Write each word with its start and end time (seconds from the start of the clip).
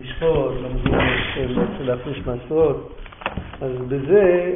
לשפוט, 0.00 0.52
לומדים 0.62 0.94
להפריש 1.80 2.26
מעשרות, 2.26 2.94
אז 3.60 3.72
בזה 3.88 4.54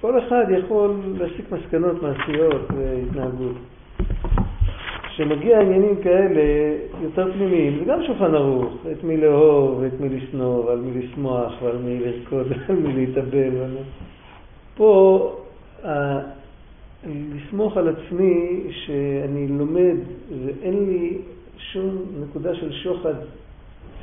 כל 0.00 0.18
אחד 0.18 0.44
יכול 0.58 0.94
להסיק 1.18 1.52
מסקנות 1.52 2.02
מעשיות 2.02 2.70
והתנהגות. 2.76 3.56
כשמגיע 5.08 5.60
עניינים 5.60 5.96
כאלה 6.02 6.42
יותר 7.02 7.32
פנימיים, 7.32 7.78
זה 7.78 7.84
גם 7.84 8.04
שולחן 8.06 8.34
ערוך, 8.34 8.74
את 8.92 9.04
מי 9.04 9.16
לאהוב, 9.16 9.82
את 9.82 10.00
מי 10.00 10.08
לשנוא, 10.08 10.64
ועל 10.64 10.78
מי 10.78 11.02
לשמוח, 11.02 11.52
ועל 11.62 11.76
מי 11.76 11.98
לרקוד, 11.98 12.46
ועל 12.68 12.78
מי 12.78 12.92
להתאבל. 12.92 13.50
פה, 14.76 15.32
ה... 15.84 16.18
לסמוך 17.06 17.76
על 17.76 17.88
עצמי 17.88 18.62
שאני 18.70 19.48
לומד 19.48 19.96
ואין 20.44 20.86
לי 20.86 21.18
שום 21.58 22.02
נקודה 22.22 22.54
של 22.54 22.72
שוחד, 22.72 23.14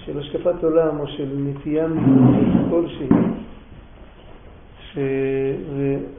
של 0.06 0.20
השקפת 0.20 0.64
עולם 0.64 1.00
או 1.00 1.08
של 1.08 1.28
נטייה 1.38 1.88
כלשהי. 2.70 3.08
ש... 4.94 4.98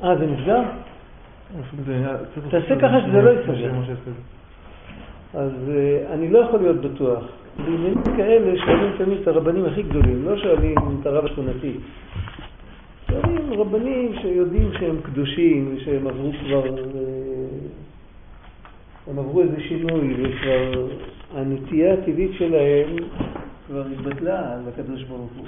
אה, 0.02 0.16
זה 0.18 0.26
נסגר? 0.26 0.62
תעשה 2.50 2.80
ככה 2.80 3.00
שזה 3.06 3.22
לא 3.22 3.30
יסגר. 3.30 3.70
אז 5.34 5.52
אה, 5.70 6.14
אני 6.14 6.30
לא 6.30 6.38
יכול 6.38 6.60
להיות 6.60 6.80
בטוח. 6.80 7.24
בעניינים 7.58 8.02
כאלה 8.16 8.58
שואלים 8.58 8.92
תמיד 8.98 9.18
את 9.22 9.28
הרבנים 9.28 9.64
הכי 9.64 9.82
גדולים, 9.82 10.24
לא 10.24 10.36
שואלים 10.36 10.74
את 11.00 11.06
הרב 11.06 11.24
השכונתי. 11.24 11.72
שואלים 13.10 13.52
רבנים 13.52 14.12
שיודעים 14.22 14.70
שהם 14.80 14.96
קדושים, 15.02 15.76
שהם 15.84 16.06
עברו 16.06 16.30
כבר, 16.46 16.66
אה, 16.66 16.80
הם 19.10 19.18
עברו 19.18 19.40
איזה 19.40 19.60
שינוי, 19.60 20.14
וכבר 20.18 20.86
הנטייה 21.34 21.94
הטבעית 21.94 22.30
שלהם 22.32 22.96
כבר 23.66 23.82
התבטלה 23.92 24.52
על 24.52 24.60
הקדוש 24.68 25.02
ברוך 25.02 25.30
הוא. 25.36 25.46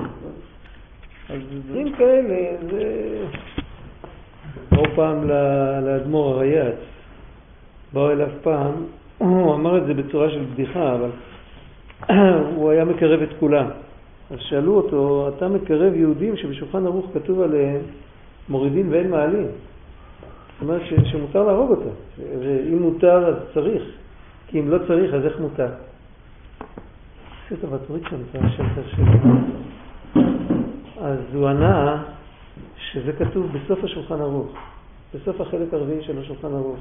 אז 1.29 1.41
דברים 1.67 1.93
כאלה, 1.93 2.57
זה... 2.71 3.17
באו 4.73 4.85
פעם 4.95 5.29
לאדמו"ר 5.85 6.35
הרייץ, 6.35 6.75
באו 7.93 8.11
אליו 8.11 8.29
פעם, 8.43 8.73
הוא 9.19 9.55
אמר 9.55 9.79
את 9.79 9.87
זה 9.87 9.95
בצורה 9.95 10.31
של 10.31 10.45
בדיחה, 10.53 10.95
אבל 10.95 11.11
הוא 12.57 12.71
היה 12.71 12.85
מקרב 12.85 13.23
את 13.23 13.29
כולם. 13.41 13.67
אז 14.31 14.39
שאלו 14.41 14.77
אותו, 14.77 15.31
אתה 15.37 15.49
מקרב 15.49 15.95
יהודים 15.95 16.37
שבשולחן 16.37 16.87
ערוך 16.87 17.07
כתוב 17.15 17.41
עליהם 17.41 17.81
מורידים 18.49 18.93
ואין 18.93 19.11
מעלים. 19.11 19.47
זאת 19.47 20.63
אומרת 20.63 20.83
ש, 20.85 20.95
שמותר 21.11 21.43
להרוג 21.43 21.71
אותם, 21.71 21.95
ואם 22.41 22.83
מותר 22.83 23.27
אז 23.27 23.35
צריך, 23.55 23.83
כי 24.49 24.61
אם 24.61 24.71
לא 24.71 24.79
צריך 24.87 25.15
אז 25.15 25.25
איך 25.25 25.41
מותר? 25.41 25.69
עשית 27.47 27.65
תוריד 27.87 28.03
שם 28.11 28.17
את 28.17 28.45
השלטר 28.45 28.83
שלי. 28.87 29.05
אז 31.01 31.19
הוא 31.35 31.49
ענה 31.49 32.03
שזה 32.77 33.13
כתוב 33.13 33.47
בסוף 33.53 33.85
השולחן 33.85 34.21
ערוך, 34.21 34.57
בסוף 35.15 35.41
החלק 35.41 35.75
הרביעי 35.75 36.03
של 36.03 36.19
השולחן 36.19 36.55
ערוך. 36.55 36.77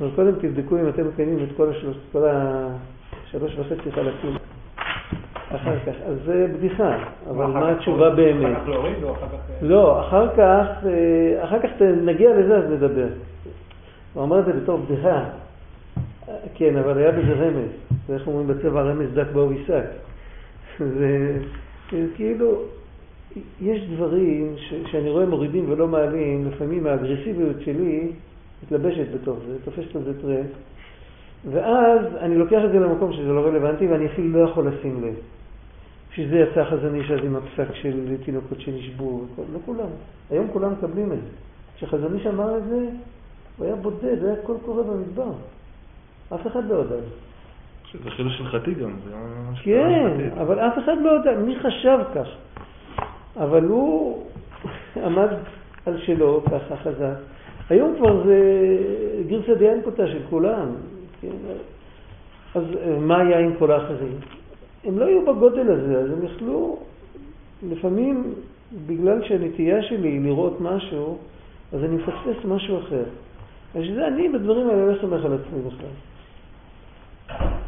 אבל 0.00 0.08
קודם 0.14 0.32
תבדקו 0.32 0.76
אם 0.76 0.88
אתם 0.88 1.08
מקיימים 1.08 1.38
את 1.44 1.56
כל, 1.56 1.70
השלוש, 1.70 1.96
כל 2.12 2.22
השלוש 2.28 3.58
וחצי 3.58 3.92
חלקים. 3.92 4.36
אחר 5.56 5.78
כך, 5.86 5.94
אז 6.06 6.16
זה 6.24 6.46
בדיחה, 6.54 6.96
אבל 7.30 7.46
מה 7.46 7.70
התשובה 7.70 8.10
באמת? 8.10 8.56
אחר 8.56 8.62
כך 8.62 8.68
להוריד 8.68 9.02
או 9.02 9.12
אחר 9.12 9.26
כך... 9.26 9.62
לא, 9.62 10.00
אחר 10.00 10.28
כך, 10.28 10.66
אה, 10.86 11.44
אחר 11.44 11.58
כך 11.62 11.82
נגיע 11.82 12.30
לזה 12.30 12.56
אז 12.56 12.70
נדבר. 12.70 13.08
הוא 14.14 14.24
אמר 14.24 14.38
את 14.38 14.44
זה 14.44 14.52
בתור 14.52 14.78
בדיחה. 14.78 15.24
כן, 16.54 16.76
אבל 16.76 16.98
היה 16.98 17.12
בזה 17.12 17.32
רמז. 17.32 17.70
ואיך 18.06 18.26
אומרים 18.26 18.46
בצבע 18.46 18.82
רמז 18.82 19.08
דק 19.14 19.26
באו 19.32 19.52
יישק. 19.52 19.84
זה 20.98 21.38
כאילו, 22.14 22.62
יש 23.60 23.88
דברים 23.94 24.54
שאני 24.86 25.10
רואה 25.10 25.26
מורידים 25.26 25.70
ולא 25.70 25.88
מעלים, 25.88 26.48
לפעמים 26.48 26.86
האגרסיביות 26.86 27.56
שלי 27.60 28.12
מתלבשת 28.62 29.06
בתוך 29.14 29.38
זה, 29.48 29.56
תופסת 29.64 29.96
על 29.96 30.02
זה 30.02 30.22
טרנד, 30.22 30.46
ואז 31.50 32.00
אני 32.20 32.38
לוקח 32.38 32.60
את 32.64 32.72
זה 32.72 32.78
למקום 32.78 33.12
שזה 33.12 33.32
לא 33.32 33.40
רלוונטי 33.40 33.86
ואני 33.86 34.06
אפילו 34.06 34.38
לא 34.38 34.50
יכול 34.50 34.68
לשים 34.68 35.04
לב. 35.04 35.14
בשביל 36.10 36.28
זה 36.30 36.38
יצא 36.38 36.64
איש 36.94 37.10
אז 37.10 37.18
עם 37.24 37.36
הפסק 37.36 37.74
של 37.74 38.16
תינוקות 38.24 38.60
שנשבו, 38.60 39.24
לא 39.52 39.58
כולם. 39.64 39.88
היום 40.30 40.48
כולם 40.52 40.72
מקבלים 40.72 41.12
את 41.12 41.18
זה. 41.18 41.28
כשחזון 41.76 42.14
איש 42.14 42.26
אמר 42.26 42.58
את 42.58 42.62
זה, 42.64 42.86
הוא 43.56 43.66
היה 43.66 43.76
בודד, 43.76 44.20
זה 44.20 44.32
היה 44.32 44.42
קול 44.42 44.56
קורא 44.64 44.82
במדבר. 44.82 45.32
אף 46.34 46.46
אחד 46.46 46.68
לא 46.68 46.74
יודע. 46.74 46.96
זה 48.04 48.10
חילוש 48.10 48.40
הלכתי 48.40 48.74
גם. 48.74 48.90
כן, 49.62 50.30
אבל 50.40 50.58
אף 50.58 50.78
אחד 50.78 50.96
לא 51.02 51.10
יודע. 51.10 51.38
מי 51.38 51.56
חשב 51.60 51.98
כך? 52.14 52.26
אבל 53.36 53.64
הוא 53.64 54.22
עמד 55.04 55.28
על 55.86 55.98
שלו 55.98 56.42
ככה 56.44 56.76
חזק. 56.76 57.14
היום 57.70 57.94
כבר 57.96 58.24
זה 58.26 58.38
גרסא 59.26 59.54
דיאנקותא 59.54 60.06
של 60.06 60.20
כולם. 60.30 60.68
כן? 61.20 61.28
אז 62.54 62.64
מה 63.00 63.18
היה 63.20 63.38
עם 63.38 63.52
כל 63.58 63.70
האחרים? 63.70 64.18
הם 64.84 64.98
לא 64.98 65.04
היו 65.04 65.26
בגודל 65.26 65.70
הזה, 65.70 65.98
אז 65.98 66.10
הם 66.10 66.24
יכלו, 66.24 66.78
לפעמים 67.70 68.34
בגלל 68.86 69.22
שהנטייה 69.22 69.82
שלי 69.82 70.08
היא 70.08 70.20
לראות 70.20 70.60
משהו, 70.60 71.18
אז 71.72 71.84
אני 71.84 71.96
מפספס 71.96 72.44
משהו 72.44 72.78
אחר. 72.78 73.04
ושזה 73.74 74.06
אני 74.06 74.28
בדברים 74.28 74.68
האלה 74.68 74.86
לא 74.86 75.00
סומך 75.00 75.24
על 75.24 75.32
עצמי 75.32 75.60
בכלל. 75.66 76.11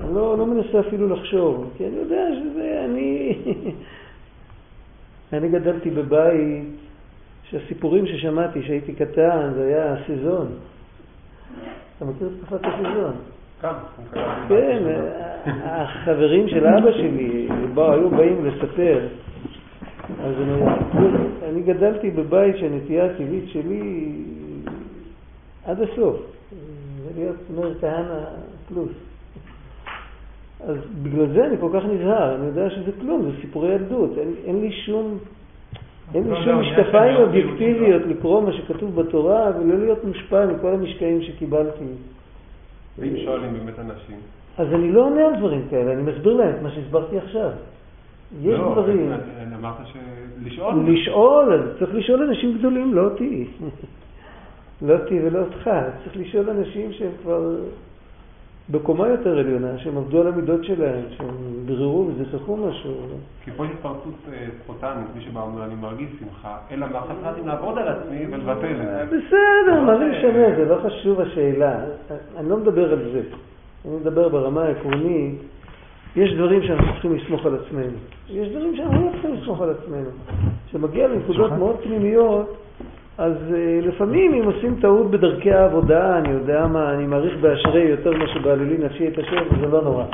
אני 0.04 0.14
לא, 0.14 0.38
לא 0.38 0.46
מנסה 0.46 0.80
אפילו 0.80 1.08
לחשוב, 1.08 1.70
כי 1.76 1.86
אני 1.86 1.96
יודע 1.96 2.28
שזה 2.34 2.84
אני... 2.84 3.38
אני 5.32 5.48
גדלתי 5.48 5.90
בבית 5.90 6.64
שהסיפורים 7.42 8.06
ששמעתי 8.06 8.62
כשהייתי 8.62 8.92
קטן 8.92 9.50
זה 9.54 9.66
היה 9.66 9.94
סזון. 10.06 10.46
אתה 11.96 12.04
מכיר 12.04 12.28
את 12.28 12.32
תקופת 12.40 12.60
הסזון? 12.64 13.14
כן, 14.48 14.82
החברים 15.46 16.48
של 16.48 16.66
אבא 16.66 16.92
שלי 16.92 17.48
היו 17.76 18.10
באים 18.10 18.46
לספר. 18.46 19.08
אז 20.24 20.34
אני, 20.42 20.62
אני 21.48 21.62
גדלתי 21.62 22.10
בבית 22.10 22.56
שהנטייה 22.56 23.04
הטבעית 23.04 23.48
שלי 23.48 24.12
עד 25.64 25.80
הסוף. 25.80 26.16
זה 27.04 27.10
להיות 27.16 27.36
מאיר 27.54 27.74
כהנא 27.80 28.24
פלוס. 28.68 29.13
אז 30.66 30.76
בגלל 31.02 31.26
זה 31.32 31.46
אני 31.46 31.56
כל 31.60 31.68
כך 31.74 31.84
נזהר, 31.84 32.34
אני 32.34 32.46
יודע 32.46 32.70
שזה 32.70 32.90
כלום, 33.00 33.22
זה 33.22 33.30
סיפורי 33.40 33.74
ילדות, 33.74 34.18
אין, 34.18 34.34
אין 34.44 34.60
לי 34.60 34.72
שום, 34.72 35.18
אין 36.14 36.24
לי 36.24 36.30
לא, 36.30 36.44
שום 36.44 36.54
לא, 36.54 36.60
משקפיים 36.60 37.16
אובייקטיביות 37.16 38.02
לקרוא 38.06 38.40
מה 38.40 38.52
שכתוב 38.52 39.00
בתורה 39.00 39.50
ולא 39.60 39.78
להיות 39.78 40.04
מושפע 40.04 40.46
מכל 40.46 40.68
המשקעים 40.68 41.22
שקיבלתי. 41.22 41.84
ואם 42.98 43.16
שואלים 43.24 43.52
באמת 43.52 43.78
אנשים? 43.78 44.16
אז 44.58 44.66
אני 44.74 44.92
לא 44.92 45.06
עונה 45.06 45.26
על 45.26 45.36
דברים 45.36 45.66
כאלה, 45.70 45.92
אני 45.92 46.02
מסביר 46.02 46.32
להם 46.32 46.54
את 46.56 46.62
מה 46.62 46.70
שהסברתי 46.70 47.18
עכשיו. 47.18 47.50
יש 48.42 48.58
לא, 48.58 48.72
דברים... 48.72 49.12
אמרת 49.56 49.74
לשאול. 50.42 50.74
לשאול, 50.86 51.52
אז 51.52 51.78
צריך 51.78 51.94
לשאול 51.94 52.22
אנשים 52.22 52.58
גדולים, 52.58 52.94
לא 52.94 53.04
אותי. 53.04 53.46
לא 54.86 54.94
אותי 54.94 55.20
ולא 55.24 55.38
אותך, 55.38 55.70
צריך 56.04 56.16
לשאול 56.16 56.50
אנשים 56.50 56.92
שהם 56.92 57.10
כבר 57.22 57.56
בקומה 58.70 59.08
יותר 59.08 59.38
עליונה, 59.38 59.78
שהם 59.78 59.96
עבדו 59.96 60.20
על 60.20 60.26
המידות 60.26 60.64
שלהם, 60.64 61.02
שהם 61.16 61.36
ביררו 61.66 62.08
וזכחו 62.08 62.56
משהו. 62.56 62.92
כי 63.44 63.50
פה 63.50 63.64
יש 63.66 63.70
התפרצות 63.70 64.14
אה, 64.32 64.46
ספונטנית, 64.62 65.06
מי 65.16 65.20
שבאמר 65.24 65.64
אני 65.64 65.74
מרגיש 65.74 66.08
שמחה, 66.20 66.56
אלא 66.70 66.86
מה 66.92 67.00
חסרתי 67.00 67.40
לעבוד 67.46 67.78
על 67.78 67.88
עצמי 67.88 68.26
ולבטל 68.30 68.80
את 68.80 68.86
זה. 68.86 69.04
בסדר, 69.06 69.80
מה 69.80 69.98
זה 69.98 70.04
משנה, 70.04 70.56
זה 70.56 70.64
לא 70.64 70.76
חשוב 70.84 71.20
השאלה. 71.20 71.84
אני 72.36 72.48
לא 72.48 72.56
מדבר 72.56 72.92
על 72.92 73.10
זה. 73.12 73.22
אני 73.84 73.96
מדבר 73.96 74.28
ברמה 74.28 74.62
העקרונית. 74.62 75.42
יש 76.16 76.34
דברים 76.34 76.62
שאנחנו 76.62 76.92
צריכים 76.92 77.16
לסמוך 77.16 77.46
על 77.46 77.54
עצמנו. 77.54 77.96
יש 78.28 78.48
דברים 78.48 78.76
שאנחנו 78.76 79.06
לא 79.06 79.10
צריכים 79.12 79.34
לסמוך 79.34 79.60
על 79.60 79.70
עצמנו. 79.70 80.10
כשמגיע 80.68 81.08
לנקודות 81.08 81.52
מאוד 81.52 81.76
פנימיות, 81.82 82.56
אז 83.18 83.32
uh, 83.32 83.86
לפעמים 83.86 84.34
אם 84.34 84.44
עושים 84.44 84.80
טעות 84.80 85.10
בדרכי 85.10 85.52
העבודה, 85.52 86.18
אני 86.18 86.28
יודע 86.28 86.66
מה, 86.66 86.94
אני 86.94 87.06
מעריך 87.06 87.36
באשרי 87.40 87.82
יותר 87.82 88.10
ממה 88.10 88.28
שבעלולי 88.28 88.78
נפשי 88.78 89.08
את 89.08 89.18
השם, 89.18 89.60
זה 89.60 89.66
לא 89.66 89.82
נורא. 89.82 90.04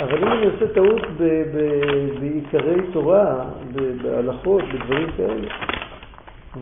אבל 0.00 0.18
אם 0.18 0.32
אני 0.32 0.46
עושה 0.46 0.74
טעות 0.74 1.00
בעיקרי 2.20 2.76
תורה, 2.92 3.44
בהלכות, 4.02 4.62
בדברים 4.74 5.08
כאלה, 5.16 5.48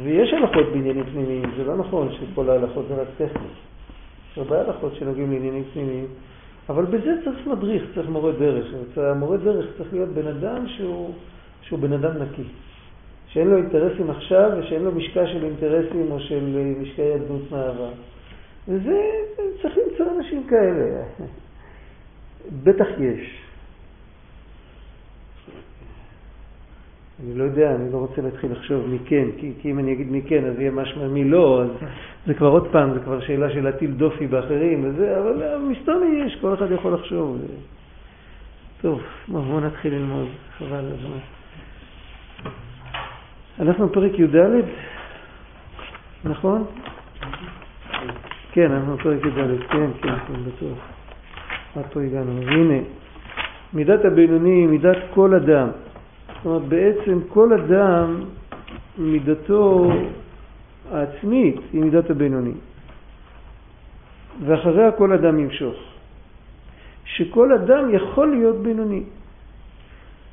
ויש 0.04 0.32
הלכות 0.32 0.72
בעניינים 0.72 1.04
פנימיים, 1.04 1.50
זה 1.56 1.64
לא 1.64 1.76
נכון 1.76 2.08
שכל 2.12 2.50
ההלכות 2.50 2.84
זה 2.88 2.94
רק 2.94 3.08
טכנית. 3.16 3.52
יש 4.32 4.38
הרבה 4.38 4.60
הלכות 4.60 4.94
שנוגעים 4.94 5.32
לעניינים 5.32 5.64
פנימיים, 5.72 6.06
אבל 6.68 6.84
בזה 6.84 7.14
צריך 7.24 7.46
מדריך, 7.46 7.82
צריך 7.94 8.08
מורה 8.08 8.32
דרך. 8.32 8.66
המורה 8.96 9.36
דרך 9.36 9.66
צריך 9.78 9.92
להיות 9.92 10.08
בן 10.08 10.26
אדם 10.26 10.68
שהוא, 10.68 11.10
שהוא 11.62 11.78
בן 11.78 11.92
אדם 11.92 12.10
נקי. 12.22 12.42
שאין 13.34 13.48
לו 13.48 13.56
אינטרסים 13.56 14.10
עכשיו 14.10 14.50
ושאין 14.58 14.82
לו 14.82 14.92
משקע 14.92 15.26
של 15.26 15.44
אינטרסים 15.44 16.12
או 16.12 16.20
של 16.20 16.56
אה, 16.56 16.82
משקעי 16.82 17.06
ילדות 17.06 17.50
מעבר. 17.50 17.90
וזה, 18.68 19.00
צריך 19.62 19.78
למצוא 19.78 20.06
אנשים 20.16 20.46
כאלה. 20.46 21.02
בטח 22.64 22.86
יש. 23.00 23.40
אני 27.24 27.34
לא 27.34 27.44
יודע, 27.44 27.74
אני 27.74 27.92
לא 27.92 27.98
רוצה 27.98 28.22
להתחיל 28.22 28.52
לחשוב 28.52 28.86
מי 28.86 28.98
כן, 29.04 29.24
כי, 29.36 29.52
כי 29.60 29.70
אם 29.70 29.78
אני 29.78 29.92
אגיד 29.92 30.10
מי 30.10 30.22
כן, 30.22 30.44
אז 30.44 30.60
יהיה 30.60 30.70
משמע 30.70 31.08
מי 31.08 31.24
לא, 31.24 31.62
אז 31.62 31.68
זה 32.26 32.34
כבר 32.34 32.48
עוד 32.48 32.68
פעם, 32.72 32.94
זה 32.94 33.00
כבר 33.00 33.20
שאלה 33.20 33.50
של 33.50 33.64
להטיל 33.64 33.90
דופי 33.90 34.26
באחרים, 34.26 34.84
וזה, 34.84 35.18
אבל 35.18 35.58
מסתומי 35.58 36.24
יש, 36.26 36.38
כל 36.40 36.54
אחד 36.54 36.70
יכול 36.70 36.94
לחשוב. 36.94 37.38
טוב, 38.80 39.00
בואו 39.28 39.60
נתחיל 39.60 39.94
ללמוד, 39.94 40.28
חבל 40.58 40.84
הזמן. 40.98 41.43
אנחנו 43.60 43.92
פרק 43.92 44.18
י"ד, 44.18 44.36
נכון? 46.24 46.64
כן, 48.52 48.72
אנחנו 48.72 48.98
פרק 48.98 49.24
י"ד, 49.24 49.60
כן, 49.70 49.90
כן, 50.02 50.18
כן, 50.26 50.40
בטוח. 50.46 50.78
עד 51.76 51.84
פה 51.92 52.00
הגענו. 52.02 52.40
והנה, 52.46 52.78
מידת 53.72 54.04
הבינוני 54.04 54.50
היא 54.50 54.68
מידת 54.68 54.96
כל 55.14 55.34
אדם. 55.34 55.68
זאת 56.26 56.46
אומרת, 56.46 56.62
בעצם 56.62 57.18
כל 57.28 57.52
אדם, 57.52 58.24
מידתו 58.98 59.92
העצמית 60.92 61.56
היא 61.72 61.80
מידת 61.80 62.10
הבינוני. 62.10 62.54
ואחריה 64.46 64.92
כל 64.92 65.12
אדם 65.12 65.38
ימשוך. 65.38 65.76
שכל 67.04 67.52
אדם 67.52 67.94
יכול 67.94 68.30
להיות 68.30 68.56
בינוני. 68.56 69.02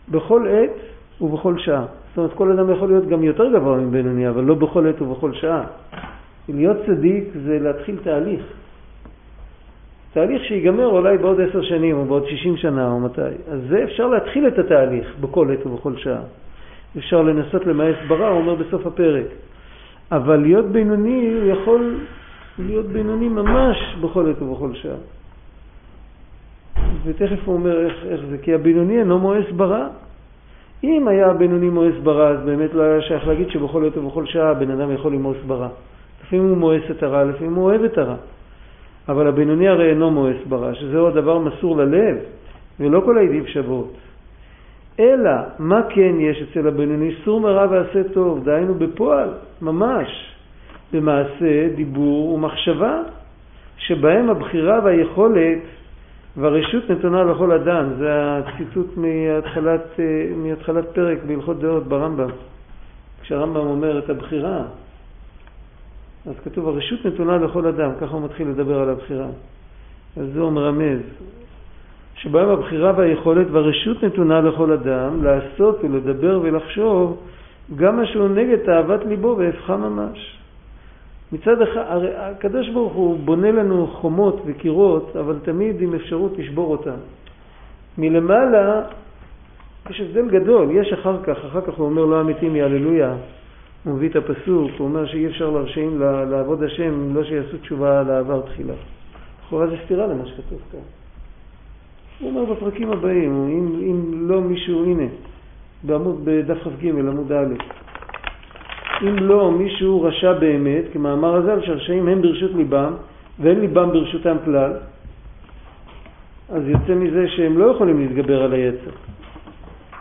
בכל 0.09 0.47
עת 0.47 0.77
ובכל 1.21 1.59
שעה. 1.59 2.00
זאת 2.11 2.17
אומרת, 2.17 2.33
כל 2.33 2.51
אדם 2.51 2.71
יכול 2.71 2.87
להיות 2.87 3.07
גם 3.07 3.23
יותר 3.23 3.53
גבוה 3.53 3.77
מבינוני, 3.77 4.29
אבל 4.29 4.43
לא 4.43 4.55
בכל 4.55 4.87
עת 4.87 5.01
ובכל 5.01 5.33
שעה. 5.33 5.63
להיות 6.49 6.77
צדיק 6.85 7.23
זה 7.45 7.59
להתחיל 7.59 7.97
תהליך. 8.03 8.41
תהליך 10.13 10.43
שיגמר 10.43 10.85
אולי 10.85 11.17
בעוד 11.17 11.41
עשר 11.41 11.61
שנים 11.61 11.97
או 11.97 12.05
בעוד 12.05 12.25
שישים 12.27 12.57
שנה 12.57 12.91
או 12.91 12.99
מתי. 12.99 13.21
אז 13.51 13.59
זה 13.69 13.83
אפשר 13.83 14.07
להתחיל 14.07 14.47
את 14.47 14.59
התהליך 14.59 15.15
בכל 15.21 15.51
עת 15.51 15.65
ובכל 15.65 15.97
שעה. 15.97 16.21
אפשר 16.97 17.21
לנסות 17.21 17.65
למאס 17.65 17.95
ברע, 18.07 18.27
הוא 18.27 18.39
אומר 18.39 18.55
בסוף 18.55 18.87
הפרק. 18.87 19.25
אבל 20.11 20.35
להיות 20.35 20.65
בינוני, 20.65 21.33
הוא 21.41 21.51
יכול 21.51 21.99
להיות 22.59 22.85
בינוני 22.85 23.29
ממש 23.29 23.77
בכל 24.01 24.29
עת 24.29 24.41
ובכל 24.41 24.73
שעה. 24.73 24.99
ותכף 27.03 27.39
הוא 27.45 27.55
אומר 27.55 27.85
איך, 27.85 27.93
איך 28.09 28.21
זה, 28.29 28.37
כי 28.37 28.53
הבינוני 28.53 28.99
אינו 28.99 29.19
מואס 29.19 29.45
ברע. 29.55 29.87
אם 30.83 31.07
היה 31.07 31.27
הבינוני 31.27 31.69
מואס 31.69 31.93
ברע, 32.03 32.29
אז 32.29 32.45
באמת 32.45 32.73
לא 32.73 32.81
היה 32.81 33.01
שייך 33.01 33.27
להגיד 33.27 33.49
שבכל 33.49 33.85
עת 33.85 33.97
ובכל 33.97 34.25
שעה 34.25 34.49
הבן 34.49 34.71
אדם 34.71 34.91
יכול 34.91 35.13
למאוס 35.13 35.37
ברע. 35.47 35.67
לפעמים 36.23 36.49
הוא 36.49 36.57
מואס 36.57 36.81
את 36.91 37.03
הרע, 37.03 37.23
לפעמים 37.23 37.55
הוא 37.55 37.65
אוהב 37.65 37.83
את 37.83 37.97
הרע. 37.97 38.15
אבל 39.09 39.27
הבינוני 39.27 39.67
הרי 39.67 39.89
אינו 39.89 40.11
מואס 40.11 40.35
ברע, 40.49 40.75
שזהו 40.75 41.07
הדבר 41.07 41.39
מסור 41.39 41.77
ללב, 41.77 42.17
ולא 42.79 43.01
כל 43.05 43.17
העידים 43.17 43.47
שוות. 43.47 43.97
אלא, 44.99 45.31
מה 45.59 45.81
כן 45.89 46.19
יש 46.19 46.41
אצל 46.41 46.67
הבינוני? 46.67 47.11
סור 47.25 47.39
מרע 47.39 47.67
ועשה 47.69 48.03
טוב, 48.03 48.43
דהיינו 48.43 48.73
בפועל, 48.73 49.29
ממש, 49.61 50.35
במעשה, 50.93 51.67
דיבור 51.75 52.33
ומחשבה, 52.33 53.01
שבהם 53.77 54.29
הבחירה 54.29 54.79
והיכולת 54.83 55.59
והרשות 56.37 56.89
נתונה 56.89 57.23
לכל 57.23 57.51
אדם. 57.51 57.85
זה 57.97 58.09
הציטוט 58.37 58.97
מהתחלת, 58.97 59.99
מהתחלת 60.35 60.85
פרק 60.93 61.17
בהלכות 61.27 61.59
דעות 61.59 61.83
ברמב"ם. 61.87 62.29
כשהרמב"ם 63.21 63.67
אומר 63.67 63.99
את 63.99 64.09
הבחירה, 64.09 64.63
אז 66.25 66.33
כתוב 66.43 66.67
הרשות 66.67 67.05
נתונה 67.05 67.37
לכל 67.37 67.67
אדם, 67.67 67.91
ככה 68.01 68.13
הוא 68.15 68.21
מתחיל 68.21 68.47
לדבר 68.47 68.79
על 68.79 68.89
הבחירה. 68.89 69.27
אז 70.17 70.25
זה 70.33 70.39
הוא 70.39 70.51
מרמז, 70.51 70.99
שבהם 72.15 72.49
הבחירה 72.49 72.93
והיכולת 72.97 73.47
והרשות 73.51 74.03
נתונה 74.03 74.41
לכל 74.41 74.71
אדם 74.71 75.23
לעשות 75.23 75.79
ולדבר 75.83 76.39
ולחשוב 76.43 77.17
גם 77.75 77.97
מה 77.97 78.05
שהוא 78.05 78.29
נגד 78.29 78.57
תאוות 78.65 79.05
ליבו 79.05 79.35
והפכה 79.37 79.77
ממש. 79.77 80.40
מצד 81.31 81.61
אחד, 81.61 81.99
הקדוש 82.15 82.69
ברוך 82.69 82.93
הוא 82.93 83.19
בונה 83.19 83.51
לנו 83.51 83.87
חומות 83.87 84.41
וקירות, 84.45 85.15
אבל 85.15 85.39
תמיד 85.43 85.81
עם 85.81 85.95
אפשרות 85.95 86.37
לשבור 86.37 86.71
אותם. 86.71 86.97
מלמעלה 87.97 88.81
יש 89.89 90.01
הבדל 90.01 90.29
גדול, 90.29 90.67
יש 90.71 90.93
אחר 90.93 91.23
כך, 91.23 91.37
אחר 91.45 91.61
כך 91.61 91.73
הוא 91.73 91.85
אומר 91.85 92.05
לא 92.05 92.21
אמיתים 92.21 92.55
יהללויה, 92.55 93.15
הוא 93.83 93.93
מביא 93.93 94.09
את 94.09 94.15
הפסוק, 94.15 94.71
הוא 94.77 94.87
אומר 94.87 95.05
שאי 95.05 95.27
אפשר 95.27 95.49
להרשים 95.49 95.99
לעבוד 95.99 96.63
השם 96.63 97.15
לא 97.15 97.23
שיעשו 97.23 97.57
תשובה 97.57 97.99
על 97.99 98.11
העבר 98.11 98.41
תחילה. 98.41 98.73
לכאורה 99.45 99.67
זה 99.67 99.75
סתירה 99.85 100.07
למה 100.07 100.25
שכתוב 100.25 100.59
כאן. 100.71 100.79
הוא 102.19 102.29
אומר 102.29 102.53
בפרקים 102.53 102.91
הבאים, 102.91 103.31
אם, 103.31 103.91
אם 103.91 104.29
לא 104.29 104.41
מישהו, 104.41 104.83
הנה, 104.83 105.03
בעמוד, 105.83 106.21
בדף 106.23 106.57
כ"ג, 106.63 106.85
עמוד 106.85 107.31
א', 107.31 107.53
אם 109.03 109.15
לא 109.17 109.51
מישהו 109.51 110.03
רשע 110.03 110.33
באמת, 110.33 110.83
כמאמר 110.93 111.35
הזל, 111.35 111.61
שהרשעים 111.65 112.07
הם 112.07 112.21
ברשות 112.21 112.51
ליבם, 112.55 112.93
ואין 113.39 113.59
ליבם 113.59 113.91
ברשותם 113.91 114.35
כלל, 114.45 114.71
אז 116.49 116.67
יוצא 116.67 116.95
מזה 116.95 117.27
שהם 117.27 117.57
לא 117.57 117.65
יכולים 117.65 117.99
להתגבר 117.99 118.43
על 118.43 118.53
היצר. 118.53 118.91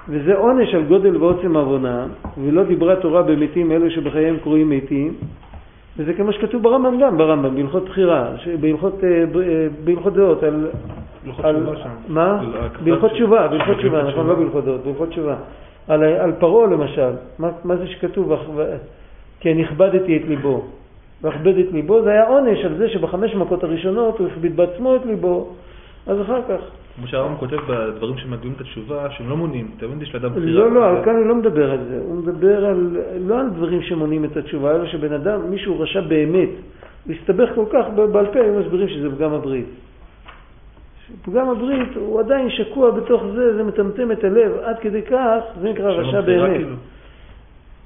וזה 0.08 0.36
עונש 0.36 0.74
על 0.74 0.82
גודל 0.82 1.16
ועוצם 1.16 1.56
עוונה, 1.56 2.06
ולא 2.44 2.62
דיברה 2.64 2.96
תורה 2.96 3.22
במתים 3.22 3.72
אלו 3.72 3.90
שבחייהם 3.90 4.36
קרויים 4.42 4.70
מתים, 4.70 5.14
וזה 5.96 6.14
כמו 6.14 6.32
שכתוב 6.32 6.62
ברמב"ם 6.62 7.00
גם, 7.00 7.18
ברמב"ם, 7.18 7.54
בהלכות 7.54 7.84
בחירה, 7.84 8.30
בהלכות, 8.60 9.04
אה, 9.04 9.08
אה, 9.08 9.66
בהלכות 9.84 10.12
דעות, 10.12 10.42
על... 10.42 10.66
על 11.42 11.66
מה? 12.08 12.42
בהלכות 12.84 13.12
תשובה, 13.12 13.48
בהלכות 13.48 13.76
תשובה, 13.76 14.02
נכון, 14.02 14.26
לא 14.26 14.34
בהלכות 14.34 14.64
דעות, 14.64 14.84
בהלכות 14.84 15.08
תשובה. 15.08 15.36
על, 15.90 16.04
על 16.04 16.32
פרעה 16.32 16.66
למשל, 16.66 17.12
מה, 17.38 17.50
מה 17.64 17.76
זה 17.76 17.86
שכתוב? 17.86 18.32
כי 19.40 19.52
אני 19.52 19.64
הכבדתי 19.64 20.16
את 20.16 20.22
ליבו. 20.28 20.64
והכבד 21.22 21.58
את 21.58 21.72
ליבו, 21.72 22.02
זה 22.02 22.10
היה 22.10 22.28
עונש 22.28 22.64
על 22.64 22.76
זה 22.76 22.88
שבחמש 22.88 23.34
מכות 23.34 23.64
הראשונות 23.64 24.18
הוא 24.18 24.28
הכביד 24.28 24.56
בעצמו 24.56 24.96
את 24.96 25.06
ליבו, 25.06 25.48
אז 26.06 26.20
אחר 26.20 26.40
כך. 26.48 26.60
כמו 26.96 27.06
שהרמב"ם 27.06 27.36
כותב 27.36 27.56
בדברים 27.68 28.18
שמדביעים 28.18 28.54
את 28.56 28.60
התשובה, 28.60 29.10
שהם 29.10 29.30
לא 29.30 29.36
מונים, 29.36 29.70
תמיד 29.78 30.02
יש 30.02 30.14
לאדם 30.14 30.30
בחירה. 30.30 30.46
לא, 30.46 30.72
לא, 30.72 31.04
כאן 31.04 31.16
הוא 31.16 31.26
לא 31.26 31.34
מדבר 31.34 31.70
על 31.70 31.78
זה, 31.88 32.00
הוא 32.04 32.16
מדבר 32.16 32.64
על, 32.64 32.96
לא 33.20 33.40
על 33.40 33.50
דברים 33.50 33.82
שמונים 33.82 34.24
את 34.24 34.36
התשובה, 34.36 34.76
אלא 34.76 34.86
שבן 34.86 35.12
אדם, 35.12 35.50
מישהו 35.50 35.80
רשע 35.80 36.00
באמת, 36.00 36.48
הוא 37.06 37.14
הסתבך 37.14 37.48
כל 37.54 37.64
כך 37.72 37.84
בעל 38.12 38.26
פה, 38.26 38.40
היו 38.40 38.60
מסבירים 38.60 38.88
שזה 38.88 39.16
פגם 39.16 39.32
הברית. 39.32 39.66
פגם 41.22 41.50
הברית 41.50 41.96
הוא 41.96 42.20
עדיין 42.20 42.50
שקוע 42.50 42.90
בתוך 42.90 43.22
זה, 43.34 43.56
זה 43.56 43.64
מטמטם 43.64 44.12
את 44.12 44.24
הלב, 44.24 44.52
עד 44.64 44.78
כדי 44.78 45.02
כך, 45.02 45.40
זה 45.60 45.70
נקרא 45.70 45.90
רשע 45.90 46.20
באמת. 46.20 46.56
כאילו. 46.56 46.76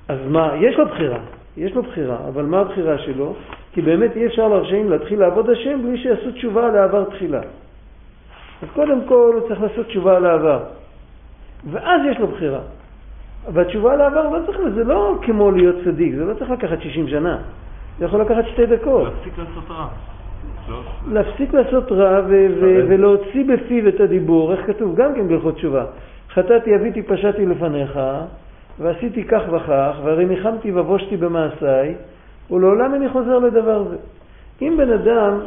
אז 0.09 0.19
מה, 0.29 0.51
יש 0.61 0.77
לו 0.77 0.87
בחירה, 0.87 1.19
יש 1.57 1.75
לו 1.75 1.83
בחירה, 1.83 2.19
אבל 2.29 2.45
מה 2.45 2.61
הבחירה 2.61 2.99
שלו? 2.99 3.35
כי 3.73 3.83
באמת 3.83 4.17
אי 4.17 4.27
אפשר 4.27 4.49
לרשעים 4.49 4.91
להתחיל 4.91 5.21
לעבוד 5.21 5.51
השם 5.51 5.83
בלי 5.83 5.99
שיעשו 5.99 6.31
תשובה 6.33 6.69
לעבר 6.69 7.05
תחילה. 7.05 7.41
אז 8.63 8.69
קודם 8.75 9.01
כל 9.09 9.33
הוא 9.35 9.49
צריך 9.49 9.61
לעשות 9.63 9.87
תשובה 9.87 10.17
על 10.17 10.27
העבר, 10.27 10.63
ואז 11.71 12.01
יש 12.11 12.19
לו 12.19 12.27
בחירה. 12.27 12.61
והתשובה 13.53 13.93
על 13.93 14.01
העבר 14.01 14.29
לא 14.29 14.47
צריך, 14.47 14.59
זה 14.75 14.85
לא 14.85 15.19
כמו 15.23 15.51
להיות 15.51 15.77
צדיק, 15.85 16.15
זה 16.15 16.25
לא 16.25 16.35
צריך 16.35 16.51
לקחת 16.51 16.83
60 16.83 17.09
שנה, 17.09 17.39
זה 17.99 18.05
יכול 18.05 18.21
לקחת 18.21 18.45
שתי 18.53 18.67
דקות. 18.67 19.05
להפסיק 19.05 19.39
לעשות 19.39 19.71
רע. 19.71 19.89
להפסיק 21.13 21.55
לעשות 21.55 21.93
רע 21.93 22.21
ולהוציא 22.89 23.45
בפיו 23.45 23.89
את 23.89 24.01
הדיבור, 24.01 24.53
איך 24.53 24.67
כתוב? 24.67 24.97
גם 24.97 25.15
כן 25.15 25.29
בהלכות 25.29 25.55
תשובה. 25.55 25.85
חטאתי, 26.31 26.77
אביתי, 26.77 27.03
פשעתי 27.03 27.47
לפניך, 27.47 27.99
ועשיתי 28.79 29.25
כך 29.25 29.43
וכך, 29.53 29.97
והרי 30.05 30.25
ניחמתי 30.25 30.73
ובושתי 30.75 31.17
במעשיי, 31.17 31.95
ולעולם 32.51 32.95
איני 32.95 33.09
חוזר 33.09 33.39
לדבר 33.39 33.85
זה. 33.89 33.97
אם 34.63 34.75
בן 34.77 34.93
אדם 34.93 35.41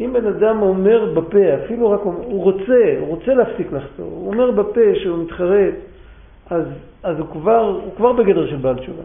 אם 0.00 0.12
בן 0.12 0.26
אדם 0.26 0.62
אומר 0.62 1.14
בפה, 1.14 1.54
אפילו 1.64 1.90
רק 1.90 2.00
אומר, 2.00 2.24
הוא 2.24 2.42
רוצה, 2.42 2.94
הוא 3.00 3.08
רוצה 3.08 3.34
להפסיק 3.34 3.72
לחתור, 3.72 4.06
הוא 4.06 4.26
אומר 4.26 4.50
בפה 4.50 4.80
שהוא 4.94 5.18
מתחרט, 5.18 5.74
אז, 6.50 6.64
אז 7.02 7.18
הוא, 7.18 7.26
כבר, 7.32 7.80
הוא 7.84 7.92
כבר 7.96 8.12
בגדר 8.12 8.46
של 8.46 8.56
בעל 8.56 8.78
תשובה. 8.78 9.02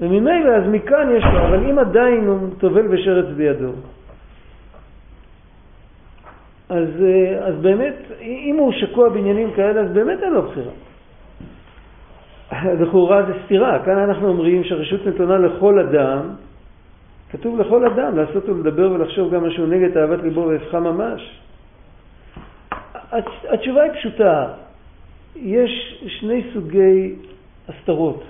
וממילא, 0.00 0.50
אז 0.50 0.62
מכאן 0.70 1.08
יש 1.16 1.24
לו, 1.24 1.40
אבל 1.46 1.70
אם 1.70 1.78
עדיין 1.78 2.26
הוא 2.26 2.38
טובל 2.58 2.86
ושרץ 2.90 3.26
בידו, 3.36 3.70
אז, 6.74 6.88
אז 7.40 7.54
באמת, 7.60 7.94
אם 8.20 8.56
הוא 8.58 8.72
שקוע 8.72 9.08
בעניינים 9.08 9.52
כאלה, 9.52 9.80
אז 9.80 9.92
באמת 9.92 10.22
אין 10.22 10.32
לו 10.32 10.42
בחירה. 10.42 10.72
לכאורה 12.80 13.22
זה 13.22 13.32
סתירה, 13.44 13.84
כאן 13.84 13.98
אנחנו 13.98 14.28
אומרים 14.28 14.64
שהרשות 14.64 15.06
נתונה 15.06 15.38
לכל 15.38 15.78
אדם, 15.78 16.30
כתוב 17.30 17.60
לכל 17.60 17.86
אדם 17.86 18.16
לעשות 18.16 18.48
ולדבר 18.48 18.92
ולחשוב 18.92 19.34
גם 19.34 19.46
משהו 19.46 19.66
נגד 19.66 19.96
אהבת 19.96 20.22
ליבו 20.22 20.40
והפכה 20.40 20.80
ממש. 20.80 21.40
התשובה 23.48 23.82
היא 23.82 23.92
פשוטה, 23.92 24.46
יש 25.36 26.04
שני 26.06 26.44
סוגי 26.54 27.14
הסתרות. 27.68 28.22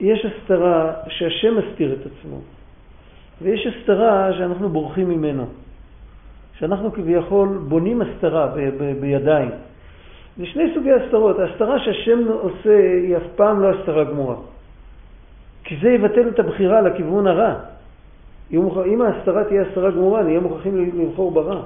יש 0.00 0.24
הסתרה 0.24 0.92
שהשם 1.08 1.58
מסתיר 1.58 1.92
את 1.92 2.06
עצמו, 2.06 2.40
ויש 3.42 3.66
הסתרה 3.66 4.32
שאנחנו 4.32 4.68
בורחים 4.68 5.08
ממנו, 5.08 5.46
שאנחנו 6.58 6.92
כביכול 6.92 7.48
בונים 7.68 8.02
הסתרה 8.02 8.46
ב- 8.46 8.70
ב- 8.78 9.00
בידיים. 9.00 9.50
זה 10.36 10.46
שני 10.46 10.74
סוגי 10.74 10.92
הסתרות. 10.92 11.38
ההסתרה 11.38 11.78
שהשם 11.78 12.18
עושה 12.28 12.78
היא 13.02 13.16
אף 13.16 13.22
פעם 13.36 13.60
לא 13.60 13.70
הסתרה 13.70 14.04
גמורה. 14.04 14.36
כי 15.64 15.76
זה 15.82 15.88
יבטל 15.88 16.28
את 16.28 16.38
הבחירה 16.38 16.80
לכיוון 16.80 17.26
הרע. 17.26 17.54
אם 18.52 19.02
ההסתרה 19.02 19.44
תהיה 19.44 19.62
הסתרה 19.62 19.90
גמורה, 19.90 20.22
נהיה 20.22 20.40
מוכרחים 20.40 20.90
לבחור 20.94 21.30
ברע. 21.30 21.60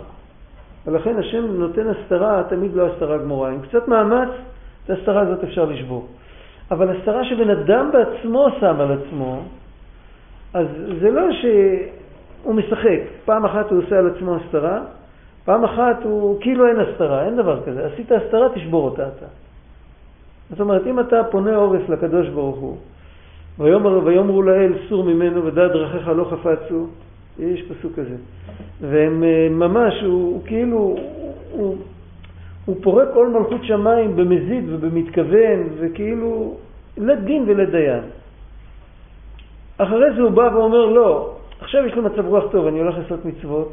ולכן 0.87 1.19
השם 1.19 1.47
נותן 1.47 1.89
הסתרה, 1.89 2.43
תמיד 2.49 2.75
לא 2.75 2.87
הסתרה 2.87 3.19
גמורה. 3.19 3.51
עם 3.51 3.61
קצת 3.61 3.89
מאמץ, 3.89 4.29
את 4.85 4.91
ההסתרה 4.91 5.21
הזאת 5.21 5.45
אפשר 5.45 5.65
לשבור. 5.65 6.07
אבל 6.71 6.97
הסתרה 6.97 7.25
שבן 7.25 7.51
אדם 7.51 7.91
בעצמו 7.93 8.49
שם 8.61 8.81
על 8.81 8.93
עצמו, 8.93 9.43
אז 10.55 10.67
זה 11.01 11.11
לא 11.11 11.23
שהוא 11.33 12.55
משחק. 12.55 13.01
פעם 13.25 13.45
אחת 13.45 13.71
הוא 13.71 13.83
עושה 13.83 13.99
על 13.99 14.11
עצמו 14.17 14.37
הסתרה, 14.37 14.81
פעם 15.45 15.65
אחת 15.65 16.03
הוא 16.03 16.41
כאילו 16.41 16.67
אין 16.67 16.77
הסתרה, 16.81 17.27
אין 17.27 17.37
דבר 17.37 17.63
כזה. 17.67 17.87
עשית 17.87 18.13
הסתרה, 18.13 18.49
תשבור 18.55 18.85
אותה 18.85 19.03
אתה. 19.03 19.27
זאת 20.51 20.61
אומרת, 20.61 20.87
אם 20.87 21.01
אתה 21.01 21.25
פונה 21.31 21.57
עורף 21.57 21.89
לקדוש 21.89 22.29
ברוך 22.29 22.57
הוא, 22.57 22.77
ויאמר, 23.59 24.01
ויאמרו 24.05 24.43
לאל 24.43 24.73
סור 24.89 25.05
ממנו 25.05 25.45
ודעת 25.45 25.73
דרכיך 25.73 26.09
לא 26.09 26.25
חפצו, 26.25 26.87
יש 27.39 27.63
פסוק 27.63 27.93
כזה. 27.93 28.17
והם 28.81 29.25
אה, 29.25 29.49
ממש, 29.51 30.03
הוא, 30.03 30.13
הוא 30.13 30.41
כאילו, 30.45 30.97
הוא, 31.53 31.77
הוא 32.65 32.77
פורק 32.83 33.09
כל 33.15 33.29
מלכות 33.29 33.65
שמיים 33.65 34.17
במזיד 34.17 34.65
ובמתכוון, 34.69 35.69
וכאילו 35.79 36.55
לדין 36.97 37.45
ולדיין. 37.47 38.03
אחרי 39.83 40.15
זה 40.15 40.23
הוא 40.23 40.31
בא 40.31 40.51
ואומר, 40.55 40.87
לא, 40.87 41.35
עכשיו 41.61 41.87
יש 41.87 41.95
לו 41.95 42.03
מצב 42.03 42.27
רוח 42.27 42.45
טוב, 42.53 42.67
אני 42.67 42.81
הולך 42.81 42.99
לעשות 42.99 43.25
מצוות, 43.25 43.73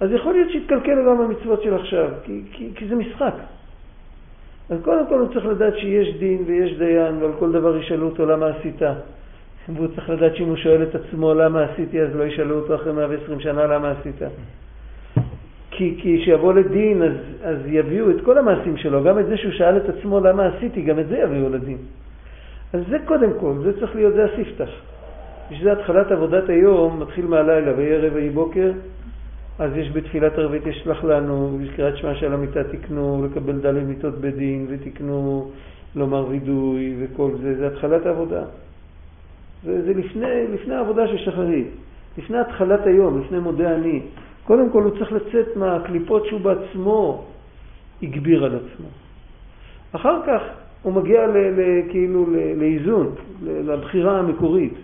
אז 0.00 0.12
יכול 0.12 0.32
להיות 0.32 0.50
שיתקלקל 0.50 1.06
גם 1.06 1.20
המצוות 1.20 1.62
של 1.62 1.74
עכשיו, 1.74 2.08
כי, 2.24 2.42
כי, 2.52 2.70
כי 2.74 2.88
זה 2.88 2.94
משחק. 2.94 3.34
אז 4.70 4.78
קודם 4.82 5.06
כל 5.08 5.18
הוא 5.18 5.28
צריך 5.32 5.46
לדעת 5.46 5.76
שיש 5.76 6.14
דין 6.18 6.44
ויש 6.46 6.78
דיין, 6.78 7.22
ועל 7.22 7.32
כל 7.38 7.52
דבר 7.52 7.76
ישאלו 7.76 8.06
אותו 8.06 8.26
למה 8.26 8.46
עשית. 8.46 8.82
והוא 9.74 9.88
צריך 9.94 10.10
לדעת 10.10 10.36
שאם 10.36 10.48
הוא 10.48 10.56
שואל 10.56 10.82
את 10.82 10.94
עצמו 10.94 11.34
למה 11.34 11.62
עשיתי, 11.62 12.00
אז 12.00 12.16
לא 12.16 12.24
ישאלו 12.24 12.56
אותו 12.56 12.74
אחרי 12.74 12.92
120 12.92 13.40
שנה 13.40 13.66
למה 13.66 13.90
עשית. 13.90 14.22
כי, 15.70 15.98
כי 16.02 16.24
שיבוא 16.24 16.52
לדין, 16.52 17.02
אז, 17.02 17.12
אז 17.42 17.56
יביאו 17.66 18.10
את 18.10 18.16
כל 18.24 18.38
המעשים 18.38 18.76
שלו, 18.76 19.04
גם 19.04 19.18
את 19.18 19.26
זה 19.26 19.36
שהוא 19.36 19.52
שאל 19.52 19.76
את 19.76 19.88
עצמו 19.88 20.20
למה 20.20 20.46
עשיתי, 20.46 20.82
גם 20.82 20.98
את 20.98 21.08
זה 21.08 21.18
יביאו 21.18 21.48
לדין. 21.48 21.78
אז 22.72 22.80
זה 22.88 22.96
קודם 23.04 23.30
כל, 23.40 23.52
זה 23.62 23.80
צריך 23.80 23.94
להיות, 23.94 24.14
זה 24.14 24.24
הספתח. 24.24 24.70
בשביל 25.50 25.68
התחלת 25.68 26.12
עבודת 26.12 26.48
היום 26.48 27.00
מתחיל 27.00 27.26
מהלילה, 27.26 27.72
ויהי 27.76 27.94
ערב 27.94 28.12
ויהי 28.14 28.30
בוקר, 28.30 28.72
אז 29.58 29.76
יש 29.76 29.90
בתפילת 29.92 30.32
ערבית 30.38 30.66
ישלח 30.66 31.04
לנו, 31.04 31.58
בקריאת 31.62 31.96
שמע 31.96 32.14
של 32.14 32.32
המיטה 32.32 32.64
תקנו 32.64 33.26
לקבל 33.26 33.58
ד' 33.58 33.84
מיטות 33.84 34.18
בדין, 34.18 34.66
ותקנו 34.68 35.50
לומר 35.96 36.26
וידוי 36.28 36.96
וכל 37.00 37.30
זה, 37.42 37.56
זה 37.56 37.66
התחלת 37.66 38.06
העבודה. 38.06 38.44
זה, 39.64 39.82
זה 39.82 39.94
לפני, 39.94 40.46
לפני 40.54 40.74
העבודה 40.74 41.08
של 41.08 41.18
שחרית, 41.18 41.66
לפני 42.18 42.38
התחלת 42.38 42.86
היום, 42.86 43.20
לפני 43.20 43.38
מודה 43.38 43.74
אני. 43.74 44.02
קודם 44.44 44.70
כל 44.70 44.82
הוא 44.82 44.98
צריך 44.98 45.12
לצאת 45.12 45.56
מהקליפות 45.56 46.26
שהוא 46.26 46.40
בעצמו 46.40 47.24
הגביר 48.02 48.44
על 48.44 48.56
עצמו. 48.56 48.88
אחר 49.92 50.20
כך 50.26 50.42
הוא 50.82 50.92
מגיע 50.92 51.26
ל, 51.26 51.36
ל, 51.36 51.82
כאילו 51.90 52.26
ל, 52.30 52.36
לאיזון, 52.56 53.14
לבחירה 53.42 54.18
המקורית. 54.18 54.74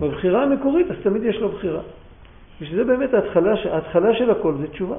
בבחירה 0.00 0.42
המקורית 0.42 0.90
אז 0.90 0.96
תמיד 1.02 1.22
יש 1.22 1.36
לו 1.36 1.48
בחירה. 1.48 1.80
ושזה 2.60 2.84
באמת 2.84 3.14
ההתחלה, 3.14 3.54
ההתחלה 3.72 4.14
של 4.14 4.30
הכל 4.30 4.54
זה 4.60 4.66
תשובה. 4.68 4.96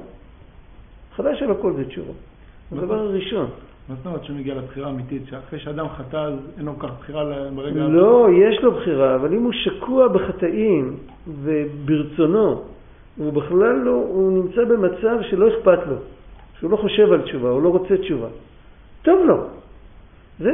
ההתחלה 1.10 1.36
של 1.36 1.50
הכל 1.50 1.72
זה 1.72 1.84
תשובה. 1.84 2.12
הדבר 2.72 2.98
הראשון. 2.98 3.50
מה 3.88 3.94
זאת 3.94 4.06
אומרת 4.06 4.24
שהוא 4.24 4.36
מגיע 4.36 4.54
לבחירה 4.54 4.90
אמיתית, 4.90 5.22
שאחרי 5.30 5.58
שאדם 5.58 5.88
חטא 5.88 6.16
אז 6.16 6.34
אין 6.58 6.64
לו 6.64 6.78
כך 6.78 6.90
בחירה 6.98 7.24
ברגע... 7.54 7.80
לא, 7.80 8.28
יש 8.32 8.62
לו 8.62 8.72
בחירה, 8.72 9.14
אבל 9.14 9.34
אם 9.34 9.42
הוא 9.42 9.52
שקוע 9.52 10.08
בחטאים 10.08 10.96
וברצונו, 11.42 12.62
הוא 13.16 13.32
בכלל 13.32 13.76
לא, 13.76 13.90
הוא 13.90 14.32
נמצא 14.32 14.64
במצב 14.64 15.16
שלא 15.30 15.48
אכפת 15.48 15.86
לו, 15.88 15.96
שהוא 16.58 16.70
לא 16.70 16.76
חושב 16.76 17.12
על 17.12 17.22
תשובה, 17.22 17.48
הוא 17.50 17.62
לא 17.62 17.68
רוצה 17.68 17.96
תשובה. 17.96 18.28
טוב 19.02 19.26
לו. 19.26 19.46
זה, 20.38 20.50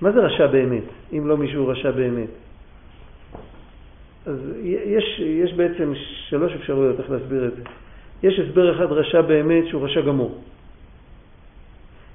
מה 0.00 0.12
זה 0.12 0.20
רשע 0.20 0.46
באמת, 0.46 0.84
אם 1.12 1.26
לא 1.26 1.36
מישהו 1.36 1.68
רשע 1.68 1.90
באמת? 1.90 2.45
אז 4.26 4.38
יש, 4.62 5.20
יש 5.20 5.52
בעצם 5.54 5.92
שלוש 6.28 6.52
אפשרויות 6.52 7.00
איך 7.00 7.10
להסביר 7.10 7.46
את 7.46 7.56
זה. 7.56 7.62
יש 8.22 8.38
הסבר 8.38 8.76
אחד 8.76 8.92
רשע 8.92 9.20
באמת 9.20 9.66
שהוא 9.66 9.84
רשע 9.84 10.00
גמור. 10.00 10.38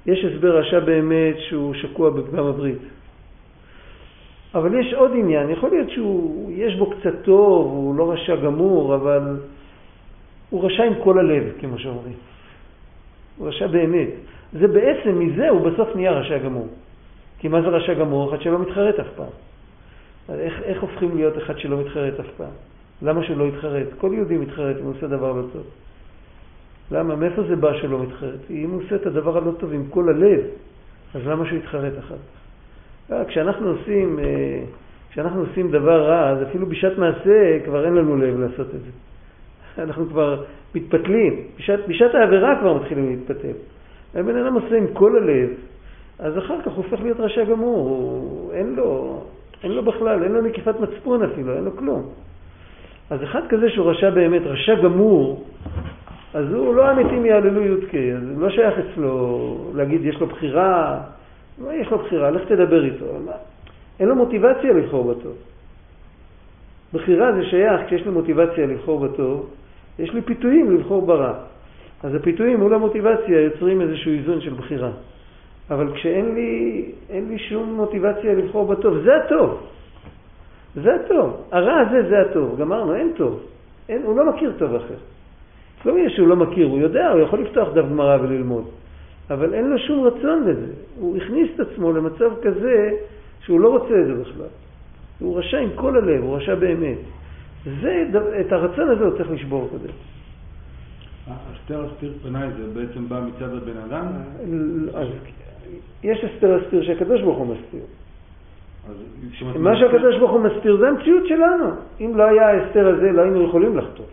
יש 0.06 0.24
הסבר 0.24 0.58
רשע 0.58 0.80
באמת 0.80 1.34
שהוא 1.38 1.74
שקוע 1.74 2.10
בפגם 2.10 2.46
הברית. 2.46 2.78
אבל 4.54 4.80
יש 4.80 4.94
עוד 4.94 5.10
עניין, 5.14 5.50
יכול 5.50 5.70
להיות 5.70 5.90
שיש 5.90 6.74
בו 6.74 6.90
קצת 6.90 7.14
טוב, 7.24 7.66
הוא 7.66 7.94
לא 7.96 8.12
רשע 8.12 8.36
גמור, 8.36 8.94
אבל 8.94 9.36
הוא 10.50 10.64
רשע 10.64 10.84
עם 10.84 10.92
כל 11.04 11.18
הלב, 11.18 11.52
כמו 11.60 11.78
שאומרים. 11.78 12.14
הוא 13.36 13.48
רשע 13.48 13.66
באמת. 13.66 14.08
זה 14.52 14.68
בעצם, 14.68 15.18
מזה 15.18 15.48
הוא 15.48 15.60
בסוף 15.60 15.96
נהיה 15.96 16.12
רשע 16.12 16.38
גמור. 16.38 16.68
כי 17.38 17.48
מה 17.48 17.62
זה 17.62 17.68
רשע 17.68 17.94
גמור? 17.94 18.28
אחד 18.28 18.42
שלא 18.42 18.58
מתחרט 18.58 19.00
אף 19.00 19.08
פעם. 19.16 19.32
איך, 20.30 20.62
איך 20.62 20.82
הופכים 20.82 21.16
להיות 21.16 21.38
אחד 21.38 21.58
שלא 21.58 21.80
מתחרט 21.80 22.20
אף 22.20 22.26
פעם? 22.36 22.50
למה 23.02 23.24
שהוא 23.24 23.36
לא 23.36 23.44
יתחרט? 23.44 23.86
כל 23.98 24.10
יהודי 24.14 24.36
מתחרט 24.36 24.76
אם 24.80 24.84
הוא 24.84 24.94
עושה 24.96 25.06
דבר 25.06 25.32
לא 25.32 25.42
טוב. 25.52 25.62
למה? 26.90 27.16
מאיפה 27.16 27.42
זה 27.42 27.56
בא 27.56 27.78
שלא 27.80 28.02
מתחרט? 28.02 28.40
אם 28.50 28.70
הוא 28.70 28.82
עושה 28.82 28.96
את 28.96 29.06
הדבר 29.06 29.36
הלא 29.36 29.52
טוב 29.58 29.72
עם 29.72 29.84
כל 29.90 30.08
הלב, 30.08 30.40
אז 31.14 31.26
למה 31.26 31.46
שהוא 31.46 31.58
יתחרט 31.58 31.92
כך? 31.98 32.12
אה, 33.12 33.24
כשאנחנו 33.24 33.68
עושים, 33.68 34.18
אה, 34.18 34.64
כשאנחנו 35.10 35.40
עושים 35.40 35.70
דבר 35.70 36.06
רע, 36.06 36.30
אז 36.30 36.42
אפילו 36.42 36.66
בשעת 36.66 36.98
מעשה 36.98 37.58
כבר 37.64 37.84
אין 37.84 37.94
לנו 37.94 38.16
לב 38.16 38.40
לעשות 38.40 38.66
את 38.66 38.80
זה. 38.80 38.90
אנחנו 39.82 40.06
כבר 40.06 40.44
מתפתלים. 40.74 41.40
בשעת, 41.58 41.80
בשעת 41.88 42.14
העבירה 42.14 42.60
כבר 42.60 42.74
מתחילים 42.74 43.10
להתפתל. 43.10 43.56
הבן 44.14 44.36
אדם 44.36 44.54
עושה 44.54 44.76
עם 44.76 44.86
כל 44.92 45.16
הלב, 45.16 45.48
אז 46.18 46.38
אחר 46.38 46.62
כך 46.62 46.72
הוא 46.72 46.84
הופך 46.84 47.00
להיות 47.02 47.20
רשע 47.20 47.44
גמור. 47.44 47.88
הוא, 47.88 48.52
אין 48.52 48.74
לו, 48.74 49.20
אין 49.64 49.72
לו 49.72 49.82
בכלל, 49.82 50.22
אין 50.22 50.32
לו 50.32 50.42
נקיפת 50.42 50.80
מצפון 50.80 51.22
אפילו, 51.22 51.54
אין 51.56 51.64
לו 51.64 51.76
כלום. 51.76 52.08
אז 53.10 53.22
אחד 53.22 53.40
כזה 53.48 53.70
שהוא 53.70 53.90
רשע 53.90 54.10
באמת, 54.10 54.42
רשע 54.44 54.74
גמור, 54.74 55.44
אז 56.34 56.52
הוא 56.52 56.74
לא 56.74 56.88
המתים 56.88 57.26
יעללו 57.26 57.62
יודקה, 57.62 57.98
אז 57.98 58.38
לא 58.38 58.50
שייך 58.50 58.74
אצלו 58.78 59.56
להגיד 59.74 60.04
יש 60.04 60.20
לו 60.20 60.26
בחירה, 60.26 61.00
מה 61.58 61.74
יש 61.74 61.90
לו 61.90 61.98
בחירה, 61.98 62.30
לך 62.30 62.42
תדבר 62.48 62.84
איתו. 62.84 63.04
אין 64.00 64.08
לו 64.08 64.14
מוטיבציה 64.16 64.72
לבחור 64.72 65.14
בטוב. 65.14 65.36
בחירה 66.92 67.32
זה 67.32 67.44
שייך 67.44 67.80
כשיש 67.86 68.04
לי 68.04 68.10
מוטיבציה 68.10 68.66
לבחור 68.66 69.00
בטוב, 69.00 69.50
יש 69.98 70.14
לי 70.14 70.22
פיתויים 70.22 70.76
לבחור 70.76 71.06
ברע. 71.06 71.34
אז 72.02 72.14
הפיתויים 72.14 72.60
מול 72.60 72.74
המוטיבציה 72.74 73.40
יוצרים 73.40 73.80
איזשהו 73.80 74.12
איזון 74.12 74.40
של 74.40 74.54
בחירה. 74.54 74.90
אבל 75.70 75.92
כשאין 75.94 76.34
לי, 76.34 76.84
לי 77.10 77.38
שום 77.38 77.74
מוטיבציה 77.74 78.34
לבחור 78.34 78.66
בטוב, 78.66 78.98
זה 78.98 79.16
הטוב. 79.16 79.66
זה 80.74 80.94
הטוב. 80.94 81.36
הרע 81.52 81.80
הזה 81.80 82.08
זה 82.08 82.20
הטוב. 82.20 82.58
גמרנו, 82.58 82.94
אין 82.94 83.12
טוב. 83.16 83.40
אין, 83.88 84.02
הוא 84.02 84.16
לא 84.16 84.32
מכיר 84.32 84.52
טוב 84.58 84.74
אחר. 84.74 84.94
לא 85.84 85.98
יהיה 85.98 86.10
שהוא 86.10 86.28
לא 86.28 86.36
מכיר, 86.36 86.66
הוא 86.66 86.78
יודע, 86.78 87.10
הוא 87.10 87.20
יכול 87.20 87.42
לפתוח 87.42 87.68
דף 87.74 87.84
גמרא 87.90 88.16
וללמוד. 88.22 88.64
אבל 89.30 89.54
אין 89.54 89.70
לו 89.70 89.78
שום 89.78 90.06
רצון 90.06 90.44
לזה. 90.48 90.72
הוא 90.96 91.16
הכניס 91.16 91.50
את 91.54 91.60
עצמו 91.60 91.92
למצב 91.92 92.30
כזה 92.42 92.90
שהוא 93.40 93.60
לא 93.60 93.68
רוצה 93.68 93.94
את 94.00 94.06
זה 94.06 94.14
בכלל. 94.14 94.46
הוא 95.18 95.38
רשע 95.38 95.58
עם 95.58 95.70
כל 95.74 95.96
הלב, 95.96 96.22
הוא 96.22 96.36
רשע 96.36 96.54
באמת. 96.54 96.98
זה, 97.80 98.04
את 98.40 98.52
הרצון 98.52 98.88
הזה 98.88 99.04
הוא 99.04 99.16
צריך 99.16 99.30
לשבור 99.30 99.68
קודם. 99.70 99.92
אסתר 101.54 101.86
אסתיר 101.86 102.12
פניי 102.22 102.48
זה 102.56 102.80
בעצם 102.80 103.08
בא 103.08 103.20
מצד 103.20 103.54
הבן 103.54 103.76
אדם? 103.76 104.06
אז 104.94 105.08
יש 106.02 106.24
אסתר 106.24 106.58
אסתיר 106.62 106.82
שהקדוש 106.82 107.20
ברוך 107.20 107.38
הוא 107.38 107.46
מסתיר. 107.46 107.80
מה 109.58 109.76
שהקדוש 109.76 110.18
ברוך 110.18 110.30
הוא 110.30 110.40
מסתיר 110.40 110.76
זה 110.76 110.88
המציאות 110.88 111.26
שלנו. 111.26 111.64
אם 112.00 112.16
לא 112.16 112.22
היה 112.22 112.48
האסתר 112.48 112.88
הזה, 112.88 113.12
לא 113.12 113.22
היינו 113.22 113.42
יכולים 113.42 113.78
לחתור. 113.78 114.06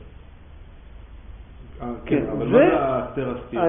אה, 1.82 1.88
כן, 2.06 2.24
אבל 2.32 2.48
מה 2.48 2.58
זה 2.58 2.74
האסתר 2.74 3.34
אסתיר? 3.36 3.62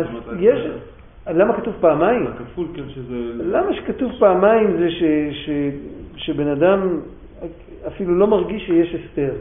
למה 1.26 1.56
כתוב 1.56 1.74
פעמיים? 1.80 2.26
הכפול, 2.26 2.66
כן, 2.74 2.88
שזה... 2.88 3.14
למה 3.44 3.74
שכתוב 3.74 4.12
פעמיים 4.18 4.76
זה 4.78 4.88
שבן 6.16 6.48
אדם 6.48 7.00
אפילו 7.86 8.14
לא 8.14 8.26
מרגיש 8.26 8.66
שיש 8.66 8.94
אסתר. 8.94 9.32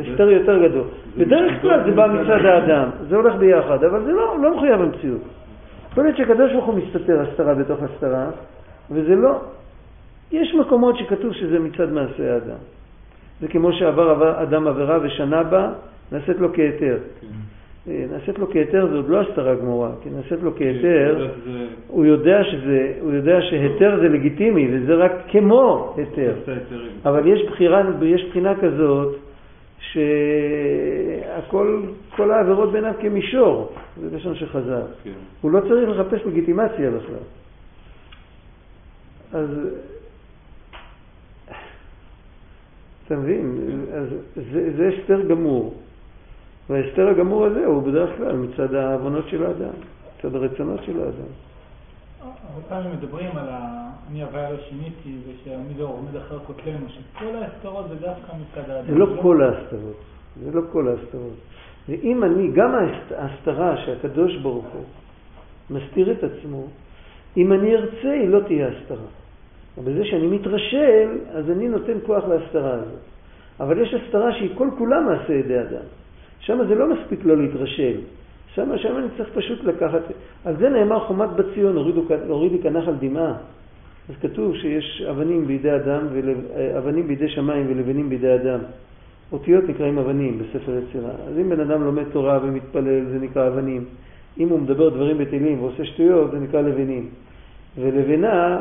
אסתר 0.00 0.30
יותר 0.30 0.68
גדול. 0.68 0.84
בדרך 1.16 1.62
כלל 1.62 1.84
זה 1.84 1.90
בא 1.92 2.06
מצד 2.06 2.44
האדם, 2.44 2.88
זה 3.08 3.16
הולך 3.16 3.34
ביחד, 3.34 3.84
אבל 3.84 4.04
זה 4.04 4.12
לא, 4.12 4.36
לא 4.42 4.56
מחויב 4.56 4.74
במציאות. 4.74 5.20
יכול 5.96 6.04
להיות 6.04 6.16
שקדוש 6.16 6.52
ברוך 6.52 6.64
הוא 6.64 6.74
מסתתר 6.74 7.20
הסתרה 7.20 7.54
בתוך 7.54 7.82
הסתרה, 7.82 8.26
וזה 8.90 9.14
לא. 9.14 9.40
יש 10.32 10.54
מקומות 10.54 10.98
שכתוב 10.98 11.32
שזה 11.32 11.58
מצד 11.58 11.92
מעשה 11.92 12.34
האדם. 12.34 12.58
זה 13.40 13.48
כמו 13.48 13.72
שעבר 13.72 14.42
אדם 14.42 14.66
עבירה 14.66 14.98
ושנה 15.02 15.42
בה, 15.42 15.72
נעשית 16.12 16.38
לו 16.38 16.52
כהיתר. 16.52 16.98
אה, 17.88 18.04
נעשית 18.12 18.38
לו 18.38 18.50
כהיתר 18.50 18.86
זה 18.90 18.96
עוד 18.96 19.08
לא 19.08 19.20
הסתרה 19.20 19.54
גמורה, 19.54 19.90
כי 20.02 20.08
נעשית 20.10 20.42
לו 20.42 20.56
כהיתר, 20.56 21.28
הוא 21.88 22.04
יודע, 22.04 22.44
שזה, 22.44 22.92
הוא 23.00 23.12
יודע 23.12 23.42
שהיתר 23.42 23.98
זה 24.00 24.08
לגיטימי 24.08 24.68
וזה 24.72 24.94
רק 24.94 25.12
כמו 25.28 25.94
היתר. 25.96 26.34
אבל 27.04 27.26
יש 27.26 27.42
בחירה, 27.42 27.82
יש 28.02 28.24
בחינה 28.28 28.54
כזאת 28.54 29.16
שהכל, 29.92 31.82
כל 32.16 32.30
העבירות 32.30 32.72
בעיניו 32.72 32.92
כמישור, 33.00 33.72
זה 34.00 34.16
לשון 34.16 34.34
שחזר. 34.34 34.86
כן. 35.04 35.10
הוא 35.40 35.50
לא 35.50 35.60
צריך 35.60 35.88
לחפש 35.88 36.26
לגיטימציה 36.26 36.90
בכלל. 36.90 37.24
אז 39.32 39.48
אתה 43.06 43.16
מבין? 43.16 43.58
אז 43.92 44.06
זה, 44.52 44.76
זה 44.76 44.88
הסתר 44.88 45.20
גמור. 45.28 45.74
וההסתר 46.70 47.08
הגמור 47.08 47.46
הזה 47.46 47.66
הוא 47.66 47.82
בדרך 47.82 48.16
כלל 48.16 48.36
מצד 48.36 48.74
העוונות 48.74 49.28
של 49.28 49.46
האדם, 49.46 49.74
מצד 50.18 50.34
הרצונות 50.34 50.80
של 50.84 51.00
האדם. 51.00 51.30
הרבה 52.54 52.68
פעמים 52.68 52.92
מדברים 52.92 53.36
על 53.36 53.48
אני 54.10 54.22
הוויה 54.22 54.50
לא 54.50 54.56
שיניתי 54.68 55.16
ושאני 55.26 55.74
לא 55.78 55.84
עומד 55.84 56.16
אחר 56.16 56.38
כותלנו, 56.38 56.86
שכל 56.88 57.36
ההסתרות 57.36 57.88
זה 57.88 57.94
דווקא 57.94 58.32
מצד 58.32 58.70
האדם. 58.70 58.86
זה 58.86 58.94
לא 58.94 59.06
כל 59.22 59.42
ההסתרות, 59.42 59.96
זה 60.44 60.50
לא 60.52 60.62
כל 60.72 60.88
ההסתרות. 60.88 61.36
ואם 61.88 62.24
אני, 62.24 62.50
גם 62.54 62.74
ההסתרה 63.16 63.76
שהקדוש 63.76 64.36
ברוך 64.36 64.66
הוא 64.66 64.84
מסתיר 65.70 66.12
את 66.12 66.24
עצמו, 66.24 66.66
אם 67.36 67.52
אני 67.52 67.74
ארצה 67.74 68.10
היא 68.12 68.28
לא 68.28 68.40
תהיה 68.40 68.68
הסתרה. 68.68 69.06
בזה 69.84 70.04
שאני 70.04 70.26
מתרשל, 70.26 71.08
אז 71.32 71.50
אני 71.50 71.68
נותן 71.68 71.98
כוח 72.06 72.24
להסתרה 72.24 72.72
הזאת. 72.74 73.04
אבל 73.60 73.82
יש 73.82 73.94
הסתרה 73.94 74.32
שהיא 74.32 74.50
כל 74.54 74.68
כולה 74.78 75.00
מעשה 75.00 75.32
ידי 75.32 75.60
אדם. 75.60 75.86
שם 76.40 76.58
זה 76.68 76.74
לא 76.74 76.86
מספיק 76.94 77.24
לא 77.24 77.36
להתרשל. 77.36 78.00
שם, 78.56 78.78
שם 78.78 78.96
אני 78.98 79.06
צריך 79.16 79.28
פשוט 79.34 79.64
לקחת, 79.64 80.00
על 80.44 80.56
זה 80.56 80.68
נאמר 80.68 81.00
חומת 81.00 81.28
בציון, 81.30 81.76
הורידי 82.28 82.58
כנח 82.62 82.88
על 82.88 82.94
דמעה. 83.00 83.32
אז 84.08 84.14
כתוב 84.20 84.56
שיש 84.56 85.02
אבנים 85.10 85.46
בידי 85.46 85.74
אדם, 85.74 86.06
אבנים 86.78 87.06
בידי 87.08 87.28
שמיים 87.28 87.66
ולבנים 87.68 88.08
בידי 88.08 88.34
אדם. 88.34 88.58
אותיות 89.32 89.64
נקראים 89.68 89.98
אבנים 89.98 90.38
בספר 90.38 90.72
יצירה. 90.78 91.10
אז 91.28 91.38
אם 91.38 91.48
בן 91.48 91.60
אדם 91.60 91.84
לומד 91.84 92.04
תורה 92.12 92.38
ומתפלל, 92.42 93.04
זה 93.04 93.18
נקרא 93.18 93.48
אבנים. 93.48 93.84
אם 94.38 94.48
הוא 94.48 94.60
מדבר 94.60 94.88
דברים 94.88 95.18
בטלים 95.18 95.62
ועושה 95.62 95.84
שטויות, 95.84 96.30
זה 96.30 96.38
נקרא 96.38 96.60
לבנים. 96.60 97.08
ולבנה, 97.78 98.60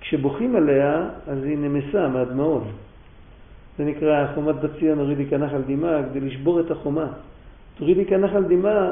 כשבוכים 0.00 0.56
עליה, 0.56 1.08
אז 1.26 1.44
היא 1.44 1.58
נמסה 1.58 2.08
מהדמעות. 2.08 2.64
זה 3.78 3.84
נקרא 3.84 4.26
חומת 4.34 4.54
בציון 4.54 4.98
הורידי 4.98 5.26
כנח 5.26 5.52
על 5.52 5.62
דמעה, 5.66 6.02
כדי 6.10 6.20
לשבור 6.20 6.60
את 6.60 6.70
החומה. 6.70 7.06
תורידי 7.78 8.04
כנח 8.04 8.32
על 8.34 8.44
דמעה, 8.44 8.90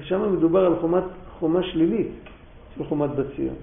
שם 0.00 0.32
מדובר 0.32 0.66
על 0.66 0.74
חומת, 0.80 1.04
חומה 1.38 1.62
שלילית 1.62 2.12
של 2.76 2.84
חומת 2.84 3.10
בציון. 3.10 3.54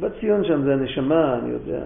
בת 0.00 0.12
ציון 0.20 0.44
שם 0.44 0.62
זה 0.62 0.72
הנשמה, 0.72 1.38
אני 1.38 1.50
יודע. 1.50 1.82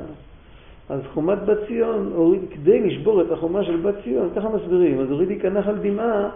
אז 0.88 1.00
חומת 1.14 1.38
בת 1.38 1.58
ציון, 1.66 2.12
הוריד, 2.14 2.40
כדי 2.50 2.80
לשבור 2.80 3.22
את 3.22 3.30
החומה 3.30 3.64
של 3.64 3.76
בת 3.76 3.94
ציון, 4.04 4.30
ככה 4.36 4.48
מסבירים, 4.48 5.00
אז 5.00 5.10
הורידי 5.10 5.40
כנח 5.40 5.66
על 5.66 5.78
דמעה, 5.78 6.28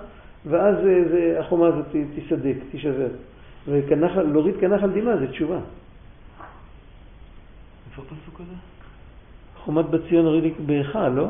ואז 0.47 0.75
זה, 0.83 1.05
זה, 1.11 1.41
החומה 1.41 1.67
הזאת 1.67 1.87
תסדק, 2.17 2.57
תישבר. 2.71 3.09
ולהוריד 3.69 4.55
כנח 4.61 4.83
על 4.83 4.91
דמעה 4.91 5.17
זה 5.17 5.27
תשובה. 5.31 5.59
איפה 7.91 8.03
הפסוק 8.03 8.41
הזה? 8.41 8.55
חומת 9.65 9.91
בת 9.91 10.01
ציון 10.09 10.27
הורידי 10.27 10.53
בהיכה, 10.67 11.09
לא? 11.09 11.29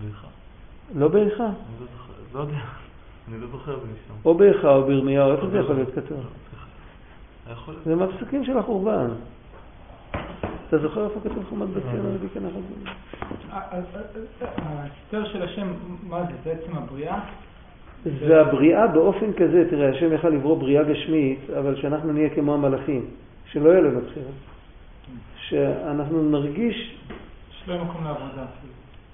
בהיכה. 0.00 0.26
לא 0.94 1.08
בהיכה? 1.08 1.44
אני 1.44 1.54
לא 2.34 2.40
לא 2.40 2.40
יודע, 2.40 2.58
אני 3.28 3.40
לא 3.40 3.46
זוכר 3.46 3.78
זה 3.78 3.86
משם. 3.86 4.14
או 4.24 4.34
בהיכה 4.34 4.74
או 4.74 4.84
בירמיהו, 4.84 5.32
איפה 5.32 5.48
זה 5.48 5.58
יכול 5.58 5.74
להיות 5.74 5.94
כתוב? 5.94 6.18
לא, 7.48 7.74
זה 7.84 7.94
מהפסוקים 7.94 8.44
של 8.44 8.58
החורבן. 8.58 9.08
אתה 10.68 10.78
זוכר 10.78 11.04
איפה 11.04 11.20
כתוב 11.20 11.44
חומת 11.48 11.68
בת 11.68 11.82
ציון 11.82 12.28
כנח 12.34 12.52
על 12.56 12.62
דמעה? 12.80 12.94
ההסתר 14.56 15.24
של 15.32 15.42
השם, 15.42 15.72
מה 16.08 16.24
זה? 16.24 16.32
זה 16.44 16.50
עצם 16.50 16.76
הבריאה? 16.76 17.20
זה 18.04 18.40
הבריאה 18.40 18.86
באופן 18.86 19.32
כזה, 19.32 19.66
תראה, 19.70 19.88
השם 19.90 20.12
יכל 20.12 20.28
לברוא 20.28 20.58
בריאה 20.58 20.82
גשמית, 20.82 21.50
אבל 21.58 21.76
שאנחנו 21.80 22.12
נהיה 22.12 22.30
כמו 22.34 22.54
המלאכים, 22.54 23.06
שלא 23.52 23.70
יהיה 23.70 23.80
לנו 23.80 24.00
בחירה. 24.00 24.30
שאנחנו 25.36 26.22
נרגיש... 26.22 26.96
שלא 27.50 27.74
יהיה 27.74 27.84
מקום 27.84 28.04
לעבודה. 28.04 28.44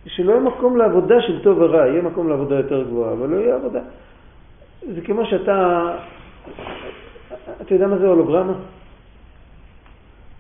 שלא 0.07 0.33
יהיה 0.33 0.43
מקום 0.43 0.77
לעבודה 0.77 1.21
של 1.21 1.43
טוב 1.43 1.59
ורע, 1.59 1.87
יהיה 1.87 2.03
מקום 2.03 2.29
לעבודה 2.29 2.55
יותר 2.55 2.83
גבוהה, 2.83 3.13
אבל 3.13 3.29
לא 3.29 3.37
יהיה 3.37 3.55
עבודה. 3.55 3.81
זה 4.95 5.01
כמו 5.01 5.27
שאתה... 5.27 5.91
אתה 7.63 7.75
יודע 7.75 7.87
מה 7.87 7.99
זה 7.99 8.07
הולוגרמה? 8.09 8.53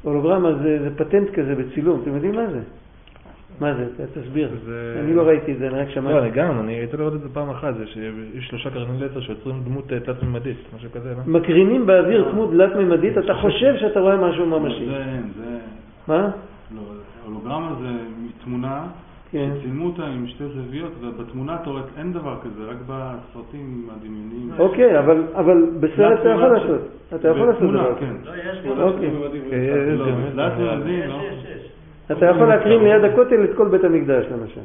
הולוגרמה 0.03 0.55
זה, 0.55 0.79
זה 0.83 0.96
פטנט 0.96 1.31
כזה 1.31 1.55
בצילום, 1.55 2.00
אתם 2.03 2.14
יודעים 2.14 2.35
מה 2.35 2.46
זה? 2.46 2.61
מה 3.61 3.74
זה? 3.74 4.07
תסביר. 4.14 4.48
זה... 4.64 5.00
אני 5.05 5.14
לא 5.14 5.22
ראיתי 5.22 5.53
את 5.53 5.59
זה, 5.59 5.68
אני 5.68 5.79
רק 5.79 5.90
שמעתי. 5.90 6.14
לא, 6.14 6.22
אני 6.22 6.31
גם, 6.31 6.61
אני 6.61 6.72
הייתי 6.72 6.96
לראות 6.96 7.14
את 7.14 7.20
זה 7.20 7.29
פעם 7.33 7.50
אחת, 7.50 7.74
זה 7.74 7.87
שיש 7.87 8.46
שלושה 8.48 8.70
קרנים 8.70 9.03
לצר 9.03 9.20
שיוצרים 9.20 9.62
דמות 9.64 9.92
אה, 9.92 10.00
תלת-ממדית, 10.00 10.57
משהו 10.77 10.90
כזה, 10.92 11.14
לא? 11.14 11.33
מקרינים 11.38 11.87
באוויר 11.87 12.31
דמות 12.31 12.50
תלת-ממדית, 12.50 13.18
אתה 13.18 13.35
חושב 13.35 13.74
שאתה 13.81 14.00
רואה 14.00 14.16
משהו 14.16 14.46
ממשי. 14.46 14.87
זה, 14.87 15.05
זה... 15.37 15.59
מה? 16.09 16.31
לא, 16.74 16.81
הולוגרמה 17.27 17.72
זה 17.81 17.88
תמונה 18.44 18.87
כן. 19.34 19.50
שצילמו 19.58 19.86
אותה 19.86 20.04
עם 20.06 20.26
שתי 20.26 20.44
זוויות, 20.48 20.92
ובתמונה 21.00 21.56
אתה 21.62 21.70
רואה, 21.70 21.82
אין 21.98 22.12
דבר 22.12 22.36
כזה, 22.42 22.64
רק 22.70 22.76
בסרטים 22.86 23.88
הדמיוניים. 23.90 24.50
אוקיי, 24.58 24.98
אבל 25.34 25.66
בסרט 25.80 26.20
אתה 26.20 26.28
יכול 26.28 26.46
לעשות. 26.46 26.80
אתה 27.14 27.28
יכול 27.28 27.46
לעשות 27.46 27.70
דבר. 27.70 27.94
כן. 28.00 28.14
לא, 28.24 28.32
יש 28.36 28.58
אוקיי. 28.78 29.10
לא, 30.34 30.50
אתה 32.12 32.26
יכול 32.26 32.48
להקרין 32.48 32.84
ליד 32.84 33.04
הכותל 33.04 33.44
את 33.44 33.56
כל 33.56 33.68
בית 33.68 33.84
המקדש 33.84 34.24
למשל. 34.32 34.60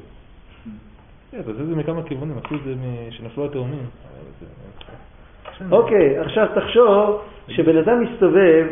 כן, 1.32 1.40
את 1.40 1.56
זה 1.56 1.76
מכמה 1.76 2.04
כיוונים, 2.04 2.36
עשו 2.46 2.56
את 2.56 2.64
זה 2.66 2.74
שנפלו 3.10 3.46
התאומים. 3.46 3.86
אוקיי, 5.72 6.20
עכשיו 6.20 6.48
תחשוב 6.56 7.22
שבן 7.48 7.78
אדם 7.78 8.04
מסתובב 8.04 8.68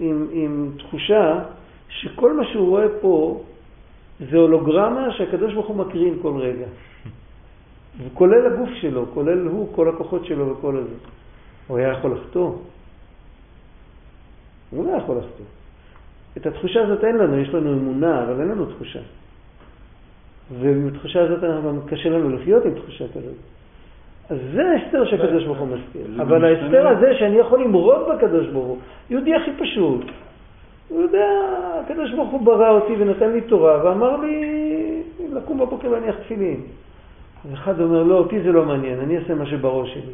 עם 0.00 0.70
תחושה 0.78 1.38
שכל 1.88 2.36
מה 2.36 2.44
שהוא 2.44 2.68
רואה 2.68 2.86
פה 3.00 3.42
זה 4.30 4.36
הולוגרמה 4.36 5.12
שהקדוש 5.12 5.54
ברוך 5.54 5.66
הוא 5.66 5.76
מקרין 5.76 6.18
כל 6.22 6.40
רגע. 6.40 6.66
כולל 8.14 8.46
הגוף 8.46 8.70
שלו, 8.80 9.06
כולל 9.14 9.46
הוא, 9.46 9.68
כל 9.74 9.88
הכוחות 9.88 10.24
שלו 10.24 10.48
וכל 10.48 10.76
הזה. 10.76 10.94
הוא 11.66 11.78
היה 11.78 11.88
יכול 11.88 12.12
לחטוא. 12.12 12.52
הוא 14.70 14.86
לא 14.86 14.96
יכול 14.96 15.16
לחטוא. 15.16 15.46
את 16.36 16.46
התחושה 16.46 16.82
הזאת 16.82 17.04
אין 17.04 17.16
לנו, 17.16 17.38
יש 17.38 17.48
לנו 17.48 17.72
אמונה, 17.72 18.24
אבל 18.24 18.40
אין 18.40 18.48
לנו 18.48 18.66
תחושה. 18.66 19.00
ועם 20.60 20.88
התחושה 20.88 21.22
הזאת 21.22 21.40
קשה 21.86 22.08
לנו 22.08 22.28
לחיות 22.28 22.64
עם 22.64 22.74
תחושה 22.74 23.04
כזאת. 23.08 23.34
אז 24.30 24.38
זה 24.54 24.62
ההסתר 24.70 25.04
שהקדוש 25.04 25.44
ברוך 25.44 25.58
הוא 25.58 25.68
מסתיר. 25.68 26.22
אבל 26.22 26.44
ההסתר 26.44 26.88
הזה 26.88 27.14
שאני 27.18 27.36
יכול 27.36 27.64
למרוד 27.64 28.08
בקדוש 28.08 28.46
ברוך 28.46 28.66
הוא, 28.66 28.78
יהודי 29.10 29.34
הכי 29.34 29.50
פשוט. 29.58 30.04
הוא 30.92 31.02
יודע, 31.02 31.26
הקדוש 31.84 32.10
ברוך 32.10 32.30
הוא 32.30 32.40
ברא 32.40 32.70
אותי 32.70 32.92
ונתן 32.98 33.32
לי 33.32 33.40
תורה 33.40 33.84
ואמר 33.84 34.16
לי 34.16 35.02
לקום 35.32 35.58
בבוקר 35.58 35.88
ולהניח 35.88 36.16
תפילין. 36.24 36.60
ואחד 37.50 37.80
אומר, 37.80 38.02
לא, 38.02 38.18
אותי 38.18 38.40
זה 38.40 38.52
לא 38.52 38.64
מעניין, 38.64 39.00
אני 39.00 39.18
אעשה 39.18 39.34
מה 39.34 39.46
שבראש 39.46 39.94
שלי. 39.94 40.12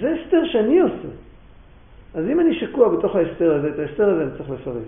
זה 0.00 0.14
הסתר 0.14 0.44
שאני 0.44 0.80
עושה. 0.80 1.08
אז 2.14 2.24
אם 2.32 2.40
אני 2.40 2.54
שקוע 2.54 2.88
בתוך 2.88 3.16
ההסתר 3.16 3.54
הזה, 3.54 3.68
את 3.68 3.78
ההסתר 3.78 4.08
הזה 4.08 4.22
אני 4.22 4.30
צריך 4.36 4.50
לפרק. 4.50 4.82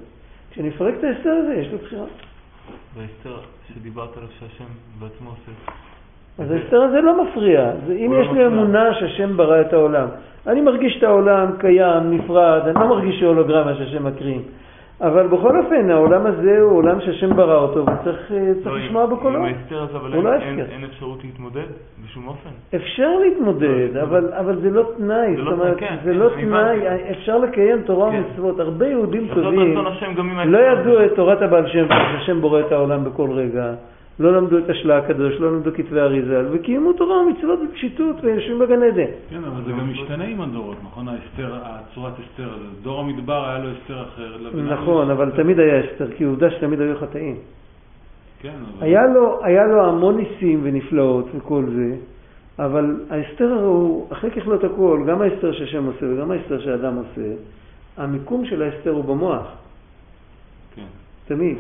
כשאני 0.50 0.68
אפרק 0.68 0.94
את 0.98 1.04
ההסתר 1.04 1.30
הזה, 1.30 1.54
יש 1.54 1.68
לי 1.72 1.78
בחירה. 1.78 2.04
וההסתר 2.94 3.36
שדיברת 3.74 4.16
עליו 4.16 4.28
שהשם 4.38 4.64
בעצמו 4.98 5.30
עושה. 5.30 5.52
אז 6.38 6.50
ההסתר 6.50 6.82
הזה 6.82 7.00
לא 7.00 7.24
מפריע. 7.24 7.72
אם 8.06 8.12
לא 8.12 8.22
יש 8.22 8.28
לי 8.32 8.46
אמונה 8.46 8.94
שהשם 8.94 9.36
ברא 9.36 9.60
את 9.60 9.72
העולם, 9.72 10.08
אני 10.46 10.60
מרגיש 10.60 10.98
את 10.98 11.02
העולם 11.02 11.46
קיים, 11.58 12.10
נפרד, 12.10 12.62
אני 12.64 12.74
לא 12.74 12.88
מרגיש 12.88 13.20
שהולוגרמה 13.20 13.74
שהשם 13.74 14.06
מקרין. 14.06 14.42
אבל 15.02 15.26
בכל 15.26 15.58
אופן, 15.58 15.90
העולם 15.90 16.26
הזה 16.26 16.60
הוא 16.60 16.78
עולם 16.78 17.00
שהשם 17.00 17.36
ברא 17.36 17.56
אותו, 17.56 17.82
וצריך 17.82 18.32
אה, 18.32 18.52
לא, 18.64 18.78
לשמוע 18.78 19.06
בקולו. 19.06 19.38
עם 19.38 19.44
ההסתר 19.44 19.82
הזה, 19.82 19.96
אבל 19.96 20.10
לא 20.10 20.32
אין 20.32 20.84
אפשרות 20.84 21.24
להתמודד 21.24 21.66
בשום 22.04 22.28
אופן. 22.28 22.50
אפשר 22.76 23.08
להתמודד, 23.24 23.88
לא, 23.94 24.02
אבל 24.38 24.56
זה 24.62 24.70
לא 24.70 24.82
תנאי. 24.96 25.36
זאת 25.36 25.52
אומרת, 25.52 25.78
כן, 25.78 25.96
זה 26.04 26.14
לא 26.14 26.28
תנאי, 26.28 26.78
אפשר 27.10 27.38
לקיים 27.38 27.82
תורה 27.82 28.10
כן. 28.10 28.22
ומצוות. 28.28 28.60
הרבה 28.60 28.86
יהודים 28.86 29.28
טובים 29.34 29.76
לא 30.44 30.58
ידעו 30.58 31.04
את 31.04 31.12
תורת 31.14 31.42
הבעל 31.42 31.68
שם, 31.68 31.86
שהשם 31.88 32.40
בורא 32.40 32.60
את 32.60 32.72
העולם 32.72 33.04
בכל 33.04 33.30
רגע. 33.30 33.74
לא 34.18 34.36
למדו 34.36 34.58
את 34.58 34.70
השלה 34.70 34.98
הקדוש, 34.98 35.34
לא 35.40 35.52
למדו 35.52 35.70
כתבי 35.74 36.00
אריזל, 36.00 36.46
וקיימו 36.52 36.92
תורה 36.92 37.16
ומצוות 37.16 37.58
בפשיטות 37.68 38.16
ויושבים 38.22 38.58
בגן 38.58 38.82
עדן. 38.82 39.10
כן, 39.30 39.44
אבל 39.44 39.64
זה 39.64 39.72
גם 39.72 39.92
משתנה 39.92 40.24
עם 40.24 40.40
הדורות, 40.40 40.76
נכון? 40.84 41.08
ההסתר, 41.08 41.54
הצורת 41.62 42.12
הסתר 42.12 42.48
הזה. 42.54 42.64
דור 42.82 43.00
המדבר 43.00 43.48
היה 43.48 43.58
לו 43.58 43.70
הסתר 43.70 44.02
אחר. 44.02 44.36
נכון, 44.62 45.10
אבל 45.10 45.30
תמיד 45.30 45.60
היה 45.60 45.80
הסתר, 45.84 46.06
כי 46.16 46.24
עובדה 46.24 46.50
שתמיד 46.50 46.80
היו 46.80 46.98
חטאים. 46.98 47.36
כן, 48.40 48.48
אבל... 48.48 48.86
היה 48.86 49.06
לו, 49.06 49.44
היה 49.44 49.66
לו 49.66 49.84
המון 49.84 50.16
ניסים 50.16 50.60
ונפלאות 50.62 51.28
וכל 51.34 51.64
זה, 51.76 51.96
אבל 52.58 52.96
ההסתר 53.10 53.52
הוא, 53.52 54.12
אחרי 54.12 54.30
ככלות 54.30 54.64
הכל, 54.64 55.04
גם 55.06 55.22
ההסתר 55.22 55.52
שהשם 55.52 55.84
עושה 55.86 56.06
וגם 56.14 56.30
ההסתר 56.30 56.60
שהאדם 56.60 56.96
עושה, 56.96 57.34
המיקום 57.96 58.44
של 58.46 58.62
ההסתר 58.62 58.90
הוא 58.90 59.04
במוח. 59.04 59.46
כן. 60.76 60.82
תמיד. 61.26 61.56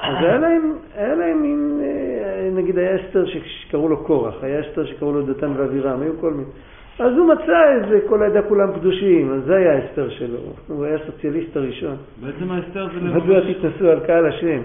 אז 0.00 0.16
היה 0.20 0.38
להם, 0.38 0.72
היה 0.94 1.14
להם 1.14 1.42
מין, 1.42 1.80
אה, 1.82 2.50
נגיד 2.52 2.78
היה 2.78 2.96
אסתר 2.96 3.24
שקראו 3.26 3.88
לו 3.88 4.04
קורח, 4.04 4.34
היה 4.42 4.60
אסתר 4.60 4.86
שקראו 4.86 5.12
לו 5.12 5.22
דתן 5.22 5.52
ואבירם, 5.56 6.02
היו 6.02 6.12
כל 6.20 6.30
מיני. 6.30 6.50
אז 6.98 7.12
הוא 7.16 7.34
מצא 7.34 7.74
איזה, 7.74 8.00
כל 8.08 8.22
העדה 8.22 8.42
כולם 8.42 8.72
קדושים, 8.72 9.32
אז 9.32 9.44
זה 9.44 9.56
היה 9.56 9.72
ההסתר 9.72 10.10
שלו. 10.10 10.38
הוא 10.68 10.84
היה 10.84 10.96
הסוציאליסט 10.96 11.56
הראשון. 11.56 11.96
בעצם 12.20 12.50
ההסתר 12.50 12.88
זה 12.94 13.00
מדוע 13.00 13.38
לממש... 13.38 13.56
תתנסו 13.56 13.90
על 13.90 14.00
קהל 14.00 14.26
השם? 14.26 14.60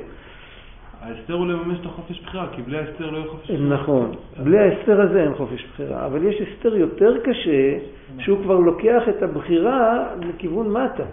ההסתר 1.02 1.34
הוא 1.34 1.48
לממש 1.48 1.80
את 1.80 1.86
החופש 1.86 2.22
בחירה, 2.22 2.48
כי 2.52 2.62
בלי 2.62 2.78
ההסתר 2.78 3.12
לא 3.12 3.18
יהיה 3.18 3.28
חופש 3.28 3.52
בחירה. 3.52 3.70
נכון. 3.70 4.12
בלי 4.44 4.60
ההסתר 4.60 5.02
הזה 5.02 5.24
אין 5.24 5.34
חופש 5.34 5.66
בחירה, 5.74 6.06
אבל 6.06 6.24
יש 6.24 6.42
הסתר 6.42 6.76
יותר 6.76 7.18
קשה, 7.24 7.78
שהוא 8.20 8.38
כבר 8.44 8.60
לוקח 8.60 9.10
את 9.10 9.24
הבחירה 9.24 10.08
לכיוון 10.22 10.70
מטה. 10.70 11.04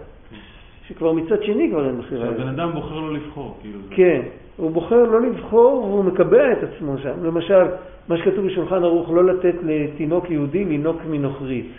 שכבר 0.91 1.11
מצד 1.13 1.43
שני 1.43 1.69
כבר 1.71 1.87
אין 1.87 1.97
בחירה. 1.97 2.25
שהבן 2.25 2.47
אדם 2.47 2.71
בוחר 2.73 2.99
לא 2.99 3.13
לבחור, 3.13 3.57
כאילו. 3.61 3.79
זה- 3.89 3.95
כן, 3.95 4.21
הוא 4.57 4.71
בוחר 4.71 5.03
לא 5.03 5.21
לבחור 5.21 5.83
והוא 5.83 6.03
מקבע 6.03 6.51
את 6.51 6.57
עצמו 6.63 6.97
שם. 6.97 7.23
למשל, 7.23 7.63
מה 8.07 8.17
שכתוב 8.17 8.45
בשולחן 8.45 8.83
ערוך, 8.83 9.11
לא 9.11 9.25
לתת 9.25 9.55
לתינוק 9.63 10.29
יהודי 10.29 10.65
לינוק 10.65 10.97
מנוכרית, 11.09 11.71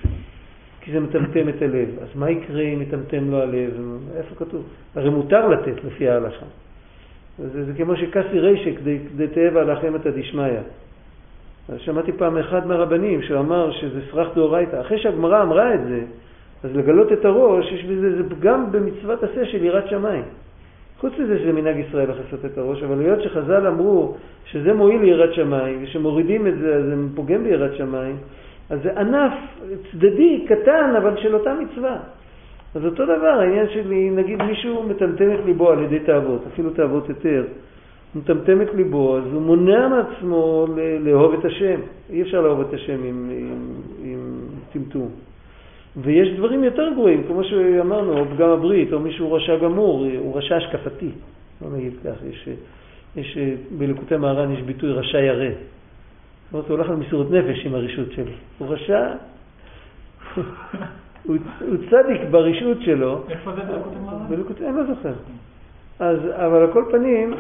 כי 0.81 0.93
זה 0.93 1.01
מטמטם 1.01 1.49
את 1.49 1.63
הלב. 1.63 1.89
אז 2.03 2.09
מה 2.15 2.31
יקרה 2.31 2.61
אם 2.63 2.81
מטמטם 2.81 3.31
לו 3.31 3.39
הלב? 3.43 3.71
איפה 4.17 4.35
כתוב? 4.35 4.63
הרי 4.95 5.11
מותר 5.11 5.49
לתת 5.49 5.85
לפי 5.85 6.09
ההלכה. 6.09 6.47
זה, 7.39 7.65
זה 7.65 7.73
כמו 7.77 7.97
שקסי 7.97 8.39
רישק 8.41 8.75
דתאבה 9.17 9.63
לחמתא 9.65 10.11
דשמיא. 10.11 10.45
אז 11.69 11.79
שמעתי 11.79 12.13
פעם 12.13 12.39
אחד 12.39 12.67
מהרבנים 12.67 13.23
שאמר 13.23 13.73
שזה 13.73 14.01
סרח 14.11 14.29
דאורייתא. 14.35 14.81
אחרי 14.81 14.99
שהגמרא 14.99 15.43
אמרה 15.43 15.75
את 15.75 15.81
זה, 15.89 16.01
אז 16.65 16.77
לגלות 16.77 17.13
את 17.13 17.25
הראש, 17.25 17.73
יש 17.73 17.85
בזה 17.85 18.23
זה 18.23 18.31
פגם 18.31 18.73
במצוות 18.73 19.23
עשה 19.23 19.47
של 19.47 19.65
יראת 19.65 19.89
שמיים. 19.89 20.25
חוץ 21.03 21.13
מזה 21.19 21.39
שזה 21.39 21.53
מנהג 21.53 21.77
ישראל 21.77 22.11
לכסות 22.11 22.45
את 22.45 22.59
הראש, 22.59 22.83
אבל 22.83 23.01
היות 23.01 23.23
שחז"ל 23.23 23.67
אמרו 23.67 24.15
שזה 24.45 24.73
מועיל 24.73 25.03
ליראת 25.03 25.35
שמיים, 25.35 25.79
ושמורידים 25.83 26.47
את 26.47 26.59
זה 26.59 26.75
אז 26.75 26.85
זה 26.85 26.95
פוגם 27.15 27.45
ביראת 27.45 27.77
שמיים, 27.77 28.17
אז 28.71 28.79
זה 28.83 29.01
ענף 29.01 29.33
צדדי, 29.91 30.45
קטן, 30.49 30.95
אבל 30.97 31.17
של 31.17 31.35
אותה 31.35 31.55
מצווה. 31.55 31.97
אז 32.75 32.85
אותו 32.85 33.05
דבר, 33.05 33.27
העניין 33.41 33.69
שלי, 33.69 34.11
נגיד 34.11 34.43
מישהו 34.43 34.83
מטמטם 34.83 35.35
את 35.35 35.45
ליבו 35.45 35.71
על 35.71 35.83
ידי 35.83 35.99
תאוות, 35.99 36.45
אפילו 36.53 36.71
תאוות 36.71 37.09
היתר, 37.09 37.45
הוא 38.15 38.23
מטמטם 38.23 38.63
את 38.63 38.75
ליבו, 38.75 39.19
אז 39.19 39.25
הוא 39.33 39.43
מונע 39.43 39.89
מעצמו 39.89 40.67
לאהוב 41.01 41.33
את 41.33 41.45
השם. 41.45 41.81
אי 42.11 42.23
אפשר 42.23 42.41
לאהוב 42.41 42.61
את 42.61 42.75
השם 42.75 43.05
עם, 43.05 43.31
עם, 43.31 43.59
עם 44.05 44.21
טמטום. 44.73 45.09
ויש 45.97 46.29
דברים 46.29 46.65
יותר 46.65 46.93
גרועים, 46.95 47.25
כמו 47.27 47.45
שאמרנו, 47.45 48.19
או 48.19 48.25
פגם 48.25 48.49
הברית, 48.49 48.93
או 48.93 49.01
מישהו 49.01 49.33
רשע 49.33 49.57
גמור, 49.57 50.07
הוא 50.19 50.39
רשע 50.39 50.57
השקפתי. 50.57 51.11
לא 51.63 51.77
נגיד 51.77 51.93
כך, 52.05 52.23
יש, 52.31 52.49
יש 53.17 53.39
בלקוטי 53.79 54.17
מהר"ן 54.17 54.53
יש 54.53 54.63
ביטוי 54.63 54.93
רשע 54.93 55.21
ירא. 55.21 55.51
זאת 55.51 56.53
אומרת, 56.53 56.69
הוא 56.69 56.77
הולך 56.77 56.91
על 56.91 56.97
מסירות 56.97 57.31
נפש 57.31 57.67
עם 57.67 57.75
הרשות 57.75 58.13
שלו. 58.13 58.33
הוא 58.59 58.69
רשע, 58.69 59.13
הוא, 61.27 61.37
הוא 61.61 61.77
צדיק 61.91 62.21
ברשעות 62.31 62.79
שלו. 62.81 63.25
איפה 63.31 63.53
זה 63.53 63.63
בלקוטי 63.63 63.99
מהר"ן? 64.05 64.27
בלקוטי, 64.29 64.67
אני 64.67 64.77
לא 64.77 64.95
זוכר. 64.95 65.13
אז, 65.99 66.19
אבל 66.33 66.61
על 66.61 66.73
כל 66.73 66.85
פנים, 66.91 67.35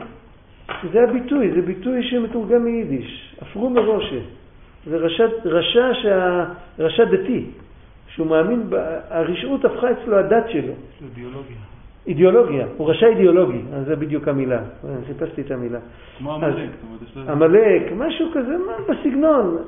זה 0.92 1.02
הביטוי, 1.02 1.50
זה 1.54 1.62
ביטוי 1.62 2.02
שמתורגם 2.10 2.64
מיידיש. 2.64 3.36
אפרו 3.42 3.70
מראשה. 3.70 4.18
זה 4.86 4.96
רשע, 4.96 5.26
רשע, 5.44 5.94
שה, 6.02 6.44
רשע 6.78 7.04
דתי, 7.04 7.44
שהוא 8.14 8.26
מאמין, 8.26 8.62
הרשעות 9.10 9.64
הפכה 9.64 9.86
אצלו 9.92 10.16
הדת 10.18 10.44
שלו. 10.48 10.72
אידיאולוגיה. 11.02 11.56
אידיאולוגיה, 12.06 12.66
הוא 12.76 12.90
רשע 12.90 13.06
אידיאולוגי, 13.06 13.60
אז 13.74 13.86
זה 13.86 13.96
בדיוק 13.96 14.28
המילה, 14.28 14.58
אה, 14.58 14.94
חיפשתי 15.06 15.40
את 15.40 15.50
המילה. 15.50 15.78
כמו 16.18 16.34
עמלק, 16.34 16.70
זאת 17.00 17.16
אומרת. 17.16 17.28
עמלק, 17.28 17.92
משהו 17.96 18.26
כזה, 18.34 18.56
מה 18.58 18.72
בסגנון. 18.88 19.58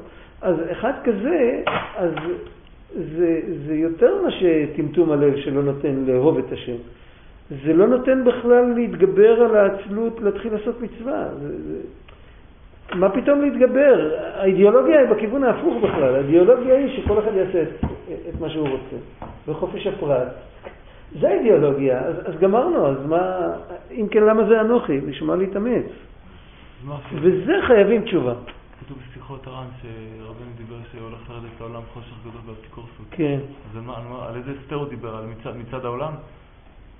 אז 0.42 0.57
אחד 0.72 0.92
כזה, 1.04 1.62
אז 1.96 2.11
זה, 2.94 3.40
זה 3.66 3.74
יותר 3.74 4.22
מה 4.22 4.30
שטמטום 4.30 5.12
הלב 5.12 5.37
שלא 5.37 5.62
נותן 5.62 6.04
לאהוב 6.07 6.38
את 6.38 6.52
השם. 6.52 6.76
זה 7.64 7.72
לא 7.72 7.87
נותן 7.87 8.24
בכלל 8.24 8.74
להתגבר 8.74 9.42
על 9.42 9.57
העצלות, 9.57 10.20
להתחיל 10.20 10.52
לעשות 10.52 10.80
מצווה. 10.80 11.28
זה, 11.40 11.48
זה... 11.48 11.78
מה 12.92 13.11
פתאום 13.11 13.40
להתגבר? 13.42 14.11
האידיאולוגיה 14.35 15.01
היא 15.01 15.09
בכיוון 15.09 15.44
ההפוך 15.44 15.75
בכלל. 15.85 16.14
האידיאולוגיה 16.14 16.75
היא 16.79 17.03
שכל 17.03 17.18
אחד 17.18 17.31
יעשה 17.37 17.62
את, 17.62 17.85
את 18.29 18.40
מה 18.40 18.51
שהוא 18.51 18.68
רוצה, 18.68 18.97
בחופש 19.49 19.87
הפרט. 19.87 20.29
זה 21.20 21.29
האידיאולוגיה, 21.29 22.01
אז, 22.01 22.14
אז 22.25 22.40
גמרנו, 22.40 22.87
אז 22.87 23.07
מה, 23.07 23.49
אם 23.90 24.09
כן 24.11 24.23
למה 24.23 24.44
זה 24.49 24.61
אנוכי? 24.61 25.01
בשביל 25.01 25.29
מה 25.29 25.37
להתאמץ? 25.37 25.87
וזה 27.23 27.53
חייבים 27.66 28.03
תשובה. 28.05 28.35
כתוב 28.85 28.99
בשיחות 29.11 29.47
הר"ן 29.47 29.66
שרבנו 29.83 30.47
דיבר 30.57 30.77
שהולך 30.92 31.31
לרדת 31.31 31.61
לעולם 31.61 31.81
חושך 31.92 32.14
גדול 32.20 32.40
באפיקורסות. 32.47 33.07
כן. 33.11 33.38
אז 33.70 33.77
על 33.77 33.83
מה- 33.83 33.97
על 33.97 34.03
מה- 34.11 34.27
על 34.29 34.37
איזה 34.37 34.51
הסתר 34.61 34.77
הוא 34.77 34.88
דיבר? 34.88 35.16
על 35.16 35.25
מצד- 35.25 35.57
מצד 35.57 35.85
העולם? 35.85 36.12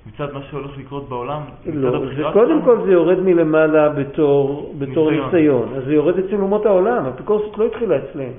מצד 0.07 0.33
מה 0.33 0.40
שהולך 0.51 0.79
לקרות 0.79 1.09
בעולם? 1.09 1.40
לא, 1.67 2.05
זה 2.17 2.23
קודם? 2.33 2.62
כל 2.62 2.79
זה 2.85 2.93
יורד 2.93 3.19
מלמעלה 3.19 3.88
בתור, 3.88 4.75
בתור 4.79 5.11
ניסיון. 5.11 5.31
ניסיון. 5.35 5.69
אז 5.77 5.85
זה 5.85 5.95
יורד 5.95 6.19
אצל 6.19 6.35
אומות 6.35 6.67
העולם, 6.67 7.05
האפיקורסות 7.07 7.59
לא 7.59 7.64
התחילה 7.64 7.97
אצלם. 7.97 8.33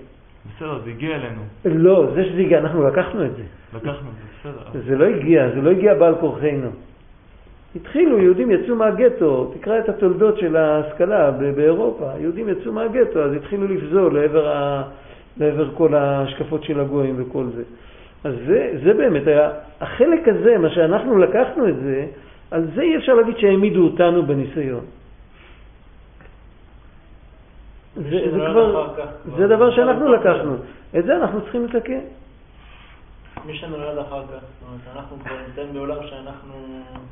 בסדר, 0.56 0.80
זה 0.84 0.90
הגיע 0.90 1.16
אלינו. 1.16 1.42
לא, 1.66 2.06
זה 2.14 2.26
שזה 2.26 2.42
הגיע, 2.42 2.60
אנחנו 2.60 2.88
לקחנו 2.88 3.26
את 3.26 3.36
זה. 3.36 3.44
לקחנו 3.76 4.10
את 4.10 4.16
זה, 4.44 4.50
בסדר. 4.50 4.82
זה 4.88 4.96
לא 4.98 5.06
הגיע, 5.06 5.50
זה 5.50 5.62
לא 5.62 5.70
הגיע 5.70 5.94
בעל 5.94 6.16
כורחנו. 6.16 6.70
התחילו, 7.76 8.20
יהודים 8.20 8.52
יצאו 8.52 8.76
מהגטו, 8.76 9.52
תקרא 9.60 9.80
את 9.80 9.90
התולדות 9.90 10.38
של 10.38 10.56
ההשכלה 10.56 11.32
באירופה, 11.32 12.06
יהודים 12.20 12.50
יצאו 12.50 12.74
מהגטו, 12.74 13.24
אז 13.24 13.34
התחילו 13.34 13.68
לפזול 13.68 14.20
לעבר, 14.20 14.48
ה... 14.48 14.84
לעבר 15.38 15.70
כל 15.76 15.94
ההשקפות 15.94 16.64
של 16.64 16.80
הגויים 16.80 17.16
וכל 17.18 17.46
זה. 17.56 17.64
אז 18.26 18.34
זה, 18.48 18.72
זה 18.84 18.94
באמת 18.94 19.28
היה, 19.28 19.50
החלק 19.82 20.28
הזה, 20.28 20.58
מה 20.58 20.70
שאנחנו 20.70 21.18
לקחנו 21.18 21.70
את 21.70 21.76
זה, 21.76 22.06
על 22.52 22.68
זה 22.76 22.82
אי 22.82 22.98
אפשר 22.98 23.14
להגיד 23.14 23.38
שהעמידו 23.38 23.84
אותנו 23.84 24.26
בניסיון. 24.26 24.86
זה, 27.96 28.10
זה 28.10 28.38
כבר, 28.38 28.94
כך 28.98 29.04
כבר- 29.24 29.38
זה 29.38 29.48
דבר 29.48 29.76
שאנחנו 29.76 30.14
לקחנו. 30.14 30.56
את 31.00 31.06
זה 31.06 31.18
אנחנו 31.18 31.42
צריכים 31.42 31.66
לתקן. 31.66 32.00
מי 33.46 33.58
שנולד 33.58 33.98
אחר 33.98 34.22
כך, 34.22 34.32
זאת 34.32 34.68
אומרת, 34.68 34.82
אנחנו 34.96 35.18
כבר 35.20 35.36
נמצאים 35.48 35.74
בעולם 35.74 35.98
שאנחנו... 36.10 36.54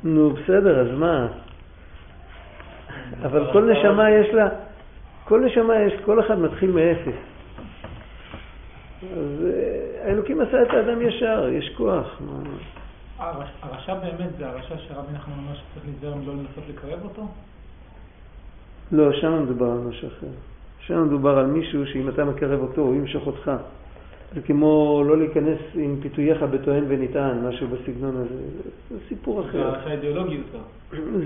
נו, 0.04 0.30
בסדר, 0.30 0.80
אז 0.80 0.98
מה? 0.98 1.26
אבל 3.22 3.52
כל 3.52 3.64
נשמה 3.72 4.10
יש 4.10 4.34
לה, 4.34 4.48
כל 5.24 5.40
נשמה 5.40 5.80
יש, 5.80 5.92
כל 6.04 6.20
אחד 6.20 6.38
מתחיל 6.38 6.70
מאפס. 6.70 7.18
אז 9.12 9.46
אה, 9.46 10.08
האלוקים 10.08 10.40
עשה 10.40 10.62
את 10.62 10.70
האדם 10.70 11.02
ישר, 11.02 11.48
יש 11.52 11.72
כוח. 11.76 12.20
הרשע 13.62 13.94
באמת 13.94 14.30
זה 14.38 14.46
הרשע 14.48 14.74
שרבי 14.78 15.12
נחמן 15.14 15.34
אומר 15.38 15.54
שצריך 15.54 15.86
להיזהר 15.86 16.14
מלא 16.14 16.32
לנסות 16.32 16.64
לקרב 16.70 17.00
אותו? 17.04 17.22
לא, 18.92 19.12
שם 19.12 19.42
מדובר 19.42 19.66
על 19.66 19.78
משהו 19.88 20.08
אחר. 20.08 20.26
שם 20.80 21.04
מדובר 21.06 21.38
על 21.38 21.46
מישהו 21.46 21.86
שאם 21.86 22.08
אתה 22.08 22.24
מקרב 22.24 22.60
אותו, 22.60 22.80
הוא 22.80 22.94
ימשוך 22.94 23.26
אותך. 23.26 23.50
זה 24.34 24.40
כמו 24.40 25.02
לא 25.06 25.18
להיכנס 25.18 25.58
עם 25.74 25.96
פיתוייך 26.02 26.42
בטוען 26.42 26.84
ונטען, 26.88 27.46
משהו 27.48 27.66
בסגנון 27.68 28.16
הזה. 28.16 28.28
זה- 28.28 28.70
זה 28.90 28.96
סיפור 29.08 29.42
זה 29.42 29.48
אחר. 29.48 29.66
הרשע 29.66 29.90
אידיאולוגי 29.90 30.34
יותר. 30.34 30.58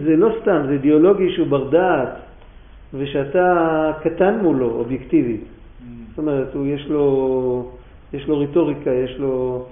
זה 0.05 0.17
לא 0.17 0.29
סתם, 0.43 0.62
זה 0.67 0.73
אידיאולוגי 0.73 1.33
שהוא 1.35 1.47
בר 1.47 1.71
דעת, 1.71 2.09
ושאתה 2.95 3.55
קטן 4.03 4.38
מולו, 4.43 4.71
אובייקטיבית. 4.71 5.45
זאת 6.18 6.26
אומרת, 6.26 6.54
הוא 6.54 6.66
יש 6.66 6.87
לו, 6.87 7.70
יש 8.12 8.28
לו 8.28 8.38
ריטוריקה, 8.38 8.90
יש 8.90 9.16
לו... 9.18 9.64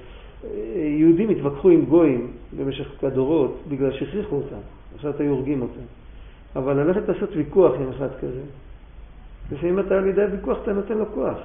יהודים 0.77 1.31
התווכחו 1.31 1.69
עם 1.69 1.85
גויים 1.85 2.31
במשך 2.57 3.05
הדורות 3.05 3.63
בגלל 3.69 3.93
שהכריחו 3.93 4.37
אותם, 4.37 4.57
אחרת 4.97 5.21
היו 5.21 5.31
הורגים 5.31 5.63
אותם. 5.63 5.87
אבל 6.57 6.83
ללכת 6.83 7.09
לעשות 7.09 7.29
ויכוח 7.37 7.73
עם 7.75 7.89
אחד 7.89 8.09
כזה, 8.21 8.41
לפעמים 9.53 9.79
אתה 9.79 9.99
על 9.99 10.07
ידי 10.07 10.23
הוויכוח 10.23 10.59
אתה 10.63 10.73
נותן 10.73 10.99
לו 10.99 11.05
כוח. 11.15 11.39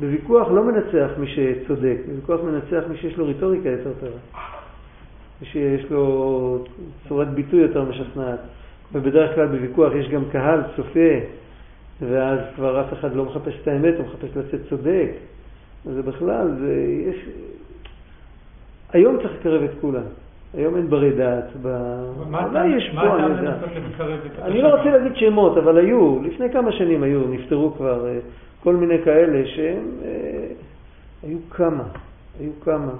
בוויכוח 0.00 0.48
לא 0.48 0.64
מנצח 0.64 1.10
מי 1.18 1.26
שצודק, 1.26 1.96
בוויכוח 2.08 2.40
מנצח 2.40 2.88
מי 2.88 2.96
שיש 2.96 3.16
לו 3.16 3.26
ריטוריקה 3.26 3.68
יותר 3.68 3.92
טובה. 4.00 4.18
מי 5.40 5.46
שיש 5.46 5.90
לו 5.90 6.64
צורת 7.08 7.28
ביטוי 7.28 7.60
יותר 7.60 7.84
משכנעת. 7.84 8.40
ובדרך 8.92 9.34
כלל 9.34 9.46
בוויכוח 9.46 9.92
יש 9.94 10.08
גם 10.08 10.22
קהל 10.32 10.60
צופה, 10.76 11.18
ואז 12.00 12.38
כבר 12.56 12.80
אף 12.80 12.92
אחד 12.92 13.14
לא 13.14 13.24
מחפש 13.24 13.54
את 13.62 13.68
האמת, 13.68 13.94
הוא 13.98 14.06
מחפש 14.06 14.36
לצאת 14.36 14.60
צודק. 14.68 15.10
זה 15.84 16.02
בכלל, 16.02 16.50
זה 16.60 16.74
יש... 17.10 17.16
היום 18.92 19.16
צריך 19.18 19.32
לקרב 19.40 19.62
את 19.62 19.70
כולם. 19.80 20.02
היום 20.54 20.76
אין 20.76 20.90
ברי 20.90 21.10
דעת. 21.12 21.44
ב- 21.62 21.68
מה 22.30 22.46
אולי 22.46 22.58
הטעם- 22.60 22.78
יש 22.78 22.90
פה, 22.94 23.16
אני 23.16 23.36
יודע. 23.36 23.56
אני 24.42 24.62
לא 24.62 24.68
רוצה 24.76 24.90
להגיד 24.90 25.16
שמות, 25.16 25.56
אבל 25.56 25.76
היו, 25.78 26.22
לפני 26.22 26.52
כמה 26.52 26.72
שנים 26.72 27.02
היו, 27.02 27.20
נפטרו 27.28 27.72
כבר 27.76 28.06
אה, 28.08 28.18
כל 28.62 28.76
מיני 28.76 29.02
כאלה 29.04 29.46
שהם, 29.46 29.84
אה, 30.04 30.46
היו 31.22 31.38
כמה, 31.50 31.82
היו 32.40 32.50
כמה. 32.64 32.90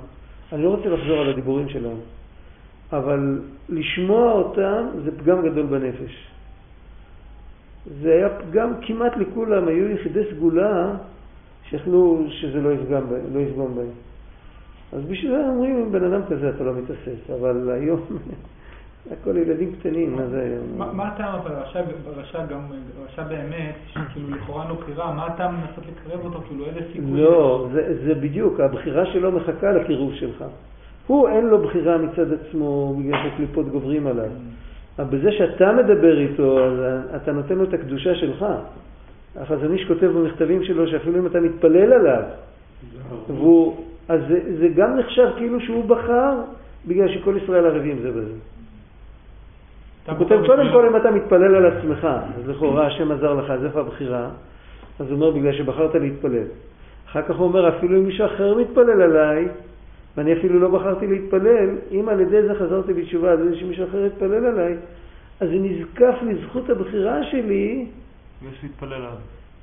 אני 0.53 0.63
לא 0.63 0.69
רוצה 0.69 0.89
לחזור 0.89 1.19
על 1.21 1.29
הדיבורים 1.31 1.69
שלהם, 1.69 1.97
אבל 2.93 3.39
לשמוע 3.69 4.33
אותם 4.33 4.87
זה 5.05 5.19
פגם 5.19 5.43
גדול 5.43 5.67
בנפש. 5.67 6.27
זה 8.03 8.13
היה 8.13 8.29
פגם 8.29 8.73
כמעט 8.81 9.17
לכולם, 9.17 9.69
היו 9.69 9.91
יחידי 9.91 10.21
סגולה 10.31 10.95
שיכלו 11.71 12.25
שזה 12.29 12.61
לא 12.61 12.73
יפגם 12.73 13.03
בהם, 13.11 13.35
לא 13.35 13.41
יפגום 13.41 13.75
בהם. 13.75 13.91
אז 14.93 15.03
בשביל 15.05 15.33
זה 15.33 15.49
אומרים, 15.49 15.77
עם 15.77 15.93
בן 15.93 16.05
אדם 16.05 16.21
כזה 16.29 16.49
אתה 16.49 16.65
לא 16.65 16.73
מתאסס, 16.75 17.31
אבל 17.41 17.71
היום 17.71 18.01
הכל 19.13 19.37
ילדים 19.37 19.73
קטנים, 19.73 20.17
מה 20.17 20.27
זה 20.27 20.43
היום? 20.43 20.97
מה 20.97 21.09
הטעם 21.09 21.35
אבל 21.35 21.53
רשע, 21.53 21.81
רשע 22.17 22.47
גם, 22.47 22.61
רשע 23.05 23.23
באמת, 23.23 23.75
שכאילו 23.87 24.31
לכאורה 24.37 24.69
לו 24.69 24.75
בחירה, 24.75 25.13
מה 25.13 25.27
הטעם 25.27 25.55
לנסות 25.55 25.85
לקרב 25.87 26.25
אותו, 26.25 26.41
כאילו 26.49 26.67
איזה 26.67 26.81
סיכוי? 26.93 27.21
לא, 27.21 27.69
זה, 27.73 27.97
זה 28.05 28.15
בדיוק, 28.15 28.61
הבחירה 28.61 29.07
שלו 29.07 29.33
מחכה 29.33 29.73
לקירוב 29.73 30.15
שלך. 30.15 30.45
הוא 31.07 31.29
אין 31.29 31.47
לו 31.47 31.63
בחירה 31.63 31.99
מצד 31.99 32.33
עצמו 32.33 32.95
בגלל 32.99 33.23
שהקליפות 33.23 33.69
גוברים 33.69 34.07
עליו. 34.07 34.31
אבל 34.99 35.19
בזה 35.19 35.33
שאתה 35.33 35.73
מדבר 35.73 36.19
איתו, 36.19 36.65
אז 36.65 36.73
אתה 37.17 37.33
נותן 37.33 37.55
לו 37.55 37.65
את 37.65 37.75
הקדושה 37.75 38.15
שלך. 38.15 38.47
החזון 39.37 39.73
איש 39.73 39.85
כותב 39.85 40.07
במכתבים 40.07 40.65
שלו 40.65 40.89
שאפילו 40.89 41.19
אם 41.19 41.27
אתה 41.27 41.41
מתפלל 41.41 41.93
עליו, 41.93 42.23
והוא, 43.27 43.77
אז 44.09 44.21
זה, 44.29 44.41
זה 44.59 44.69
גם 44.69 44.97
נחשב 44.97 45.29
כאילו 45.37 45.61
שהוא 45.61 45.85
בחר 45.85 46.33
בגלל 46.87 47.09
שכל 47.09 47.35
ישראל 47.43 47.67
ערבים 47.67 47.99
זה 48.03 48.11
בזה. 48.11 48.33
אתה 50.05 50.13
הוא 50.13 50.19
כותב, 50.19 50.47
קודם. 50.47 50.73
כל 50.73 50.87
אם 50.87 50.97
אתה 50.97 51.11
מתפלל 51.11 51.55
על 51.55 51.67
עצמך, 51.67 52.09
אז 52.37 52.49
לכאורה 52.49 52.87
השם 52.87 53.13
עזר 53.13 53.35
לך, 53.35 53.51
אז 53.51 53.65
איפה 53.65 53.81
הבחירה? 53.81 54.29
אז 55.01 55.07
הוא 55.07 55.15
אומר, 55.15 55.31
בגלל 55.31 55.53
שבחרת 55.53 55.95
להתפלל. 55.95 56.47
אחר 57.11 57.23
כך 57.23 57.37
הוא 57.37 57.47
אומר, 57.47 57.69
אפילו 57.69 57.97
אם 57.97 58.05
מישהו 58.05 58.27
אחר 58.27 58.55
מתפלל 58.55 59.03
עליי, 59.03 59.49
ואני 60.17 60.33
אפילו 60.33 60.61
לא 60.61 60.69
בחרתי 60.69 61.07
להתפלל, 61.07 61.69
אם 61.93 62.09
על 62.09 62.21
ידי 62.21 62.43
זה 62.43 62.55
חזרתי 62.55 62.93
בתשובה, 62.93 63.33
על 63.33 63.47
ידי 63.47 63.61
שמישהו 63.61 63.85
אחר 63.89 64.05
יתפלל 64.05 64.47
עליי, 64.47 64.77
אז 65.41 65.49
זה 65.49 65.55
נזקף 65.55 66.15
לזכות 66.23 66.71
הבחירה 66.71 67.25
שלי, 67.25 67.87
יש 68.43 68.63
להתפלל 68.63 68.93
עליו. 68.93 69.13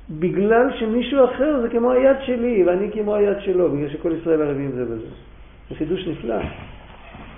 בגלל 0.09 0.69
שמישהו 0.79 1.25
אחר 1.25 1.61
זה 1.61 1.69
כמו 1.69 1.91
היד 1.91 2.17
שלי, 2.25 2.63
ואני 2.67 2.91
כמו 2.91 3.15
היד 3.15 3.37
שלו, 3.39 3.71
בגלל 3.71 3.89
שכל 3.89 4.11
ישראל 4.21 4.41
ערבים 4.41 4.71
זה 4.71 4.85
בזה. 4.85 5.07
זה 5.69 5.75
חידוש 5.75 6.07
נפלא. 6.07 6.41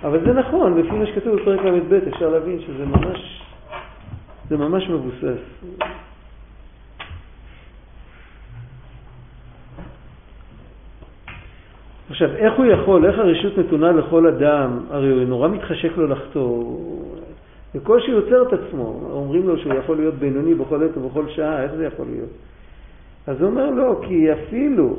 אבל 0.04 0.24
זה 0.26 0.32
נכון, 0.32 0.78
לפי 0.78 0.90
מה 0.90 1.06
שכתוב 1.06 1.36
בפרק 1.36 1.60
ל"ב, 1.64 1.92
אפשר 1.94 2.28
להבין 2.28 2.60
שזה 2.60 2.86
ממש, 2.86 3.42
זה 4.48 4.56
ממש 4.56 4.88
מבוסס. 4.88 5.42
עכשיו, 12.10 12.30
איך 12.36 12.54
הוא 12.56 12.66
יכול, 12.66 13.06
איך 13.06 13.18
הרשות 13.18 13.58
נתונה 13.58 13.92
לכל 13.92 14.26
אדם? 14.26 14.80
הרי 14.90 15.10
הוא 15.10 15.24
נורא 15.24 15.48
מתחשק 15.48 15.96
לו 15.96 16.06
לחטוא. 16.06 16.78
בקושי 17.74 18.10
יוצר 18.10 18.42
את 18.42 18.52
עצמו. 18.52 19.08
אומרים 19.10 19.48
לו 19.48 19.58
שהוא 19.58 19.74
יכול 19.74 19.96
להיות 19.96 20.14
בינוני 20.14 20.54
בכל 20.54 20.84
עת 20.84 20.96
ובכל 20.96 21.28
שעה, 21.28 21.62
איך 21.62 21.72
זה 21.74 21.86
יכול 21.86 22.06
להיות? 22.10 22.30
אז 23.26 23.40
הוא 23.40 23.50
אומר 23.50 23.70
לא, 23.70 24.00
כי 24.08 24.32
אפילו, 24.32 24.96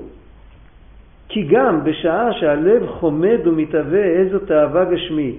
כי 1.29 1.43
גם 1.43 1.83
בשעה 1.83 2.33
שהלב 2.33 2.87
חומד 2.87 3.37
ומתהווה 3.45 4.03
איזו 4.03 4.39
תאווה 4.39 4.85
גשמית, 4.85 5.35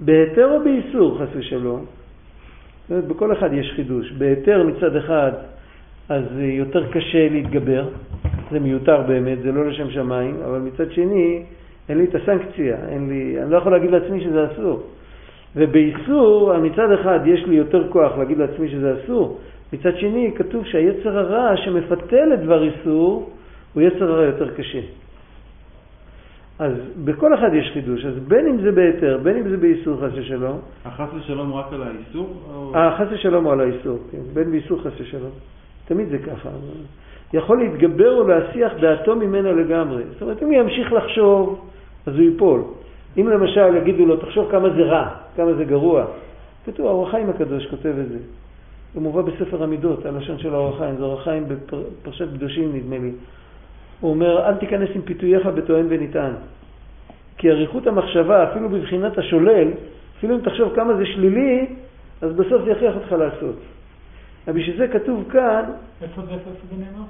בהיתר 0.00 0.50
או 0.52 0.64
באיסור, 0.64 1.18
חס 1.18 1.28
ושלום, 1.36 1.84
בכל 2.90 3.32
אחד 3.32 3.52
יש 3.52 3.72
חידוש. 3.76 4.12
בהיתר 4.12 4.62
מצד 4.62 4.96
אחד, 4.96 5.32
אז 6.08 6.22
יותר 6.38 6.90
קשה 6.90 7.28
להתגבר, 7.28 7.88
זה 8.50 8.60
מיותר 8.60 9.02
באמת, 9.02 9.38
זה 9.42 9.52
לא 9.52 9.66
לשם 9.66 9.90
שמיים, 9.90 10.36
אבל 10.44 10.58
מצד 10.58 10.92
שני, 10.92 11.42
אין 11.88 11.98
לי 11.98 12.04
את 12.04 12.14
הסנקציה, 12.14 12.76
אין 12.88 13.08
לי, 13.08 13.42
אני 13.42 13.50
לא 13.50 13.56
יכול 13.56 13.72
להגיד 13.72 13.90
לעצמי 13.90 14.20
שזה 14.20 14.46
אסור. 14.52 14.82
ובאיסור, 15.56 16.58
מצד 16.58 16.92
אחד 16.92 17.20
יש 17.26 17.46
לי 17.46 17.54
יותר 17.54 17.88
כוח 17.88 18.18
להגיד 18.18 18.38
לעצמי 18.38 18.68
שזה 18.68 18.94
אסור, 19.04 19.38
מצד 19.72 19.96
שני 19.98 20.30
כתוב 20.36 20.64
שהיצר 20.66 21.18
הרע 21.18 21.56
שמפתה 21.56 22.26
לדבר 22.26 22.62
איסור, 22.62 23.30
הוא 23.74 23.82
יצר 23.82 24.12
הרע 24.12 24.24
יותר 24.24 24.54
קשה. 24.54 24.80
אז 26.58 26.72
בכל 27.04 27.34
אחד 27.34 27.54
יש 27.54 27.70
חידוש, 27.72 28.04
אז 28.04 28.14
בין 28.28 28.46
אם 28.46 28.62
זה 28.62 28.72
בהיתר, 28.72 29.18
בין 29.22 29.36
אם 29.36 29.48
זה 29.48 29.56
באיסור 29.56 30.00
חס 30.00 30.12
ושלום, 30.14 30.58
החס 30.84 31.08
ושלום 31.14 31.52
רק 31.54 31.72
על 31.72 31.82
האיסור? 31.82 32.28
או- 32.54 32.74
אה, 32.74 32.96
חס 32.98 33.06
ושלום 33.10 33.44
הוא 33.44 33.52
על 33.52 33.60
האיסור, 33.60 33.98
כן, 34.12 34.18
בין 34.34 34.50
באיסור 34.50 34.82
חס 34.82 34.92
ושלום. 35.00 35.30
תמיד 35.84 36.08
זה 36.08 36.18
ככה. 36.18 36.48
יכול 37.32 37.58
להתגבר 37.58 38.18
או 38.18 38.28
להסיח 38.28 38.72
דעתו 38.80 39.16
ממנה 39.16 39.52
לגמרי. 39.52 40.02
זאת 40.12 40.22
אומרת, 40.22 40.42
אם 40.42 40.46
הוא 40.46 40.54
ימשיך 40.54 40.92
לחשוב, 40.92 41.68
אז 42.06 42.14
הוא 42.14 42.22
ייפול. 42.22 42.62
אם 43.18 43.28
למשל 43.28 43.76
יגידו 43.76 44.06
לו, 44.06 44.16
תחשוב 44.16 44.50
כמה 44.50 44.70
זה 44.70 44.82
רע, 44.82 45.08
כמה 45.36 45.52
זה 45.52 45.64
גרוע. 45.64 46.04
כתוב, 46.66 46.86
האור 46.86 47.08
החיים 47.08 47.30
הקדוש 47.30 47.66
כותב 47.66 47.94
את 48.00 48.08
זה. 48.08 48.18
זה 48.94 49.00
מובא 49.00 49.22
בספר 49.22 49.62
המידות, 49.62 50.06
הלשון 50.06 50.38
של 50.38 50.54
האור 50.54 50.68
החיים, 50.68 50.96
זה 50.96 51.04
אור 51.04 51.20
החיים 51.20 51.44
בפרשת 51.48 52.28
קדושים 52.34 52.76
נדמה 52.76 52.98
לי. 52.98 53.10
הוא 54.00 54.10
אומר, 54.10 54.46
אל 54.48 54.54
תיכנס 54.54 54.88
עם 54.94 55.02
פיתוייך 55.02 55.46
בטוען 55.46 55.86
ונטען. 55.88 56.32
כי 57.38 57.50
אריכות 57.50 57.86
המחשבה, 57.86 58.50
אפילו 58.50 58.68
בבחינת 58.68 59.18
השולל, 59.18 59.68
אפילו 60.18 60.34
אם 60.34 60.40
תחשוב 60.40 60.72
כמה 60.74 60.94
זה 60.96 61.06
שלילי, 61.06 61.66
אז 62.22 62.32
בסוף 62.32 62.64
זה 62.64 62.70
יכריח 62.70 62.94
אותך 62.94 63.12
לעשות. 63.12 63.56
אבל 64.48 64.58
בשביל 64.58 64.76
זה 64.78 64.88
כתוב 64.88 65.24
כאן, 65.32 65.62
איפה 66.02 66.22
זה, 66.22 66.30
איפה 66.32 66.50
זה 66.70 66.84
נאמר? 66.84 67.04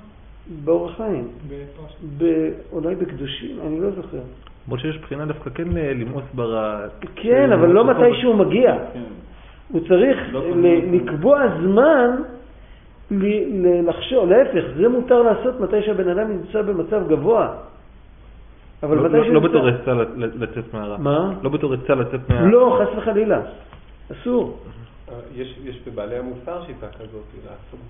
באור 0.64 0.88
החיים, 0.90 1.28
אולי 2.72 2.94
בקדושים, 2.94 3.56
אני 3.66 3.80
לא 3.80 3.90
זוכר. 3.90 4.18
למרות 4.66 4.80
שיש 4.80 4.98
בחינה 4.98 5.26
דווקא 5.26 5.50
כן 5.50 5.76
אה, 5.76 5.92
למאוס 5.94 6.24
ברע. 6.34 6.80
כן, 7.16 7.52
אבל 7.52 7.68
לא 7.68 7.84
מתי 7.84 8.20
שהוא 8.20 8.34
מגיע. 8.34 8.74
כן. 8.94 9.00
הוא 9.72 9.80
צריך 9.88 10.18
לא. 10.32 10.42
לקבוע 10.92 11.40
זמן 11.62 12.10
לחשוב, 13.86 14.30
להפך, 14.30 14.64
זה 14.76 14.88
מותר 14.88 15.22
לעשות 15.22 15.60
מתי 15.60 15.82
שהבן 15.82 16.08
אדם 16.08 16.28
נמצא 16.30 16.62
במצב 16.62 17.08
גבוה. 17.08 17.54
אבל 18.82 18.96
לא- 18.96 19.02
מתי 19.04 19.16
לא- 19.16 19.24
שהוא 19.24 19.34
לא 19.34 19.40
בתור 19.40 19.68
עצה 19.68 19.92
לצ- 19.94 20.16
לצאת 20.38 20.74
מהרע. 20.74 20.96
מה? 20.98 21.32
לא 21.42 21.50
בתור 21.50 21.74
עצה 21.74 21.94
לצאת 21.94 22.20
מה... 22.30 22.42
לא, 22.42 22.80
חס 22.82 22.98
וחלילה. 22.98 23.40
אסור. 24.12 24.58
יש, 25.34 25.58
יש 25.64 25.82
בבעלי 25.86 26.16
המוסר 26.16 26.66
שיטה 26.66 26.86
כזאת, 26.88 27.24
לעסוק 27.44 27.80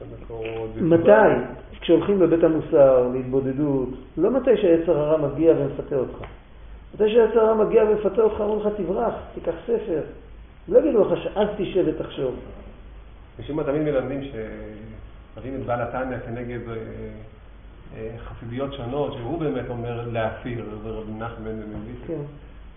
במקורות. 0.00 0.70
מתי? 0.76 1.10
כשהולכים 1.80 2.22
לבית 2.22 2.44
המוסר, 2.44 3.08
להתבודדות, 3.14 3.88
לא 4.16 4.30
מתי 4.30 4.56
שהיצר 4.56 4.98
הרע 4.98 5.28
מגיע 5.28 5.54
ומפתה 5.58 5.96
אותך. 5.96 6.18
מתי 6.94 7.10
שהיצר 7.10 7.40
הרע 7.40 7.64
מגיע 7.64 7.84
ומפתה 7.84 8.22
אותך, 8.22 8.40
אומרים 8.40 8.66
לך 8.66 8.72
תברח, 8.76 9.14
תיקח 9.34 9.54
ספר. 9.62 10.00
לא 10.68 10.78
יגידו 10.78 11.04
לך 11.04 11.22
שאז 11.22 11.48
תשב 11.56 11.84
ותחשוב. 11.86 12.34
משום 13.40 13.56
מה 13.56 13.64
תמיד 13.64 13.82
מלמדים 13.82 14.20
שמביאים 14.22 15.60
את 15.60 15.66
בעל 15.66 15.80
התניא 15.80 16.18
כנגד 16.18 16.68
אה, 16.68 16.74
אה, 17.96 18.10
חסידיות 18.18 18.74
שונות, 18.74 19.12
שהוא 19.12 19.40
באמת 19.40 19.68
אומר 19.68 20.08
להפיר, 20.12 20.64
זה 20.82 20.90
רבי 20.90 21.12
נחמן 21.12 21.44
בן 21.44 21.68
מנביסי. 21.68 22.22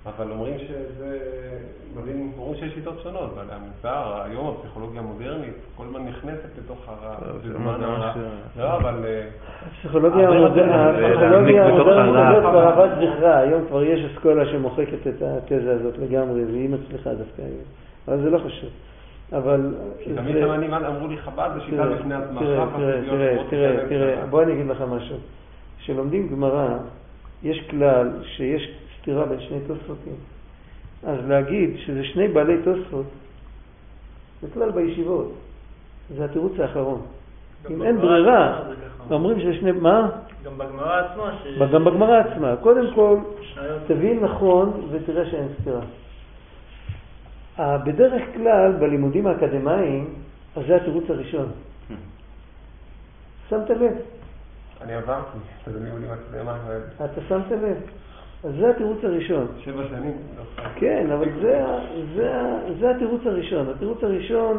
אבל 0.06 0.32
אומרים 0.32 0.58
שזה, 0.60 1.20
מביאים, 1.96 2.32
אומרים 2.38 2.60
שיש 2.60 2.74
שיטות 2.74 3.00
שונות, 3.04 3.36
בעלי 3.36 3.52
המוסר, 3.52 4.22
היום 4.24 4.56
הפסיכולוגיה 4.56 5.02
המודרנית, 5.02 5.54
כל 5.76 5.84
הזמן 5.86 6.06
נכנסת 6.06 6.50
לתוך 6.58 6.80
הרע, 6.88 7.16
לא, 7.22 7.34
זה 7.44 7.54
בזמן 7.54 7.84
הרע. 7.84 8.14
לא, 8.58 8.76
אבל... 8.76 9.06
אה, 9.06 9.28
הפסיכולוגיה 9.68 10.28
אבל 10.28 10.38
המודרנית 10.38 11.56
הרע. 11.58 12.28
הזאת 12.28 12.44
כבר 12.44 12.68
עבד 12.68 12.90
זכרה, 12.96 13.38
היום 13.38 13.66
כבר 13.68 13.84
יש 13.84 14.12
אסכולה 14.12 14.46
שמוחקת 14.46 15.08
את 15.08 15.22
התזה 15.22 15.72
הזאת 15.72 15.98
לגמרי, 15.98 16.46
והיא 16.46 16.70
מצליחה 16.70 17.10
דווקא 17.14 17.42
היום. 17.42 17.66
אבל 18.08 18.22
זה 18.22 18.30
לא 18.30 18.38
חשוב. 18.38 18.70
אבל... 19.34 19.76
תמיד 20.16 20.46
תמיד 20.46 20.74
אמרו 20.74 21.08
לי 21.08 21.18
חב"ד 21.18 21.50
זה 21.56 21.62
שיטה 21.62 21.86
בפני 21.86 22.16
עצמה. 22.16 22.40
תראה, 22.40 22.66
תראה, 23.10 23.38
תראה, 23.50 23.90
תראה, 23.90 24.26
בוא 24.26 24.44
אני 24.44 24.54
אגיד 24.54 24.68
לך 24.68 24.84
משהו. 24.92 25.18
כשלומדים 25.80 26.28
גמרא, 26.28 26.68
יש 27.44 27.68
כלל 27.70 28.12
שיש 28.24 28.72
סתירה 29.06 29.26
בין 29.26 29.40
שני 29.40 29.58
תוספותים. 29.68 30.16
אז 31.04 31.20
להגיד 31.28 31.78
שזה 31.78 32.04
שני 32.04 32.28
בעלי 32.28 32.58
תוספות, 32.64 33.06
זה 34.42 34.48
כלל 34.54 34.72
בישיבות. 34.72 35.34
זה 36.18 36.26
התירוץ 36.26 36.60
האחרון. 36.60 37.02
אם 37.70 37.84
אין 37.84 37.98
ברירה. 37.98 38.62
אומרים 39.12 39.40
שיש 39.40 39.60
שני... 39.60 39.72
מה? 39.72 40.10
גם 40.44 40.58
בגמרא 40.58 41.00
עצמה, 41.00 41.38
ש... 41.44 41.48
גם 41.74 41.86
בגמרא 41.86 42.20
עצמה. 42.20 42.56
קודם 42.56 42.94
כל, 42.96 43.18
תבין 43.88 44.20
נכון 44.20 44.88
ותראה 44.92 45.26
שאין 45.30 45.48
סתירה. 45.62 45.82
בדרך 47.60 48.24
כלל, 48.34 48.72
בלימודים 48.80 49.28
האקדמיים, 49.28 50.14
אז 50.56 50.64
זה 50.68 50.76
התירוץ 50.76 51.04
הראשון. 51.10 51.52
שמת 53.50 53.70
לב? 53.70 53.94
אני 54.82 54.94
עברתי 54.94 55.38
את 55.64 55.68
הלימודים 55.68 56.10
האקדמיים. 56.12 56.82
אתה 56.96 57.22
שמת 57.30 57.52
לב? 57.52 57.78
אז 58.46 58.52
זה 58.60 58.70
התירוץ 58.70 58.98
הראשון. 59.04 59.48
שבע 59.60 59.84
שנים. 59.90 60.14
כן, 60.76 61.08
אבל 61.14 61.28
זה, 61.42 61.66
זה, 62.16 62.32
זה 62.80 62.92
התירוץ 62.92 63.22
הראשון. 63.26 63.70
התירוץ 63.76 64.04
הראשון 64.04 64.58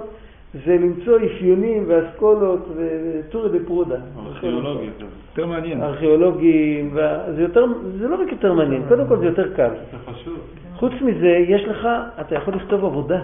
זה 0.65 0.73
למצוא 0.73 1.19
אפיונים 1.27 1.85
ואסכולות 1.89 2.69
וטורי 2.77 3.59
בפרודה. 3.59 3.97
ארכיאולוגיה 4.27 4.91
כזה. 4.97 5.05
יותר 5.31 5.47
מעניין. 5.47 5.83
ארכיאולוגים, 5.83 6.95
זה, 7.35 7.43
יותר, 7.43 7.65
זה 7.99 8.09
לא 8.09 8.17
רק 8.17 8.33
יותר 8.33 8.53
מעניין, 8.53 8.83
קודם 8.89 9.07
כל 9.07 9.19
זה 9.19 9.27
יותר 9.27 9.55
קל. 9.55 9.71
זה 9.71 10.13
פשוט. 10.13 10.41
חוץ 10.77 10.93
מזה, 11.01 11.37
יש 11.49 11.65
לך, 11.65 11.89
אתה 12.21 12.35
יכול 12.35 12.55
לכתוב 12.55 12.85
עבודה, 12.85 13.21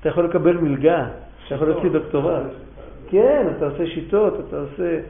אתה 0.00 0.08
יכול 0.08 0.24
לקבל 0.24 0.56
מלגה, 0.56 1.06
אתה 1.46 1.54
יכול 1.54 1.68
להוציא 1.68 1.90
דוקטורט. 1.90 2.42
כן, 3.10 3.46
אתה 3.56 3.66
עושה 3.66 3.86
שיטות, 3.86 4.34
אתה 4.48 4.56
עושה... 4.60 5.00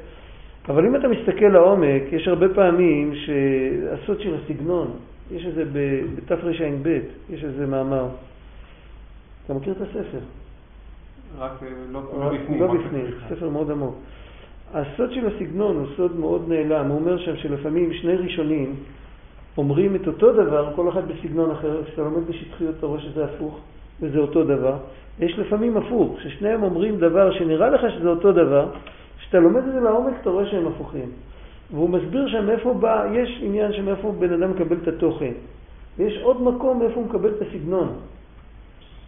אבל 0.69 0.87
אם 0.87 0.97
אתה 0.97 1.09
מסתכל 1.09 1.47
לעומק, 1.47 2.03
יש 2.13 2.29
הרבה 2.29 2.55
פעמים 2.55 3.15
שהסוד 3.15 4.21
של 4.21 4.35
הסגנון, 4.35 4.91
יש 5.33 5.47
איזה 5.47 5.65
בתרע"ב, 6.17 6.99
יש 7.31 7.45
איזה 7.45 7.67
מאמר. 7.67 8.07
אתה 9.45 9.55
מכיר 9.55 9.73
את 9.73 9.81
הספר? 9.81 10.19
רק 11.39 11.63
אה, 11.63 11.69
לא 11.93 12.01
לא 12.21 12.29
בפנים. 12.29 12.61
לא 12.61 12.75
בפנים. 12.75 13.07
ספר 13.29 13.49
מאוד 13.49 13.71
עמוק. 13.71 13.95
הסוד 14.75 15.13
של 15.13 15.27
הסגנון 15.27 15.77
הוא 15.77 15.87
סוד 15.97 16.17
מאוד 16.17 16.49
נעלם. 16.49 16.87
הוא 16.87 16.99
אומר 16.99 17.19
שם 17.19 17.37
שלפעמים 17.37 17.93
שני 17.93 18.17
ראשונים 18.17 18.75
אומרים 19.59 19.97
את 19.97 20.07
אותו 20.07 20.33
דבר, 20.33 20.73
כל 20.77 20.89
אחד 20.89 21.09
בסגנון 21.09 21.51
אחר. 21.51 21.85
כשאתה 21.85 22.03
לומד 22.03 22.27
בשטחיות 22.29 22.75
אתה 22.79 22.87
רואה 22.87 23.01
שזה 23.01 23.25
הפוך, 23.25 23.61
וזה 24.01 24.19
אותו 24.19 24.45
דבר. 24.45 24.77
יש 25.21 25.39
לפעמים 25.39 25.77
הפוך, 25.77 26.21
ששניהם 26.21 26.63
אומרים 26.63 26.99
דבר 26.99 27.33
שנראה 27.33 27.71
לך 27.71 27.81
שזה 27.93 28.09
אותו 28.09 28.33
דבר, 28.33 28.67
כשאתה 29.33 29.45
לומד 29.45 29.67
את 29.67 29.73
זה 29.73 29.81
לעומק 29.81 30.13
אתה 30.21 30.31
רואה 30.31 30.47
שהם 30.47 30.67
הפוכים. 30.67 31.11
והוא 31.71 31.91
מסביר 31.91 32.29
שם 32.29 32.47
מאיפה 32.47 32.75
בא, 32.75 33.07
יש 33.13 33.41
עניין 33.43 33.73
שמאיפה 33.73 34.13
בן 34.19 34.33
אדם 34.33 34.51
מקבל 34.51 34.77
את 34.83 34.89
התוכן. 34.89 35.33
ויש 35.99 36.19
עוד 36.23 36.43
מקום 36.43 36.79
מאיפה 36.79 36.95
הוא 36.95 37.05
מקבל 37.05 37.29
את 37.29 37.43
הסגנון. 37.43 37.89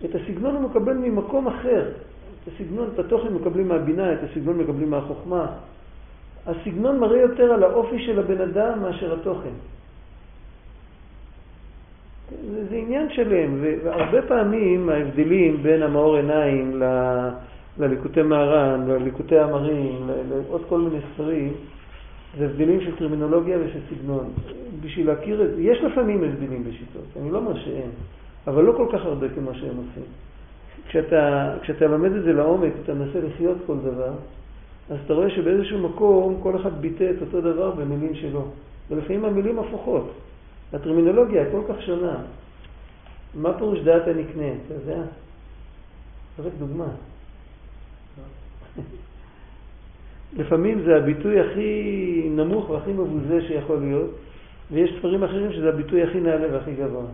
את 0.04 0.14
הסגנון 0.14 0.54
הוא 0.54 0.62
מקבל 0.62 0.92
ממקום 0.92 1.48
אחר. 1.48 1.88
את 2.42 2.48
הסגנון, 2.48 2.88
את 2.94 2.98
התוכן 2.98 3.32
מקבלים 3.32 3.68
מהבינה, 3.68 4.12
את 4.12 4.18
הסגנון 4.30 4.58
מקבלים 4.58 4.90
מהחוכמה. 4.90 5.46
הסגנון 6.46 6.98
מראה 6.98 7.20
יותר 7.20 7.52
על 7.52 7.62
האופי 7.62 7.98
של 7.98 8.18
הבן 8.18 8.40
אדם 8.40 8.82
מאשר 8.82 9.14
התוכן. 9.14 9.54
זה, 12.50 12.64
זה 12.70 12.76
עניין 12.76 13.10
שלם, 13.10 13.58
והרבה 13.60 14.22
פעמים 14.22 14.88
ההבדלים 14.88 15.62
בין 15.62 15.82
המאור 15.82 16.16
עיניים 16.16 16.82
ל- 16.82 17.30
לליקוטי 17.78 18.22
מהר"ן, 18.22 18.86
לליקוטי 18.88 19.38
המרים, 19.38 20.08
ל- 20.08 20.28
לעוד 20.30 20.62
כל 20.68 20.80
מיני 20.80 20.98
ספרים, 21.14 21.52
זה 22.38 22.44
הבדלים 22.44 22.80
של 22.80 22.96
טרמינולוגיה 22.96 23.58
ושל 23.60 23.78
סגנון. 23.90 24.30
בשביל 24.80 25.06
להכיר 25.06 25.42
את 25.42 25.50
זה, 25.56 25.62
יש 25.62 25.78
לפעמים 25.78 26.24
הבדלים 26.24 26.64
בשיטות, 26.64 27.04
אני 27.20 27.30
לא 27.30 27.38
אומר 27.38 27.58
שאין, 27.58 27.90
אבל 28.46 28.64
לא 28.64 28.72
כל 28.72 28.86
כך 28.92 29.04
הרבה 29.04 29.26
כמו 29.28 29.54
שהם 29.54 29.76
עושים. 29.76 30.10
כשאתה, 30.88 31.54
כשאתה 31.62 31.86
לומד 31.86 32.12
את 32.12 32.22
זה 32.22 32.32
לעומק, 32.32 32.72
אתה 32.82 32.94
מנסה 32.94 33.20
לחיות 33.20 33.56
כל 33.66 33.76
דבר, 33.84 34.12
אז 34.90 34.98
אתה 35.04 35.14
רואה 35.14 35.30
שבאיזשהו 35.30 35.78
מקום 35.78 36.38
כל 36.42 36.56
אחד 36.56 36.80
ביטא 36.80 37.10
את 37.16 37.20
אותו 37.20 37.40
דבר 37.40 37.70
במילים 37.70 38.14
שלו. 38.14 38.44
ולפעמים 38.90 39.24
המילים 39.24 39.58
הפוכות. 39.58 40.10
הטרמינולוגיה 40.72 41.42
היא 41.42 41.52
כל 41.52 41.60
כך 41.68 41.82
שונה. 41.82 42.16
מה 43.34 43.58
פירוש 43.58 43.78
דעת 43.78 44.08
הנקנה? 44.08 44.46
אתה 44.66 44.74
יודע? 44.74 45.02
זה 46.36 46.42
רק 46.42 46.52
דוגמה. 46.58 46.86
לפעמים 50.36 50.82
זה 50.84 50.96
הביטוי 50.96 51.40
הכי 51.40 52.28
נמוך 52.30 52.70
והכי 52.70 52.92
מבוזה 52.92 53.42
שיכול 53.48 53.78
להיות, 53.78 54.10
ויש 54.72 54.94
ספרים 54.98 55.24
אחרים 55.24 55.52
שזה 55.52 55.68
הביטוי 55.68 56.02
הכי 56.02 56.20
נעלה 56.20 56.46
והכי 56.52 56.74
גבוה. 56.74 57.04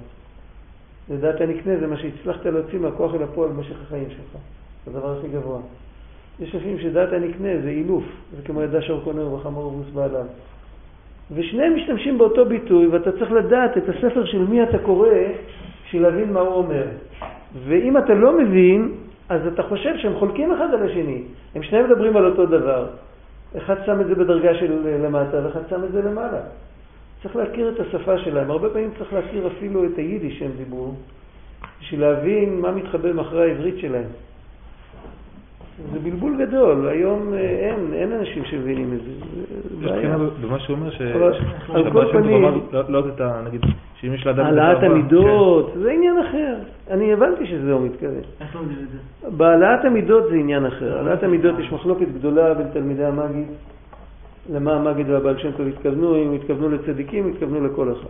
לדעת 1.11 1.41
הנקנה 1.41 1.77
זה 1.81 1.87
מה 1.87 1.97
שהצלחת 1.97 2.47
להוציא 2.47 2.79
מהכוח 2.79 3.15
אל 3.15 3.23
הפועל 3.23 3.51
במשך 3.51 3.77
החיים 3.83 4.11
שלך. 4.11 4.41
זה 4.87 4.91
הדבר 4.91 5.19
הכי 5.19 5.29
גבוה. 5.29 5.61
יש 6.41 6.55
לפעמים 6.55 6.79
שדעת 6.79 7.13
הנקנה 7.13 7.49
זה 7.63 7.71
אילוף, 7.71 8.05
זה 8.37 8.43
כמו 8.43 8.63
ידע 8.63 8.83
שור 8.83 9.01
קונר 9.05 9.33
וחמור 9.33 9.67
ובוס 9.67 9.87
בעליו. 9.95 10.25
ושניהם 11.35 11.77
משתמשים 11.77 12.19
באותו 12.19 12.45
ביטוי, 12.45 12.87
ואתה 12.87 13.13
צריך 13.13 13.33
לדעת 13.33 13.77
את 13.77 13.89
הספר 13.89 14.25
של 14.25 14.39
מי 14.39 14.63
אתה 14.63 14.79
קורא, 14.79 15.09
בשביל 15.87 16.03
להבין 16.03 16.33
מה 16.33 16.41
הוא 16.41 16.55
אומר. 16.55 16.87
ואם 17.65 17.99
אתה 17.99 18.15
לא 18.15 18.39
מבין, 18.39 18.93
אז 19.31 19.47
אתה 19.47 19.63
חושב 19.63 19.97
שהם 19.97 20.15
חולקים 20.15 20.53
אחד 20.53 20.75
על 20.75 20.83
השני. 20.83 21.23
הם 21.55 21.63
שניהם 21.63 21.91
מדברים 21.91 22.17
על 22.17 22.27
אותו 22.27 22.47
דבר. 22.47 22.87
אחד 23.57 23.75
שם 23.87 24.01
את 24.01 24.07
זה 24.07 24.15
בדרגה 24.15 24.55
של 24.55 24.73
למטה, 25.05 25.37
ואחד 25.45 25.61
שם 25.71 25.85
את 25.85 25.93
זה 25.93 26.03
למעלה. 26.03 26.41
צריך 27.23 27.37
להכיר 27.37 27.69
את 27.69 27.81
השפה 27.81 28.19
שלהם. 28.19 28.51
הרבה 28.51 28.71
פעמים 28.71 28.91
צריך 28.99 29.13
להכיר 29.13 29.47
אפילו 29.47 29.85
את 29.85 29.97
היידיש 29.97 30.39
שהם 30.39 30.51
דיברו, 30.57 30.95
בשביל 31.81 32.01
להבין 32.01 32.61
מה 32.61 32.73
מתחבא 32.73 33.13
מאחורי 33.13 33.43
העברית 33.51 33.79
שלהם. 33.79 34.09
זה 35.93 35.99
בלבול 35.99 36.47
גדול, 36.47 36.89
היום 36.89 37.35
אה, 37.35 37.39
אין, 37.39 37.95
אין 37.95 38.13
אנשים 38.13 38.45
שמבינים 38.45 38.93
את 38.93 38.99
זה. 39.05 39.11
זה 39.81 39.87
יש. 39.87 39.93
בחינה 39.93 40.19
במה 40.43 40.59
שהוא 40.59 40.77
אומר, 40.77 40.91
ש... 40.91 41.01
על 41.75 41.91
כל 41.93 42.13
פנים- 42.13 42.43
לא- 42.73 42.83
לא 42.89 43.05
את 43.15 43.21
ה... 43.21 43.43
נגיד, 43.47 43.61
שאם 44.01 44.15
יש 44.15 44.27
לאדם... 44.27 44.45
העלאת 44.45 44.83
המידות, 44.83 45.73
זה 45.83 45.91
עניין 45.91 46.19
אחר. 46.19 46.55
אני 46.91 47.13
הבנתי 47.13 47.47
שזה 47.47 47.73
הוא 47.73 47.87
מתכוון. 47.87 48.23
איך 48.41 48.55
לומדים 48.57 48.77
את 48.79 48.89
זה? 48.93 49.31
בהעלאת 49.37 49.85
המידות 49.85 50.25
זה 50.31 50.35
עניין 50.35 50.67
אחר. 50.67 50.97
העלאת 50.97 51.23
המידות 51.23 51.59
יש 51.59 51.73
מחלוקת 51.73 52.09
גדולה 52.15 52.55
בין 52.55 52.67
תלמידי 52.73 53.05
המגיד, 53.05 53.49
למה 54.53 54.73
המגיד 54.73 55.11
והבעל 55.11 55.39
שם 55.39 55.53
טוב 55.57 55.67
התכוונו, 55.67 56.23
אם 56.23 56.33
התכוונו 56.33 56.69
לצדיקים, 56.69 57.29
התכוונו 57.29 57.67
לכל 57.67 57.93
אחד. 57.93 58.09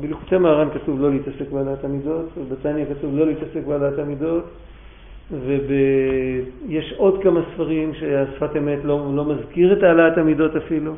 בליקוטי 0.00 0.38
מהר"ן 0.38 0.68
כתוב 0.74 1.02
לא 1.02 1.10
להתעסק 1.10 1.50
בהעלאת 1.52 1.84
המידות, 1.84 2.28
ובתניא 2.38 2.84
כתוב 2.84 3.18
לא 3.18 3.26
להתעסק 3.26 3.66
בהעלאת 3.66 3.98
המידות, 3.98 4.44
ויש 5.30 6.94
עוד 6.96 7.22
כמה 7.22 7.40
ספרים 7.54 7.94
שהשפת 7.94 8.56
אמת 8.56 8.78
לא, 8.84 9.12
לא 9.14 9.24
מזכיר 9.24 9.72
את 9.72 9.82
העלאת 9.82 10.18
המידות 10.18 10.56
אפילו, 10.56 10.92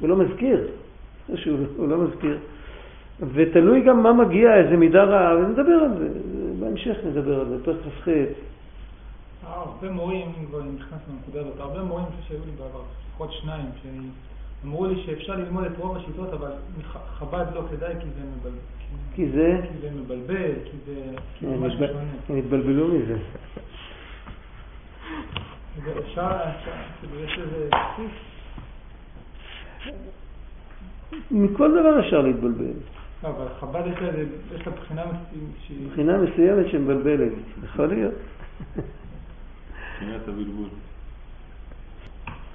הוא 0.00 0.08
לא 0.08 0.16
מזכיר, 0.16 0.60
שהוא 1.36 1.58
הוא 1.76 1.88
לא 1.88 1.98
מזכיר. 1.98 2.38
ותלוי 3.32 3.80
גם 3.82 4.02
מה 4.02 4.12
מגיע, 4.12 4.56
איזה 4.56 4.76
מידה 4.76 5.04
רעה, 5.04 5.36
ונדבר 5.36 5.72
על 5.72 5.98
זה, 5.98 6.08
בהמשך 6.60 6.96
נדבר 7.06 7.40
על 7.40 7.48
זה, 7.48 7.64
פרק 7.64 7.76
כ"ח. 8.04 8.08
הרבה 9.46 9.90
מורים, 9.90 10.32
אם 10.40 10.46
כבר 10.46 10.62
נכנס 10.62 11.00
לנקודה 11.10 11.40
הזאת, 11.40 11.60
הרבה 11.60 11.82
מורים 11.82 12.04
שהיו 12.28 12.38
לי 12.46 12.52
בעבר, 12.58 12.82
לפחות 13.08 13.32
שניים, 13.32 13.66
שאמרו 13.82 14.86
לי 14.86 15.02
שאפשר 15.06 15.36
ללמוד 15.36 15.64
את 15.64 15.72
רוב 15.78 15.96
השיטות, 15.96 16.32
אבל 16.32 16.50
חב"ד 17.18 17.46
לא 17.54 17.62
כדאי 17.70 17.94
כי 18.00 18.06
זה 18.16 18.26
מבלבל. 18.38 18.56
כי 19.14 19.28
זה, 19.30 19.60
כי 19.62 19.78
זה 19.80 19.90
מבלבל, 20.00 20.52
כי 20.64 20.76
זה 20.86 20.94
כי 21.38 21.46
זה 21.46 21.54
הם 21.54 21.66
משהו 21.66 21.78
התבל- 21.84 21.92
שונה. 21.92 22.10
הם 22.28 22.36
התבלבלו 22.36 22.88
מזה. 22.88 23.16
אפשר, 25.98 26.30
יש 27.24 27.38
בסיס, 27.38 28.12
מכל 31.30 31.80
דבר 31.80 32.00
אפשר 32.00 32.20
להתבלבל. 32.20 32.64
לא, 33.24 33.28
אבל 33.28 33.44
חב"ד 33.60 33.82
יש 33.92 34.02
לה 34.02 34.08
איזה- 34.08 34.24
יש 34.54 34.66
לה 34.66 34.72
בחינה 34.72 35.02
מסוימת 35.04 35.22
שהיא... 35.66 35.86
מבחינה 35.86 36.18
מסוימת 36.18 36.66
שמבלבלת, 36.68 37.32
יכול 37.64 37.86
להיות. 37.86 38.14
שמיעת 39.98 40.22
הבלבול. 40.28 40.68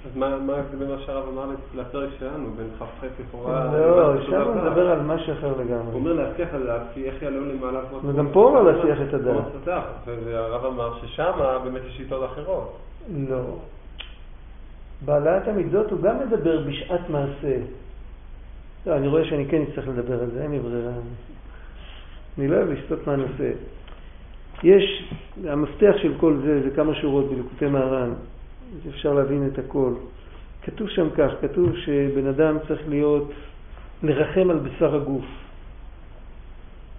אז 0.06 0.16
מה 0.16 0.38
מה 0.38 0.52
ההבדל 0.56 0.76
בין 0.78 0.88
מה 0.90 0.98
שהרב 1.06 1.28
אמר 1.28 1.46
לפרק 1.76 2.08
שלנו, 2.18 2.50
בין 2.56 2.66
כ"ח 2.78 2.84
לכאורה... 3.20 3.64
לא, 3.72 4.22
שם 4.26 4.32
הוא 4.32 4.44
תורה? 4.44 4.64
מדבר 4.70 4.90
על 4.90 5.00
משהו 5.02 5.32
אחר 5.32 5.46
הוא 5.50 5.64
לגמרי. 5.64 5.94
אומר 5.94 6.12
להצליח 6.12 6.54
על 6.54 6.66
דעת, 6.66 6.82
כי 6.94 7.04
איך 7.04 7.22
יעלו 7.22 7.44
למעלה 7.44 7.80
כמו... 7.90 7.98
וגם 8.08 8.28
פה 8.32 8.40
הוא 8.40 8.48
אומר 8.48 8.62
להצליח 8.72 8.98
את 9.08 9.14
הדעת. 9.14 9.44
והרב 10.24 10.64
אמר 10.64 10.98
ששם 11.02 11.32
באמת 11.64 11.80
יש 11.88 11.96
שיטות 11.96 12.24
אחרות. 12.32 12.76
לא. 13.28 13.56
בהעלאת 15.04 15.48
המידות 15.48 15.90
הוא 15.90 16.00
גם 16.00 16.16
מדבר 16.26 16.62
בשעת 16.68 17.10
מעשה. 17.10 17.56
לא, 18.86 18.96
אני 18.96 19.08
רואה 19.08 19.24
שאני 19.24 19.46
כן 19.46 19.62
אצטרך 19.62 19.88
לדבר 19.88 20.20
על 20.22 20.30
זה, 20.30 20.42
אין 20.42 20.50
לי 20.50 20.58
ברירה. 20.58 20.92
אני 22.38 22.48
לא 22.48 22.56
אוהב 22.56 22.70
לסטות 22.70 23.06
מהנושא. 23.06 23.50
יש, 24.62 25.12
המפתח 25.44 25.94
של 26.02 26.12
כל 26.20 26.36
זה, 26.44 26.62
זה 26.62 26.70
כמה 26.76 26.94
שורות 26.94 27.30
בליקוטי 27.30 27.66
מהר"ן, 27.66 28.12
אפשר 28.88 29.14
להבין 29.14 29.50
את 29.52 29.58
הכל. 29.58 29.92
כתוב 30.62 30.88
שם 30.88 31.08
כך, 31.16 31.30
כתוב 31.40 31.76
שבן 31.76 32.26
אדם 32.26 32.56
צריך 32.68 32.88
להיות, 32.88 33.30
לרחם 34.02 34.50
על 34.50 34.58
בשר 34.58 34.94
הגוף. 34.94 35.24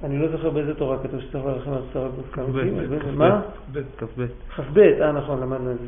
אני 0.03 0.19
לא 0.19 0.27
זוכר 0.31 0.49
באיזה 0.49 0.75
תורה 0.75 0.97
כתוב 1.03 1.21
שצריך 1.21 1.45
לרחם 1.45 1.71
על 1.71 1.81
בשר 1.89 2.05
הגוף. 2.05 2.25
כ"ב, 2.31 2.59
כ"ב. 3.97 4.25
כ"ב, 4.55 4.77
אה 4.77 5.11
נכון, 5.11 5.39
למדנו 5.41 5.71
את 5.71 5.77
זה. 5.79 5.87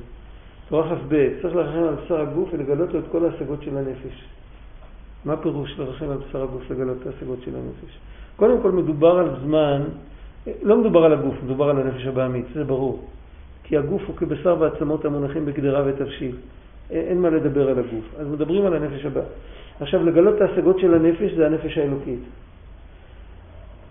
תורה 0.69 0.95
כ"ב, 0.95 1.29
צריך 1.41 1.55
לרחם 1.55 1.83
על 1.83 1.95
בשר 2.05 2.21
הגוף 2.21 2.49
ולגלות 2.53 2.93
לו 2.93 2.99
את 2.99 3.05
כל 3.11 3.25
ההשגות 3.25 3.63
של 3.63 3.77
הנפש. 3.77 4.38
מה 5.25 5.37
פירוש 5.37 5.79
לרחם 5.79 6.09
על 6.09 6.17
בשר 6.17 6.43
הגוף 6.43 6.71
לגלות 6.71 6.97
את 7.01 7.07
ההשגות 7.07 7.39
של 7.45 7.51
הנפש? 7.55 7.97
קודם 8.35 8.61
כל 8.61 8.71
מדובר 8.71 9.17
על 9.19 9.29
זמן, 9.43 9.81
לא 10.63 10.77
מדובר 10.77 11.03
על 11.03 11.13
הגוף, 11.13 11.35
מדובר 11.43 11.69
על 11.69 11.77
הנפש 11.77 12.05
הבעמית, 12.05 12.45
זה 12.53 12.63
ברור. 12.63 13.07
כי 13.63 13.77
הגוף 13.77 14.01
הוא 14.07 14.15
כבשר 14.15 14.55
ועצמות 14.59 15.05
המונחים 15.05 15.45
בגדרה 15.45 15.83
ותבשיל. 15.85 16.35
אין 16.89 17.21
מה 17.21 17.29
לדבר 17.29 17.69
על 17.69 17.79
הגוף. 17.79 18.05
אז 18.19 18.27
מדברים 18.27 18.65
על 18.65 18.73
הנפש 18.73 19.05
הבא. 19.05 19.21
עכשיו, 19.79 20.03
לגלות 20.03 20.35
את 20.35 20.41
ההשגות 20.41 20.79
של 20.79 20.93
הנפש 20.93 21.31
זה 21.33 21.45
הנפש 21.45 21.77
האלוקית. 21.77 22.19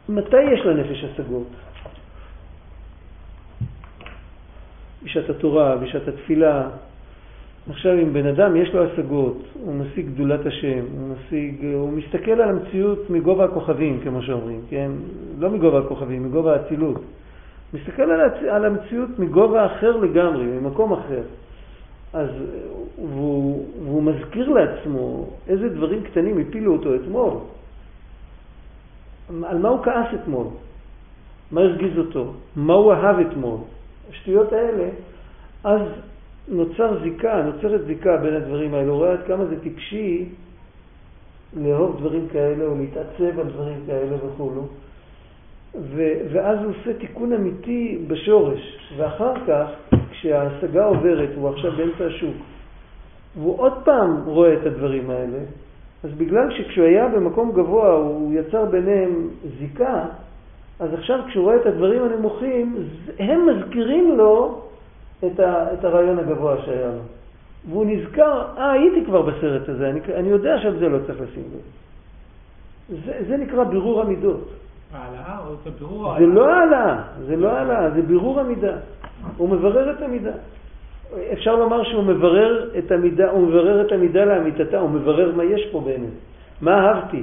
מתי 0.08 0.42
יש 0.42 0.60
לנפש 0.60 1.04
השגות? 1.04 1.48
בשעת 5.02 5.30
התורה, 5.30 5.76
בשעת 5.76 6.08
התפילה. 6.08 6.68
עכשיו, 7.70 7.92
אם 7.92 8.12
בן 8.12 8.26
אדם 8.26 8.56
יש 8.56 8.74
לו 8.74 8.84
השגות, 8.84 9.42
הוא 9.64 9.74
משיג 9.74 10.06
גדולת 10.14 10.46
השם, 10.46 10.84
הוא 10.98 11.08
משיג, 11.08 11.64
הוא 11.74 11.92
מסתכל 11.92 12.30
על 12.30 12.48
המציאות 12.48 13.10
מגובה 13.10 13.44
הכוכבים, 13.44 14.00
כמו 14.04 14.22
שאומרים, 14.22 14.60
כן? 14.70 14.90
לא 15.38 15.50
מגובה 15.50 15.78
הכוכבים, 15.78 16.24
מגובה 16.24 16.52
האצילות. 16.52 17.02
מסתכל 17.74 18.02
על, 18.02 18.20
הצ... 18.20 18.42
על 18.50 18.64
המציאות 18.64 19.18
מגובה 19.18 19.66
אחר 19.66 19.96
לגמרי, 19.96 20.44
ממקום 20.44 20.92
אחר. 20.92 21.22
אז 22.12 22.28
והוא, 22.98 23.66
והוא 23.84 24.02
מזכיר 24.02 24.48
לעצמו 24.48 25.30
איזה 25.48 25.68
דברים 25.68 26.02
קטנים 26.02 26.38
הפילו 26.38 26.72
אותו 26.72 26.94
אתמול. 26.94 27.32
על 29.44 29.58
מה 29.58 29.68
הוא 29.68 29.84
כעס 29.84 30.06
אתמול? 30.14 30.46
מה 31.52 31.60
הרגיז 31.60 31.98
אותו? 31.98 32.32
מה 32.56 32.74
הוא 32.74 32.92
אהב 32.92 33.18
אתמול? 33.18 33.58
השטויות 34.10 34.52
האלה, 34.52 34.88
אז 35.64 35.80
נוצר 36.50 37.02
זיקה, 37.02 37.42
נוצרת 37.42 37.86
זיקה 37.86 38.16
בין 38.16 38.34
הדברים 38.34 38.74
האלה. 38.74 38.88
הוא 38.88 38.96
רואה 38.96 39.12
עד 39.12 39.22
כמה 39.26 39.44
זה 39.44 39.60
טיפשי 39.60 40.24
לאהוב 41.56 42.00
דברים 42.00 42.28
כאלה 42.32 42.64
או 42.64 42.74
להתעצב 42.78 43.38
על 43.38 43.46
דברים 43.46 43.80
כאלה 43.86 44.16
וכולו. 44.16 44.66
ואז 46.32 46.58
הוא 46.58 46.72
עושה 46.80 46.98
תיקון 46.98 47.32
אמיתי 47.32 48.04
בשורש. 48.06 48.78
ואחר 48.96 49.34
כך, 49.46 49.66
כשההשגה 50.10 50.84
עוברת, 50.84 51.28
הוא 51.36 51.48
עכשיו 51.48 51.72
באמצע 51.76 52.04
השוק, 52.06 52.36
והוא 53.36 53.58
עוד 53.58 53.72
פעם 53.84 54.22
רואה 54.24 54.54
את 54.54 54.66
הדברים 54.66 55.10
האלה, 55.10 55.38
אז 56.04 56.10
בגלל 56.16 56.50
שכשהוא 56.50 56.86
היה 56.86 57.08
במקום 57.08 57.52
גבוה 57.52 57.92
הוא 57.92 58.34
יצר 58.34 58.64
ביניהם 58.64 59.28
זיקה, 59.58 60.04
אז 60.80 60.94
עכשיו 60.94 61.18
כשהוא 61.28 61.44
רואה 61.44 61.56
את 61.56 61.66
הדברים 61.66 62.02
הנמוכים, 62.02 62.76
הם 63.18 63.48
מזכירים 63.48 64.16
לו 64.16 64.62
את, 65.26 65.40
ה, 65.40 65.72
את 65.72 65.84
הרעיון 65.84 66.18
הגבוה 66.18 66.56
שהיה 66.64 66.86
לו. 66.86 67.02
והוא 67.68 67.86
נזכר, 67.86 68.44
אה, 68.58 68.70
הייתי 68.70 69.04
כבר 69.04 69.22
בסרט 69.22 69.68
הזה, 69.68 69.90
אני, 69.90 70.00
אני 70.14 70.28
יודע 70.28 70.58
שעל 70.62 70.78
זה 70.78 70.88
לא 70.88 70.98
צריך 71.06 71.20
לשים 71.20 71.42
לב. 71.42 71.60
זה, 73.04 73.12
זה 73.28 73.36
נקרא 73.36 73.64
בירור 73.64 74.00
המידות. 74.00 74.48
העלאה 74.92 75.38
או 75.46 75.54
זה 75.64 75.70
בירור 75.78 76.14
זה 76.18 76.26
לא 76.26 76.54
העלאה, 76.54 77.02
זה 77.26 77.36
לא 77.36 77.48
העלאה, 77.48 77.90
זה 77.90 78.02
בירור 78.02 78.40
המידה. 78.40 78.76
הוא 79.36 79.48
מברר 79.48 79.90
את 79.90 80.02
המידה. 80.02 80.32
אפשר 81.32 81.56
לומר 81.56 81.84
שהוא 81.84 82.02
מברר 82.02 82.70
את 82.78 82.92
המידה, 82.92 83.30
הוא 83.30 83.48
מברר 83.48 83.86
את 83.86 83.92
המידה 83.92 84.24
לאמיתתה, 84.24 84.78
הוא 84.78 84.90
מברר 84.90 85.32
מה 85.36 85.44
יש 85.44 85.68
פה 85.72 85.80
באמת. 85.80 86.12
מה 86.60 86.88
אהבתי? 86.88 87.22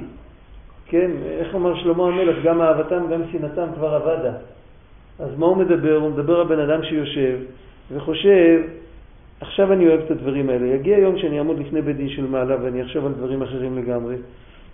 כן, 0.86 1.10
איך 1.38 1.54
אמר 1.54 1.74
שלמה 1.74 2.06
המלך, 2.06 2.36
גם 2.44 2.62
אהבתם, 2.62 3.06
גם 3.10 3.20
שנאתם 3.32 3.66
כבר 3.74 3.96
אבדה. 3.96 4.32
אז 5.18 5.38
מה 5.38 5.46
הוא 5.46 5.56
מדבר? 5.56 5.96
הוא 5.96 6.10
מדבר 6.10 6.40
על 6.40 6.46
בן 6.46 6.58
אדם 6.58 6.82
שיושב 6.82 7.36
וחושב, 7.92 8.60
עכשיו 9.40 9.72
אני 9.72 9.88
אוהב 9.88 10.00
את 10.00 10.10
הדברים 10.10 10.50
האלה. 10.50 10.66
יגיע 10.66 10.98
יום 10.98 11.18
שאני 11.18 11.38
אעמוד 11.38 11.58
לפני 11.58 11.82
בית 11.82 11.96
דין 11.96 12.08
של 12.08 12.26
מעלה 12.26 12.56
ואני 12.62 12.82
אחשוב 12.82 13.06
על 13.06 13.12
דברים 13.12 13.42
אחרים 13.42 13.78
לגמרי. 13.78 14.16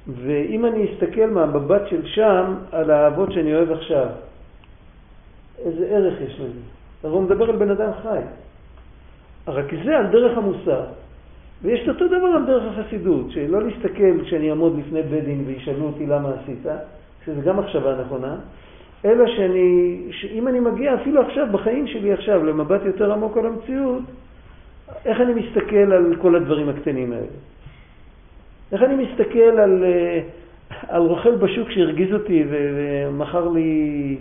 ואם 0.06 0.66
אני 0.66 0.86
אסתכל 0.92 1.26
מהמבט 1.26 1.82
של 1.90 2.06
שם 2.06 2.54
על 2.72 2.90
האהבות 2.90 3.32
שאני 3.32 3.54
אוהב 3.54 3.72
עכשיו, 3.72 4.06
איזה 5.64 5.86
ערך 5.86 6.20
יש 6.20 6.40
לזה? 6.40 6.60
אז 7.04 7.10
הוא 7.10 7.22
מדבר 7.22 7.50
על 7.50 7.56
בן 7.56 7.70
אדם 7.70 7.90
חי. 8.02 8.18
רק 9.48 9.66
זה 9.84 9.98
על 9.98 10.06
דרך 10.06 10.38
המוסר. 10.38 10.84
ויש 11.62 11.80
את 11.82 11.88
אותו 11.88 12.06
דבר 12.06 12.26
על 12.26 12.46
דרך 12.46 12.62
החסידות, 12.72 13.30
שלא 13.30 13.62
להסתכל 13.62 14.24
כשאני 14.24 14.50
אעמוד 14.50 14.78
לפני 14.78 15.02
בית 15.02 15.24
דין 15.24 15.44
וישאלו 15.46 15.86
אותי 15.86 16.06
למה 16.06 16.30
עשית, 16.42 16.66
שזה 17.26 17.40
גם 17.40 17.56
מחשבה 17.56 18.00
נכונה, 18.00 18.36
אלא 19.05 19.26
שאני, 19.26 19.98
שאם 20.11 20.48
אני 20.48 20.61
מגיע 20.61 20.94
אפילו 20.94 21.20
עכשיו, 21.20 21.46
בחיים 21.53 21.86
שלי 21.86 22.12
עכשיו, 22.12 22.44
למבט 22.44 22.80
יותר 22.84 23.12
עמוק 23.12 23.36
על 23.36 23.46
המציאות, 23.46 24.03
איך 25.05 25.20
אני 25.20 25.34
מסתכל 25.34 25.92
על 25.92 26.16
כל 26.20 26.34
הדברים 26.34 26.68
הקטנים 26.68 27.12
האלה? 27.12 27.26
איך 28.72 28.82
אני 28.82 29.05
מסתכל 29.05 29.38
על, 29.38 29.84
אה, 29.84 30.20
על 30.88 31.03
רוכל 31.03 31.36
בשוק 31.36 31.70
שהרגיז 31.70 32.14
אותי 32.14 32.44
ומכר 32.50 33.48
לי 33.48 34.16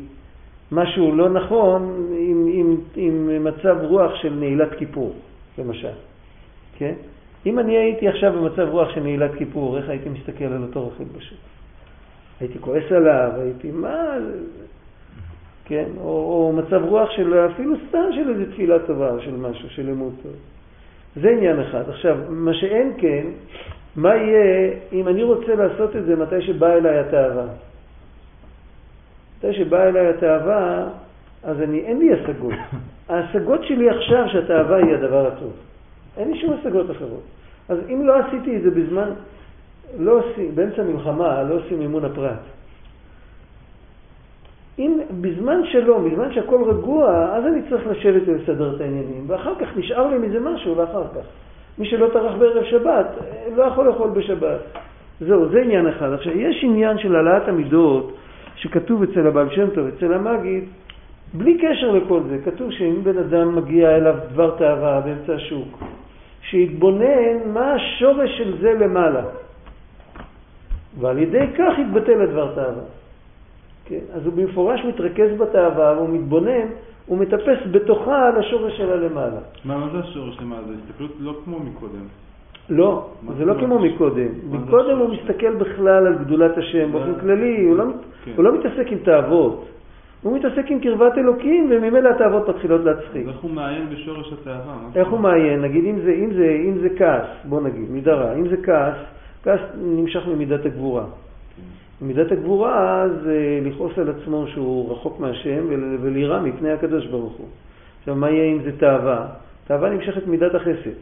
משהו 0.72 1.16
לא 1.16 1.30
נכון 1.30 2.10
עם, 2.18 2.48
עם, 2.54 2.76
עם 2.96 3.44
מצב 3.44 3.78
רוח 3.82 4.16
של 4.16 4.34
נעילת 4.34 4.74
כיפור, 4.78 5.14
למשל, 5.58 5.94
כן? 6.78 6.94
אם 7.46 7.60
אני 7.60 7.78
הייתי 7.78 8.08
עכשיו 8.08 8.34
במצב 8.34 8.68
רוח 8.70 8.90
של 8.96 9.04
נעילת 9.04 9.32
כיפור, 9.38 9.78
איך 9.78 9.90
הייתי 9.90 10.10
מסתכל 10.10 10.46
על 10.46 10.64
אותו 10.64 10.84
רוכל 10.84 11.04
בשוק? 11.04 11.38
הייתי 12.40 12.60
כועס 12.60 12.92
עליו, 12.92 13.32
הייתי, 13.38 13.72
מה, 13.72 14.16
כן? 15.66 15.86
או, 15.97 16.09
או 16.09 16.53
מצב 16.55 16.84
רוח 16.84 17.12
של 17.12 17.34
אפילו 17.53 17.76
סתם 17.89 18.03
של 18.12 18.30
איזו 18.30 18.51
תפילה 18.51 18.80
טובה, 18.80 19.12
של 19.20 19.36
משהו, 19.36 19.70
של 19.70 19.86
לימוד 19.86 20.14
טוב. 20.24 20.32
זה 21.16 21.30
עניין 21.30 21.59
אחד. 21.59 21.89
עכשיו, 21.89 22.18
מה 22.30 22.53
שאין 22.53 22.93
כן, 22.97 23.26
מה 23.95 24.16
יהיה 24.16 24.74
אם 24.91 25.07
אני 25.07 25.24
רוצה 25.24 25.55
לעשות 25.55 25.95
את 25.95 26.05
זה 26.05 26.16
מתי 26.16 26.41
שבאה 26.41 26.78
אליי 26.78 26.99
התאווה? 26.99 27.45
מתי 29.38 29.53
שבאה 29.53 29.89
אליי 29.89 30.07
התאווה, 30.07 30.88
אז 31.43 31.62
אני, 31.62 31.80
אין 31.80 31.99
לי 31.99 32.14
השגות. 32.14 32.53
ההשגות 33.09 33.64
שלי 33.64 33.89
עכשיו 33.89 34.26
שהתאווה 34.32 34.78
היא 34.78 34.93
הדבר 34.93 35.28
הטוב. 35.28 35.53
אין 36.18 36.32
לי 36.32 36.41
שום 36.41 36.53
השגות 36.53 36.91
אחרות. 36.91 37.24
אז 37.70 37.78
אם 37.89 38.07
לא 38.07 38.16
עשיתי 38.16 38.57
את 38.57 38.62
זה 38.62 38.72
בזמן, 38.72 39.09
לא 39.99 40.20
עושים, 40.20 40.55
באמצע 40.55 40.84
מלחמה, 40.84 41.43
לא 41.43 41.55
עושים 41.55 41.82
אימון 41.82 42.05
הפרט. 42.05 42.39
אם 44.80 45.00
בזמן 45.22 45.62
שלא, 45.66 45.98
בזמן 46.00 46.34
שהכל 46.34 46.64
רגוע, 46.64 47.34
אז 47.34 47.46
אני 47.46 47.62
צריך 47.70 47.88
לשבת 47.88 48.22
ולסדר 48.26 48.76
את 48.76 48.82
העניינים, 48.82 49.24
ואחר 49.28 49.56
כך 49.56 49.78
נשאר 49.78 50.08
לי 50.08 50.18
מזה 50.18 50.40
משהו 50.40 50.76
לאחר 50.76 51.04
כך. 51.16 51.26
מי 51.78 51.86
שלא 51.86 52.08
טרח 52.14 52.34
בערב 52.40 52.64
שבת, 52.64 53.08
לא 53.56 53.64
יכול 53.64 53.88
לאכול 53.88 54.10
בשבת. 54.10 54.60
זהו, 55.20 55.50
זה 55.50 55.62
עניין 55.62 55.88
אחד. 55.88 56.14
עכשיו, 56.14 56.38
יש 56.38 56.64
עניין 56.64 56.98
של 56.98 57.16
העלאת 57.16 57.48
המידות, 57.48 58.18
שכתוב 58.56 59.04
אצל 59.04 59.28
הבעל 59.28 59.50
שם 59.50 59.70
טוב, 59.70 59.88
אצל 59.88 60.14
המגיד, 60.14 60.64
בלי 61.34 61.58
קשר 61.58 61.92
לכל 61.92 62.22
זה, 62.30 62.38
כתוב 62.46 62.72
שאם 62.72 63.04
בן 63.04 63.18
אדם 63.18 63.56
מגיע 63.56 63.96
אליו 63.96 64.16
דבר 64.32 64.56
תאווה 64.58 65.02
באמצע 65.02 65.34
השוק, 65.34 65.84
שיתבונן 66.42 67.50
מה 67.54 67.74
השורש 67.74 68.38
של 68.38 68.62
זה 68.62 68.74
למעלה. 68.74 69.22
ועל 71.00 71.18
ידי 71.18 71.46
כך 71.58 71.74
יתבטל 71.80 72.22
הדבר 72.22 72.56
תאווה. 72.56 73.01
כן? 73.92 74.14
אז 74.14 74.26
הוא 74.26 74.34
במפורש 74.34 74.86
מתרכז 74.86 75.30
בתאווה 75.38 75.94
והוא 75.98 76.10
מתבונן 76.10 76.68
הוא 77.06 77.18
מטפס 77.18 77.58
בתוכה 77.72 78.28
על 78.28 78.38
השורש 78.39 78.78
שלה 78.78 78.96
למעלה. 78.96 79.39
מה, 79.66 79.78
מה 79.78 79.88
זה 79.92 80.00
השורש 80.00 80.38
למעלה? 80.42 80.62
זה 80.68 80.74
הסתכלות 80.74 81.12
לא 81.20 81.34
כמו 81.46 81.60
מקודם. 81.60 82.06
לא, 82.70 83.10
זה 83.38 83.46
לא 83.46 83.54
כמו 83.54 83.80
מקודם. 83.80 84.28
מקודם 84.52 84.98
הוא 84.98 85.10
מסתכל 85.10 85.56
בכלל 85.56 86.08
על 86.08 86.16
גדולת 86.18 86.58
השם 86.58 86.92
באופן 86.92 87.20
כללי, 87.20 87.66
הוא 87.66 87.78
לא, 87.78 87.84
כן. 88.26 88.32
הוא 88.36 88.44
לא 88.44 88.60
מתעסק 88.60 88.92
עם 88.92 88.98
תאוות. 88.98 89.66
הוא 90.22 90.38
מתעסק 90.38 90.72
עם 90.72 90.80
קרבת 90.80 91.18
אלוקים, 91.18 91.70
וממילא 91.72 92.10
התאוות 92.10 92.50
מתחילות 92.50 92.82
להצחיק. 92.84 93.28
איך 93.28 93.39
הוא 93.39 93.52
מעיין 93.52 93.89
בשורש 93.89 94.34
התאווה? 94.34 94.76
איך 94.96 95.08
הוא 95.08 95.20
מעיין? 95.20 95.62
נגיד, 95.62 95.86
אם 95.86 96.00
זה, 96.04 96.12
אם, 96.12 96.34
זה, 96.34 96.58
אם 96.66 96.78
זה 96.82 96.89
כעס, 96.98 97.28
בוא 97.46 97.62
נגיד, 97.62 97.92
מידה 97.92 98.14
רע, 98.14 98.34
אם 98.34 98.48
זה 98.48 98.58
כעס, 98.64 98.96
כעס 99.44 99.60
נמשך 99.78 100.28
ממידת 100.28 100.66
הגבורה. 100.66 101.04
מידת 102.02 102.32
הגבורה 102.32 103.06
זה 103.24 103.60
לכעוס 103.64 103.97
על 103.97 104.10
עצמו 104.10 104.47
שהוא 104.47 104.91
רחוק 104.91 105.20
מהשם 105.20 105.68
ולירא 106.02 106.39
מפני 106.39 106.72
הקדוש 106.72 107.06
ברוך 107.06 107.34
הוא. 107.34 107.47
עכשיו, 107.99 108.16
מה 108.16 108.30
יהיה 108.30 108.52
אם 108.52 108.60
זה 108.64 108.72
תאווה? 108.78 109.28
תאווה 109.68 109.89
נמשכת 109.89 110.28
מידת 110.28 110.56
החסד. 110.56 110.97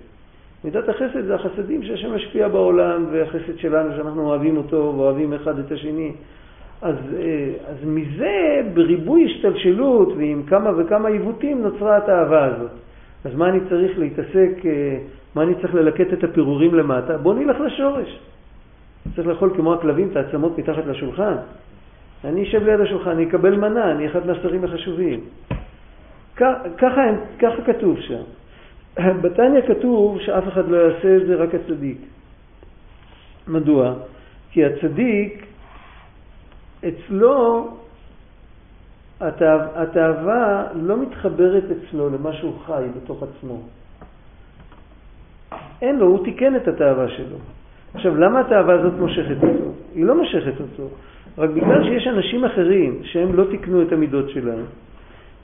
מידת 0.63 0.89
החסד 0.89 1.25
זה 1.25 1.35
החסדים 1.35 1.83
שהשם 1.83 2.15
משפיע 2.15 2.47
בעולם 2.47 3.05
והחסד 3.11 3.57
שלנו 3.57 3.91
שאנחנו 3.95 4.25
אוהבים 4.25 4.57
אותו 4.57 4.93
ואוהבים 4.97 5.33
אחד 5.33 5.59
את 5.59 5.71
השני. 5.71 6.11
אז, 6.81 6.95
אה, 7.19 7.51
אז 7.67 7.75
מזה, 7.85 8.61
בריבוי 8.73 9.25
השתלשלות 9.25 10.13
ועם 10.17 10.43
כמה 10.43 10.71
וכמה 10.77 11.09
עיוותים, 11.09 11.61
נוצרה 11.61 11.97
התאווה 11.97 12.45
הזאת. 12.45 12.71
אז 13.25 13.35
מה 13.35 13.49
אני 13.49 13.59
צריך 13.69 13.99
להתעסק, 13.99 14.65
אה, 14.65 14.97
מה 15.35 15.43
אני 15.43 15.55
צריך 15.55 15.75
ללקט 15.75 16.13
את 16.13 16.23
הפירורים 16.23 16.75
למטה? 16.75 17.17
בוא 17.17 17.33
נלך 17.33 17.57
לשורש. 17.59 18.19
צריך 19.15 19.27
לאכול 19.27 19.53
כמו 19.55 19.73
הכלבים 19.73 20.09
את 20.11 20.15
העצמות 20.15 20.57
מתחת 20.57 20.85
לשולחן. 20.85 21.35
אני 22.23 22.43
אשב 22.43 22.63
ליד 22.63 22.79
השולחן, 22.79 23.09
אני 23.09 23.29
אקבל 23.29 23.55
מנה, 23.55 23.91
אני 23.91 24.07
אחד 24.07 24.27
מהשרים 24.27 24.63
החשובים. 24.63 25.19
ככה, 26.37 27.01
ככה 27.39 27.61
כתוב 27.65 27.99
שם. 27.99 28.21
בתניא 29.21 29.61
כתוב 29.67 30.19
שאף 30.19 30.47
אחד 30.47 30.67
לא 30.67 30.77
יעשה 30.77 31.17
את 31.17 31.27
זה, 31.27 31.35
רק 31.35 31.49
הצדיק. 31.55 31.97
מדוע? 33.47 33.93
כי 34.51 34.65
הצדיק, 34.65 35.45
אצלו 36.87 37.67
התאווה 39.75 40.67
לא 40.75 41.01
מתחברת 41.01 41.63
אצלו 41.63 42.09
למה 42.09 42.33
שהוא 42.33 42.59
חי 42.65 42.83
בתוך 42.95 43.23
עצמו. 43.23 43.61
אין 45.81 45.99
לו, 45.99 46.05
הוא 46.05 46.25
תיקן 46.25 46.55
את 46.55 46.67
התאווה 46.67 47.09
שלו. 47.09 47.37
עכשיו, 47.93 48.15
למה 48.15 48.39
התאווה 48.39 48.73
הזאת 48.73 48.93
מושכת 48.99 49.43
אותו? 49.43 49.71
היא 49.95 50.05
לא 50.05 50.15
מושכת 50.17 50.59
אותו, 50.59 50.89
רק 51.37 51.49
בגלל 51.49 51.83
שיש 51.83 52.07
אנשים 52.07 52.45
אחרים 52.45 52.99
שהם 53.03 53.35
לא 53.35 53.43
תיקנו 53.51 53.81
את 53.81 53.91
המידות 53.91 54.29
שלהם. 54.29 54.65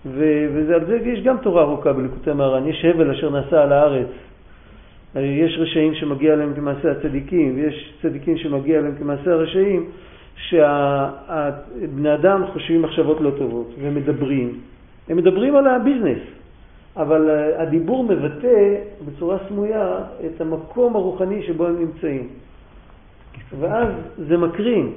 ועל 0.05 0.85
זה 0.85 0.97
יש 1.03 1.21
גם 1.23 1.37
תורה 1.37 1.61
ארוכה 1.61 1.93
בליקוטי 1.93 2.33
מהר"ן, 2.33 2.67
יש 2.67 2.85
הבל 2.85 3.11
אשר 3.11 3.29
נעשה 3.29 3.63
על 3.63 3.71
הארץ. 3.71 4.07
יש 5.15 5.57
רשעים 5.59 5.93
שמגיע 5.93 6.35
להם 6.35 6.53
כמעשה 6.53 6.91
הצדיקים, 6.91 7.55
ויש 7.55 7.93
צדיקים 8.01 8.37
שמגיע 8.37 8.81
להם 8.81 8.95
כמעשה 8.99 9.31
הרשעים, 9.31 9.85
שבני 10.37 12.13
אדם 12.13 12.43
חושבים 12.53 12.81
מחשבות 12.81 13.21
לא 13.21 13.31
טובות 13.37 13.75
ומדברים. 13.81 14.53
הם 15.09 15.17
מדברים 15.17 15.55
על 15.55 15.67
הביזנס, 15.67 16.17
אבל 16.97 17.29
הדיבור 17.57 18.03
מבטא 18.03 18.75
בצורה 19.05 19.37
סמויה 19.47 19.97
את 20.25 20.41
המקום 20.41 20.95
הרוחני 20.95 21.43
שבו 21.43 21.65
הם 21.65 21.79
נמצאים. 21.79 22.27
ואז 23.59 23.87
זה 24.17 24.37
מקרין. 24.37 24.93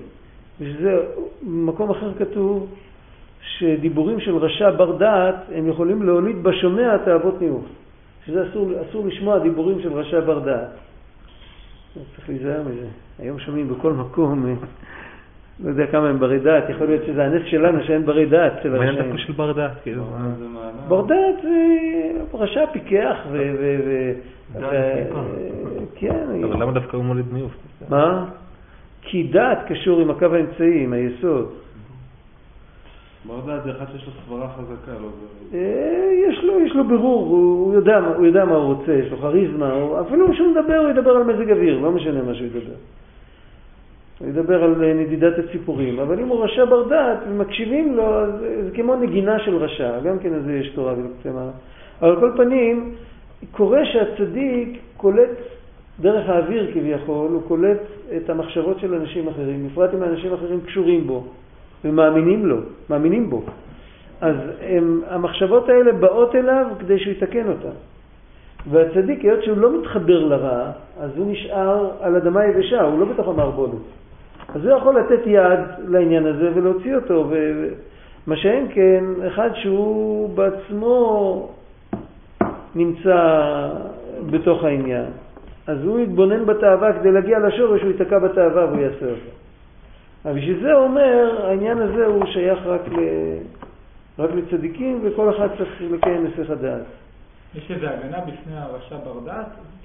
וזה, 0.60 0.96
במקום 1.42 1.90
אחר 1.90 2.14
כתוב 2.18 2.68
שדיבורים 3.40 4.20
של 4.20 4.36
רשע 4.36 4.70
בר 4.70 4.96
דעת 4.96 5.34
הם 5.54 5.68
יכולים 5.68 6.02
להוליד 6.02 6.42
בשומע 6.42 6.96
תאוות 6.96 7.40
ניאוף. 7.40 7.64
שזה 8.26 8.48
אסור, 8.48 8.70
אסור 8.88 9.06
לשמוע 9.06 9.38
דיבורים 9.38 9.80
של 9.80 9.92
רשע 9.92 10.20
בר 10.20 10.38
דעת. 10.38 10.68
צריך 11.94 12.28
להיזהר 12.28 12.62
מזה. 12.62 12.86
היום 13.18 13.38
שומעים 13.38 13.68
בכל 13.68 13.92
מקום, 13.92 14.46
אה, 14.46 14.54
לא 15.64 15.68
יודע 15.68 15.86
כמה 15.86 16.08
הם 16.08 16.18
ברי 16.18 16.38
דעת, 16.38 16.70
יכול 16.70 16.86
להיות 16.86 17.04
שזה 17.06 17.24
הנס 17.24 17.42
שלנו 17.46 17.84
שאין 17.84 18.06
ברי 18.06 18.26
דעת 18.26 18.52
של 18.62 18.74
הרשעים. 18.74 18.80
מה 18.80 18.84
העניין 18.84 19.04
דווקא 19.04 19.26
של 19.26 19.32
בר 19.32 19.52
דעת, 19.52 19.72
כאילו. 19.82 20.02
בר 20.88 21.02
דעת 21.06 21.42
זה 21.42 22.10
רשע 22.34 22.66
פיקח 22.72 23.16
ו... 23.32 23.38
כן. 25.94 26.26
אבל 26.44 26.62
למה 26.62 26.72
דווקא 26.72 26.96
הוא 26.96 27.04
מוליד 27.04 27.26
ניאוף? 27.32 27.52
מה? 27.88 28.24
כי 29.02 29.22
דעת 29.22 29.58
קשור 29.68 30.00
עם 30.00 30.10
הקו 30.10 30.26
האמצעי, 30.34 30.84
עם 30.84 30.92
היסוד. 30.92 31.48
בר 33.26 33.40
דעת 33.46 33.64
זה 33.64 33.70
אחד 33.70 33.84
שיש 33.92 34.06
לו 34.06 34.12
סברה 34.26 34.48
חזקה, 34.48 34.92
לא 34.92 35.08
זה... 35.08 35.58
אה, 35.58 36.28
יש 36.28 36.44
לו, 36.44 36.60
יש 36.60 36.72
לו 36.74 36.88
בירור, 36.88 37.26
הוא 37.28 37.74
יודע, 37.74 37.98
הוא 38.16 38.26
יודע 38.26 38.44
מה 38.44 38.54
הוא 38.54 38.74
רוצה, 38.74 38.92
יש 38.92 39.12
לו 39.12 39.18
כריזמה, 39.18 39.72
אפילו 40.00 40.32
כשהוא 40.32 40.50
מדבר 40.50 40.78
הוא 40.78 40.90
ידבר 40.90 41.10
על 41.10 41.22
מזג 41.22 41.50
אוויר, 41.50 41.78
לא 41.78 41.90
משנה 41.90 42.22
מה 42.22 42.34
שהוא 42.34 42.46
ידבר. 42.46 42.74
הוא 44.18 44.28
ידבר 44.28 44.64
על 44.64 44.84
אה, 44.84 44.94
נדידת 44.94 45.38
הציפורים, 45.38 45.98
אבל 45.98 46.20
אם 46.20 46.28
הוא 46.28 46.44
רשע 46.44 46.64
בר 46.64 46.88
דעת 46.88 47.18
ומקשיבים 47.28 47.96
לו, 47.96 48.14
אז 48.14 48.30
זה 48.64 48.70
כמו 48.74 48.96
נגינה 48.96 49.38
של 49.38 49.56
רשע, 49.56 50.00
גם 50.00 50.18
כן 50.18 50.32
לזה 50.32 50.52
יש 50.52 50.68
תורה 50.68 50.92
ולקצה 50.92 51.30
מה. 51.30 51.50
אבל 52.00 52.10
על 52.10 52.20
כל 52.20 52.32
פנים, 52.36 52.94
קורה 53.50 53.84
שהצדיק 53.84 54.78
קולט 54.96 55.30
דרך 56.00 56.28
האוויר 56.28 56.70
כביכול, 56.74 57.32
הוא 57.32 57.42
קולט 57.48 57.80
את 58.16 58.30
המחשבות 58.30 58.78
של 58.80 58.94
אנשים 58.94 59.28
אחרים, 59.28 59.68
בפרט 59.68 59.94
אם 59.94 60.02
האנשים 60.02 60.32
אחרים 60.32 60.60
קשורים 60.60 61.06
בו. 61.06 61.24
ומאמינים 61.84 62.46
לו, 62.46 62.56
מאמינים 62.90 63.30
בו. 63.30 63.42
אז 64.20 64.36
הם, 64.60 65.00
המחשבות 65.08 65.68
האלה 65.68 65.92
באות 65.92 66.34
אליו 66.34 66.66
כדי 66.78 66.98
שהוא 66.98 67.12
יתקן 67.12 67.48
אותן. 67.48 67.76
והצדיק, 68.70 69.20
היות 69.20 69.42
שהוא 69.42 69.58
לא 69.58 69.80
מתחבר 69.80 70.24
לרע, 70.24 70.70
אז 71.00 71.10
הוא 71.16 71.32
נשאר 71.32 71.90
על 72.00 72.16
אדמה 72.16 72.44
יבשה, 72.46 72.82
הוא 72.82 73.00
לא 73.00 73.06
בתוך 73.06 73.28
המערבולת. 73.28 73.97
אז 74.54 74.64
הוא 74.64 74.76
יכול 74.76 74.98
לתת 74.98 75.26
יד 75.26 75.60
לעניין 75.88 76.26
הזה 76.26 76.50
ולהוציא 76.54 76.96
אותו. 76.96 77.30
ומה 77.30 78.36
שאין 78.36 78.68
כן, 78.74 79.04
אחד 79.26 79.50
שהוא 79.54 80.36
בעצמו 80.36 81.48
נמצא 82.74 83.68
בתוך 84.30 84.64
העניין. 84.64 85.06
אז 85.66 85.84
הוא 85.84 86.00
יתבונן 86.00 86.46
בתאווה 86.46 86.92
כדי 86.92 87.12
להגיע 87.12 87.38
לשורש, 87.38 87.82
הוא 87.82 87.90
ייתקע 87.90 88.18
בתאווה 88.18 88.66
והוא 88.66 88.80
יעשה 88.80 89.06
אותה. 89.06 89.30
אבל 90.24 90.38
בשביל 90.38 90.62
זה 90.62 90.72
הוא 90.72 90.84
אומר, 90.84 91.46
העניין 91.46 91.78
הזה 91.78 92.06
הוא 92.06 92.26
שייך 92.26 92.58
רק, 92.66 92.88
ל... 92.88 92.98
רק 94.18 94.30
לצדיקים, 94.34 95.00
וכל 95.02 95.36
אחד 95.36 95.48
צריך 95.58 95.82
לקיים 95.90 96.26
היסח 96.26 96.50
הדעת. 96.50 96.82
יש 97.54 97.70
איזו 97.70 97.86
הגנה 97.86 98.20
בפני 98.20 98.58
הרשע 98.58 98.96
בר 98.96 99.20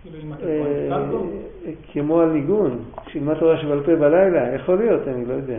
כאילו 0.04 1.08
בו? 1.12 1.30
כמו 1.91 2.20
על 2.20 2.30
ניגון, 2.30 2.80
שילמד 3.08 3.34
תורה 3.34 3.58
שבעל 3.58 3.84
פה 3.84 3.95
בלילה, 3.95 4.56
יכול 4.56 4.78
להיות, 4.78 5.08
אני 5.08 5.26
לא 5.26 5.34
יודע. 5.34 5.58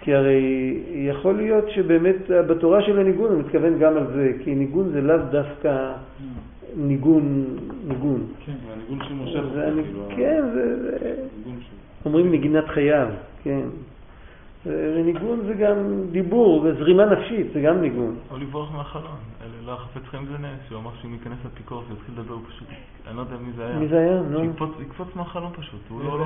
כי 0.00 0.14
הרי 0.14 0.78
יכול 0.94 1.36
להיות 1.36 1.70
שבאמת 1.70 2.16
בתורה 2.28 2.82
של 2.82 2.98
הניגון 2.98 3.32
הוא 3.32 3.40
מתכוון 3.40 3.78
גם 3.78 3.96
על 3.96 4.06
זה, 4.14 4.32
כי 4.44 4.54
ניגון 4.54 4.88
זה 4.88 5.00
לאו 5.00 5.16
דווקא 5.30 5.92
ניגון, 6.76 7.44
ניגון. 7.88 8.26
כן, 8.46 8.52
הניגון 8.72 9.08
שמושך. 9.08 9.44
כאילו, 9.84 10.08
כן, 10.16 10.44
זה... 10.54 11.14
אומרים 12.04 12.32
נגינת 12.32 12.68
חייו. 12.68 13.08
כן. 13.42 13.60
וניגון 14.66 15.40
זה 15.46 15.54
גם 15.54 15.76
דיבור, 16.10 16.64
וזרימה 16.64 17.04
נפשית, 17.04 17.46
זה 17.54 17.60
גם 17.60 17.80
ניגון. 17.80 18.16
או 18.30 18.36
לברוח 18.36 18.72
מהחלון. 18.76 19.16
לא 19.66 19.76
חפץ 19.76 20.02
חיים 20.10 20.26
זה 20.26 20.38
נס, 20.38 20.68
שהוא 20.68 20.78
אמר 20.78 20.90
שאם 21.02 21.12
ייכנס 21.12 21.38
לפיקורס 21.46 21.84
ויתחיל 21.90 22.14
לדבר, 22.18 22.34
הוא 22.34 22.42
פשוט, 22.48 22.68
אני 23.08 23.16
לא 23.16 23.20
יודע 23.20 23.34
מי 23.46 23.52
זה 23.56 23.66
היה. 23.66 23.78
מי 23.78 23.88
זה 23.88 23.98
היה? 23.98 24.20
נו. 24.30 24.52
שיקפוץ 24.78 25.08
מהחלון 25.16 25.50
פשוט, 25.56 25.80
הוא 25.88 26.02
לא... 26.04 26.24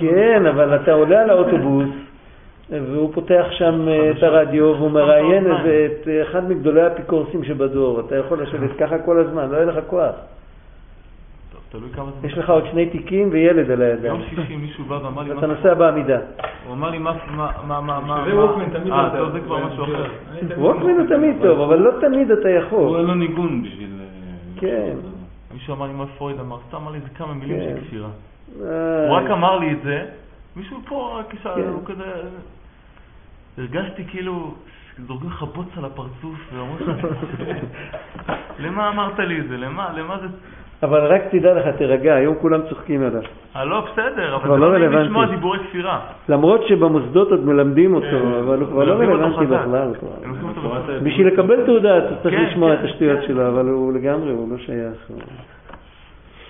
כן, 0.00 0.46
אבל 0.46 0.76
אתה 0.76 0.92
עולה 0.92 1.22
על 1.22 1.30
האוטובוס, 1.30 1.88
והוא 2.70 3.14
פותח 3.14 3.44
שם 3.50 3.88
אה, 3.88 4.10
את 4.10 4.22
הרדיו, 4.22 4.64
והוא 4.64 4.90
מראיין 4.90 5.46
את 5.46 6.08
אחד 6.22 6.48
מגדולי 6.48 6.82
האפיקורסים 6.82 7.44
שבדור. 7.44 8.00
אתה 8.00 8.16
יכול 8.16 8.42
לשבת 8.42 8.70
ככה 8.78 8.98
כל 8.98 9.18
הזמן, 9.18 9.50
לא 9.50 9.56
יהיה 9.56 9.66
לך 9.66 9.84
כוח. 9.86 10.14
תלוי 11.74 11.90
כמה 11.92 12.10
זמן. 12.10 12.28
יש 12.28 12.38
לך 12.38 12.50
עוד 12.50 12.64
שני 12.70 12.90
תיקים 12.90 13.28
וילד 13.32 13.70
על 13.70 13.82
הידיים. 13.82 14.14
יום 14.14 14.22
שישי 14.30 14.56
מישהו 14.56 14.84
בא 14.84 14.94
ואמר 14.94 15.22
לי... 15.22 15.38
אתה 15.38 15.46
נוסע 15.46 15.74
בעמידה. 15.74 16.18
הוא 16.66 16.72
אמר 16.72 16.90
לי 16.90 16.98
מה... 16.98 17.12
מה... 17.36 17.80
מה... 17.80 18.00
מה... 18.00 18.24
זה 18.26 18.36
ווקמן 18.36 18.70
תמיד 18.70 18.92
אה, 18.92 19.10
טוב, 19.16 19.32
זה 19.32 19.40
כבר 19.40 19.66
משהו 19.66 19.84
אחר. 19.84 20.06
ווקמן 20.56 20.90
הוא 20.90 21.06
תמיד 21.08 21.36
טוב, 21.42 21.60
אבל 21.60 21.78
לא 21.78 21.90
תמיד 22.00 22.30
אתה 22.30 22.50
יכול. 22.50 22.78
הוא 22.78 22.98
אין 22.98 23.06
לו 23.06 23.14
ניגון 23.14 23.62
בשביל... 23.62 23.90
אה, 24.00 24.60
כן. 24.60 24.96
מישהו 25.54 25.74
אמר 25.74 25.86
לי 25.86 25.92
מה 25.92 26.06
פרויד 26.06 26.40
אמר, 26.40 26.58
סתם 26.68 26.76
אמר 26.76 26.90
לי 26.90 26.98
איזה 26.98 27.08
כמה 27.08 27.34
מילים 27.34 27.60
כן. 27.60 27.74
של 27.80 27.86
כפירה. 27.86 28.08
אה. 28.62 29.08
הוא 29.08 29.16
רק 29.16 29.30
אמר 29.30 29.58
לי 29.58 29.72
את 29.72 29.82
זה, 29.84 30.06
מישהו 30.56 30.78
פה 30.88 31.20
רק 31.20 31.34
הוא 31.56 31.84
כזה... 31.84 32.04
הרגשתי 33.58 34.04
כאילו 34.04 34.54
זורקים 35.06 35.30
לך 35.30 35.42
בוץ 35.42 35.68
על 35.76 35.84
הפרצוף 35.84 36.52
ואומרים 36.54 36.88
לך, 36.88 37.06
למה 38.58 38.88
אמרת 38.88 39.18
לי 39.18 39.40
את 39.40 39.48
זה? 39.48 39.56
למה? 39.56 39.92
למה 39.92 40.18
זה... 40.18 40.26
אבל 40.82 41.06
רק 41.06 41.22
תדע 41.30 41.54
לך, 41.54 41.76
תירגע, 41.76 42.14
היום 42.14 42.34
כולם 42.40 42.60
צוחקים 42.68 43.02
עליו. 43.02 43.22
אה, 43.56 43.64
לא, 43.64 43.80
בסדר, 43.80 44.36
אבל 44.36 44.50
זה 44.50 44.56
לא 44.56 44.66
רלוונטי. 44.66 45.04
לשמוע 45.04 45.26
דיבורי 45.26 45.58
כפירה. 45.58 46.00
למרות 46.28 46.66
שבמוסדות 46.68 47.30
עוד 47.30 47.44
מלמדים 47.44 47.94
אותו, 47.94 48.06
כן. 48.06 48.32
אבל 48.44 48.60
הוא 48.60 48.68
כבר 48.68 48.84
לא 48.84 48.92
רלוונטי. 48.94 49.46
בכלל. 49.46 49.90
בחזק. 49.90 51.02
בשביל 51.02 51.26
לקבל 51.26 51.66
תעודה 51.66 51.98
אתה 51.98 52.16
צריך 52.22 52.34
כן, 52.34 52.44
לשמוע 52.44 52.76
כן, 52.76 52.84
את 52.84 52.90
השטויות 52.90 53.20
כן. 53.20 53.26
שלו, 53.26 53.48
אבל 53.48 53.68
הוא 53.68 53.92
לגמרי, 53.92 54.30
הוא 54.32 54.50
לא 54.50 54.58
שייך. 54.58 55.10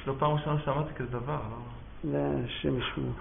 לא 0.07 0.13
פעם 0.19 0.33
ראשונה 0.33 0.57
שמעתי 0.65 0.95
כזה 0.97 1.09
דבר, 1.11 1.33
לא? 1.33 2.13
לא, 2.13 2.19
השם 2.45 2.79
ישמור. 2.79 3.13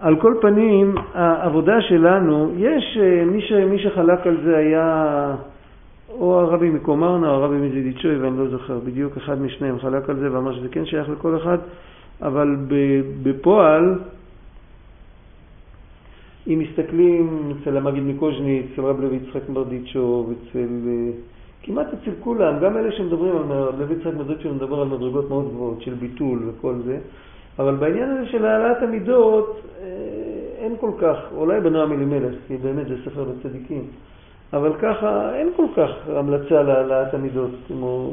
על 0.00 0.16
כל 0.16 0.34
פנים, 0.40 0.94
העבודה 1.14 1.80
שלנו, 1.80 2.52
יש, 2.56 2.98
אה, 3.00 3.24
מי 3.64 3.78
שחלק 3.78 4.26
על 4.26 4.36
זה 4.44 4.56
היה 4.56 5.34
או 6.10 6.40
הרבי 6.40 6.70
מקומרנה 6.70 7.30
או 7.30 7.34
הרבי 7.34 7.56
מזידיצ'וי, 7.56 8.16
ואני 8.18 8.38
לא 8.38 8.48
זוכר 8.48 8.78
בדיוק, 8.78 9.16
אחד 9.16 9.40
משניהם 9.40 9.78
חלק 9.78 10.10
על 10.10 10.16
זה 10.16 10.32
ואמר 10.32 10.54
שזה 10.54 10.68
כן 10.68 10.86
שייך 10.86 11.08
לכל 11.08 11.36
אחד, 11.36 11.58
אבל 12.22 12.56
בפועל, 13.22 13.98
אם 16.46 16.58
מסתכלים 16.58 17.52
אצל 17.52 17.76
המגיד 17.76 18.02
מקוז'ני, 18.02 18.62
אצל 18.72 18.82
רב 18.82 19.00
לוי 19.00 19.16
יצחק 19.16 19.48
מרדיצ'ו, 19.48 20.32
אצל... 20.32 20.68
אה, 20.88 21.10
כמעט 21.62 21.86
אצל 21.86 22.10
כולם, 22.20 22.58
גם 22.60 22.76
אלה 22.76 22.92
שמדברים 22.92 23.36
על 23.36 23.70
לוי 23.78 23.94
יצחק 23.94 24.14
מרדיצ'ו 24.14 24.54
מדבר 24.54 24.80
על 24.80 24.88
מדרגות 24.88 25.28
מאוד 25.28 25.48
גבוהות 25.48 25.82
של 25.82 25.94
ביטול 25.94 26.42
וכל 26.46 26.74
זה, 26.84 26.98
אבל 27.58 27.74
בעניין 27.74 28.10
הזה 28.10 28.26
של 28.26 28.44
העלאת 28.44 28.82
המידות 28.82 29.60
אה, 29.80 29.86
אין 30.58 30.76
כל 30.80 30.90
כך, 30.98 31.16
אולי 31.36 31.60
בנועם 31.60 31.92
אלימלך, 31.92 32.34
כי 32.46 32.56
באמת 32.56 32.86
זה 32.88 32.94
ספר 33.04 33.26
לצדיקים, 33.30 33.82
אבל 34.52 34.72
ככה 34.82 35.34
אין 35.34 35.50
כל 35.56 35.66
כך 35.76 35.90
המלצה 36.08 36.62
להעלאת 36.62 37.14
המידות, 37.14 37.50
כמו... 37.68 38.12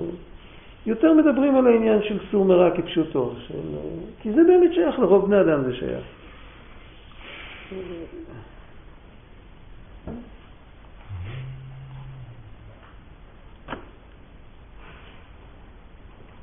יותר 0.85 1.13
מדברים 1.13 1.55
על 1.55 1.67
העניין 1.67 2.01
של 2.03 2.17
סור 2.31 2.45
מרע 2.45 2.71
כפשוטו, 2.71 3.33
של... 3.47 3.53
כי 4.21 4.31
זה 4.31 4.43
באמת 4.43 4.73
שייך 4.73 4.99
לרוב 4.99 5.25
בני 5.25 5.41
אדם 5.41 5.63
זה 5.63 5.75
שייך. 5.75 6.03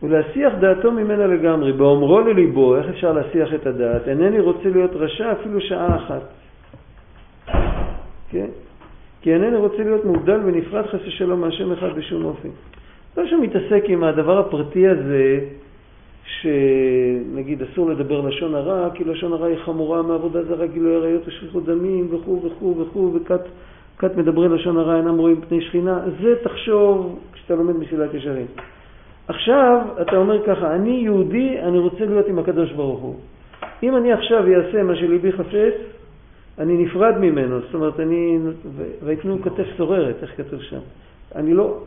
ולהסיח 0.03 0.53
דעתו 0.61 0.93
ממנה 0.93 1.27
לגמרי, 1.27 1.73
באומרו 1.73 2.21
לליבו, 2.21 2.77
איך 2.77 2.87
אפשר 2.89 3.13
להסיח 3.13 3.55
את 3.55 3.67
הדעת? 3.67 4.09
אינני 4.09 4.41
רוצה 4.41 4.69
להיות 4.69 4.91
רשע 4.95 5.33
אפילו 5.33 5.61
שעה 5.61 5.97
אחת. 5.97 6.23
כן? 8.31 8.47
כי 9.23 9.35
אינני 9.35 9.57
רוצה 9.57 9.79
להיות 9.79 10.05
מובדל 10.05 10.41
ונפרד 10.45 10.87
חס 10.87 11.01
ושלום 11.07 11.41
מהשם 11.41 11.73
אחד 11.73 11.97
בשום 11.97 12.25
אופן. 12.25 12.49
לא 13.17 13.27
שהוא 13.27 13.43
מתעסק 13.43 13.85
עם 13.89 14.05
הדבר 14.05 14.39
הפרטי 14.39 14.89
הזה, 14.89 15.41
שנגיד 16.25 17.63
אסור 17.63 17.91
לדבר 17.91 18.21
לשון 18.21 18.55
הרע, 18.55 18.91
כי 18.95 19.05
לשון 19.05 19.33
הרע 19.33 19.47
היא 19.47 19.57
חמורה 19.65 20.03
מעבודה 20.03 20.43
זרה, 20.43 20.67
גילוי 20.67 20.97
עריות 20.97 21.23
ושפיכות 21.27 21.65
דמים 21.65 22.09
וכו' 22.11 22.43
וכו' 22.45 22.77
וכו', 22.79 23.15
וכת 23.15 24.17
מדברי 24.17 24.49
לשון 24.49 24.77
הרע 24.77 24.97
אינם 24.97 25.19
רואים 25.19 25.41
פני 25.49 25.61
שכינה, 25.61 26.01
זה 26.23 26.35
תחשוב 26.43 27.19
כשאתה 27.33 27.55
לומד 27.55 27.77
מסילת 27.77 28.15
ישרים. 28.15 28.47
עכשיו 29.29 29.81
אתה 30.03 30.17
אומר 30.17 30.47
ככה, 30.47 30.75
אני 30.75 30.91
יהודי, 30.91 31.61
אני 31.63 31.79
רוצה 31.79 32.05
להיות 32.05 32.29
עם 32.29 32.39
הקדוש 32.39 32.73
ברוך 32.73 33.01
הוא. 33.01 33.15
אם 33.83 33.97
אני 33.97 34.13
עכשיו 34.13 34.45
אעשה 34.55 34.83
מה 34.83 34.97
שליבי 34.97 35.33
חפץ, 35.33 35.75
אני 36.59 36.85
נפרד 36.85 37.19
ממנו, 37.19 37.61
זאת 37.61 37.75
אומרת, 37.75 38.01
אני, 38.01 38.39
ויתנו 39.05 39.43
כתף 39.43 39.67
סוררת, 39.77 40.17
איך 40.23 40.37
כתוב 40.37 40.63
שם? 40.63 40.81
אני 41.35 41.55
לא, 41.55 41.79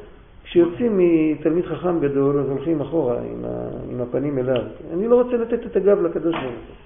כשיוצאים 0.43 0.97
מתלמיד 0.97 1.65
חכם 1.65 1.99
גדול, 1.99 2.39
אז 2.39 2.49
הולכים 2.49 2.81
אחורה 2.81 3.17
עם, 3.17 3.45
ה, 3.45 3.67
עם 3.91 4.01
הפנים 4.01 4.37
אליו. 4.37 4.63
אני 4.93 5.07
לא 5.07 5.21
רוצה 5.21 5.37
לתת 5.37 5.65
את 5.65 5.75
הגב 5.75 6.01
לקדוש 6.01 6.35
ברוך 6.35 6.43
הוא. 6.43 6.85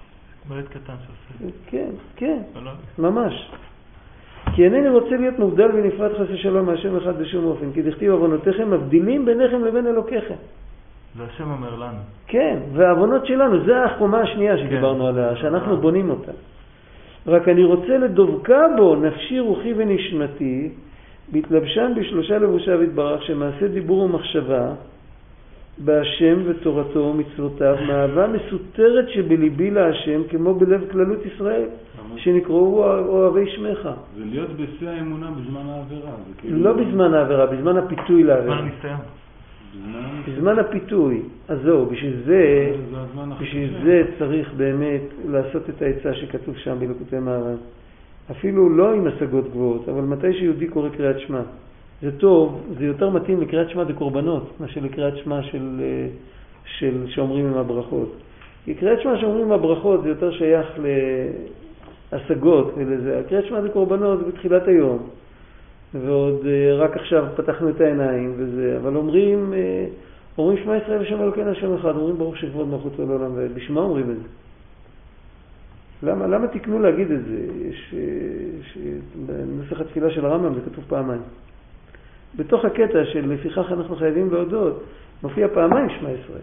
ילד 0.57 0.67
קטן 0.67 0.93
שעושה. 1.05 1.53
כן, 1.67 1.89
כן, 2.15 2.41
לא? 2.63 2.71
ממש. 2.99 3.51
כי 4.55 4.63
אינני 4.63 4.89
רוצה 4.89 5.15
להיות 5.15 5.39
מובדל 5.39 5.69
ונפרד 5.73 6.13
חס 6.13 6.25
ושלום 6.30 6.65
מהשם 6.65 6.95
אחד 6.95 7.19
בשום 7.19 7.45
אופן, 7.45 7.71
כי 7.73 7.82
דכתיב 7.82 8.11
עוונותיכם 8.11 8.71
מבדילים 8.71 9.25
ביניכם 9.25 9.65
לבין 9.65 9.88
אלוקיכם. 9.88 10.36
זה 11.17 11.23
השם 11.23 11.51
אומר 11.51 11.75
לנו. 11.75 11.97
כן, 12.27 12.59
והעוונות 12.73 13.25
שלנו, 13.25 13.65
זה 13.65 13.84
החומה 13.84 14.21
השנייה 14.21 14.57
שדיברנו 14.57 15.03
כן. 15.03 15.09
עליה, 15.09 15.36
שאנחנו 15.36 15.77
בונים 15.77 16.09
אותה. 16.09 16.32
רק 17.30 17.47
אני 17.47 17.63
רוצה 17.63 17.97
לדבקה 17.97 18.61
בו 18.77 18.95
נפשי, 18.95 19.39
רוחי 19.39 19.73
ונשמתי, 19.77 20.69
בהתלבשן 21.32 21.91
בשלושה 21.95 22.38
לבושיו 22.38 22.84
יתברך, 22.84 23.23
שמעשה 23.23 23.67
דיבור 23.67 23.99
ומחשבה, 23.99 24.71
בהשם 25.77 26.39
ותורתו 26.45 26.99
ומצוותיו, 26.99 27.75
מאהבה 27.88 28.27
מסותרת 28.27 29.09
שבליבי 29.09 29.71
להשם, 29.71 30.21
כמו 30.30 30.53
בלב 30.53 30.82
כללות 30.91 31.19
ישראל, 31.25 31.65
שנקראו 32.17 32.84
אוהבי 32.86 33.49
שמך. 33.55 33.89
זה 34.17 34.23
להיות 34.25 34.49
בשיא 34.49 34.89
האמונה 34.89 35.32
בזמן 35.32 35.61
העבירה. 35.69 36.11
כאילו... 36.38 36.57
לא 36.57 36.73
בזמן 36.73 37.13
העבירה, 37.13 37.45
בזמן 37.45 37.77
הפיתוי 37.77 38.23
לעבירה. 38.23 38.57
הניסיון. 38.57 38.97
בזמן... 40.28 40.59
הפיתוי. 40.59 41.22
אז 41.47 41.57
זהו, 41.63 41.86
בשביל 41.86 42.15
זה, 42.26 42.72
בשביל. 43.41 43.74
זה 43.84 44.03
צריך 44.20 44.53
באמת 44.53 45.01
לעשות 45.30 45.70
את 45.70 45.82
העצה 45.82 46.13
שכתוב 46.13 46.57
שם 46.57 46.76
בלקוטי 46.80 47.20
מהר"ן. 47.20 47.55
אפילו 48.32 48.70
לא 48.70 48.93
עם 48.93 49.07
השגות 49.07 49.49
גבוהות, 49.51 49.89
אבל 49.89 50.01
מתי 50.01 50.34
שיהודי 50.34 50.67
קורא 50.67 50.89
קריאת 50.89 51.20
שמע. 51.20 51.41
זה 52.01 52.17
טוב, 52.17 52.61
זה 52.78 52.86
יותר 52.86 53.09
מתאים 53.09 53.41
לקריאת 53.41 53.70
שמע 53.70 53.84
דקורבנות, 53.84 54.61
מאשר 54.61 54.82
לקריאת 54.82 55.17
שמע 55.17 55.43
של, 55.43 55.82
אה, 55.82 56.07
של, 56.65 57.03
שאומרים 57.07 57.45
עם 57.45 57.57
הברכות. 57.57 58.15
כי 58.65 58.74
קריאת 58.74 59.01
שמע 59.01 59.17
שאומרים 59.17 59.45
עם 59.45 59.51
הברכות 59.51 60.03
זה 60.03 60.09
יותר 60.09 60.32
שייך 60.32 60.67
להשגות 62.11 62.74
ולזה. 62.78 63.20
הקריאת 63.20 63.45
שמע 63.45 63.61
דקורבנות 63.61 64.20
זה 64.20 64.26
בתחילת 64.26 64.67
היום, 64.67 64.99
ועוד 65.94 66.46
אה, 66.46 66.76
רק 66.76 66.98
עכשיו 66.98 67.28
פתחנו 67.36 67.70
את 67.70 67.82
העיניים 67.82 68.34
וזה, 68.38 68.78
אבל 68.82 68.96
אומרים, 68.96 69.54
אה, 69.54 69.86
אומרים 70.38 70.64
שמע 70.64 70.78
ישראל 70.78 71.02
השם 71.02 71.22
אלוקינו 71.22 71.52
השם 71.52 71.74
אחד, 71.74 71.96
אומרים 71.96 72.18
ברוך 72.18 72.38
שכבוד 72.38 72.68
מלכותו 72.68 73.06
לעולם 73.06 73.36
ועד. 73.36 73.52
בשביל 73.54 73.74
מה 73.74 73.82
אומרים 73.82 74.12
את 74.12 74.16
זה? 74.16 74.28
למה, 76.04 76.28
למה 76.28 76.48
תקנו 76.48 76.80
להגיד 76.80 77.12
את 77.12 77.26
זה? 77.26 77.38
יש, 77.62 77.94
אה, 77.98 78.00
יש, 78.60 78.78
בנוסח 79.26 79.82
התפילה 79.82 80.12
של 80.12 80.26
הרמב"ם 80.26 80.54
זה 80.54 80.62
כתוב 80.72 80.84
פעמיים. 80.88 81.22
בתוך 82.36 82.66
הקטע 82.66 83.06
של 83.06 83.34
לפיכך 83.34 83.72
אנחנו 83.72 83.96
חייבים 83.96 84.34
להודות, 84.34 84.84
מופיע 85.24 85.48
פעמיים 85.54 85.90
שמע 85.90 86.10
ישראל. 86.12 86.42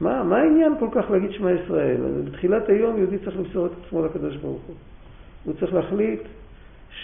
מה, 0.00 0.22
מה 0.24 0.36
העניין 0.36 0.72
כל 0.78 0.88
כך 0.92 1.10
להגיד 1.10 1.32
שמע 1.32 1.50
ישראל? 1.52 1.96
בתחילת 2.24 2.68
היום 2.68 2.98
יהודי 2.98 3.18
צריך 3.18 3.36
למסור 3.36 3.66
את 3.66 3.70
עצמו 3.84 4.04
לקדוש 4.04 4.36
ברוך 4.36 4.62
הוא. 4.66 4.76
הוא 5.44 5.54
צריך 5.60 5.74
להחליט 5.74 6.20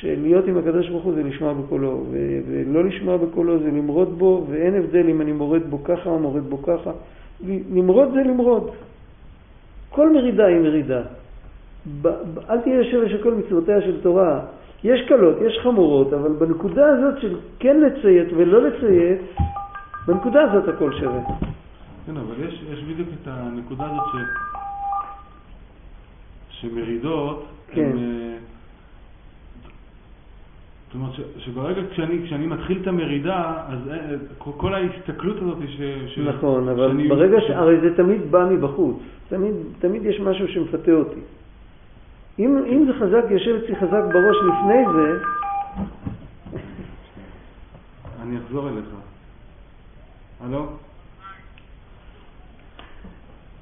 שלהיות 0.00 0.44
עם 0.46 0.58
הקדוש 0.58 0.88
ברוך 0.88 1.04
הוא 1.04 1.14
זה 1.14 1.22
לשמוע 1.22 1.52
בקולו, 1.52 2.04
ו- 2.10 2.40
ולא 2.48 2.84
לשמוע 2.84 3.16
בקולו 3.16 3.58
זה 3.58 3.66
למרוד 3.68 4.18
בו, 4.18 4.46
ואין 4.50 4.74
הבדל 4.74 5.08
אם 5.08 5.20
אני 5.20 5.32
מורד 5.32 5.62
בו 5.70 5.84
ככה 5.84 6.10
או 6.10 6.18
מורד 6.18 6.42
בו 6.42 6.62
ככה. 6.62 6.90
למרוד 7.74 8.08
זה 8.14 8.20
למרוד. 8.20 8.70
כל 9.90 10.12
מרידה 10.12 10.46
היא 10.46 10.60
מרידה. 10.60 11.02
ב- 12.02 12.08
ב- 12.08 12.38
אל 12.50 12.60
תהיה 12.60 12.76
יושב 12.76 13.00
ושקול 13.06 13.34
מצוותיה 13.34 13.80
של 13.80 14.00
תורה. 14.02 14.40
יש 14.84 15.00
קלות, 15.08 15.36
יש 15.46 15.58
חמורות, 15.62 16.12
אבל 16.12 16.32
בנקודה 16.32 16.86
הזאת 16.88 17.20
של 17.20 17.36
כן 17.58 17.80
לציית 17.80 18.28
ולא 18.36 18.62
לציית, 18.62 19.20
בנקודה 20.06 20.42
הזאת 20.42 20.68
הכל 20.68 20.92
שווה. 20.92 21.20
כן, 22.06 22.16
אבל 22.16 22.48
יש, 22.48 22.64
יש 22.72 22.82
בדיוק 22.84 23.08
את 23.22 23.28
הנקודה 23.30 23.84
הזאת 23.84 24.02
ש... 24.12 24.16
שמרידות, 26.60 27.46
כן. 27.72 27.80
הם, 27.80 27.98
אה, 27.98 28.36
זאת 30.94 31.00
אומרת, 31.02 31.14
ש, 31.14 31.20
שברגע 31.44 31.80
כשאני, 31.90 32.20
כשאני 32.24 32.46
מתחיל 32.46 32.78
את 32.82 32.86
המרידה, 32.86 33.40
אז 33.68 33.88
אה, 33.88 33.94
אה, 33.94 34.14
כל- 34.38 34.50
כל 34.56 34.74
ההסתכלות 34.74 35.36
הזאת 35.36 35.58
ש... 35.68 35.80
ש 36.14 36.18
נכון, 36.18 36.68
אבל 36.68 36.88
שאני- 36.88 37.08
ברגע. 37.08 37.40
ש- 37.40 37.50
הרי 37.50 37.80
זה 37.80 37.96
תמיד 37.96 38.30
בא 38.30 38.44
מבחוץ. 38.50 38.96
תמיד, 39.28 39.54
תמיד 39.78 40.04
יש 40.06 40.20
משהו 40.20 40.48
שמפתה 40.48 40.92
אותי. 40.92 41.20
אם, 42.38 42.58
אם 42.68 42.84
זה 42.86 42.92
חזק, 42.92 43.24
יושב 43.30 43.54
אצלי 43.64 43.76
חזק 43.76 44.02
בראש 44.12 44.36
לפני 44.36 44.84
זה, 44.96 45.18
אני 48.22 48.38
אחזור 48.46 48.68
אליך. 48.68 48.84
הלו? 50.44 50.66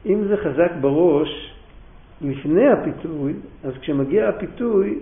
אם 0.06 0.24
זה 0.28 0.36
חזק 0.36 0.72
בראש 0.80 1.52
לפני 2.20 2.68
הפיתוי, 2.68 3.32
אז 3.64 3.72
כשמגיע 3.80 4.28
הפיתוי, 4.28 4.98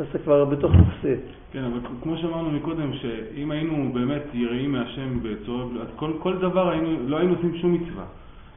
אז 0.00 0.06
אתה 0.10 0.18
כבר 0.18 0.44
בתוך 0.44 0.72
מחסה. 0.72 1.14
כן, 1.52 1.64
אבל 1.64 1.78
כמו 2.02 2.16
שאמרנו 2.16 2.50
מקודם, 2.50 2.92
שאם 2.92 3.50
היינו 3.50 3.90
באמת 3.94 4.22
יראים 4.32 4.72
מהשם 4.72 5.18
בצורה, 5.22 5.64
אז 5.64 5.88
כל, 5.96 6.12
כל 6.18 6.36
דבר 6.36 6.70
היינו, 6.70 6.88
לא 7.06 7.16
היינו 7.16 7.34
עושים 7.34 7.56
שום 7.56 7.72
מצווה. 7.72 8.04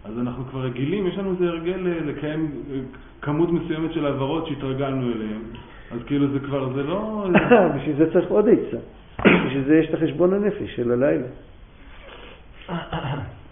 אז 0.05 0.19
אנחנו 0.19 0.45
כבר 0.45 0.61
רגילים, 0.61 1.07
יש 1.07 1.17
לנו 1.17 1.31
איזה 1.31 1.47
הרגל 1.47 1.87
אה, 1.87 1.99
לקיים 2.05 2.51
אה, 2.71 2.79
כמות 3.21 3.49
מסוימת 3.51 3.93
של 3.93 4.05
העברות 4.05 4.47
שהתרגלנו 4.47 5.11
אליהן. 5.15 5.41
אז 5.91 5.99
כאילו 6.05 6.27
זה 6.27 6.39
כבר, 6.39 6.73
זה 6.73 6.83
לא... 6.83 7.27
בשביל 7.75 7.95
זה 7.97 8.13
צריך 8.13 8.29
עוד 8.29 8.45
עצה. 8.49 8.77
בשביל 9.45 9.63
זה 9.67 9.75
יש 9.75 9.89
את 9.89 9.93
החשבון 9.93 10.33
הנפש 10.33 10.75
של 10.75 10.91
הלילה. 10.91 11.27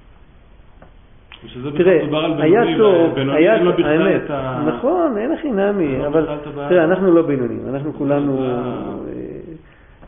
תראה, 1.77 2.01
היה 2.43 2.77
טוב, 2.77 3.17
היה 3.17 3.57
לו 3.63 3.71
טוב, 3.71 3.85
האמת. 3.85 4.21
נכון, 4.65 5.17
אין 5.17 5.31
הכי 5.31 5.51
נמי, 5.51 5.97
לו 5.97 6.07
אבל. 6.07 6.25
תראה, 6.69 6.83
אנחנו 6.83 7.11
לא 7.13 7.21
בינונים, 7.21 7.59
אנחנו 7.69 7.93
כולנו, 7.93 8.37
זה 8.37 8.43
ה- 8.43 8.93
אה, 9.07 9.53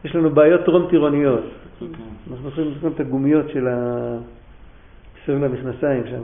יש 0.06 0.16
לנו 0.16 0.30
בעיות 0.30 0.62
טרום 0.66 0.88
טירוניות. 0.90 1.42
כן. 1.80 1.86
אנחנו 2.34 2.50
יכולים 2.50 2.72
לשים 2.78 2.90
את 2.96 3.00
הגומיות 3.00 3.50
של 3.50 3.68
ה... 3.68 3.98
סביב 5.26 5.44
למכנסיים 5.44 6.04
שם. 6.10 6.22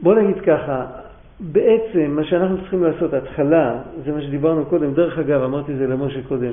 בוא 0.00 0.14
נגיד 0.14 0.40
ככה, 0.46 0.86
בעצם 1.40 2.10
מה 2.16 2.24
שאנחנו 2.24 2.56
צריכים 2.58 2.84
לעשות, 2.84 3.12
ההתחלה, 3.14 3.74
זה 4.04 4.12
מה 4.12 4.22
שדיברנו 4.22 4.64
קודם, 4.66 4.94
דרך 4.94 5.18
אגב, 5.18 5.42
אמרתי 5.42 5.72
את 5.72 5.78
זה 5.78 5.86
למשה 5.86 6.22
קודם, 6.28 6.50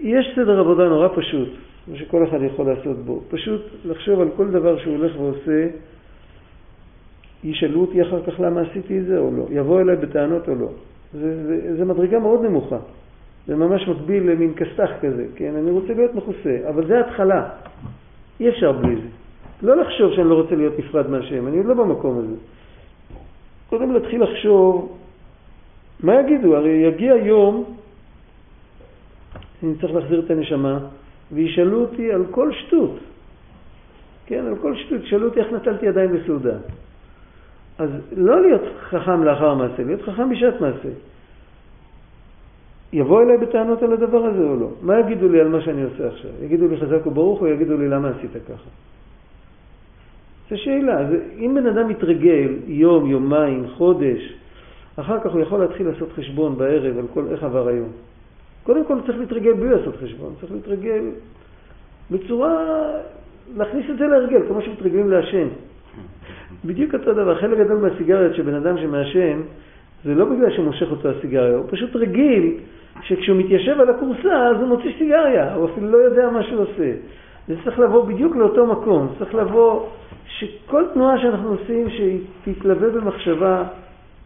יש 0.00 0.32
סדר 0.34 0.60
עבודה 0.60 0.88
נורא 0.88 1.08
פשוט, 1.14 1.48
מה 1.88 1.96
שכל 1.96 2.28
אחד 2.28 2.42
יכול 2.42 2.66
לעשות 2.66 2.96
בו, 2.96 3.20
פשוט 3.28 3.60
לחשוב 3.84 4.20
על 4.20 4.28
כל 4.36 4.50
דבר 4.50 4.78
שהוא 4.78 4.96
הולך 4.96 5.20
ועושה, 5.20 5.68
ישאלו 7.44 7.80
אותי 7.80 8.02
אחר 8.02 8.22
כך 8.22 8.40
למה 8.40 8.60
עשיתי 8.60 8.98
את 8.98 9.04
זה 9.06 9.18
או 9.18 9.30
לא, 9.36 9.46
יבוא 9.50 9.80
אליי 9.80 9.96
בטענות 9.96 10.48
או 10.48 10.54
לא. 10.54 10.68
זה, 11.12 11.46
זה, 11.46 11.76
זה 11.76 11.84
מדרגה 11.84 12.18
מאוד 12.18 12.42
נמוכה, 12.44 12.78
זה 13.46 13.56
ממש 13.56 13.88
מקביל 13.88 14.30
למין 14.30 14.54
כסת"ח 14.54 14.90
כזה, 15.00 15.26
כן? 15.36 15.54
אני 15.56 15.70
רוצה 15.70 15.94
להיות 15.94 16.14
מכוסה, 16.14 16.58
אבל 16.68 16.86
זה 16.86 17.00
התחלה, 17.00 17.48
אי 18.40 18.48
אפשר 18.48 18.72
בלי 18.72 18.96
זה. 18.96 19.08
לא 19.62 19.76
לחשוב 19.76 20.12
שאני 20.12 20.28
לא 20.28 20.34
רוצה 20.34 20.54
להיות 20.54 20.78
נפרד 20.78 21.10
מהשם, 21.10 21.46
אני 21.48 21.56
עוד 21.56 21.66
לא 21.66 21.74
במקום 21.74 22.18
הזה. 22.18 22.36
קודם 23.70 23.94
להתחיל 23.94 24.22
לחשוב, 24.22 24.96
מה 26.02 26.20
יגידו? 26.20 26.56
הרי 26.56 26.70
יגיע 26.70 27.14
יום, 27.14 27.64
אני 29.62 29.74
צריך 29.80 29.94
להחזיר 29.94 30.20
את 30.20 30.30
הנשמה, 30.30 30.78
וישאלו 31.32 31.80
אותי 31.80 32.12
על 32.12 32.24
כל 32.30 32.52
שטות. 32.52 32.98
כן, 34.26 34.44
על 34.46 34.56
כל 34.56 34.76
שטות. 34.76 35.00
ישאלו 35.02 35.28
אותי 35.28 35.40
איך 35.40 35.52
נטלתי 35.52 35.86
ידיים 35.86 36.12
בסעודה. 36.12 36.56
אז 37.78 37.90
לא 38.16 38.42
להיות 38.42 38.62
חכם 38.80 39.24
לאחר 39.24 39.54
מעשה, 39.54 39.82
להיות 39.82 40.02
חכם 40.02 40.30
בשעת 40.30 40.60
מעשה. 40.60 40.88
יבוא 42.92 43.22
אליי 43.22 43.36
בטענות 43.38 43.82
על 43.82 43.92
הדבר 43.92 44.26
הזה 44.26 44.42
או 44.44 44.56
לא? 44.56 44.70
מה 44.82 45.00
יגידו 45.00 45.28
לי 45.28 45.40
על 45.40 45.48
מה 45.48 45.60
שאני 45.60 45.82
עושה 45.82 46.08
עכשיו? 46.08 46.30
יגידו 46.42 46.68
לי 46.68 46.76
חזק 46.76 47.06
וברוך 47.06 47.40
או 47.40 47.46
יגידו 47.46 47.76
לי 47.76 47.88
למה 47.88 48.08
עשית 48.08 48.30
ככה? 48.32 48.70
זו 50.50 50.58
שאלה. 50.58 51.10
זה, 51.10 51.18
אם 51.38 51.54
בן 51.54 51.66
אדם 51.66 51.88
מתרגל 51.88 52.54
יום, 52.66 53.06
יומיים, 53.06 53.68
חודש, 53.68 54.34
אחר 54.96 55.20
כך 55.20 55.30
הוא 55.32 55.40
יכול 55.40 55.60
להתחיל 55.60 55.88
לעשות 55.88 56.12
חשבון 56.12 56.58
בערב 56.58 56.98
על 56.98 57.06
כל 57.14 57.24
איך 57.30 57.42
עבר 57.42 57.68
היום. 57.68 57.88
קודם 58.62 58.84
כל 58.84 58.94
צריך 59.06 59.18
להתרגל 59.18 59.52
בלי 59.52 59.68
לעשות 59.68 59.96
חשבון, 59.96 60.34
צריך 60.40 60.52
להתרגל 60.52 61.02
בצורה 62.10 62.82
להכניס 63.56 63.86
את 63.90 63.98
זה 63.98 64.06
להרגל, 64.06 64.40
כמו 64.48 64.62
שמתרגלים 64.62 65.10
לעשן. 65.10 65.48
בדיוק 66.64 66.94
אותו 66.94 67.12
דבר, 67.12 67.40
חלק 67.40 67.58
גדול 67.58 67.76
מהסיגריות 67.76 68.34
שבן 68.34 68.54
אדם 68.54 68.78
שמעשן, 68.78 69.40
זה 70.04 70.14
לא 70.14 70.24
בגלל 70.24 70.50
שמושך 70.56 70.90
אותו 70.90 71.08
הסיגריה, 71.08 71.56
הוא 71.56 71.66
פשוט 71.70 71.96
רגיל 71.96 72.54
שכשהוא 73.02 73.36
מתיישב 73.36 73.80
על 73.80 73.90
הכורסה 73.90 74.48
אז 74.48 74.56
הוא 74.56 74.68
מוציא 74.68 74.92
סיגריה, 74.98 75.54
הוא 75.54 75.70
אפילו 75.70 75.90
לא 75.90 75.96
יודע 75.96 76.30
מה 76.30 76.42
שהוא 76.42 76.62
עושה. 76.62 76.92
זה 77.48 77.54
צריך 77.64 77.78
לבוא 77.78 78.04
בדיוק 78.04 78.36
לאותו 78.36 78.66
מקום, 78.66 79.14
צריך 79.18 79.34
לבוא 79.34 79.86
שכל 80.26 80.84
תנועה 80.94 81.18
שאנחנו 81.18 81.48
עושים 81.48 81.90
שהיא 81.90 82.20
תתלווה 82.44 82.90
במחשבה 82.90 83.64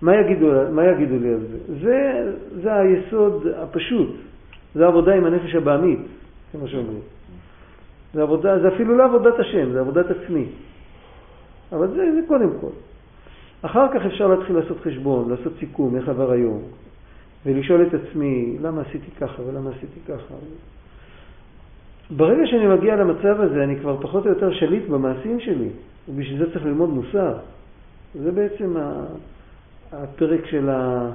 מה 0.05 0.17
יגידו, 0.17 0.51
מה 0.73 0.85
יגידו 0.87 1.19
לי 1.19 1.29
על 1.33 1.41
זה. 1.41 1.59
זה. 1.81 2.33
זה 2.63 2.75
היסוד 2.75 3.47
הפשוט, 3.57 4.11
זה 4.75 4.87
עבודה 4.87 5.15
עם 5.15 5.25
הנפש 5.25 5.55
הבעמית, 5.55 6.01
כמו 6.53 6.69
שאומרים. 6.69 7.01
זה 8.15 8.23
עבודה, 8.23 8.59
זה 8.59 8.69
אפילו 8.69 8.97
לא 8.99 9.05
עבודת 9.05 9.39
השם, 9.39 9.73
זה 9.73 9.81
עבודת 9.81 10.07
עצמי. 10.11 10.47
אבל 11.73 11.89
זה, 11.89 12.13
זה 12.15 12.21
קודם 12.29 12.51
כל. 12.61 12.71
אחר 13.63 13.87
כך 13.95 14.07
אפשר 14.07 14.27
להתחיל 14.27 14.57
לעשות 14.57 14.81
חשבון, 14.81 15.31
לעשות 15.31 15.53
סיכום, 15.61 15.97
איך 15.97 16.09
עבר 16.09 16.31
היום, 16.31 16.63
ולשאול 17.47 17.87
את 17.87 17.95
עצמי, 17.95 18.57
למה 18.63 18.81
עשיתי 18.81 19.11
ככה 19.21 19.43
ולמה 19.43 19.71
עשיתי 19.71 20.01
ככה. 20.09 20.35
ברגע 22.11 22.47
שאני 22.47 22.67
מגיע 22.67 22.97
למצב 22.97 23.41
הזה, 23.41 23.65
אני 23.65 23.77
כבר 23.81 23.97
פחות 24.03 24.27
או 24.27 24.31
יותר 24.31 24.53
שליט 24.53 24.89
במעשים 24.89 25.41
שלי, 25.41 25.69
ובשביל 26.09 26.39
זה 26.39 26.53
צריך 26.53 26.65
ללמוד 26.65 26.91
מוסר. 26.91 27.35
זה 28.15 28.33
בעצם 28.33 28.77
הפרק 30.03 30.47
של, 30.47 30.69
ה, 30.71 31.11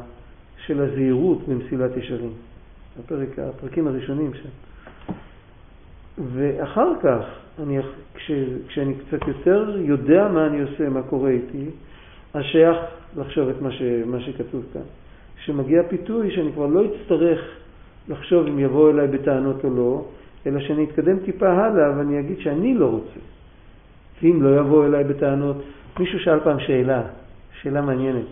של 0.65 0.81
הזהירות 0.81 1.47
במסילת 1.47 1.97
ישרים, 1.97 2.33
הפרק, 2.99 3.39
הפרקים 3.39 3.87
הראשונים 3.87 4.31
שם. 4.33 4.49
ואחר 6.33 6.91
כך, 7.03 7.25
אני, 7.63 7.79
כש, 8.15 8.31
כשאני 8.67 8.93
קצת 8.95 9.27
יותר 9.27 9.77
יודע 9.79 10.27
מה 10.27 10.47
אני 10.47 10.61
עושה, 10.61 10.89
מה 10.89 11.01
קורה 11.01 11.29
איתי, 11.29 11.65
אז 12.33 12.43
שייך 12.43 12.77
לחשוב 13.17 13.49
את 13.49 13.61
מה, 13.61 13.71
ש, 13.71 13.81
מה 14.05 14.19
שכתוב 14.19 14.65
כאן. 14.73 14.81
כשמגיע 15.37 15.83
פיתוי 15.89 16.31
שאני 16.35 16.53
כבר 16.53 16.65
לא 16.65 16.83
אצטרך 16.85 17.39
לחשוב 18.09 18.47
אם 18.47 18.59
יבוא 18.59 18.91
אליי 18.91 19.07
בטענות 19.07 19.65
או 19.65 19.69
לא, 19.69 20.05
אלא 20.47 20.59
שאני 20.59 20.83
אתקדם 20.83 21.19
טיפה 21.19 21.49
הלאה 21.49 21.97
ואני 21.97 22.19
אגיד 22.19 22.39
שאני 22.39 22.73
לא 22.73 22.85
רוצה. 22.85 23.19
ואם 24.21 24.41
לא 24.41 24.59
יבוא 24.59 24.85
אליי 24.85 25.03
בטענות, 25.03 25.63
מישהו 25.99 26.19
שאל 26.19 26.39
פעם 26.39 26.59
שאלה, 26.59 27.01
שאלה 27.61 27.81
מעניינת. 27.81 28.25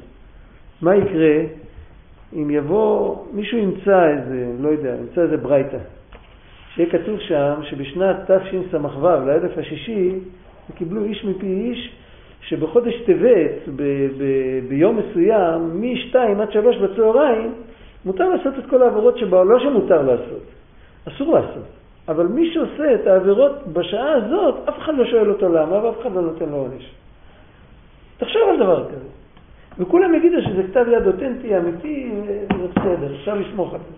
מה 0.81 0.95
יקרה 0.95 1.39
אם 2.33 2.49
יבוא, 2.49 3.15
מישהו 3.33 3.57
ימצא 3.57 4.09
איזה, 4.09 4.51
לא 4.59 4.69
יודע, 4.69 4.95
ימצא 4.99 5.21
איזה 5.21 5.37
ברייתא, 5.37 5.77
שיהיה 6.73 6.89
כתוב 6.89 7.19
שם 7.19 7.53
שבשנת 7.63 8.31
תשס"ו, 8.31 9.01
לאלף 9.01 9.57
השישי, 9.57 10.11
קיבלו 10.75 11.03
איש 11.03 11.25
מפי 11.25 11.45
איש, 11.45 11.93
שבחודש 12.41 13.01
טבת, 13.05 13.75
ביום 14.67 14.97
מסוים, 14.97 15.81
מ-2 15.81 16.15
עד 16.41 16.51
3 16.51 16.77
בצהריים, 16.77 17.53
מותר 18.05 18.29
לעשות 18.29 18.53
את 18.59 18.69
כל 18.69 18.81
העבירות 18.81 19.17
שבעולם, 19.17 19.51
לא 19.51 19.59
שמותר 19.59 20.01
לעשות, 20.01 20.43
אסור 21.07 21.33
לעשות. 21.33 21.65
אבל 22.07 22.27
מי 22.27 22.53
שעושה 22.53 22.95
את 22.95 23.07
העבירות 23.07 23.67
בשעה 23.73 24.13
הזאת, 24.13 24.55
אף 24.69 24.77
אחד 24.77 24.93
לא 24.97 25.05
שואל 25.05 25.29
אותו 25.29 25.49
למה, 25.49 25.85
ואף 25.85 26.01
אחד 26.01 26.13
לא 26.15 26.21
נותן 26.21 26.49
לו 26.49 26.55
עונש. 26.55 26.91
תחשוב 28.17 28.41
על 28.49 28.57
דבר 28.57 28.85
כזה. 28.85 29.16
וכולם 29.79 30.15
יגידו 30.15 30.41
שזה 30.41 30.63
כתב 30.63 30.85
יד 30.91 31.07
אותנטי, 31.07 31.57
אמיתי, 31.57 32.11
זה 32.27 32.67
בסדר, 32.67 33.15
אפשר 33.15 33.33
לסמוך 33.33 33.73
על 33.73 33.79
זה. 33.79 33.95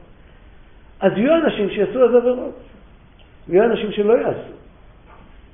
אז 1.00 1.12
יהיו 1.18 1.36
אנשים 1.36 1.70
שיעשו 1.70 2.04
אז 2.04 2.16
עבירות, 2.16 2.60
ויהיו 3.50 3.64
אנשים 3.64 3.92
שלא 3.92 4.14
יעשו. 4.14 4.54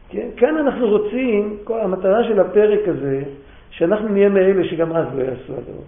כן? 0.10 0.28
כאן 0.38 0.58
אנחנו 0.58 0.88
רוצים, 0.88 1.58
כל 1.64 1.80
המטרה 1.80 2.24
של 2.24 2.40
הפרק 2.40 2.88
הזה, 2.88 3.24
שאנחנו 3.70 4.10
נהיה 4.10 4.30
מאלה 4.30 4.64
שגם 4.64 4.96
אז 4.96 5.06
לא 5.16 5.24
יעשו 5.24 5.54
עבירות. 5.54 5.86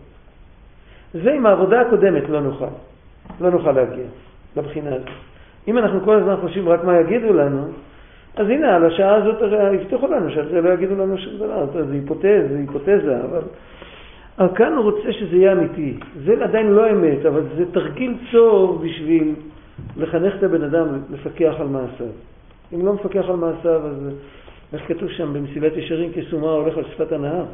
זה 1.14 1.34
עם 1.34 1.46
העבודה 1.46 1.82
הקודמת 1.82 2.30
לא 2.30 2.42
נוכל, 2.42 2.66
לא 3.42 3.50
נוכל 3.50 3.72
להגיע 3.72 4.06
לבחינה 4.58 4.96
הזאת. 4.96 5.08
אם 5.68 5.78
אנחנו 5.78 6.02
כל 6.02 6.16
הזמן 6.16 6.36
חושבים 6.42 6.70
רק 6.70 6.84
מה 6.84 7.00
יגידו 7.00 7.34
לנו, 7.34 7.68
אז 8.36 8.50
הנה, 8.50 8.76
על 8.76 8.86
השעה 8.86 9.16
הזאת 9.16 9.42
הרי 9.42 9.76
הבטיחו 9.76 10.08
לנו 10.08 10.32
שעל 10.32 10.50
זה 10.50 10.62
לא 10.62 10.74
יגידו 10.74 10.96
לנו 10.96 11.18
שום 11.18 11.38
דבר, 11.38 11.66
זה 11.74 11.94
היפותזה, 11.94 12.48
זה 12.50 12.58
היפותזה, 12.58 13.24
אבל... 13.24 13.42
אבל 14.40 14.56
כאן 14.56 14.74
הוא 14.74 14.84
רוצה 14.84 15.14
שזה 15.14 15.36
יהיה 15.36 15.52
אמיתי. 15.52 15.98
זה 16.26 16.44
עדיין 16.44 16.68
לא 16.68 16.92
אמת, 16.92 17.26
אבל 17.26 17.44
זה 17.58 17.72
תרגיל 17.72 18.14
טוב 18.32 18.86
בשביל 18.86 19.36
לחנך 19.98 20.34
את 20.36 20.44
הבן 20.44 20.64
אדם 20.64 20.88
לפקח 21.12 21.54
על 21.60 21.68
מעשיו. 21.68 22.08
אם 22.74 22.86
לא 22.86 22.94
מפקח 22.94 23.26
על 23.30 23.36
מעשיו, 23.36 23.82
אז 23.88 24.10
איך 24.74 24.82
כתוב 24.88 25.10
שם 25.10 25.34
במסילת 25.34 25.78
ישרים 25.78 26.12
כסומה 26.14 26.52
הולך 26.52 26.78
על 26.78 26.84
שפת 26.84 27.12
הנהר? 27.12 27.46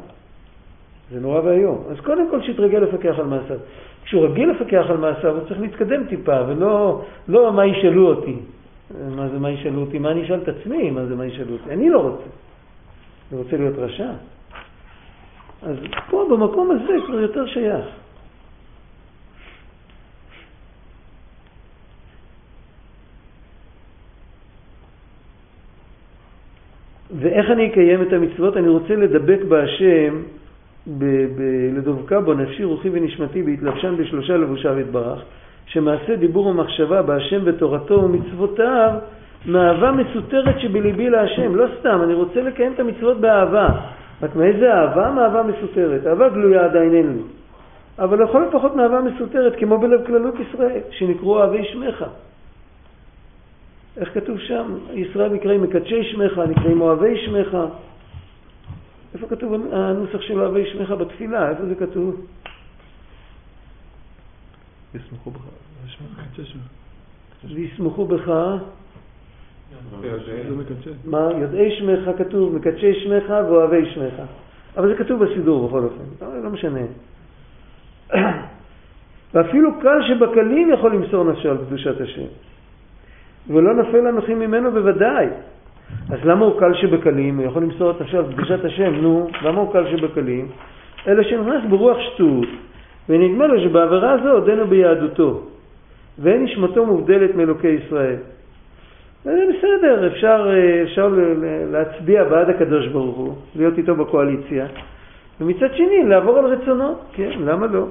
זה 1.12 1.20
נורא 1.20 1.40
ואיום. 1.44 1.84
אז 1.90 2.00
קודם 2.00 2.30
כל 2.30 2.42
שיתרגל 2.42 2.78
לפקח 2.78 3.18
על 3.18 3.26
מעשיו. 3.26 3.56
כשהוא 4.04 4.24
רגיל 4.24 4.50
לפקח 4.50 4.84
על 4.88 4.96
מעשיו, 4.96 5.36
הוא 5.36 5.48
צריך 5.48 5.60
להתקדם 5.60 6.06
טיפה, 6.06 6.40
ולא 6.48 7.02
לא 7.28 7.52
מה 7.52 7.66
ישאלו 7.66 8.06
אותי. 8.06 8.36
מה 9.16 9.28
זה 9.28 9.38
מה 9.38 9.50
ישאלו 9.50 9.80
אותי? 9.80 9.98
מה 9.98 10.10
אני 10.10 10.24
אשאל 10.24 10.38
את 10.42 10.48
עצמי? 10.48 10.90
מה 10.90 11.04
זה 11.06 11.16
מה 11.16 11.26
ישאלו 11.26 11.52
אותי? 11.52 11.70
אני 11.70 11.90
לא 11.90 12.00
רוצה. 12.00 12.28
אני 13.32 13.38
רוצה 13.38 13.56
להיות 13.56 13.78
רשע. 13.78 14.10
אז 15.64 15.76
פה, 16.10 16.26
במקום 16.30 16.70
הזה, 16.70 16.96
כבר 17.06 17.20
יותר 17.20 17.46
שייך. 17.46 17.84
ואיך 27.18 27.50
אני 27.50 27.66
אקיים 27.66 28.02
את 28.02 28.12
המצוות? 28.12 28.56
אני 28.56 28.68
רוצה 28.68 28.94
לדבק 28.94 29.38
בהשם 29.48 30.22
לדבקה 31.76 32.20
בו 32.20 32.34
נפשי, 32.34 32.64
רוחי 32.64 32.88
ונשמתי, 32.92 33.42
בהתלבשן 33.42 33.96
בשלושה 33.96 34.36
לבושיו 34.36 34.80
יתברך, 34.80 35.22
שמעשה 35.66 36.16
דיבור 36.16 36.46
ומחשבה 36.46 37.02
בהשם 37.02 37.40
ותורתו 37.44 37.94
ומצוותיו, 37.94 38.90
מאהבה 39.46 39.92
מסותרת 39.92 40.60
שבליבי 40.60 41.10
להשם. 41.10 41.56
לא 41.56 41.66
סתם, 41.80 42.00
אני 42.02 42.14
רוצה 42.14 42.42
לקיים 42.42 42.72
את 42.72 42.80
המצוות 42.80 43.20
באהבה. 43.20 43.68
רק 44.22 44.36
מאיזה 44.36 44.74
אהבה? 44.74 45.10
מאהבה 45.10 45.42
מסותרת. 45.42 46.06
אהבה 46.06 46.28
גלויה 46.28 46.64
עדיין 46.64 46.94
אין 46.94 47.12
לי. 47.16 47.22
אבל 47.98 48.22
לכל 48.22 48.44
הפחות 48.48 48.76
מאהבה 48.76 49.00
מסותרת, 49.00 49.52
כמו 49.58 49.78
בלב 49.78 50.06
כללות 50.06 50.34
ישראל, 50.40 50.80
שנקראו 50.90 51.36
אוהבי 51.36 51.64
שמך. 51.64 52.04
איך 53.96 54.14
כתוב 54.14 54.38
שם? 54.38 54.78
ישראל 54.92 55.32
נקראים 55.32 55.62
מקדשי 55.62 56.04
שמך, 56.04 56.38
נקראים 56.38 56.80
אוהבי 56.80 57.16
שמך. 57.26 57.58
איפה 59.14 59.26
כתוב 59.26 59.52
הנוסח 59.72 60.20
של 60.20 60.40
אוהבי 60.40 60.66
שמך 60.72 60.90
בתפילה? 60.90 61.50
איפה 61.50 61.66
זה 61.66 61.74
כתוב? 61.74 62.26
יסמכו 64.94 65.30
בך. 65.30 65.40
ויסמכו 67.44 68.06
בך. 68.06 68.32
מה? 71.04 71.28
יודעי 71.40 71.76
שמך 71.76 72.18
כתוב, 72.18 72.56
מקדשי 72.56 72.94
שמך 72.94 73.30
ואוהבי 73.30 73.86
שמך. 73.86 74.14
אבל 74.76 74.88
זה 74.88 74.94
כתוב 74.94 75.24
בסידור 75.24 75.68
בכל 75.68 75.84
אופן, 75.84 76.26
לא 76.44 76.50
משנה. 76.50 76.80
ואפילו 79.34 79.80
קל 79.80 80.02
שבקלים 80.08 80.70
יכול 80.72 80.94
למסור 80.94 81.24
נפשו 81.24 81.50
על 81.50 81.56
קדושת 81.66 82.00
השם. 82.00 82.26
ולא 83.48 83.74
נפל 83.74 84.06
אנוכי 84.06 84.34
ממנו 84.34 84.72
בוודאי. 84.72 85.26
אז 86.10 86.18
למה 86.24 86.44
הוא 86.44 86.60
קל 86.60 86.74
שבקלים? 86.74 87.38
הוא 87.38 87.46
יכול 87.46 87.62
למסור 87.62 87.90
את 87.90 88.00
נפשו 88.00 88.18
על 88.18 88.32
קדושת 88.32 88.64
השם, 88.64 88.94
נו, 88.94 89.28
למה 89.42 89.60
הוא 89.60 89.72
קל 89.72 89.96
שבקלים? 89.96 90.48
אלא 91.08 91.22
שנכנס 91.22 91.62
ברוח 91.70 91.98
שטות, 92.00 92.48
ונדמה 93.08 93.46
לו 93.46 93.60
שבעבירה 93.60 94.12
הזו 94.12 94.30
עודנו 94.30 94.66
ביהדותו, 94.66 95.42
ואין 96.18 96.44
נשמתו 96.44 96.86
מובדלת 96.86 97.34
מאלוקי 97.34 97.68
ישראל. 97.68 98.16
בסדר, 99.24 100.06
אפשר, 100.06 100.48
אפשר 100.82 101.14
להצביע 101.70 102.24
בעד 102.24 102.50
הקדוש 102.50 102.86
ברוך 102.86 103.16
הוא, 103.16 103.34
להיות 103.56 103.78
איתו 103.78 103.94
בקואליציה, 103.94 104.66
ומצד 105.40 105.74
שני 105.74 106.04
לעבור 106.08 106.38
על 106.38 106.44
רצונו, 106.44 106.94
כן, 107.12 107.30
למה 107.38 107.66
לא? 107.66 107.86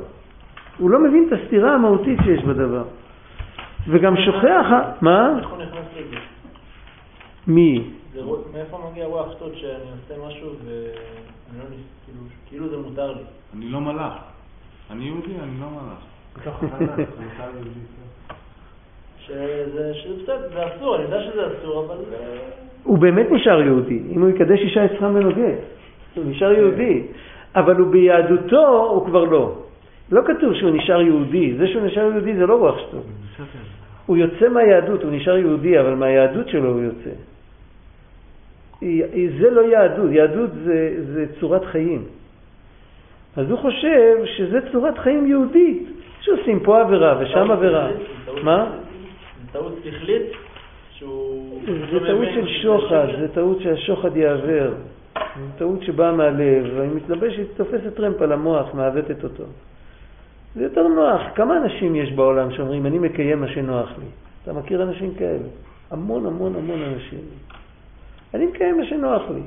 הוא 0.78 0.90
לא 0.90 1.00
מבין 1.00 1.28
את 1.28 1.40
הסתירה 1.40 1.74
המהותית 1.74 2.20
שיש 2.24 2.44
בדבר. 2.44 2.84
וגם 3.88 4.16
שוכח, 4.18 4.66
מה? 5.02 5.38
איך 5.40 5.50
הוא 5.50 5.58
נכנס 5.58 5.86
לזה? 5.98 6.16
מי? 7.48 7.90
מאיפה 8.54 8.90
מגיע 8.92 9.06
רוח 9.06 9.32
שטות 9.32 9.56
שאני 9.56 9.74
עושה 9.74 10.28
משהו 10.28 10.50
ואני 10.66 11.60
לא. 11.60 11.66
כאילו, 12.06 12.20
כאילו 12.46 12.70
זה 12.70 12.78
מותר 12.78 13.12
לי. 13.12 13.24
אני 13.58 13.70
לא 13.70 13.82
מלאך. 13.82 14.14
אני 14.92 15.06
יהודי, 15.06 15.34
אני 15.44 15.60
לא 15.62 15.68
מלאך. 15.70 16.00
שזה 19.28 19.92
בסדר, 20.24 20.50
זה 20.54 20.60
אסור, 20.68 20.96
אני 20.96 21.04
יודע 21.04 21.22
שזה 21.22 21.42
אסור, 21.48 21.86
אבל... 21.86 21.96
הוא 22.84 22.98
באמת 22.98 23.32
נשאר 23.32 23.62
יהודי. 23.62 24.00
אם 24.16 24.22
הוא 24.22 24.30
יקדש 24.30 24.60
אישה 24.60 24.86
יצחה 24.86 25.10
ממנו 25.10 25.30
גט, 25.30 25.60
הוא 26.16 26.24
נשאר 26.28 26.52
יהודי. 26.52 27.02
אבל 27.56 27.76
הוא 27.76 27.88
ביהדותו, 27.88 28.90
הוא 28.90 29.06
כבר 29.06 29.24
לא. 29.24 29.56
לא 30.12 30.22
כתוב 30.26 30.54
שהוא 30.54 30.72
נשאר 30.72 31.02
יהודי. 31.02 31.54
זה 31.58 31.68
שהוא 31.68 31.82
נשאר 31.82 32.04
יהודי 32.12 32.36
זה 32.36 32.46
לא 32.46 32.56
רוח 32.56 32.80
שטות. 32.80 33.06
הוא 34.06 34.18
יוצא 34.18 34.50
מהיהדות, 34.50 35.04
הוא 35.04 35.12
נשאר 35.12 35.38
יהודי, 35.38 35.80
אבל 35.80 35.94
מהיהדות 35.94 36.50
שלו 36.50 36.70
הוא 36.70 36.82
יוצא. 36.82 37.10
זה 39.40 39.50
לא 39.50 39.62
יהדות, 39.62 40.12
יהדות 40.12 40.50
זה, 40.64 40.96
זה 41.14 41.26
צורת 41.40 41.66
חיים. 41.66 42.04
אז 43.38 43.50
הוא 43.50 43.60
חושב 43.60 44.16
שזה 44.26 44.60
צורת 44.72 44.98
חיים 44.98 45.28
יהודית, 45.28 45.90
שעושים 46.20 46.60
פה 46.60 46.82
עבירה 46.82 47.18
ושם 47.20 47.52
עבירה. 47.52 47.88
מה? 48.44 48.72
טעות 49.54 49.74
שכלית 49.84 50.32
שהוא... 50.92 51.62
זה 51.92 52.00
טעות 52.08 52.28
של 52.34 52.48
שוחד, 52.48 53.08
זה 53.20 53.28
טעות 53.28 53.62
שהשוחד 53.62 54.18
יעוור. 54.18 54.74
זו 55.16 55.58
טעות 55.58 55.84
שבאה 55.84 56.12
מהלב, 56.12 56.66
והיא 56.76 56.90
מתלבשת, 56.96 57.46
תופסת 57.58 57.96
טרמפ 57.96 58.22
על 58.22 58.32
המוח, 58.32 58.74
מעוותת 58.74 59.24
אותו. 59.24 59.44
זה 60.56 60.64
יותר 60.64 60.88
נוח. 60.88 61.22
כמה 61.36 61.58
אנשים 61.58 61.96
יש 61.96 62.12
בעולם 62.12 62.52
שאומרים, 62.52 62.86
אני 62.86 63.00
מקיים 63.00 63.42
מה 63.42 63.48
שנוח 63.48 63.90
לי? 64.00 64.06
אתה 64.44 64.54
מכיר 64.54 64.84
אנשים 64.84 65.16
כאלה? 65.16 65.48
המון 65.92 66.26
המון 66.26 66.56
המון 66.56 66.82
אנשים. 66.82 67.20
אני 68.34 68.46
מקיים 68.46 68.78
מה 68.78 68.86
שנוח 68.86 69.22
לי. 69.30 69.42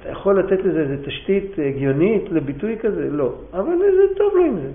אתה 0.00 0.08
יכול 0.08 0.38
לתת 0.38 0.64
לזה 0.64 0.80
איזו 0.80 1.02
תשתית 1.04 1.52
הגיונית 1.66 2.24
לביטוי 2.30 2.78
כזה? 2.78 3.10
לא. 3.10 3.32
אבל 3.52 3.78
זה 3.78 4.14
טוב 4.16 4.34
לו 4.34 4.44
עם 4.44 4.56
זה. 4.56 4.70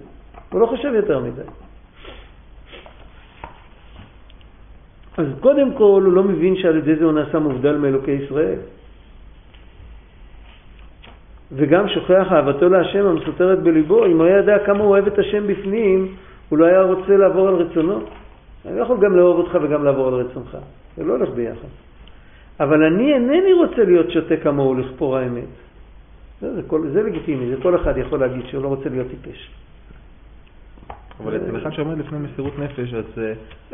הוא 0.51 0.61
לא 0.61 0.65
חושב 0.65 0.93
יותר 0.93 1.19
מדי. 1.19 1.64
אז 5.17 5.27
קודם 5.39 5.73
כל 5.73 6.01
הוא 6.05 6.13
לא 6.13 6.23
מבין 6.23 6.55
שעל 6.55 6.77
ידי 6.77 6.95
זה 6.95 7.05
הוא 7.05 7.13
נעשה 7.13 7.39
מובדל 7.39 7.77
מאלוקי 7.77 8.11
ישראל. 8.11 8.59
וגם 11.51 11.89
שוכח 11.89 12.27
אהבתו 12.31 12.69
להשם 12.69 13.05
המסותרת 13.05 13.59
בליבו. 13.63 14.05
אם 14.05 14.17
הוא 14.17 14.25
היה 14.25 14.37
יודע 14.37 14.65
כמה 14.65 14.79
הוא 14.79 14.89
אוהב 14.89 15.07
את 15.07 15.19
השם 15.19 15.47
בפנים, 15.47 16.15
הוא 16.49 16.59
לא 16.59 16.65
היה 16.65 16.81
רוצה 16.81 17.17
לעבור 17.17 17.47
על 17.47 17.55
רצונו. 17.55 17.99
אני 18.65 18.77
לא 18.77 18.81
יכול 18.81 18.97
גם 19.01 19.15
לאהוב 19.15 19.37
אותך 19.37 19.57
וגם 19.61 19.83
לעבור 19.83 20.07
על 20.07 20.13
רצונך. 20.13 20.57
זה 20.97 21.03
לא 21.03 21.13
הולך 21.13 21.29
ביחד. 21.29 21.67
אבל 22.59 22.83
אני 22.83 23.13
אינני 23.13 23.53
רוצה 23.53 23.83
להיות 23.83 24.11
שותה 24.11 24.37
כמוהו 24.37 24.75
לכפור 24.75 25.17
האמת. 25.17 25.51
זה, 26.41 26.55
זה, 26.55 26.61
כל, 26.67 26.87
זה 26.93 27.03
לגיטימי, 27.03 27.55
זה 27.55 27.61
כל 27.61 27.75
אחד 27.75 27.97
יכול 27.97 28.19
להגיד 28.19 28.45
שהוא 28.45 28.63
לא 28.63 28.67
רוצה 28.67 28.89
להיות 28.89 29.07
טיפש. 29.07 29.49
אבל 31.19 31.35
אצל 31.35 31.57
אחד 31.57 31.73
שעומד 31.73 31.97
לפני 31.97 32.17
מסירות 32.19 32.59
נפש, 32.59 32.93
אז 32.93 33.05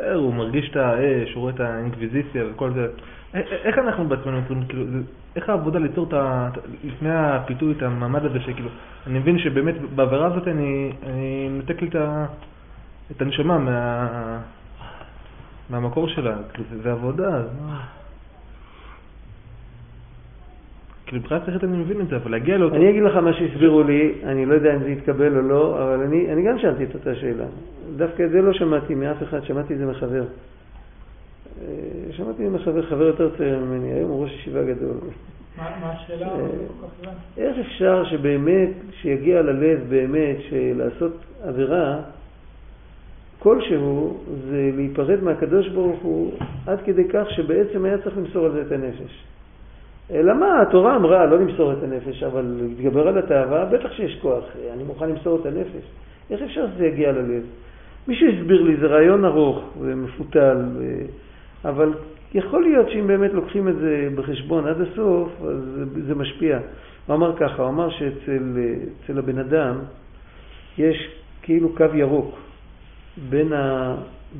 אה, 0.00 0.14
הוא 0.14 0.34
מרגיש 0.34 0.70
את 0.70 0.76
האש, 0.76 1.34
הוא 1.34 1.40
רואה 1.40 1.52
את 1.54 1.60
האינקוויזיציה 1.60 2.44
וכל 2.50 2.72
זה. 2.72 2.86
אה, 3.34 3.40
אה, 3.40 3.56
איך 3.56 3.78
אנחנו 3.78 4.08
בעצמנו 4.08 4.36
יוצרים, 4.36 4.64
כאילו, 4.66 4.84
איך 5.36 5.48
העבודה 5.48 5.78
ליצור 5.78 6.06
את 6.08 6.12
ה... 6.12 6.48
לפני 6.84 7.14
הפיתוי, 7.14 7.74
את 7.76 7.82
המעמד 7.82 8.24
הזה, 8.24 8.40
שכאילו, 8.40 8.68
אני 9.06 9.18
מבין 9.18 9.38
שבאמת 9.38 9.74
בעבירה 9.94 10.26
הזאת 10.26 10.48
אני, 10.48 10.92
אני 11.06 11.48
נותק 11.50 11.82
לי 11.82 11.88
את, 13.10 13.22
הנשמה 13.22 13.58
מה, 13.58 14.38
מהמקור 15.70 16.08
שלה, 16.08 16.36
כאילו, 16.52 16.82
זה 16.82 16.92
עבודה, 16.92 17.28
אז 17.28 17.46
מה... 17.66 18.01
מבחינת 21.12 21.42
שכלית 21.42 21.64
אני 21.64 21.76
מבין 21.76 22.00
את 22.00 22.08
זה, 22.08 22.16
אבל 22.16 22.30
להגיע 22.30 22.58
לאותו... 22.58 22.76
אני 22.76 22.90
אגיד 22.90 23.02
לך 23.02 23.16
מה 23.16 23.32
שהסבירו 23.32 23.82
לי, 23.82 24.12
אני 24.24 24.46
לא 24.46 24.54
יודע 24.54 24.74
אם 24.74 24.82
זה 24.82 24.90
יתקבל 24.90 25.36
או 25.36 25.42
לא, 25.42 25.82
אבל 25.82 26.02
אני, 26.02 26.32
אני 26.32 26.42
גם 26.42 26.58
שאלתי 26.58 26.84
את 26.84 26.94
אותה 26.94 27.14
שאלה. 27.14 27.44
דווקא 27.96 28.22
את 28.22 28.30
זה 28.30 28.42
לא 28.42 28.52
שמעתי 28.52 28.94
מאף 28.94 29.22
אחד, 29.22 29.44
שמעתי 29.44 29.74
את 29.74 29.78
זה 29.78 29.86
מחבר. 29.86 30.24
אה, 31.60 31.66
שמעתי 32.10 32.48
מחבר, 32.48 32.82
חבר 32.82 33.06
יותר 33.06 33.30
צעיר 33.36 33.58
ממני, 33.58 33.92
היום 33.92 34.10
הוא 34.10 34.22
ראש 34.22 34.32
ישיבה 34.32 34.62
גדול. 34.62 34.96
מה 35.58 35.66
השאלה? 35.82 36.26
אה, 36.26 37.12
איך 37.36 37.56
אפשר 37.58 38.04
שבאמת, 38.04 38.70
שיגיע 39.00 39.42
ללב 39.42 39.80
באמת, 39.88 40.36
שלעשות 40.48 41.24
עבירה 41.44 42.00
כלשהו, 43.38 44.20
זה 44.48 44.70
להיפרד 44.76 45.22
מהקדוש 45.22 45.68
ברוך 45.68 46.02
הוא 46.02 46.32
עד 46.66 46.78
כדי 46.84 47.08
כך 47.12 47.30
שבעצם 47.30 47.84
היה 47.84 47.98
צריך 47.98 48.16
למסור 48.16 48.44
על 48.46 48.52
זה 48.52 48.62
את 48.62 48.72
הנפש. 48.72 49.24
אלא 50.10 50.34
מה, 50.34 50.62
התורה 50.62 50.96
אמרה 50.96 51.26
לא 51.26 51.38
למסור 51.38 51.72
את 51.72 51.82
הנפש, 51.82 52.22
אבל 52.22 52.44
להתגבר 52.60 53.08
על 53.08 53.18
התאווה, 53.18 53.64
בטח 53.64 53.92
שיש 53.92 54.18
כוח, 54.22 54.44
אני 54.74 54.84
מוכן 54.84 55.08
למסור 55.08 55.38
את 55.40 55.46
הנפש. 55.46 55.84
איך 56.30 56.42
אפשר 56.42 56.66
שזה 56.74 56.86
יגיע 56.86 57.12
ללב? 57.12 57.42
מישהו 58.08 58.28
הסביר 58.28 58.62
לי, 58.62 58.76
זה 58.76 58.86
רעיון 58.86 59.24
ארוך 59.24 59.64
ומפותל, 59.80 60.56
אבל 61.64 61.92
יכול 62.34 62.62
להיות 62.62 62.90
שאם 62.90 63.06
באמת 63.06 63.32
לוקחים 63.32 63.68
את 63.68 63.76
זה 63.76 64.08
בחשבון 64.14 64.66
עד 64.66 64.80
הסוף, 64.80 65.28
אז 65.42 65.86
זה 66.06 66.14
משפיע. 66.14 66.58
הוא 67.06 67.16
אמר 67.16 67.36
ככה, 67.36 67.62
הוא 67.62 67.70
אמר 67.70 67.90
שאצל 67.90 69.18
הבן 69.18 69.38
אדם 69.38 69.78
יש 70.78 71.08
כאילו 71.42 71.68
קו 71.76 71.84
ירוק 71.94 72.34
בין, 73.28 73.52
ה, 73.52 73.94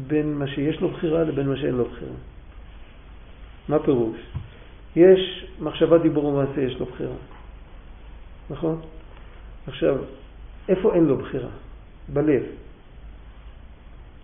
בין 0.07 0.35
מה 0.35 0.47
שיש 0.47 0.81
לו 0.81 0.89
בחירה 0.89 1.25
לבין 1.25 1.49
מה 1.49 1.57
שאין 1.57 1.75
לו 1.75 1.85
בחירה. 1.85 2.13
מה 3.69 3.79
פירוש? 3.79 4.17
יש 4.97 5.47
מחשבה, 5.61 5.99
דיבור 5.99 6.25
ומעשה, 6.25 6.61
יש 6.61 6.81
לו 6.81 6.87
בחירה. 6.87 7.15
נכון? 8.51 8.81
עכשיו, 9.67 9.97
איפה 10.69 10.95
אין 10.95 11.05
לו 11.05 11.17
בחירה? 11.17 11.49
בלב. 12.09 12.43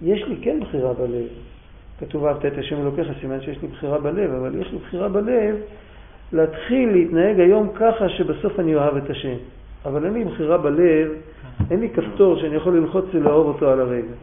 יש 0.02 0.22
לי 0.22 0.36
כן 0.42 0.60
בחירה 0.60 0.92
בלב. 0.92 1.26
כתוב 2.00 2.24
אהבת 2.24 2.46
את 2.46 2.58
השם 2.58 2.80
אלוקיך, 2.80 3.08
סימן 3.20 3.40
שיש 3.40 3.62
לי 3.62 3.68
בחירה 3.68 3.98
בלב, 3.98 4.30
אבל 4.30 4.60
יש 4.60 4.72
לי 4.72 4.78
בחירה 4.78 5.08
בלב 5.08 5.56
להתחיל 6.32 6.92
להתנהג 6.92 7.40
היום 7.40 7.68
ככה 7.74 8.08
שבסוף 8.08 8.60
אני 8.60 8.74
אוהב 8.74 8.96
את 8.96 9.10
השם. 9.10 9.34
אבל 9.84 10.04
אין 10.04 10.14
לי 10.14 10.24
בחירה 10.24 10.58
בלב, 10.58 11.08
אין 11.70 11.80
לי 11.80 11.90
כפתור 11.90 12.38
שאני 12.38 12.54
יכול 12.56 12.76
ללחוץ 12.76 13.04
ולאהוב 13.12 13.46
אותו 13.46 13.70
על 13.70 13.80
הרגע. 13.80 14.14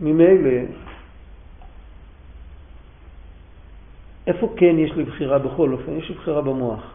ממילא, 0.00 0.50
איפה 4.26 4.52
כן 4.56 4.78
יש 4.78 4.92
לי 4.92 5.04
בחירה 5.04 5.38
בכל 5.38 5.72
אופן? 5.72 5.92
יש 5.92 6.08
לי 6.08 6.14
בחירה 6.14 6.40
במוח. 6.42 6.94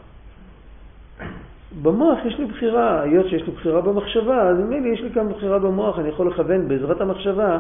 במוח 1.82 2.20
יש 2.26 2.40
לי 2.40 2.46
בחירה, 2.46 3.02
היות 3.02 3.30
שיש 3.30 3.42
לי 3.42 3.52
בחירה 3.52 3.82
במחשבה, 3.82 4.42
אז 4.42 4.58
ממילא 4.60 4.88
יש 4.88 5.02
לי 5.02 5.10
גם 5.10 5.30
בחירה 5.30 5.60
במוח, 5.60 6.00
אני 6.00 6.10
יכול 6.10 6.28
לכוון 6.28 6.68
בעזרת 6.68 7.02
המחשבה, 7.02 7.60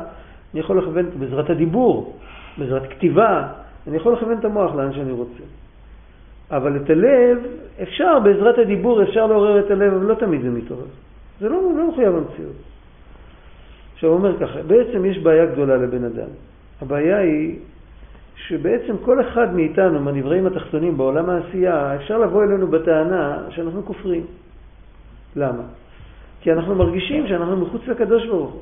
אני 0.53 0.59
יכול 0.59 0.78
לכוון 0.78 1.05
בעזרת 1.20 1.49
הדיבור, 1.49 2.18
בעזרת 2.57 2.89
כתיבה, 2.89 3.47
אני 3.88 3.97
יכול 3.97 4.14
לכוון 4.14 4.38
את 4.39 4.45
המוח 4.45 4.76
לאן 4.76 4.93
שאני 4.93 5.11
רוצה. 5.11 5.43
אבל 6.51 6.76
את 6.76 6.89
הלב, 6.89 7.38
אפשר 7.82 8.20
בעזרת 8.20 8.57
הדיבור, 8.57 9.03
אפשר 9.03 9.28
לעורר 9.28 9.59
את 9.59 9.72
הלב, 9.72 9.93
אבל 9.93 10.05
לא 10.05 10.16
תמיד 10.16 10.41
זה 10.41 10.49
מתעורר. 10.49 10.86
זה 11.39 11.49
לא, 11.49 11.61
לא 11.78 11.89
מחויב 11.89 12.16
המציאות. 12.16 12.55
עכשיו 13.93 14.09
הוא 14.09 14.18
אומר 14.18 14.39
ככה, 14.39 14.61
בעצם 14.68 15.05
יש 15.05 15.18
בעיה 15.18 15.45
גדולה 15.45 15.78
לבן 15.78 16.03
אדם. 16.03 16.30
הבעיה 16.82 17.18
היא 17.18 17.59
שבעצם 18.47 18.95
כל 19.05 19.21
אחד 19.21 19.53
מאיתנו, 19.55 19.99
מהנבראים 19.99 20.47
התחתונים 20.47 20.97
בעולם 20.97 21.29
העשייה, 21.29 21.95
אפשר 21.95 22.17
לבוא 22.17 22.43
אלינו 22.43 22.67
בטענה 22.67 23.43
שאנחנו 23.49 23.85
כופרים. 23.85 24.25
למה? 25.35 25.63
כי 26.41 26.51
אנחנו 26.51 26.75
מרגישים 26.75 27.27
שאנחנו 27.27 27.57
מחוץ 27.57 27.81
לקדוש 27.87 28.27
ברוך 28.27 28.51
הוא. 28.51 28.61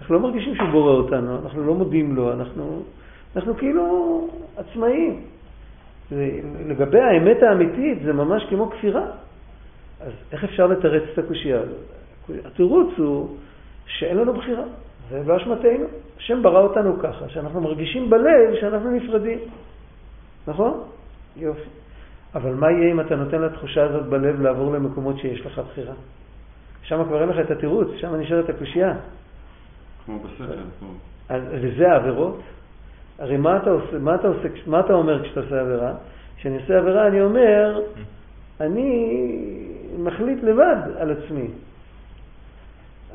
אנחנו 0.00 0.14
לא 0.14 0.20
מרגישים 0.20 0.54
שהוא 0.54 0.68
בורא 0.68 0.92
אותנו, 0.92 1.38
אנחנו 1.42 1.66
לא 1.66 1.74
מודים 1.74 2.16
לו, 2.16 2.32
אנחנו, 2.32 2.82
אנחנו 3.36 3.56
כאילו 3.56 4.28
עצמאים. 4.56 5.22
לגבי 6.66 7.00
האמת 7.00 7.42
האמיתית 7.42 7.98
זה 8.04 8.12
ממש 8.12 8.46
כמו 8.48 8.70
כפירה. 8.70 9.06
אז 10.00 10.12
איך 10.32 10.44
אפשר 10.44 10.66
לתרץ 10.66 11.02
את 11.12 11.18
הקושייה 11.18 11.60
הזאת? 11.60 12.40
התירוץ 12.44 12.88
הוא 12.96 13.36
שאין 13.86 14.16
לנו 14.16 14.32
בחירה. 14.34 14.64
זה 15.10 15.22
לא 15.26 15.36
אשמתנו. 15.36 15.86
השם 16.18 16.42
ברא 16.42 16.60
אותנו 16.60 16.98
ככה, 17.02 17.28
שאנחנו 17.28 17.60
מרגישים 17.60 18.10
בלב 18.10 18.54
שאנחנו 18.60 18.90
נפרדים. 18.90 19.38
נכון? 20.46 20.82
יופי. 21.36 21.68
אבל 22.34 22.54
מה 22.54 22.70
יהיה 22.70 22.92
אם 22.92 23.00
אתה 23.00 23.16
נותן 23.16 23.42
לתחושה 23.42 23.84
הזאת 23.84 24.06
בלב 24.06 24.40
לעבור 24.40 24.72
למקומות 24.72 25.18
שיש 25.18 25.46
לך 25.46 25.60
בחירה? 25.70 25.94
שם 26.82 27.04
כבר 27.04 27.20
אין 27.20 27.28
לך 27.28 27.38
את 27.40 27.50
התירוץ, 27.50 27.88
שם 27.96 28.14
נשארת 28.14 28.48
הקושייה. 28.48 28.94
כמו 30.06 30.18
בספר. 30.18 30.58
אז 31.28 31.42
וזה 31.50 31.92
העבירות? 31.92 32.40
הרי 33.18 33.36
מה 33.36 33.56
אתה, 33.56 33.70
עושה, 33.70 33.98
מה, 33.98 34.14
אתה 34.14 34.28
עושה, 34.28 34.48
מה 34.66 34.80
אתה 34.80 34.92
אומר 34.92 35.22
כשאתה 35.22 35.40
עושה 35.40 35.60
עבירה? 35.60 35.92
כשאני 36.36 36.56
עושה 36.56 36.78
עבירה 36.78 37.06
אני 37.06 37.22
אומר, 37.22 37.80
אני 38.60 39.16
מחליט 39.98 40.42
לבד 40.42 40.76
על 40.98 41.10
עצמי. 41.10 41.48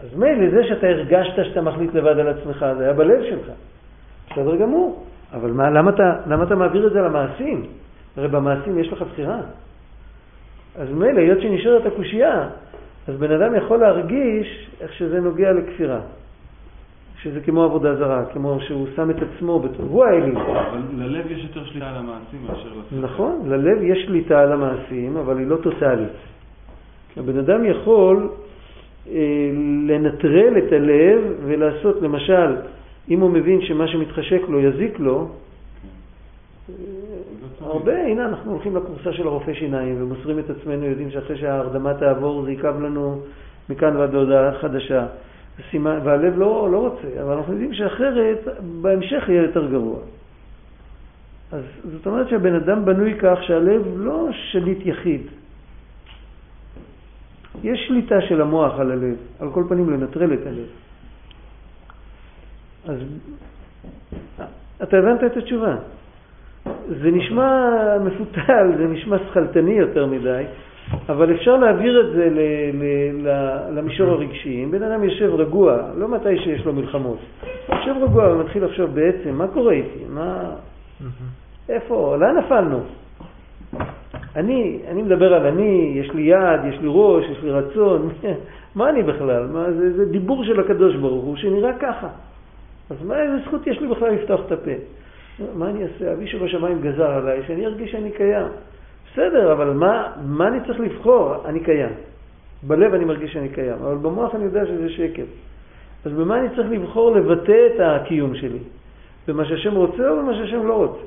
אז 0.04 0.18
מילא 0.18 0.50
זה 0.50 0.64
שאתה 0.64 0.88
הרגשת 0.88 1.46
שאתה 1.46 1.62
מחליט 1.62 1.94
לבד 1.94 2.20
על 2.20 2.28
עצמך, 2.28 2.66
זה 2.78 2.84
היה 2.84 2.94
בלב 2.94 3.24
שלך. 3.24 3.52
בסדר 4.32 4.56
גמור. 4.56 5.06
אבל 5.34 5.52
מה, 5.52 5.70
למה, 5.70 5.92
אתה, 5.92 6.16
למה 6.28 6.44
אתה 6.44 6.56
מעביר 6.56 6.88
את 6.88 6.94
זה 6.94 7.02
למעשים? 7.02 7.66
הרי 8.18 8.28
במעשים 8.28 8.80
יש 8.80 8.94
לך 8.94 9.02
בחירה. 9.02 9.40
אז 10.76 10.92
מילא, 10.92 11.20
היות 11.20 11.42
שנשארת 11.42 11.86
הקושייה, 11.86 12.48
אז 13.08 13.16
בן 13.16 13.32
אדם 13.32 13.56
יכול 13.56 13.80
להרגיש 13.80 14.70
איך 14.82 14.94
שזה 14.94 15.22
נוגע 15.22 15.52
לכפירה. 15.52 16.00
שזה 17.22 17.42
כמו 17.42 17.64
עבודה 17.64 17.96
זרה, 17.96 18.26
כמו 18.34 18.58
שהוא 18.62 18.88
שם 18.96 19.10
את 19.10 19.16
עצמו, 19.16 19.60
בתור, 19.60 19.86
הוא 19.90 20.06
האלים. 20.06 20.38
אבל 20.38 20.80
ללב 20.94 21.32
יש 21.32 21.44
יותר 21.44 21.66
שליטה 21.66 21.90
על 21.90 21.96
המעשים 21.96 22.40
מאשר 22.48 22.68
לשכל. 22.68 22.96
נכון, 23.02 23.42
ללב 23.46 23.84
יש 23.84 24.06
שליטה 24.06 24.42
על 24.42 24.52
המעשים, 24.52 25.18
אבל 25.18 25.38
היא 25.38 25.48
לא 25.48 25.58
טוטאלית. 25.58 26.10
הבן 27.18 27.40
אדם 27.40 27.66
יכול 27.66 28.30
לנטרל 29.88 30.58
את 30.58 30.72
הלב 30.72 31.22
ולעשות, 31.46 32.02
למשל, 32.02 32.56
אם 33.10 33.20
הוא 33.20 33.30
מבין 33.30 33.62
שמה 33.62 33.88
שמתחשק 33.88 34.42
לו 34.48 34.60
יזיק 34.60 35.00
לו, 35.00 35.30
הרבה, 37.62 38.04
הנה 38.04 38.26
אנחנו 38.26 38.52
הולכים 38.52 38.76
לקורסה 38.76 39.14
של 39.14 39.28
הרופא 39.28 39.54
שיניים 39.54 39.96
ומוסרים 40.00 40.40
את 40.40 40.50
עצמנו, 40.50 40.86
יודעים 40.86 41.12
שאחרי 41.12 41.38
שההרדמה 41.38 41.94
תעבור 41.94 42.44
זה 42.44 42.52
ייכב 42.52 42.82
לנו 42.82 43.22
מכאן 43.70 43.96
ועד 43.96 44.14
להודעה 44.14 44.54
חדשה. 44.54 45.06
והלב 45.74 46.38
לא, 46.38 46.70
לא 46.72 46.78
רוצה, 46.78 47.22
אבל 47.24 47.34
אנחנו 47.34 47.54
יודעים 47.54 47.74
שאחרת 47.74 48.48
בהמשך 48.82 49.24
יהיה 49.28 49.42
יותר 49.42 49.68
גרוע. 49.72 50.00
אז 51.52 51.64
זאת 51.84 52.08
אומרת 52.08 52.30
שהבן 52.30 52.56
אדם 52.56 52.86
בנוי 52.86 53.14
כך 53.20 53.44
שהלב 53.44 53.82
לא 53.98 54.28
שליט 54.32 54.86
יחיד. 54.86 55.22
יש 57.64 57.88
שליטה 57.88 58.22
של 58.22 58.42
המוח 58.42 58.80
על 58.80 58.92
הלב, 58.92 59.16
על 59.40 59.50
כל 59.52 59.64
פנים 59.70 59.90
לנטרל 59.90 60.34
את 60.34 60.48
הלב. 60.48 60.68
אז 62.88 62.98
אתה 64.84 64.98
הבנת 64.98 65.24
את 65.24 65.38
התשובה. 65.38 65.76
זה 66.88 67.12
נשמע 67.12 67.70
מפותל, 68.04 68.72
זה 68.78 68.88
נשמע 68.88 69.18
שכלתני 69.20 69.74
יותר 69.74 70.06
מדי, 70.06 70.44
אבל 71.10 71.36
אפשר 71.36 71.58
להעביר 71.58 72.08
את 72.08 72.14
זה 72.16 72.30
ל, 72.30 72.40
ל, 72.74 72.84
ל, 73.28 73.58
למישור 73.78 74.10
הרגשי. 74.10 74.64
אם 74.64 74.72
בן 74.72 74.84
אדם 74.84 75.04
יושב 75.04 75.34
רגוע, 75.34 75.78
לא 75.98 76.08
מתי 76.08 76.38
שיש 76.40 76.66
לו 76.66 76.74
מלחמות, 76.74 77.20
יושב 77.70 77.96
רגוע 78.02 78.34
ומתחיל 78.34 78.66
לחשוב 78.66 78.96
בעצם, 78.96 79.36
מה 79.36 79.48
קורה 79.48 79.74
איתי? 79.74 80.06
מה... 80.10 80.52
איפה? 81.70 82.18
לאן 82.20 82.38
נפלנו? 82.38 82.80
אני, 84.36 84.80
אני 84.88 85.02
מדבר 85.02 85.34
על 85.34 85.46
אני, 85.46 85.94
יש 85.96 86.12
לי 86.12 86.22
יד, 86.22 86.74
יש 86.74 86.80
לי 86.82 86.88
ראש, 86.88 87.26
יש 87.32 87.44
לי 87.44 87.52
רצון, 87.52 88.10
מה 88.76 88.90
אני 88.90 89.04
בכלל? 89.04 89.48
מה, 89.48 89.72
זה, 89.72 89.94
זה 89.94 90.06
דיבור 90.06 90.44
של 90.44 90.60
הקדוש 90.60 90.96
ברוך 90.96 91.26
הוא 91.26 91.36
שנראה 91.36 91.74
ככה. 91.80 92.08
אז 92.90 92.98
מה, 93.06 93.22
איזה 93.22 93.38
זכות 93.46 93.68
יש 93.68 93.80
לי 93.82 93.88
בכלל 93.88 94.10
לפתוח 94.10 94.42
את 94.48 94.52
הפה? 94.52 94.72
מה 95.56 95.70
אני 95.70 95.84
אעשה? 95.84 96.14
אבי 96.14 96.28
שבשמיים 96.28 96.82
גזר 96.82 97.12
עליי, 97.12 97.44
שאני 97.48 97.66
ארגיש 97.66 97.92
שאני 97.92 98.12
קיים. 98.12 98.48
בסדר, 99.14 99.52
אבל 99.54 99.70
מה, 99.70 100.12
מה 100.26 100.48
אני 100.48 100.58
צריך 100.68 100.80
לבחור? 100.80 101.36
אני 101.46 101.60
קיים. 101.60 101.94
בלב 102.64 102.94
אני 102.94 103.06
מרגיש 103.06 103.34
שאני 103.34 103.50
קיים, 103.50 103.78
אבל 103.84 103.96
במוח 103.96 104.36
אני 104.36 104.44
יודע 104.44 104.66
שזה 104.66 104.90
שקר. 104.90 105.24
אז 106.06 106.12
במה 106.12 106.40
אני 106.40 106.50
צריך 106.56 106.72
לבחור 106.72 107.16
לבטא 107.16 107.68
את 107.76 107.80
הקיום 107.80 108.36
שלי? 108.36 108.60
במה 109.28 109.46
שהשם 109.46 109.76
רוצה 109.76 110.10
או 110.10 110.18
במה 110.18 110.34
שהשם 110.34 110.68
לא 110.68 110.74
רוצה? 110.74 111.06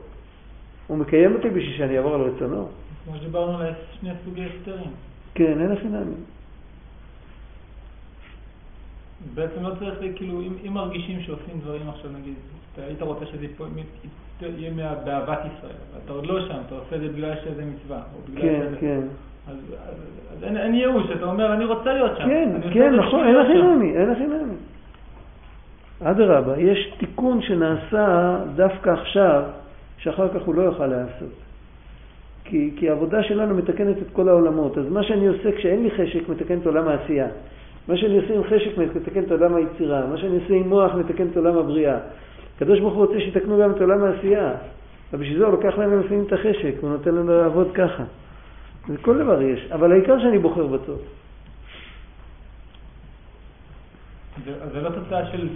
הוא 0.86 0.98
מקיים 0.98 1.34
אותי 1.34 1.48
בשביל 1.48 1.76
שאני 1.76 1.96
אעבור 1.96 2.14
על 2.14 2.20
רצונו? 2.20 2.68
כמו 3.09 3.16
שדיברנו 3.16 3.59
על 3.59 3.72
שני 4.00 4.11
סוגי 4.24 4.44
הסתרים. 4.44 4.90
כן, 5.34 5.61
אין 5.61 5.72
הכי 5.72 5.88
נאמין. 5.88 6.24
בעצם 9.34 9.62
לא 9.62 9.74
צריך, 9.78 9.94
כאילו, 10.16 10.40
אם, 10.40 10.52
אם 10.66 10.72
מרגישים 10.74 11.20
שעושים 11.20 11.61
דברים 11.61 11.88
עכשיו, 11.88 12.11
נגיד, 12.20 12.34
אתה 12.72 12.82
היית 12.82 13.02
רוצה 13.02 13.26
שזה 13.26 13.46
יהיה 14.40 14.94
באהבת 15.04 15.38
ישראל, 15.38 15.72
אתה 16.04 16.12
עוד 16.12 16.26
לא 16.26 16.48
שם, 16.48 16.59
אתה 16.66 16.74
עושה 16.74 16.96
את 16.96 17.00
זה 17.00 17.09
בגלל 17.09 17.34
שזה 17.44 17.64
מצווה. 17.64 18.02
כן, 18.36 18.62
שזה... 18.68 18.76
כן. 18.80 19.00
אז, 19.48 19.56
אז, 19.56 19.94
אז 20.32 20.44
אין, 20.44 20.56
אין 20.56 20.74
ייאוש, 20.74 21.11
אתה 21.16 21.24
אומר, 21.24 21.54
אני 21.54 21.64
רוצה 21.64 21.92
להיות 21.92 22.18
שם. 22.18 22.26
כן, 22.28 22.50
כן, 22.72 22.94
נכון, 22.94 23.26
אין 23.26 23.36
הכי 23.36 23.54
נאמין, 23.54 23.96
אין 23.96 24.11
הכי 24.11 24.26
נאמין. 24.26 24.56
אדרבה, 26.02 26.59
יש 26.59 26.92
תיקון 26.98 27.42
שנעשה 27.42 28.38
דווקא 28.56 28.90
עכשיו, 28.90 29.42
שאחר 29.98 30.28
כך 30.28 30.42
הוא 30.42 30.54
לא 30.54 30.62
יוכל 30.62 30.86
לעשות. 30.86 31.47
כי, 32.49 32.70
כי 32.76 32.88
העבודה 32.88 33.22
שלנו 33.22 33.55
מתקנת 33.55 33.96
את 33.99 34.11
כל 34.12 34.28
העולמות. 34.28 34.78
אז 34.78 34.88
מה 34.88 35.03
שאני 35.03 35.26
עושה 35.26 35.53
כשאין 35.53 35.82
לי 35.82 35.90
חשק, 35.90 36.28
מתקן 36.28 36.59
את 36.59 36.66
עולם 36.66 36.88
העשייה. 36.88 37.26
מה 37.88 37.96
שאני 37.96 38.18
עושה 38.18 38.34
עם 38.34 38.44
חשק 38.44 38.78
מתקן 38.78 39.22
את 39.22 39.30
עולם 39.30 39.55
היצירה, 39.55 40.07
מה 40.07 40.18
שאני 40.18 40.38
עושה 40.42 40.55
עם 40.55 40.68
מוח 40.68 40.94
מתקן 40.94 41.26
את 41.32 41.36
עולם 41.36 41.59
הבריאה. 41.59 41.99
הקדוש 42.57 42.80
ברוך 42.80 42.94
הוא 42.94 43.07
רוצה 43.07 43.20
שיתקנו 43.20 43.59
גם 43.62 43.70
את 43.70 43.80
עולם 43.80 44.05
העשייה, 44.05 44.53
ובשביל 45.12 45.38
זה 45.38 45.44
הוא 45.44 45.53
לוקח 45.53 45.78
לנו 45.78 46.01
לפעמים 46.01 46.24
את 46.26 46.32
החשק, 46.32 46.74
הוא 46.80 46.90
נותן 46.90 47.14
לנו 47.14 47.40
לעבוד 47.42 47.70
ככה. 47.74 48.05
וכל 48.88 49.18
דבר 49.18 49.42
יש, 49.42 49.68
אבל 49.72 49.92
העיקר 49.92 50.18
שאני 50.18 50.38
בוחר 50.38 50.66
בטוב. 50.66 50.99
זה 54.72 54.80
לא 54.80 54.89
תוצאה 54.89 55.26
של, 55.26 55.49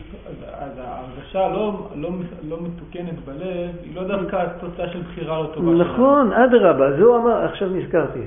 אז 0.52 0.70
ההרגשה 0.78 1.48
לא, 1.48 1.88
לא, 1.96 2.08
לא 2.48 2.58
מתוקנת 2.60 3.24
בלב, 3.24 3.70
היא 3.82 3.94
לא 3.94 4.04
דווקא 4.04 4.46
תוצאה 4.60 4.88
של 4.88 5.02
בחירה 5.02 5.42
לא 5.42 5.46
טובה. 5.54 5.72
נכון, 5.72 6.32
אדרבה, 6.32 6.92
זה 6.92 7.02
הוא 7.02 7.16
אמר, 7.16 7.44
עכשיו 7.44 7.68
נזכרתי. 7.68 8.18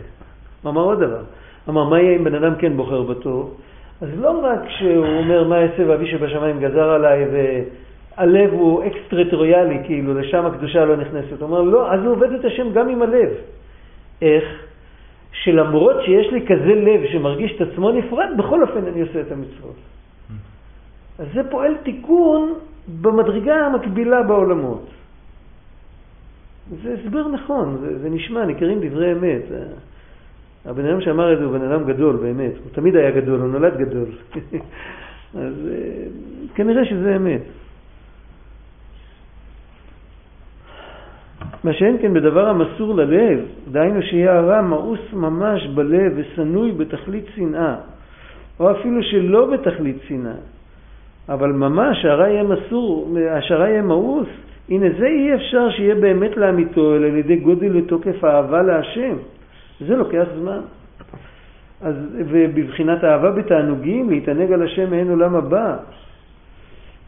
הוא 0.62 0.72
אמר 0.72 0.82
עוד 0.82 1.00
דבר. 1.00 1.22
אמר, 1.70 1.84
מה 1.84 2.00
יהיה 2.00 2.16
אם 2.16 2.24
בן 2.24 2.36
אדם 2.36 2.56
כן 2.56 2.78
בוחר 2.78 3.02
בטוב? 3.02 3.58
אז 4.02 4.10
לא 4.20 4.40
רק 4.44 4.60
שהוא 4.70 5.06
אומר 5.06 5.44
מה 5.48 5.62
אעשה 5.62 5.84
ואבי 5.88 6.12
שבשמיים 6.12 6.60
גזר 6.60 6.90
עליי 6.90 7.26
והלב 7.32 8.54
הוא 8.54 8.84
אקסטרטוריאלי, 8.84 9.80
כאילו 9.86 10.14
לשם 10.14 10.46
הקדושה 10.46 10.86
לא 10.86 10.96
נכנסת. 10.96 11.42
הוא 11.42 11.50
אומר 11.50 11.62
לא, 11.62 11.92
אז 11.92 12.04
הוא 12.04 12.12
עובד 12.12 12.32
את 12.32 12.46
השם 12.46 12.74
גם 12.74 12.90
עם 12.90 13.02
הלב. 13.02 13.30
איך? 14.22 14.44
שלמרות 15.32 15.96
שיש 16.06 16.32
לי 16.32 16.46
כזה 16.48 16.76
לב 16.76 17.02
שמרגיש 17.12 17.56
את 17.56 17.62
עצמו 17.62 17.92
נפרד, 17.92 18.30
בכל 18.38 18.62
אופן 18.62 18.88
אני 18.88 19.02
עושה 19.02 19.22
את 19.22 19.32
המצוות. 19.32 19.95
אז 21.20 21.28
זה 21.34 21.42
פועל 21.50 21.78
תיקון 21.84 22.54
במדרגה 23.02 23.56
המקבילה 23.56 24.24
בעולמות. 24.24 24.86
זה 26.84 26.96
הסבר 27.00 27.28
נכון, 27.28 27.78
זה, 27.82 28.00
זה 28.00 28.10
נשמע, 28.10 28.46
ניכרים 28.46 28.80
דברי 28.90 29.12
אמת. 29.12 29.44
הבן 30.66 30.86
אדם 30.86 31.02
שאמר 31.02 31.34
את 31.34 31.38
זה 31.38 31.46
הוא 31.46 31.58
בן 31.58 31.72
אדם 31.72 31.84
גדול, 31.84 32.16
באמת. 32.16 32.52
הוא 32.64 32.72
תמיד 32.72 32.96
היה 32.96 33.12
גדול, 33.12 33.40
הוא 33.40 33.50
נולד 33.50 33.78
גדול. 33.78 34.10
אז 35.42 35.54
אה, 35.72 36.08
כנראה 36.56 36.86
שזה 36.86 37.16
אמת. 37.16 37.42
מה 41.64 41.74
שאין 41.74 41.98
כן 42.02 42.14
בדבר 42.14 42.50
המסור 42.50 42.96
ללב, 42.96 43.40
דהיינו 43.72 44.02
שיהיה 44.02 44.38
הרע 44.38 44.62
מאוס 44.62 45.00
ממש 45.14 45.68
בלב 45.68 46.14
ושנוי 46.16 46.72
בתכלית 46.72 47.26
שנאה, 47.36 47.76
או 48.60 48.72
אפילו 48.72 49.04
שלא 49.04 49.52
בתכלית 49.52 49.98
שנאה, 50.08 50.40
אבל 51.30 51.52
ממש 51.52 52.02
שהרע 52.02 52.28
יהיה 52.28 52.44
מסור, 52.44 53.16
שהרע 53.42 53.70
יהיה 53.70 53.82
מאוס, 53.82 54.28
הנה 54.70 54.86
זה 55.00 55.08
אי 55.08 55.36
אפשר 55.36 55.70
שיהיה 55.70 55.96
באמת 55.96 56.38
לאמיתו, 56.38 56.96
אלא 56.96 57.06
על 57.08 57.16
ידי 57.16 57.36
גודל 57.36 57.78
ותוקף 57.78 58.24
האהבה 58.24 58.62
להשם. 58.62 59.16
זה 59.80 59.96
לוקח 59.96 60.26
זמן. 60.40 60.62
אז, 61.82 61.96
ובבחינת 62.16 63.04
אהבה 63.04 63.32
בתענוגים, 63.32 64.10
להתענג 64.10 64.52
על 64.52 64.64
השם 64.64 64.90
מעין 64.90 65.10
עולם 65.10 65.36
הבא. 65.36 65.78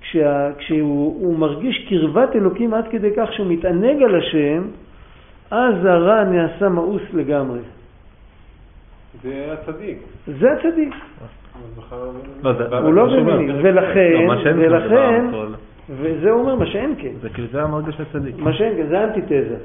כשה, 0.01 0.51
כשהוא 0.57 1.37
מרגיש 1.37 1.85
קרבת 1.89 2.35
אלוקים 2.35 2.73
עד 2.73 2.87
כדי 2.87 3.09
כך 3.17 3.33
שהוא 3.33 3.47
מתענג 3.47 4.03
על 4.03 4.15
השם, 4.15 4.63
אז 5.51 5.85
הרע 5.85 6.23
נעשה 6.23 6.69
מאוס 6.69 7.01
לגמרי. 7.13 7.59
זה 9.23 9.53
הצדיק. 9.53 9.97
זה 10.39 10.51
הצדיק. 10.51 10.93
לא, 12.43 12.51
הוא 12.79 12.93
לא 12.93 13.05
מבין, 13.05 13.55
ולכן, 13.61 14.27
ולכן, 14.57 15.25
וזה 15.89 16.31
אומר 16.31 16.55
מה 16.55 16.65
שאין 16.65 16.95
כן. 16.97 17.11
זה 17.21 17.29
כאילו 17.29 17.47
זה 17.51 17.63
המרגש 17.63 18.01
הצדיק. 18.01 18.35
מה 18.39 18.53
שאין 18.53 18.73
כן, 18.77 18.87
זה 18.87 19.03
אנטיתזה. 19.03 19.55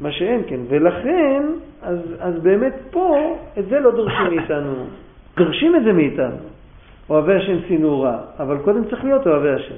מה 0.00 0.12
שאין 0.12 0.42
כן. 0.46 0.60
ולכן, 0.68 1.42
אז, 1.82 1.98
אז 2.20 2.40
באמת 2.42 2.74
פה, 2.90 3.36
את 3.58 3.64
זה 3.68 3.80
לא 3.80 3.90
דורשים 3.90 4.26
מאיתנו. 4.36 4.72
דורשים 5.36 5.76
את 5.76 5.84
זה 5.84 5.92
מאיתנו. 5.92 6.36
אוהבי 7.10 7.34
השם 7.34 7.56
שנאו 7.68 8.00
רע, 8.00 8.18
אבל 8.40 8.58
קודם 8.58 8.84
צריך 8.84 9.04
להיות 9.04 9.26
אוהבי 9.26 9.50
השם. 9.50 9.74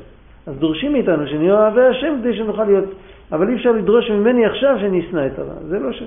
אז 0.46 0.56
דורשים 0.58 0.92
מאיתנו 0.92 1.26
שנהיה 1.26 1.54
אוהבי 1.54 1.82
השם 1.82 2.14
כדי 2.20 2.36
שנוכל 2.36 2.64
להיות, 2.64 2.84
אבל 3.32 3.48
אי 3.48 3.54
אפשר 3.54 3.72
לדרוש 3.72 4.10
ממני 4.10 4.46
עכשיו 4.46 4.76
שאני 4.80 5.00
אשנא 5.00 5.26
את 5.26 5.38
הרע. 5.38 5.54
זה 5.68 5.78
לא 5.78 5.92
ש... 5.92 6.02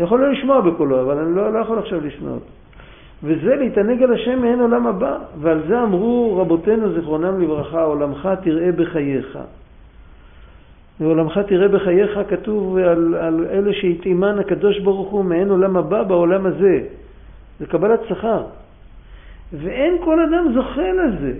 יכול 0.00 0.20
לא 0.20 0.32
לשמוע 0.32 0.60
בקולו, 0.60 1.02
אבל 1.02 1.18
אני 1.18 1.36
לא, 1.36 1.52
לא 1.52 1.58
יכול 1.58 1.78
עכשיו 1.78 2.00
לשנוא 2.06 2.34
אותו. 2.34 2.59
וזה 3.24 3.56
להתענג 3.56 4.02
על 4.02 4.12
השם 4.12 4.40
מעין 4.40 4.60
עולם 4.60 4.86
הבא. 4.86 5.18
ועל 5.40 5.62
זה 5.68 5.82
אמרו 5.82 6.36
רבותינו 6.40 6.92
זיכרונם 6.92 7.42
לברכה, 7.42 7.82
עולמך 7.82 8.28
תראה 8.42 8.72
בחייך. 8.72 9.38
ועולמך 11.00 11.38
תראה 11.38 11.68
בחייך 11.68 12.20
כתוב 12.28 12.76
על, 12.76 13.14
על 13.14 13.46
אלה 13.50 13.72
שהתאימן 13.72 14.38
הקדוש 14.38 14.78
ברוך 14.78 15.10
הוא 15.10 15.24
מעין 15.24 15.50
עולם 15.50 15.76
הבא 15.76 16.02
בעולם 16.02 16.46
הזה. 16.46 16.80
זה 17.60 17.66
קבלת 17.66 18.00
שכר. 18.08 18.42
ואין 19.52 19.96
כל 20.04 20.20
אדם 20.20 20.52
זוכה 20.54 20.92
לזה. 20.92 21.32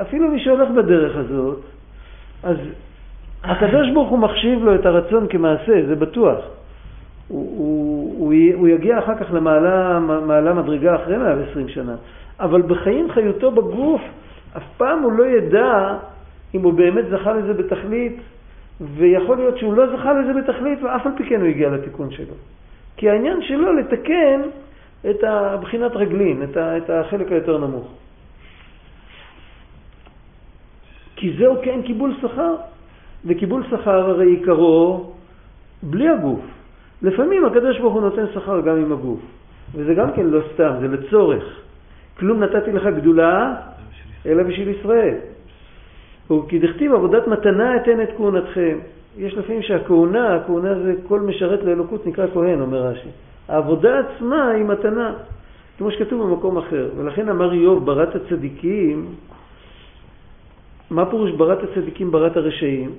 אפילו 0.00 0.30
מי 0.30 0.40
שהולך 0.40 0.70
בדרך 0.70 1.16
הזאת, 1.16 1.60
אז 2.42 2.56
הקדוש 3.44 3.90
ברוך 3.94 4.08
הוא 4.08 4.18
מחשיב 4.18 4.64
לו 4.64 4.74
את 4.74 4.86
הרצון 4.86 5.26
כמעשה, 5.30 5.86
זה 5.86 5.94
בטוח. 5.94 6.38
הוא, 7.28 7.58
הוא, 7.58 8.14
הוא, 8.18 8.34
הוא 8.54 8.68
יגיע 8.68 8.98
אחר 8.98 9.14
כך 9.14 9.32
למעלה 9.32 9.98
מעלה 10.00 10.54
מדרגה 10.54 10.94
אחרי 10.94 11.18
120 11.18 11.68
שנה. 11.68 11.94
אבל 12.40 12.62
בחיים 12.62 13.10
חיותו 13.10 13.50
בגוף, 13.50 14.00
אף 14.56 14.62
פעם 14.76 15.02
הוא 15.02 15.12
לא 15.12 15.26
ידע 15.26 15.96
אם 16.54 16.62
הוא 16.62 16.72
באמת 16.72 17.04
זכה 17.10 17.32
לזה 17.32 17.52
בתכלית, 17.52 18.20
ויכול 18.80 19.36
להיות 19.36 19.58
שהוא 19.58 19.74
לא 19.74 19.96
זכה 19.96 20.12
לזה 20.12 20.32
בתכלית, 20.32 20.82
ואף 20.82 21.06
על 21.06 21.12
פי 21.16 21.24
כן 21.24 21.40
הוא 21.40 21.48
הגיע 21.48 21.70
לתיקון 21.70 22.10
שלו. 22.10 22.34
כי 22.96 23.10
העניין 23.10 23.42
שלו 23.42 23.72
לתקן 23.72 24.40
את 25.10 25.24
הבחינת 25.24 25.92
רגלין, 25.94 26.42
את 26.56 26.90
החלק 26.90 27.32
היותר 27.32 27.58
נמוך. 27.58 27.88
כי 31.16 31.36
זהו 31.38 31.56
כן 31.62 31.82
קיבול 31.82 32.14
שכר, 32.20 32.54
וקיבול 33.24 33.64
שכר 33.70 34.10
הרי 34.10 34.26
עיקרו 34.26 35.12
בלי 35.82 36.08
הגוף. 36.08 36.55
לפעמים 37.02 37.44
הקדוש 37.44 37.78
ברוך 37.78 37.94
הוא 37.94 38.02
נותן 38.02 38.24
שכר 38.34 38.60
גם 38.60 38.76
עם 38.76 38.92
הגוף, 38.92 39.20
וזה 39.74 39.94
גם 39.94 40.12
כן 40.12 40.26
לא 40.26 40.40
סתם, 40.54 40.72
זה 40.80 40.88
לצורך. 40.88 41.44
כלום 42.18 42.42
נתתי 42.42 42.72
לך 42.72 42.86
גדולה, 42.96 43.54
אלא 44.26 44.42
בשביל 44.42 44.68
ישראל. 44.68 45.14
כי 46.48 46.58
דכתיב 46.58 46.94
עבודת 46.94 47.26
מתנה 47.26 47.76
אתן 47.76 48.00
את 48.00 48.08
כהונתכם. 48.16 48.78
יש 49.18 49.34
לפעמים 49.34 49.62
שהכהונה, 49.62 50.34
הכהונה 50.34 50.74
זה 50.74 50.94
כל 51.08 51.20
משרת 51.20 51.62
לאלוקות 51.64 52.06
נקרא 52.06 52.26
כהן, 52.34 52.60
אומר 52.60 52.82
רש"י. 52.82 53.08
העבודה 53.48 53.98
עצמה 53.98 54.48
היא 54.48 54.64
מתנה, 54.64 55.14
כמו 55.78 55.90
שכתוב 55.90 56.22
במקום 56.22 56.58
אחר. 56.58 56.88
ולכן 56.96 57.28
אמר 57.28 57.52
איוב, 57.52 57.86
ברת 57.86 58.14
הצדיקים, 58.14 59.06
מה 60.90 61.06
פירוש 61.06 61.30
ברת 61.30 61.58
הצדיקים, 61.62 62.10
ברת 62.10 62.36
הרשעים? 62.36 62.90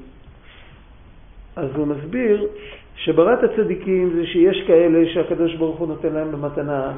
אז 1.58 1.70
הוא 1.76 1.88
מסביר 1.88 2.48
שברת 2.96 3.44
הצדיקים 3.44 4.10
זה 4.16 4.26
שיש 4.26 4.64
כאלה 4.68 5.10
שהקדוש 5.14 5.56
ברוך 5.56 5.80
הוא 5.80 5.88
נותן 5.88 6.14
להם 6.14 6.32
במתנה 6.32 6.92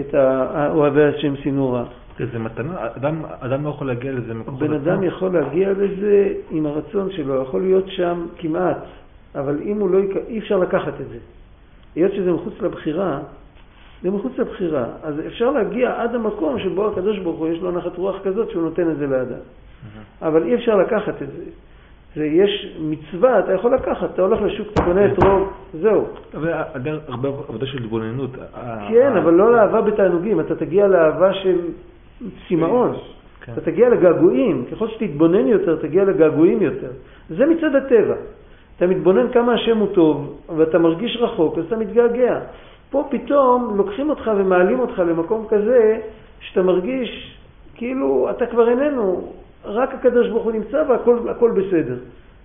את 0.00 0.14
אוהבי 0.70 1.04
השם 1.04 1.34
סינורה. 1.42 1.84
זה 2.32 2.38
מתנה, 2.38 2.86
אדם, 2.96 3.22
אדם 3.40 3.64
לא 3.64 3.68
יכול 3.68 3.86
להגיע 3.86 4.12
לזה 4.12 4.34
מכוח 4.34 4.54
בן 4.54 4.72
אדם 4.72 5.02
יכול 5.02 5.32
להגיע 5.32 5.70
לזה 5.70 6.32
עם 6.50 6.66
הרצון 6.66 7.10
שלו, 7.10 7.42
יכול 7.42 7.62
להיות 7.62 7.88
שם 7.88 8.26
כמעט, 8.36 8.76
אבל 9.34 9.58
אם 9.64 9.80
הוא 9.80 9.90
לא, 9.90 9.98
אי 10.28 10.38
אפשר 10.38 10.58
לקחת 10.58 11.00
את 11.00 11.08
זה. 11.08 11.18
היות 11.94 12.12
שזה 12.12 12.32
מחוץ 12.32 12.54
לבחירה, 12.60 13.18
זה 14.02 14.10
מחוץ 14.10 14.32
לבחירה, 14.38 14.84
אז 15.02 15.14
אפשר 15.26 15.50
להגיע 15.50 16.02
עד 16.02 16.14
המקום 16.14 16.58
שבו 16.58 16.88
הקדוש 16.88 17.18
ברוך 17.18 17.38
הוא 17.38 17.48
יש 17.48 17.58
לו 17.58 17.70
נחת 17.70 17.96
רוח 17.96 18.16
כזאת 18.24 18.50
שהוא 18.50 18.62
נותן 18.62 18.90
את 18.90 18.96
זה 18.96 19.06
לאדם. 19.06 19.42
אבל 20.22 20.42
אי 20.42 20.54
אפשר 20.54 20.76
לקחת 20.76 21.22
את 21.22 21.28
זה. 21.36 21.44
זה 22.14 22.26
יש 22.26 22.76
מצווה, 22.80 23.38
אתה 23.38 23.52
יכול 23.52 23.74
לקחת, 23.74 24.14
אתה 24.14 24.22
הולך 24.22 24.42
לשוק, 24.42 24.68
אתה 24.72 24.82
קונה 24.82 25.06
את 25.06 25.24
רוב, 25.24 25.52
זהו. 25.72 26.04
אבל 26.34 26.52
הרבה 27.08 27.28
עבודה 27.28 27.66
של 27.66 27.78
התבוננות. 27.78 28.30
כן, 28.88 29.16
אבל 29.16 29.32
לא 29.34 29.52
לאהבה 29.52 29.80
בתענוגים, 29.80 30.40
אתה 30.40 30.54
תגיע 30.54 30.86
לאהבה 30.86 31.34
של 31.34 31.58
צמאון. 32.48 32.96
כן. 33.44 33.52
אתה 33.52 33.60
תגיע 33.60 33.88
לגעגועים, 33.88 34.64
ככל 34.72 34.88
שתתבונן 34.88 35.46
יותר, 35.46 35.76
תגיע 35.76 36.04
לגעגועים 36.04 36.62
יותר. 36.62 36.90
זה 37.28 37.46
מצד 37.46 37.74
הטבע. 37.74 38.14
אתה 38.76 38.86
מתבונן 38.86 39.32
כמה 39.32 39.54
השם 39.54 39.78
הוא 39.78 39.88
טוב, 39.94 40.40
ואתה 40.56 40.78
מרגיש 40.78 41.16
רחוק, 41.20 41.58
אז 41.58 41.64
אתה 41.66 41.76
מתגעגע. 41.76 42.40
פה 42.90 43.08
פתאום 43.10 43.74
לוקחים 43.76 44.10
אותך 44.10 44.30
ומעלים 44.36 44.80
אותך 44.80 44.98
למקום 44.98 45.46
כזה, 45.48 45.98
שאתה 46.40 46.62
מרגיש 46.62 47.36
כאילו 47.74 48.30
אתה 48.30 48.46
כבר 48.46 48.68
איננו, 48.68 49.32
רק 49.64 49.94
הקדוש 49.94 50.28
ברוך 50.28 50.44
הוא 50.44 50.52
נמצא 50.52 50.84
והכל 50.88 51.50
בסדר. 51.50 51.96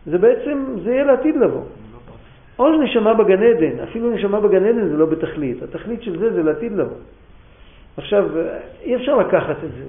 זה 0.06 0.18
בעצם, 0.18 0.66
זה 0.84 0.92
יהיה 0.92 1.04
לעתיד 1.04 1.36
לבוא. 1.36 1.64
עוז 2.56 2.82
נשמה 2.82 3.14
בגן 3.14 3.44
עדן, 3.44 3.80
אפילו 3.80 4.10
נשמה 4.10 4.40
בגן 4.40 4.66
עדן 4.66 4.88
זה 4.88 4.98
לא 4.98 5.06
בתכלית, 5.06 5.64
התכלית 5.64 6.04
של 6.04 6.20
זה 6.20 6.34
זה 6.34 6.44
לעתיד 6.44 6.72
לבוא. 6.72 6.98
עכשיו, 7.98 8.30
אי 8.84 8.96
אפשר 8.96 9.18
לקחת 9.18 9.56
את 9.64 9.72
זה. 9.72 9.86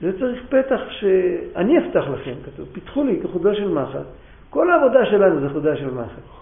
זה 0.00 0.18
צריך 0.18 0.42
פתח 0.48 0.80
שאני 0.90 1.78
אפתח 1.78 2.04
לכם, 2.12 2.34
כתוב, 2.44 2.68
פיתחו 2.72 3.04
לי 3.04 3.20
כחודה 3.22 3.54
של 3.54 3.68
מחט. 3.68 4.06
כל 4.50 4.70
העבודה 4.70 5.06
שלנו 5.06 5.40
זה 5.40 5.48
חודה 5.48 5.76
של 5.76 5.90
מחט. 5.90 6.39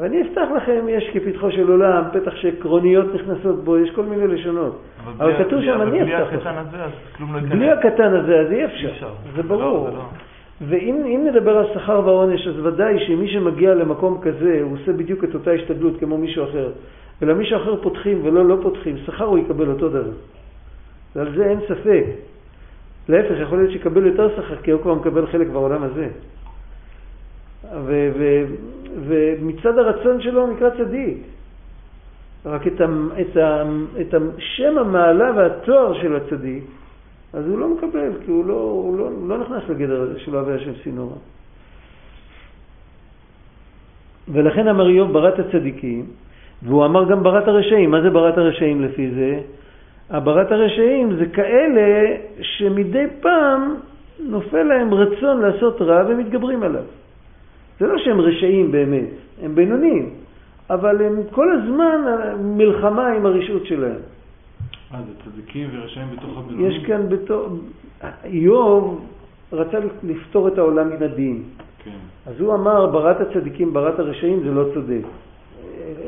ואני 0.00 0.22
אפתח 0.22 0.48
לכם, 0.56 0.86
יש 0.88 1.10
כפתחו 1.12 1.50
של 1.50 1.70
עולם, 1.70 2.04
פתח 2.12 2.36
שעקרוניות 2.36 3.06
נכנסות 3.14 3.64
בו, 3.64 3.78
יש 3.78 3.90
כל 3.90 4.02
מיני 4.02 4.26
לשונות. 4.26 4.78
אבל, 5.04 5.32
אבל 5.32 5.44
כתוב 5.44 5.62
שם, 5.62 5.82
אני 5.82 6.02
אפתח 6.02 6.32
לכם. 6.32 6.50
בלי 7.48 7.70
הקטן 7.70 8.14
הזה, 8.14 8.40
אז 8.40 8.50
לא 8.50 8.56
אי 8.56 8.64
אפשר. 8.64 8.90
אפשר. 8.90 9.10
זה 9.36 9.42
ברור. 9.42 9.86
לא, 9.86 9.90
זה 9.90 9.96
לא. 9.96 10.04
ואם 10.60 11.26
נדבר 11.26 11.58
על 11.58 11.66
שכר 11.74 12.02
ועונש, 12.04 12.46
אז 12.46 12.66
ודאי 12.66 13.06
שמי 13.06 13.28
שמגיע 13.28 13.74
למקום 13.74 14.20
כזה, 14.22 14.60
הוא 14.62 14.76
עושה 14.80 14.92
בדיוק 14.92 15.24
את 15.24 15.34
אותה 15.34 15.50
השתדלות 15.50 16.00
כמו 16.00 16.18
מישהו 16.18 16.44
אחר. 16.44 16.70
ולמישהו 17.22 17.56
אחר 17.56 17.82
פותחים 17.82 18.20
ולא 18.24 18.44
לא 18.44 18.56
פותחים, 18.62 18.96
שכר 19.06 19.24
הוא 19.24 19.38
יקבל 19.38 19.68
אותו 19.68 19.88
דבר. 19.88 20.10
ועל 21.16 21.32
זה 21.36 21.46
אין 21.46 21.58
ספק. 21.68 22.04
להפך, 23.08 23.34
יכול 23.40 23.58
להיות 23.58 23.70
שיקבל 23.70 24.06
יותר 24.06 24.36
שכר, 24.36 24.56
כי 24.56 24.70
הוא 24.70 24.82
כבר 24.82 24.94
מקבל 24.94 25.26
חלק 25.26 25.46
בעולם 25.46 25.82
הזה. 25.82 26.08
ומצד 29.06 29.78
הרצון 29.78 30.20
שלו 30.20 30.46
נקרא 30.46 30.70
צדיק. 30.70 31.18
רק 32.46 32.66
את, 32.66 32.80
את, 33.20 33.36
את 34.00 34.14
שם 34.38 34.78
המעלה 34.78 35.32
והתואר 35.36 36.00
של 36.02 36.16
הצדיק, 36.16 36.64
אז 37.32 37.46
הוא 37.48 37.58
לא 37.58 37.68
מקבל, 37.68 38.10
כי 38.24 38.30
הוא 38.30 38.44
לא, 38.44 38.54
הוא 38.54 38.98
לא, 38.98 39.04
הוא 39.04 39.28
לא 39.28 39.38
נכנס 39.38 39.62
לגדר 39.68 40.18
של 40.18 40.36
אוהבי 40.36 40.52
השם 40.52 40.72
סינורה. 40.82 41.16
ולכן 44.28 44.68
אמר 44.68 44.88
איוב 44.88 45.12
ברת 45.12 45.38
הצדיקים, 45.38 46.06
והוא 46.62 46.84
אמר 46.84 47.10
גם 47.10 47.22
ברת 47.22 47.48
הרשעים. 47.48 47.90
מה 47.90 48.00
זה 48.02 48.10
ברת 48.10 48.38
הרשעים 48.38 48.82
לפי 48.82 49.10
זה? 49.10 49.40
הברת 50.10 50.52
הרשעים 50.52 51.16
זה 51.16 51.26
כאלה 51.26 52.16
שמדי 52.40 53.04
פעם 53.20 53.74
נופל 54.18 54.62
להם 54.62 54.94
רצון 54.94 55.40
לעשות 55.40 55.82
רע 55.82 56.02
ומתגברים 56.08 56.62
עליו. 56.62 56.84
זה 57.80 57.86
לא 57.86 57.98
שהם 57.98 58.20
רשעים 58.20 58.72
באמת, 58.72 59.08
הם 59.42 59.54
בינוניים, 59.54 60.10
אבל 60.70 61.02
הם 61.02 61.22
כל 61.30 61.52
הזמן 61.52 62.00
מלחמה 62.40 63.08
עם 63.08 63.26
הרשעות 63.26 63.66
שלהם. 63.66 64.00
אה, 64.94 64.98
זה 65.06 65.30
צדיקים 65.30 65.68
ורשעים 65.72 66.06
בתוך 66.12 66.38
הבינונים? 66.38 66.70
יש 66.70 66.86
כאן 66.86 67.08
בתור... 67.08 67.48
איוב 68.24 69.06
רצה 69.52 69.78
לפתור 70.02 70.48
את 70.48 70.58
העולם 70.58 70.88
מן 70.90 71.02
הדין. 71.02 71.42
כן. 71.84 71.90
אז 72.26 72.40
הוא 72.40 72.54
אמר, 72.54 72.86
ברת 72.86 73.20
הצדיקים, 73.20 73.72
ברת 73.72 73.98
הרשעים, 73.98 74.40
זה 74.40 74.50
לא 74.50 74.64
צודק. 74.74 75.02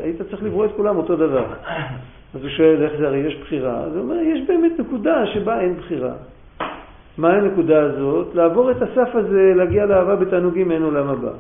היית 0.03 0.23
צריך 0.31 0.43
לברוא 0.43 0.65
את 0.65 0.71
כולם 0.77 0.97
אותו 0.97 1.17
דבר. 1.17 1.45
אז 2.35 2.41
הוא 2.43 2.49
שואל 2.49 2.83
איך 2.83 2.93
זה, 2.99 3.07
הרי 3.07 3.19
יש 3.19 3.37
בחירה. 3.37 3.81
אז 3.81 3.97
הוא 3.97 4.03
אומר, 4.03 4.15
יש 4.15 4.41
באמת 4.49 4.73
נקודה 4.79 5.27
שבה 5.27 5.61
אין 5.61 5.75
בחירה. 5.75 6.13
מה 7.19 7.33
הנקודה 7.33 7.83
הזאת? 7.83 8.35
לעבור 8.35 8.71
את 8.71 8.83
הסף 8.83 9.15
הזה, 9.15 9.53
להגיע 9.57 9.87
לאהבה 9.87 10.17
בתענוגים 10.17 10.73
אין 10.73 10.83
עולם 10.83 11.09
הבא. 11.09 11.33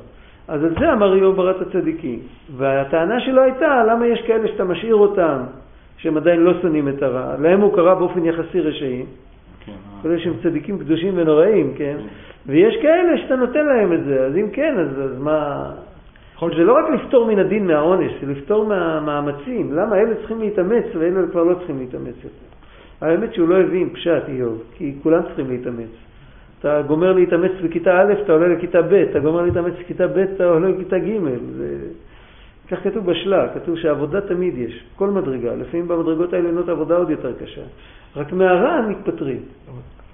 אז 0.51 0.64
על 0.64 0.74
זה 0.80 0.92
אמר 0.92 1.14
איוב 1.14 1.36
ברת 1.36 1.61
הצדיקים. 1.61 2.18
והטענה 2.57 3.20
שלו 3.20 3.42
הייתה, 3.42 3.84
למה 3.84 4.07
יש 4.07 4.22
כאלה 4.26 4.48
שאתה 4.48 4.64
משאיר 4.64 4.94
אותם, 4.94 5.38
שהם 5.96 6.16
עדיין 6.16 6.40
לא 6.40 6.53
שונאים 6.62 6.88
את 6.88 7.03
הרע? 7.03 7.36
להם 7.38 7.61
הוא 7.61 7.74
קרא 7.74 7.94
באופן 7.94 8.24
יחסי 8.24 8.61
רשעים. 8.61 9.07
כן, 9.66 9.72
אה. 9.72 10.03
כל 10.03 10.18
שהם 10.18 10.32
צדיקים 10.42 10.78
קדושים 10.78 11.12
ונוראים, 11.16 11.74
כן? 11.76 11.96
ויש 12.46 12.76
כאלה 12.82 13.18
שאתה 13.18 13.36
נותן 13.36 13.66
להם 13.66 13.92
את 13.92 14.05
זה, 14.05 14.26
אז 14.26 14.36
אם 14.36 14.51
כן, 14.53 14.74
אז, 14.78 14.88
אז 15.05 15.18
מה... 15.18 15.70
זה 16.40 16.64
לא 16.64 16.72
רק 16.72 16.84
לפתור 16.90 17.26
מן 17.26 17.38
הדין 17.38 17.66
מהעונש, 17.66 18.12
זה 18.20 18.32
לפתור 18.32 18.66
מהמאמצים. 18.66 19.74
למה 19.74 19.96
אלה 19.96 20.14
צריכים 20.14 20.40
להתאמץ 20.40 20.84
ואלה 20.98 21.20
כבר 21.30 21.44
לא 21.44 21.55
צריכים 21.55 21.78
להתאמץ 21.78 22.14
יותר? 22.24 22.51
האמת 23.01 23.34
שהוא 23.34 23.48
לא 23.48 23.61
הבין 23.61 23.90
פשט 23.90 24.22
איוב, 24.28 24.62
כי 24.76 24.94
כולם 25.03 25.22
צריכים 25.22 25.51
להתאמץ. 25.51 26.10
אתה 26.61 26.82
גומר 26.87 27.12
להתאמץ 27.12 27.53
בכיתה 27.65 28.01
א', 28.01 28.12
אתה 28.24 28.32
עולה 28.32 28.49
לכיתה 28.49 28.82
ב', 28.82 28.93
אתה 28.93 29.19
גומר 29.20 29.43
להתאמץ 29.43 29.73
בכיתה 29.81 30.07
ב', 30.07 30.19
אתה 30.19 30.45
עולה 30.45 30.69
לכיתה 30.69 30.99
ג'. 30.99 31.19
זה... 31.57 31.77
כך 32.70 32.85
כתוב 32.85 33.07
בשלה, 33.07 33.49
כתוב 33.55 33.77
שעבודה 33.77 34.20
תמיד 34.20 34.59
יש, 34.59 34.85
כל 34.97 35.11
מדרגה. 35.11 35.55
לפעמים 35.55 35.89
במדרגות 35.89 36.32
העליונות 36.32 36.69
העבודה 36.69 36.97
עוד 36.97 37.11
יותר 37.11 37.32
קשה. 37.32 37.62
רק 38.16 38.32
מהרע 38.32 38.81
מתפטרים. 38.89 39.41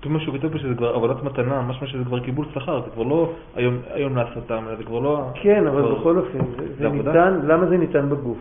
כתוב 0.00 0.12
משהו 0.12 0.32
כתוב 0.32 0.52
פה 0.52 0.58
שזה 0.58 0.74
כבר 0.74 0.94
עבודת 0.94 1.22
מתנה, 1.22 1.62
משמע 1.62 1.86
שזה 1.86 2.04
כבר 2.04 2.20
קיבול 2.20 2.46
שכר, 2.54 2.80
זה 2.84 2.90
כבר 2.90 3.02
לא 3.02 3.32
היום, 3.56 3.78
היום 3.94 4.18
אלא 4.18 4.76
זה 4.78 4.84
כבר 4.84 4.98
לא... 4.98 5.30
כן, 5.42 5.66
אבל 5.66 5.82
כבר- 5.82 5.94
בכל 5.94 6.16
אופן, 6.16 6.38
זה, 6.38 6.66
זה 6.68 6.74
זה 6.78 6.86
עבודה? 6.86 7.30
ניתן, 7.30 7.46
למה 7.46 7.66
זה 7.66 7.76
ניתן 7.76 8.08
בגוף? 8.08 8.38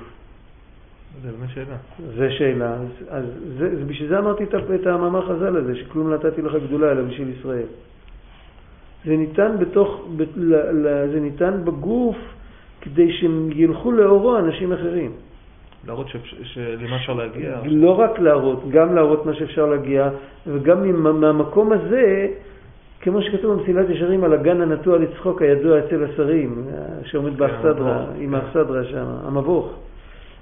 זה 1.23 1.29
באמת 1.31 1.49
שאלה. 1.49 1.75
זה 2.17 2.31
שאלה. 2.31 2.73
אז, 2.73 2.87
אז 3.09 3.25
זה, 3.57 3.85
בשביל 3.87 4.09
זה 4.09 4.19
אמרתי 4.19 4.43
את, 4.43 4.87
המאמר 4.87 5.21
חז"ל 5.27 5.57
הזה, 5.57 5.75
שכלום 5.75 6.13
נתתי 6.13 6.41
לך 6.41 6.55
גדולה 6.67 6.91
אלא 6.91 7.01
בשביל 7.01 7.29
ישראל. 7.39 7.65
זה 9.05 9.17
ניתן 9.17 9.55
בתוך, 9.59 10.07
זה 11.11 11.19
ניתן 11.21 11.61
בגוף 11.63 12.17
כדי 12.81 13.11
שהם 13.13 13.49
ילכו 13.53 13.91
לאורו 13.91 14.37
אנשים 14.37 14.73
אחרים. 14.73 15.11
להראות 15.87 16.07
שלמה 16.43 16.95
אפשר 16.95 17.13
להגיע. 17.13 17.59
לא 17.65 17.99
רק 17.99 18.19
להראות, 18.19 18.69
גם 18.69 18.95
להראות 18.95 19.25
מה 19.25 19.33
שאפשר 19.33 19.65
להגיע, 19.65 20.09
וגם 20.47 21.03
מהמקום 21.21 21.71
הזה, 21.71 22.27
כמו 23.01 23.21
שכתוב 23.21 23.53
במסילת 23.53 23.89
ישרים 23.89 24.23
על 24.23 24.33
הגן 24.33 24.61
הנטוע 24.61 24.97
לצחוק 24.97 25.41
הידוע 25.41 25.79
אצל 25.79 26.03
השרים, 26.03 26.63
שעומד 27.03 27.37
באכסדרה, 27.37 27.97
המבוך, 27.97 28.15
עם 28.19 28.29
כן. 28.29 28.35
האכסדרה 28.35 28.83
שם, 28.83 29.05
המבוך. 29.27 29.73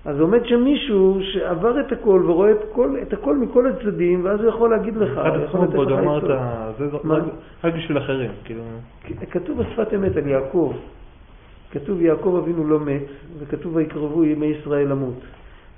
אז 0.06 0.20
עומד 0.20 0.46
שם 0.46 0.64
מישהו 0.64 1.20
שעבר 1.22 1.80
את 1.80 1.92
הכל 1.92 2.22
ורואה 2.26 2.52
את, 2.52 2.58
כל, 2.72 2.96
את 3.02 3.14
הכל 3.14 3.38
מכל 3.38 3.68
הצדדים, 3.68 4.26
ואז 4.26 4.40
הוא 4.40 4.50
יכול 4.50 4.70
להגיד 4.70 4.98
לך, 4.98 5.12
אחד 5.12 5.30
עצמו 5.44 5.64
עצות. 5.64 5.88
ה... 6.30 6.72
זה 6.78 6.86
מה? 7.04 7.20
רק- 7.64 7.74
בשביל 7.74 7.98
אחרים, 7.98 8.32
כאילו... 8.44 8.62
כתוב 9.32 9.62
בשפת 9.62 9.94
אמת 9.94 10.18
על 10.18 10.28
יעקב, 10.28 10.74
כתוב 11.72 12.02
יעקב 12.02 12.40
אבינו 12.44 12.68
לא 12.68 12.80
מת, 12.80 13.08
וכתוב 13.40 13.76
ויקרבו 13.76 14.24
ימי 14.24 14.46
ישראל 14.46 14.88
למות. 14.88 15.20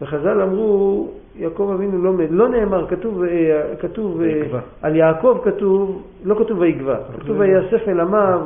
וחז"ל 0.01 0.41
אמרו, 0.41 1.09
יעקב 1.35 1.71
אבינו 1.75 2.03
לא 2.03 2.13
מת, 2.13 2.29
לא 2.31 2.49
נאמר, 2.49 2.87
כתוב, 2.87 3.23
אה, 3.23 3.75
כתוב 3.79 4.21
אה, 4.21 4.27
ויגבע. 4.27 4.59
על 4.81 4.95
יעקב 4.95 5.39
כתוב, 5.43 6.03
לא 6.23 6.35
כתוב 6.35 6.59
ויגבע, 6.59 6.97
כתוב 7.19 7.39
ויאסף 7.39 7.87
אל 7.87 7.99
עמיו, 7.99 8.41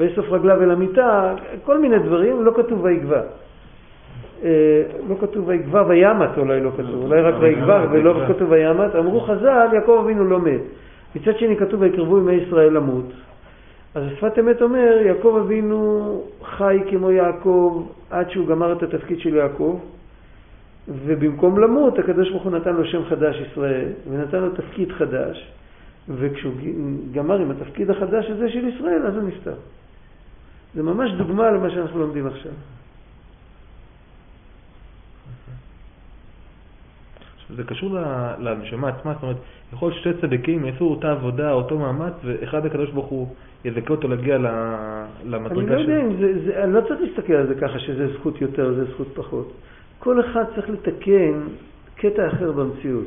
ויאסוף 0.00 0.26
רגליו 0.30 0.62
אל 0.62 0.70
המיטה, 0.70 1.34
כל 1.64 1.78
מיני 1.78 1.98
דברים, 1.98 2.44
לא 2.44 2.52
כתוב 2.56 2.84
ויגבה. 2.84 3.20
אה, 4.44 4.82
לא 5.08 5.16
כתוב 5.20 5.48
ויגבה 5.48 5.84
וימת, 5.88 6.38
אולי 6.38 6.60
לא 6.60 6.70
כתוב, 6.70 7.02
אולי 7.02 7.20
רק 7.20 7.34
ויגבה 7.40 7.86
ולא 7.90 8.24
כתוב 8.28 8.50
וימת. 8.50 8.94
אמרו 8.94 9.20
חז"ל, 9.20 9.68
יעקב 9.72 10.00
אבינו 10.04 10.24
לא 10.24 10.40
מת. 10.40 10.60
מצד 11.16 11.38
שני 11.38 11.56
כתוב 11.56 11.80
ויקרבו 11.80 12.18
ימי 12.18 12.32
ישראל 12.32 12.72
למות. 12.72 13.12
אז 13.94 14.02
שפת 14.16 14.38
אמת 14.38 14.62
אומר, 14.62 15.02
יעקב 15.06 15.40
אבינו 15.44 16.22
חי 16.42 16.78
כמו 16.90 17.10
יעקב 17.10 17.86
עד 18.10 18.30
שהוא 18.30 18.46
גמר 18.46 18.72
את 18.72 18.82
התפקיד 18.82 19.20
של 19.20 19.34
יעקב, 19.34 19.80
ובמקום 20.88 21.58
למות 21.58 21.98
הקדוש 21.98 22.30
ברוך 22.30 22.42
הוא 22.42 22.52
נתן 22.52 22.74
לו 22.74 22.84
שם 22.84 23.04
חדש 23.04 23.36
ישראל, 23.50 23.88
ונתן 24.10 24.38
לו 24.40 24.50
תפקיד 24.50 24.92
חדש, 24.92 25.52
וכשהוא 26.08 26.52
גמר 27.12 27.38
עם 27.38 27.50
התפקיד 27.50 27.90
החדש 27.90 28.30
הזה 28.30 28.48
של 28.48 28.68
ישראל, 28.68 29.06
אז 29.06 29.16
הוא 29.16 29.22
נפטר. 29.22 29.54
זה 30.74 30.82
ממש 30.82 31.10
דוגמה 31.12 31.50
למה 31.50 31.70
שאנחנו 31.70 32.00
לומדים 32.00 32.26
עכשיו. 32.26 32.52
זה 37.56 37.64
קשור 37.64 37.96
לנשמה 38.38 38.88
עצמה, 38.88 39.12
זאת 39.12 39.22
אומרת, 39.22 39.36
יכול 39.72 39.92
שתי 39.92 40.10
צדיקים 40.20 40.64
יעשו 40.64 40.84
אותה 40.84 41.12
עבודה, 41.12 41.52
אותו 41.52 41.78
מאמץ, 41.78 42.12
ואחד 42.24 42.66
הקדוש 42.66 42.90
ברוך 42.90 43.06
הוא 43.06 43.34
יזכה 43.64 43.90
אותו 43.90 44.08
להגיע 44.08 44.38
למדרגה 45.24 45.54
שלו. 45.54 45.60
אני 45.60 45.70
לא 45.70 45.80
יודע 45.80 46.02
אם 46.02 46.16
זה, 46.20 46.44
זה, 46.44 46.64
אני 46.64 46.72
לא 46.72 46.80
צריך 46.80 47.00
להסתכל 47.00 47.32
על 47.32 47.46
זה 47.46 47.54
ככה 47.54 47.78
שזה 47.78 48.12
זכות 48.14 48.40
יותר, 48.40 48.74
זה 48.74 48.84
זכות 48.84 49.08
פחות. 49.14 49.52
כל 49.98 50.20
אחד 50.20 50.44
צריך 50.54 50.70
לתקן 50.70 51.40
קטע 51.94 52.28
אחר 52.28 52.52
במציאות. 52.52 53.06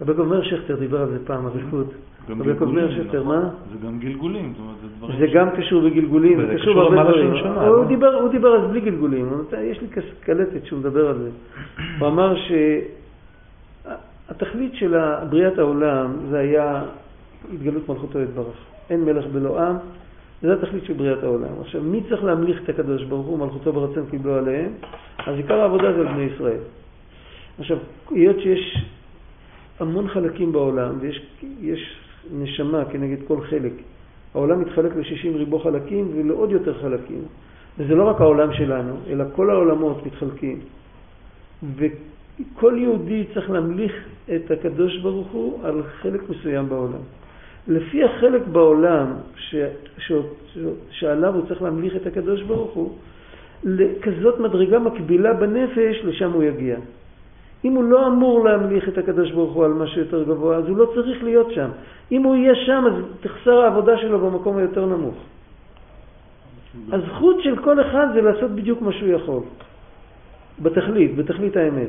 רבי 0.00 0.12
גומר 0.12 0.42
שכטר 0.42 0.76
דיבר 0.76 1.00
על 1.00 1.08
זה 1.08 1.26
פעם, 1.26 1.46
אריכות. 1.46 1.86
רבי 2.28 2.52
גומר 2.52 2.90
שכטר, 2.90 3.20
נכון. 3.20 3.36
מה? 3.36 3.48
זה 3.72 3.86
גם 3.86 3.98
גלגולים, 3.98 4.52
זאת 4.52 4.60
אומרת, 4.60 4.76
זה 4.82 4.88
דברים... 4.98 5.18
זה 5.18 5.26
גם 5.26 5.50
קשור 5.50 5.82
בגלגולים, 5.82 6.46
זה 6.46 6.54
קשור 6.54 6.74
בהרבה 6.74 7.02
דברים. 7.02 7.32
הוא 7.66 7.84
דיבר, 7.84 8.14
הוא 8.14 8.28
דיבר 8.28 8.56
אז 8.56 8.70
בלי 8.70 8.80
גלגולים, 8.80 9.28
יש 9.62 9.80
לי 9.80 9.88
קלטת 10.20 10.66
שהוא 10.66 10.78
מדבר 10.78 11.08
על 11.08 11.18
זה. 11.18 11.30
הוא 11.98 12.08
אמר 12.08 12.34
שהתכלית 14.28 14.74
של 14.74 14.94
בריאת 15.30 15.58
העולם 15.58 16.12
זה 16.30 16.38
היה 16.38 16.82
התגלות 17.54 17.88
מלכותו 17.88 18.20
יתברך. 18.20 18.56
אין 18.90 19.04
מלך 19.04 19.24
בלא 19.26 19.60
עם, 19.60 19.76
זה 20.42 20.52
התכלית 20.52 20.84
של 20.84 20.92
בריאת 20.92 21.22
העולם. 21.22 21.60
עכשיו, 21.60 21.82
מי 21.82 22.00
צריך 22.08 22.24
להמליך 22.24 22.62
את 22.64 22.68
הקדוש 22.68 23.02
ברוך 23.02 23.26
הוא, 23.26 23.38
מלכותו 23.38 23.72
ברצון 23.72 24.04
קיבלו 24.10 24.34
עליהם? 24.34 24.70
אז 25.26 25.36
עיקר 25.36 25.60
העבודה 25.60 25.92
זה 25.92 26.00
על 26.00 26.06
בני 26.06 26.22
ישראל. 26.22 26.60
עכשיו, 27.58 27.78
היות 28.10 28.40
שיש 28.40 28.84
המון 29.80 30.08
חלקים 30.08 30.52
בעולם, 30.52 30.98
ויש 31.00 31.96
נשמה 32.32 32.84
כנגד 32.84 33.26
כל 33.26 33.40
חלק, 33.40 33.72
העולם 34.34 34.60
מתחלק 34.60 34.96
ל-60 34.96 35.36
ריבו 35.36 35.58
חלקים 35.58 36.10
ולעוד 36.14 36.50
יותר 36.50 36.74
חלקים. 36.82 37.22
וזה 37.78 37.94
לא 37.94 38.04
רק 38.04 38.20
העולם 38.20 38.52
שלנו, 38.52 38.96
אלא 39.08 39.24
כל 39.36 39.50
העולמות 39.50 40.06
מתחלקים. 40.06 40.58
וכל 41.76 42.74
יהודי 42.78 43.24
צריך 43.34 43.50
להמליך 43.50 43.92
את 44.34 44.50
הקדוש 44.50 44.98
ברוך 44.98 45.30
הוא 45.30 45.64
על 45.64 45.82
חלק 45.82 46.20
מסוים 46.30 46.68
בעולם. 46.68 47.02
לפי 47.68 48.04
החלק 48.04 48.42
בעולם 48.52 49.12
ש, 49.36 49.54
ש, 49.98 50.12
ש, 50.54 50.58
שעליו 50.90 51.34
הוא 51.34 51.46
צריך 51.48 51.62
להמליך 51.62 51.96
את 51.96 52.06
הקדוש 52.06 52.42
ברוך 52.42 52.72
הוא, 52.72 52.92
לכזאת 53.64 54.40
מדרגה 54.40 54.78
מקבילה 54.78 55.32
בנפש, 55.32 56.04
לשם 56.04 56.32
הוא 56.32 56.42
יגיע. 56.42 56.76
אם 57.64 57.72
הוא 57.72 57.84
לא 57.84 58.06
אמור 58.06 58.44
להמליך 58.44 58.88
את 58.88 58.98
הקדוש 58.98 59.30
ברוך 59.32 59.52
הוא 59.54 59.64
על 59.64 59.72
משהו 59.72 60.00
יותר 60.00 60.22
גבוה, 60.22 60.56
אז 60.56 60.68
הוא 60.68 60.76
לא 60.76 60.92
צריך 60.94 61.24
להיות 61.24 61.50
שם. 61.50 61.68
אם 62.12 62.22
הוא 62.22 62.36
יהיה 62.36 62.54
שם, 62.54 62.84
אז 62.86 63.04
תחסר 63.20 63.58
העבודה 63.60 63.98
שלו 63.98 64.18
במקום 64.20 64.56
היותר 64.56 64.86
נמוך. 64.86 65.14
הזכות 66.92 67.36
של 67.42 67.56
כל 67.62 67.80
אחד 67.80 68.06
זה 68.14 68.20
לעשות 68.20 68.50
בדיוק 68.50 68.82
מה 68.82 68.92
שהוא 68.92 69.08
יכול. 69.08 69.42
בתכלית, 70.62 71.16
בתכלית 71.16 71.56
האמת. 71.56 71.88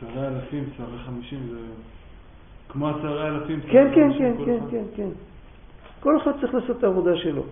שרי 0.00 0.26
אלפים, 0.26 0.64
שרי 0.76 0.98
חמישים, 1.06 1.38
זה 1.50 1.58
כמו 2.68 2.88
עשרה 2.88 3.28
אלפים. 3.28 3.60
כן, 3.60 3.88
כן, 3.94 4.10
כן, 4.18 4.32
כן, 4.44 4.58
כן, 4.70 4.84
כן. 4.96 5.08
כל 6.00 6.16
אחד 6.16 6.32
צריך 6.40 6.54
לעשות 6.54 6.78
את 6.78 6.84
העבודה 6.84 7.16
שלו. 7.16 7.42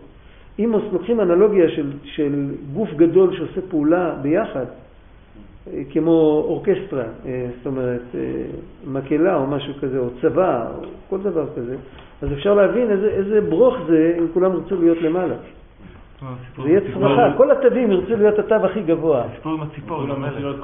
אם 0.59 0.73
לוקחים 0.93 1.21
אנלוגיה 1.21 1.69
של, 1.69 1.93
של 2.05 2.55
גוף 2.73 2.91
גדול 2.97 3.37
שעושה 3.37 3.61
פעולה 3.71 4.15
ביחד, 4.23 4.67
כמו 5.91 6.45
אורקסטרה, 6.49 7.05
אה, 7.27 7.47
זאת 7.57 7.67
אומרת, 7.67 8.03
אה, 8.15 8.21
מקהלה 8.87 9.37
או 9.37 9.47
משהו 9.47 9.75
כזה, 9.81 9.99
או 9.99 10.07
צבא, 10.23 10.69
או 10.79 10.85
כל 11.11 11.19
דבר 11.19 11.47
כזה, 11.57 11.77
אז 12.23 12.33
אפשר 12.33 12.55
להבין 12.55 12.91
איזה, 12.91 13.09
איזה 13.09 13.41
ברוך 13.41 13.77
זה 13.87 14.17
אם 14.19 14.27
כולם 14.35 14.53
ירצו 14.53 14.77
להיות 14.81 14.99
למעלה. 14.99 15.35
זה 16.63 16.69
יהיה 16.69 16.81
צרחה, 16.81 17.37
כל 17.37 17.51
התווים 17.51 17.93
ירצו 17.93 18.17
להיות 18.17 18.39
התו 18.39 18.55
הכי 18.55 18.83
גבוה. 18.83 19.25
הסיפור 19.25 19.53
עם 19.53 19.63
הציפור, 19.63 20.05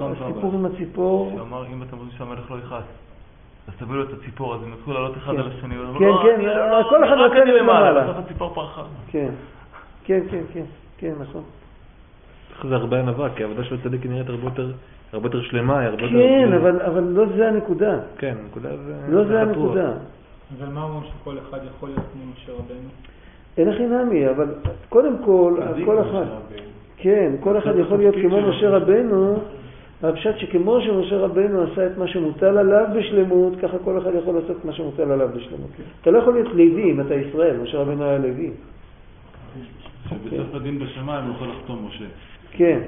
הסיפור 0.01 0.55
עם 0.55 0.67
הציפור. 0.67 1.33
שאמר, 1.37 1.67
אם 1.67 1.83
אתם 1.83 1.97
רוצים 1.97 2.19
שהמלך 2.19 2.51
לא 2.51 2.57
יכעס. 2.57 2.85
אז 3.69 3.75
תביאו 3.79 3.97
לו 3.97 4.03
את 4.03 4.13
הציפור, 4.13 4.55
אז 4.55 4.63
הם 4.63 4.73
יתחילו 4.73 4.95
לעלות 4.95 5.17
אחד 5.17 5.33
כן. 5.33 5.41
על 5.41 5.49
השני. 5.59 5.75
כן, 5.99 6.11
כן, 6.23 6.41
כל 6.91 7.05
אחד 7.05 7.17
רוצה 7.19 7.45
להיות 7.45 7.61
למעלה. 7.61 8.05
בסוף 8.05 8.17
הציפור 8.25 8.55
פרחה. 8.55 8.83
כן, 9.11 9.31
כן, 10.05 10.21
כן, 10.31 10.43
כן, 10.53 10.65
כן, 10.99 11.13
נכון. 11.21 11.43
זה 12.69 12.77
הרבה 12.77 13.01
ענווה, 13.01 13.29
כי 13.31 13.43
העבודה 13.43 13.65
של 13.65 13.75
הצדיק 13.75 14.07
נראית 14.07 14.29
הרבה 14.29 14.45
יותר, 14.45 14.73
הרבה 15.13 15.27
יותר 15.27 15.43
שלמה, 15.43 15.79
היא 15.79 15.89
הרבה 15.89 16.03
יותר... 16.03 16.19
כן, 16.19 16.53
אבל, 16.53 16.83
אבל 16.83 17.03
לא 17.03 17.25
זה 17.37 17.49
הנקודה. 17.49 17.99
כן, 18.19 18.35
הנקודה 18.43 18.77
זה... 18.77 18.95
לא 19.09 19.25
זה 19.25 19.43
הנקודה. 19.43 19.93
אבל 20.59 20.69
מה 20.73 20.83
אומרים 20.83 21.03
שכל 21.11 21.37
אחד 21.39 21.59
יכול 21.77 21.89
להיות 21.89 22.05
כמו 22.13 22.23
משה 22.33 22.53
רבנו? 22.53 22.89
אין 23.57 23.69
הכי 23.69 23.87
נמי, 23.87 24.31
אבל 24.31 24.55
קודם 24.89 25.15
כל, 25.25 25.55
כל 25.85 26.03
אחד, 26.03 26.25
כן, 26.97 27.33
כל 27.41 27.59
אחד 27.59 27.79
יכול 27.79 27.99
להיות 27.99 28.15
כמו 28.15 28.41
משה 28.41 28.71
רבנו, 28.71 29.39
הפשט 30.03 30.39
שכמו 30.39 30.81
שמשה 30.81 31.17
רבנו 31.17 31.63
עשה 31.63 31.87
את 31.87 31.99
מה 31.99 32.09
שמוטל 32.09 32.59
עליו 32.59 32.87
בשלמות, 32.97 33.53
ככה 33.63 33.79
כל 33.85 33.99
אחד 33.99 34.11
יכול 34.23 34.35
לעשות 34.35 34.65
מה 34.65 34.73
שמוטל 34.73 35.11
עליו 35.11 35.29
בשלמות. 35.37 35.71
אתה 36.01 36.11
לא 36.11 36.19
יכול 36.19 36.33
להיות 36.35 36.49
לוי 36.49 36.91
אם 36.91 37.01
אתה 37.01 37.15
ישראל, 37.15 37.57
משה 37.63 37.79
רבנו 37.79 38.05
היה 38.05 38.19
לוי. 38.19 38.51
שבסוף 40.11 40.55
הדין 40.55 40.79
בשמיים 40.79 41.25
הוא 41.25 41.35
יכול 41.35 41.49
לחתום 41.49 41.87
משה. 41.89 42.05
כן. 42.51 42.81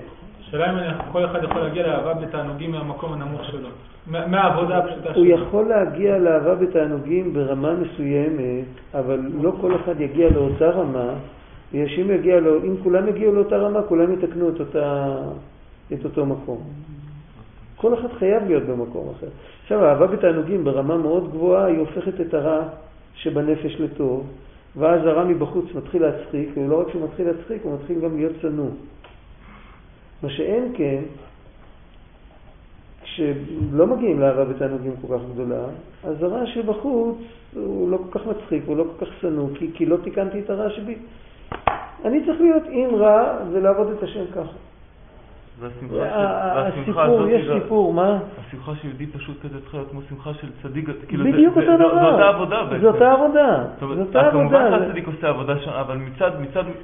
השאלה 0.49 0.71
אם 0.71 1.13
כל 1.13 1.25
אחד 1.25 1.45
יכול 1.45 1.61
להגיע 1.61 1.87
לאהבה 1.87 2.15
בתענוגים 2.15 2.73
מהמקום 2.73 3.13
הנמוך 3.13 3.45
שלו, 3.45 3.69
מהעבודה 4.07 4.79
הפשוטה 4.79 5.15
שלו. 5.15 5.23
הוא 5.23 5.27
יכול 5.27 5.69
להגיע 5.69 6.19
לאהבה 6.19 6.55
בתענוגים 6.55 7.35
ברמה 7.35 7.73
מסוימת, 7.75 8.65
אבל 8.95 9.21
לא 9.43 9.53
כל 9.61 9.77
אחד 9.77 10.01
יגיע 10.01 10.31
לאותה 10.31 10.71
רמה, 10.71 11.11
אם 11.75 12.11
יגיע, 12.11 12.41
לו, 12.41 12.63
אם 12.63 12.75
כולם 12.83 13.09
יגיעו 13.09 13.35
לאותה 13.35 13.57
רמה, 13.57 13.83
כולם 13.83 14.13
יתקנו 14.13 14.49
את, 14.49 14.61
אותה, 14.61 15.17
את 15.93 16.05
אותו 16.05 16.27
מקום. 16.27 16.59
כל 17.77 17.95
אחד 17.95 18.09
חייב 18.19 18.43
להיות 18.47 18.63
במקום 18.63 19.13
אחר. 19.19 19.27
עכשיו, 19.63 19.85
האהבה 19.85 20.07
בתענוגים 20.07 20.65
ברמה 20.65 20.97
מאוד 20.97 21.31
גבוהה, 21.31 21.65
היא 21.65 21.79
הופכת 21.79 22.21
את 22.21 22.35
הרע 22.35 22.63
שבנפש 23.15 23.81
לטוב, 23.81 24.27
ואז 24.77 25.07
הרע 25.07 25.25
מבחוץ 25.25 25.65
מתחיל 25.75 26.03
להצחיק, 26.03 26.49
ולא 26.57 26.81
רק 26.81 26.91
שהוא 26.91 27.05
מתחיל 27.05 27.27
להצחיק, 27.27 27.63
הוא 27.63 27.75
מתחיל 27.75 28.01
גם 28.01 28.17
להיות 28.17 28.33
צנוע. 28.43 28.71
מה 30.23 30.31
שאין 30.31 30.73
כן, 30.77 31.03
כשלא 33.03 33.87
מגיעים 33.87 34.21
לאהבה 34.21 34.45
בתענוגים 34.45 34.93
כל 35.01 35.19
כך 35.19 35.25
גדולה, 35.35 35.65
אז 36.05 36.23
הרע 36.23 36.47
שבחוץ 36.47 37.17
הוא 37.55 37.91
לא 37.91 37.97
כל 37.97 38.19
כך 38.19 38.27
מצחיק, 38.27 38.63
הוא 38.67 38.77
לא 38.77 38.85
כל 38.85 39.07
כך 39.07 39.13
שנוא, 39.21 39.49
כי, 39.55 39.71
כי 39.75 39.87
לא 39.87 39.97
תיקנתי 40.05 40.41
את 40.41 40.51
הרע 40.51 40.71
שבי. 40.71 40.95
אני 42.05 42.27
צריך 42.27 42.41
להיות 42.41 42.63
עם 42.71 42.95
רע 42.95 43.39
ולעבוד 43.53 43.91
את 43.91 44.03
השם 44.03 44.25
ככה. 44.33 44.57
הסיפור, 45.63 47.29
יש 47.29 47.51
סיפור, 47.63 47.93
מה? 47.95 48.19
השמחה 48.47 48.73
של 48.75 48.89
יהודי 48.89 49.07
פשוט 49.07 49.41
כזה 49.43 49.61
צריכה 49.61 49.77
להיות 49.77 49.91
כמו 49.91 50.01
שמחה 50.09 50.31
של 50.35 50.49
צדיק, 50.63 50.89
כאילו 51.09 51.25
בדיוק 51.25 51.57
אותו 51.57 51.77
דבר. 51.77 52.01
זו 52.01 52.09
אותה 52.09 52.29
עבודה 52.29 52.65
בעצם. 52.65 52.81
זו 52.83 52.89
אותה 52.89 53.13
עבודה. 53.13 53.65
זו 53.81 53.87
אותה 53.87 54.21
עבודה. 54.21 54.31
כמובן 54.31 54.71
שהצדיק 54.71 55.07
עושה 55.07 55.29
עבודה 55.29 55.59
שם, 55.59 55.71
אבל 55.71 55.97
מצד 55.97 56.31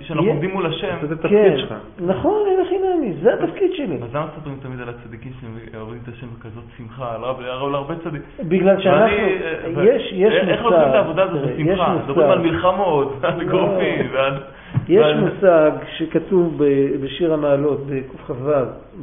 שאנחנו 0.01 0.29
עומדים 0.29 0.51
מול 0.51 0.67
השם, 0.67 0.97
זה 1.09 1.15
התפקיד 1.15 1.31
כן, 1.31 1.59
שלך. 1.59 1.75
נכון, 1.99 2.43
אין 2.51 2.61
הכי 2.67 2.79
נעמי, 2.79 3.15
זה 3.23 3.35
התפקיד 3.35 3.71
שלי. 3.73 3.99
אז 4.03 4.15
למה 4.15 4.27
מספרים 4.37 4.57
תמיד 4.63 4.81
על 4.81 4.89
הצדיקים 4.89 5.33
שעובדים 5.73 6.01
את 6.03 6.09
השם 6.09 6.27
בכזאת 6.39 6.65
שמחה, 6.79 7.15
על 7.15 7.25
על 7.25 7.75
הרבה 7.75 7.95
צדיק. 8.05 8.23
בגלל 8.41 8.81
שאנחנו, 8.81 9.17
יש, 9.83 10.13
יש 10.13 10.33
מושג, 10.35 10.49
איך 10.49 10.65
עושים 10.65 10.79
את 10.89 10.95
העבודה 10.95 11.23
הזאת 11.23 11.43
בשמחה? 11.43 11.95
מדברים 12.05 12.31
על. 12.31 12.39
מלחמות, 12.39 13.17
על 13.23 13.35
לא. 13.37 13.43
אגרופים, 13.43 14.11
ועל... 14.13 14.35
יש 14.89 15.07
מושג 15.21 15.71
שכתוב 15.99 16.63
בשיר 17.01 17.33
המעלות, 17.35 17.87
בקכ"ו, 17.87 18.51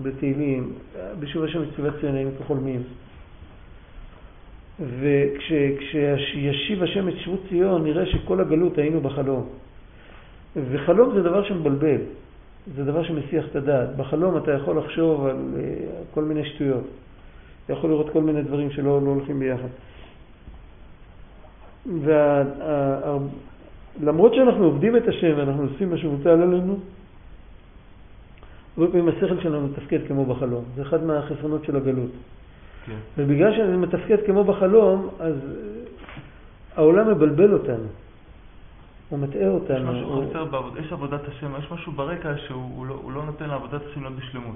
בתהילים, 0.03 0.73
בשוב 1.19 1.43
השם 1.43 1.61
מצוות 1.61 1.93
ציונאים 2.01 2.29
כחולמים. 2.39 2.83
וכשישיב 4.99 6.83
השם 6.83 7.09
את 7.09 7.13
שבות 7.17 7.39
ציון, 7.49 7.83
נראה 7.83 8.05
שכל 8.05 8.41
הגלות 8.41 8.77
היינו 8.77 9.01
בחלום. 9.01 9.45
וחלום 10.55 11.13
זה 11.15 11.23
דבר 11.23 11.43
שמבלבל, 11.43 12.01
זה 12.75 12.85
דבר 12.85 13.03
שמסיח 13.03 13.45
את 13.51 13.55
הדעת. 13.55 13.95
בחלום 13.95 14.37
אתה 14.37 14.51
יכול 14.51 14.77
לחשוב 14.77 15.25
על 15.25 15.35
אה, 15.57 15.63
כל 16.13 16.23
מיני 16.23 16.45
שטויות. 16.45 16.83
אתה 17.65 17.73
יכול 17.73 17.89
לראות 17.89 18.09
כל 18.09 18.21
מיני 18.21 18.41
דברים 18.41 18.71
שלא 18.71 19.01
לא 19.03 19.09
הולכים 19.09 19.39
ביחד. 19.39 19.67
וה, 22.03 22.41
ה- 22.41 23.09
ה- 23.09 23.17
למרות 24.03 24.33
שאנחנו 24.33 24.63
עובדים 24.63 24.97
את 24.97 25.07
השם 25.07 25.33
ואנחנו 25.37 25.63
עושים 25.63 25.89
מה 25.89 25.97
שמוטל 25.97 26.29
עלינו, 26.29 26.79
הרבה 28.77 28.91
פעמים 28.91 29.07
השכל 29.09 29.41
שלנו 29.41 29.67
מתפקד 29.67 29.99
כמו 30.07 30.25
בחלום. 30.25 30.63
זה 30.75 30.81
אחד 30.81 31.03
מהחסרונות 31.03 31.65
של 31.65 31.75
הגלות. 31.75 32.09
כן. 32.85 32.95
ובגלל 33.17 33.53
שזה 33.53 33.77
מתפקד 33.77 34.17
כמו 34.25 34.43
בחלום, 34.43 35.09
אז 35.19 35.33
אה, 35.35 35.81
העולם 36.75 37.11
מבלבל 37.11 37.53
אותנו. 37.53 37.85
הוא 39.09 39.19
מטעה 39.19 39.41
יש 39.41 39.47
אותנו. 39.47 39.91
משהו 39.91 40.09
הוא- 40.09 40.29
חסר 40.29 40.45
בעבודה, 40.45 40.79
יש 40.79 40.91
עבודת 40.93 41.27
השם, 41.27 41.51
יש 41.59 41.71
משהו 41.71 41.91
ברקע 41.91 42.33
שהוא 42.47 42.71
הוא 42.75 42.85
לא- 42.85 43.01
לא 43.13 43.25
נותן 43.25 43.49
לעבודת 43.49 43.81
השם 43.91 44.01
להיות 44.01 44.15
בשלמות. 44.15 44.55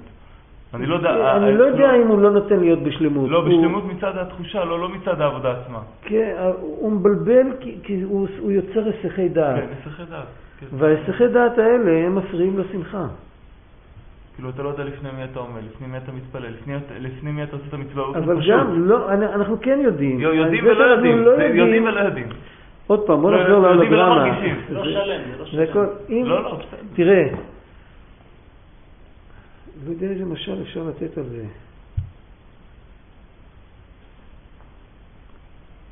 אני 0.74 0.86
לא 0.86 0.94
יודע... 0.94 1.36
אני 1.36 1.54
לא 1.58 1.64
יודע 1.64 1.94
אם 1.96 2.06
הוא 2.08 2.20
לא 2.22 2.30
נותן 2.30 2.60
להיות 2.60 2.78
בשלמות. 2.82 3.30
לא, 3.30 3.38
הוא- 3.38 3.48
בשלמות 3.48 3.84
מצד 3.84 4.12
התחושה, 4.18 4.64
לא 4.64 4.80
לא 4.80 4.88
מצד 4.88 5.20
העבודה 5.20 5.50
עצמה. 5.52 5.78
כן, 6.02 6.34
הוא 6.60 6.92
מבלבל 6.92 7.46
כי, 7.60 7.76
כי 7.82 8.02
הוא, 8.02 8.28
הוא 8.38 8.50
יוצר 8.52 8.80
היסחי 8.84 9.28
דעת. 9.28 9.56
כן, 9.60 9.66
הסחי 9.80 10.02
דעת. 10.10 10.24
כן. 10.60 10.66
וההיסחי 10.72 11.28
דעת 11.28 11.58
האלה 11.58 12.06
הם 12.06 12.14
מפריעים 12.14 12.58
לשמחה. 12.58 13.06
כאילו, 14.36 14.48
אתה 14.50 14.62
לא 14.62 14.68
יודע 14.68 14.84
לפני 14.84 15.08
מי 15.16 15.24
אתה 15.24 15.38
עומד, 15.38 15.60
לפני 15.74 15.86
מי 15.86 15.96
אתה 15.96 16.12
מתפלל, 16.12 16.50
לפני- 16.50 16.74
לפני 17.00 17.30
מי 17.32 17.42
אתה 17.42 17.56
עושה 17.56 17.64
את 17.68 17.74
המצווה. 17.74 18.04
באופן 18.04 18.18
אבל 18.22 18.40
פשוט. 18.40 18.50
גם, 18.52 18.88
לא, 18.88 19.10
אני- 19.12 19.26
אנחנו 19.26 19.56
כן 19.60 19.78
יודעים. 19.84 20.20
יודעים 20.20 20.64
ולא 20.66 20.84
יודעים. 20.84 21.18
לא 21.22 21.36
זה 21.36 21.42
יודעים 21.44 21.84
ולא 21.84 22.00
יודעים. 22.00 22.26
עוד 22.86 23.00
פעם, 23.06 23.20
בוא 23.22 23.30
לא, 23.32 23.40
נחזור 23.42 23.66
יודעים 23.66 23.92
ולא 23.92 23.98
להולוגרמה. 24.06 24.30
מרגישים. 24.32 24.56
לא 24.70 24.84
שלם, 24.84 25.20
זה 25.30 25.38
לא 25.38 25.44
שלם. 25.46 26.24
לא, 26.24 26.42
לא. 26.44 26.58
תראה, 26.94 27.22
לא 27.32 27.36
יודע 29.90 30.06
איזה 30.06 30.24
משל 30.24 30.62
אפשר 30.62 30.82
לתת 30.82 31.18
על 31.18 31.24
זה. 31.24 31.44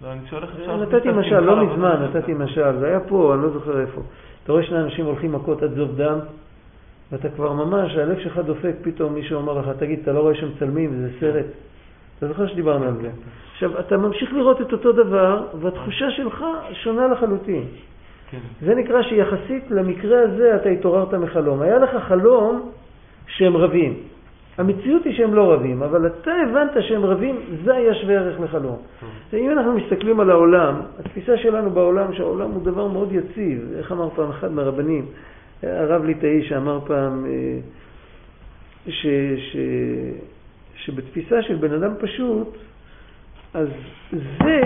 לא, 0.03 0.13
אני 0.13 0.21
שואל 0.31 0.43
איך 0.43 0.51
אפשר... 0.61 0.77
נתתי 0.77 1.09
משל, 1.11 1.41
לא 1.41 1.67
מזמן. 1.67 2.09
נתתי 2.09 2.35
משל, 2.35 2.79
זה 2.79 2.87
היה 2.87 3.01
פה, 3.01 3.35
אני 3.35 3.43
לא 3.43 3.51
זוכר 3.51 3.81
איפה. 3.81 4.01
אתה 4.45 4.53
רואה 4.53 4.65
שני 4.65 4.79
אנשים 4.79 5.07
הולכים 5.07 5.33
מכות 5.33 5.63
עד 5.63 5.75
זוב 5.75 5.97
דם, 5.97 6.19
ואתה 7.13 7.29
כבר 7.29 7.53
ממש, 7.53 7.97
הלב 7.97 8.19
שלך 8.19 8.39
דופק, 8.39 8.75
פתאום 8.83 9.15
מישהו 9.15 9.37
אומר 9.37 9.59
לך, 9.59 9.77
תגיד, 9.79 9.99
אתה 10.03 10.13
לא 10.13 10.21
רואה 10.21 10.35
שמצלמים, 10.35 10.91
זה 11.01 11.11
סרט? 11.21 11.47
אתה 12.19 12.29
זוכר 12.29 12.47
שדיברנו 12.47 12.85
על 12.85 12.95
זה. 13.03 13.11
עכשיו, 13.53 13.81
אתה 13.81 13.97
ממשיך 13.97 14.33
לראות 14.33 14.61
את 14.61 14.73
אותו 14.73 14.93
דבר, 14.93 15.47
והתחושה 15.61 16.11
שלך 16.11 16.45
שונה 16.73 17.09
לחלוטין. 17.09 17.65
כן. 18.31 18.39
זה 18.61 18.75
נקרא 18.75 19.03
שיחסית 19.03 19.71
למקרה 19.71 20.23
הזה 20.23 20.57
אתה 20.57 20.69
התעוררת 20.69 21.15
מחלום. 21.15 21.63
היה 21.63 21.79
לך 21.79 21.91
חלום 22.09 22.73
שהם 23.27 23.57
רבים. 23.57 23.95
המציאות 24.59 25.05
היא 25.05 25.17
שהם 25.17 25.35
לא 25.35 25.53
רבים, 25.53 25.83
אבל 25.83 26.07
אתה 26.07 26.31
הבנת 26.33 26.71
שהם 26.81 27.05
רבים, 27.05 27.41
זה 27.65 27.75
היה 27.75 27.95
שווה 27.95 28.15
ערך 28.15 28.41
לחלום. 28.41 28.77
אם 29.33 29.51
אנחנו 29.51 29.73
מסתכלים 29.73 30.21
על 30.21 30.31
העולם, 30.31 30.81
התפיסה 30.99 31.37
שלנו 31.37 31.71
בעולם, 31.71 32.15
שהעולם 32.15 32.51
הוא 32.51 32.63
דבר 32.63 32.89
מאוד 32.89 33.13
יציב, 33.13 33.73
איך 33.79 33.93
אמר 33.93 34.11
פעם 34.11 34.31
אחד 34.31 34.53
מהרבנים, 34.53 35.07
הרב 35.63 36.05
ליטאי 36.05 36.49
שאמר 36.49 36.81
פעם 36.87 37.27
אה, 37.27 37.59
ש, 38.89 39.07
ש, 39.37 39.57
שבתפיסה 40.77 41.43
של 41.43 41.57
בן 41.57 41.73
אדם 41.73 41.93
פשוט, 42.01 42.57
אז 43.55 43.69
זה 44.13 44.61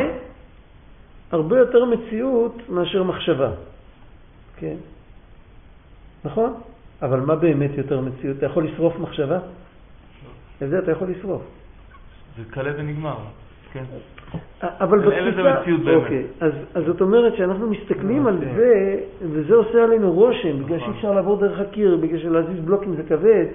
הרבה 1.30 1.58
יותר 1.58 1.84
מציאות 1.84 2.68
מאשר 2.68 3.02
מחשבה. 3.02 3.50
כן? 4.56 4.76
נכון? 6.24 6.54
אבל 7.02 7.20
מה 7.20 7.36
באמת 7.36 7.70
יותר 7.76 8.00
מציאות? 8.00 8.36
אתה 8.38 8.46
יכול 8.46 8.64
לשרוף 8.64 8.98
מחשבה? 8.98 9.38
את 10.62 10.68
זה 10.70 10.78
אתה 10.78 10.90
יכול 10.92 11.08
לשרוף. 11.10 11.42
זה 12.38 12.42
קלה 12.50 12.70
ונגמר. 12.78 13.16
כן. 13.72 13.84
אבל 14.62 15.02
אין- 15.02 15.12
אין 15.12 15.24
לזה 15.24 15.42
בתפיסה... 15.42 15.60
מציאות 15.60 15.80
באמת. 15.80 16.02
אוקיי, 16.02 16.24
אז, 16.40 16.52
אז 16.74 16.84
זאת 16.86 17.00
אומרת 17.00 17.36
שאנחנו 17.36 17.70
מסתכלים 17.70 18.26
על 18.26 18.34
אוקיי. 18.34 18.54
זה, 18.56 18.96
וזה 19.22 19.54
עושה 19.54 19.84
עלינו 19.84 20.12
רושם, 20.12 20.62
בגלל 20.64 20.76
נכון. 20.76 20.88
שאי 20.92 20.98
אפשר 20.98 21.12
לעבור 21.12 21.36
דרך 21.40 21.60
הקיר, 21.60 21.96
בגלל 21.96 22.18
שלהזיז 22.18 22.60
בלוקים 22.64 22.96
זה 22.96 23.02
כבד, 23.02 23.46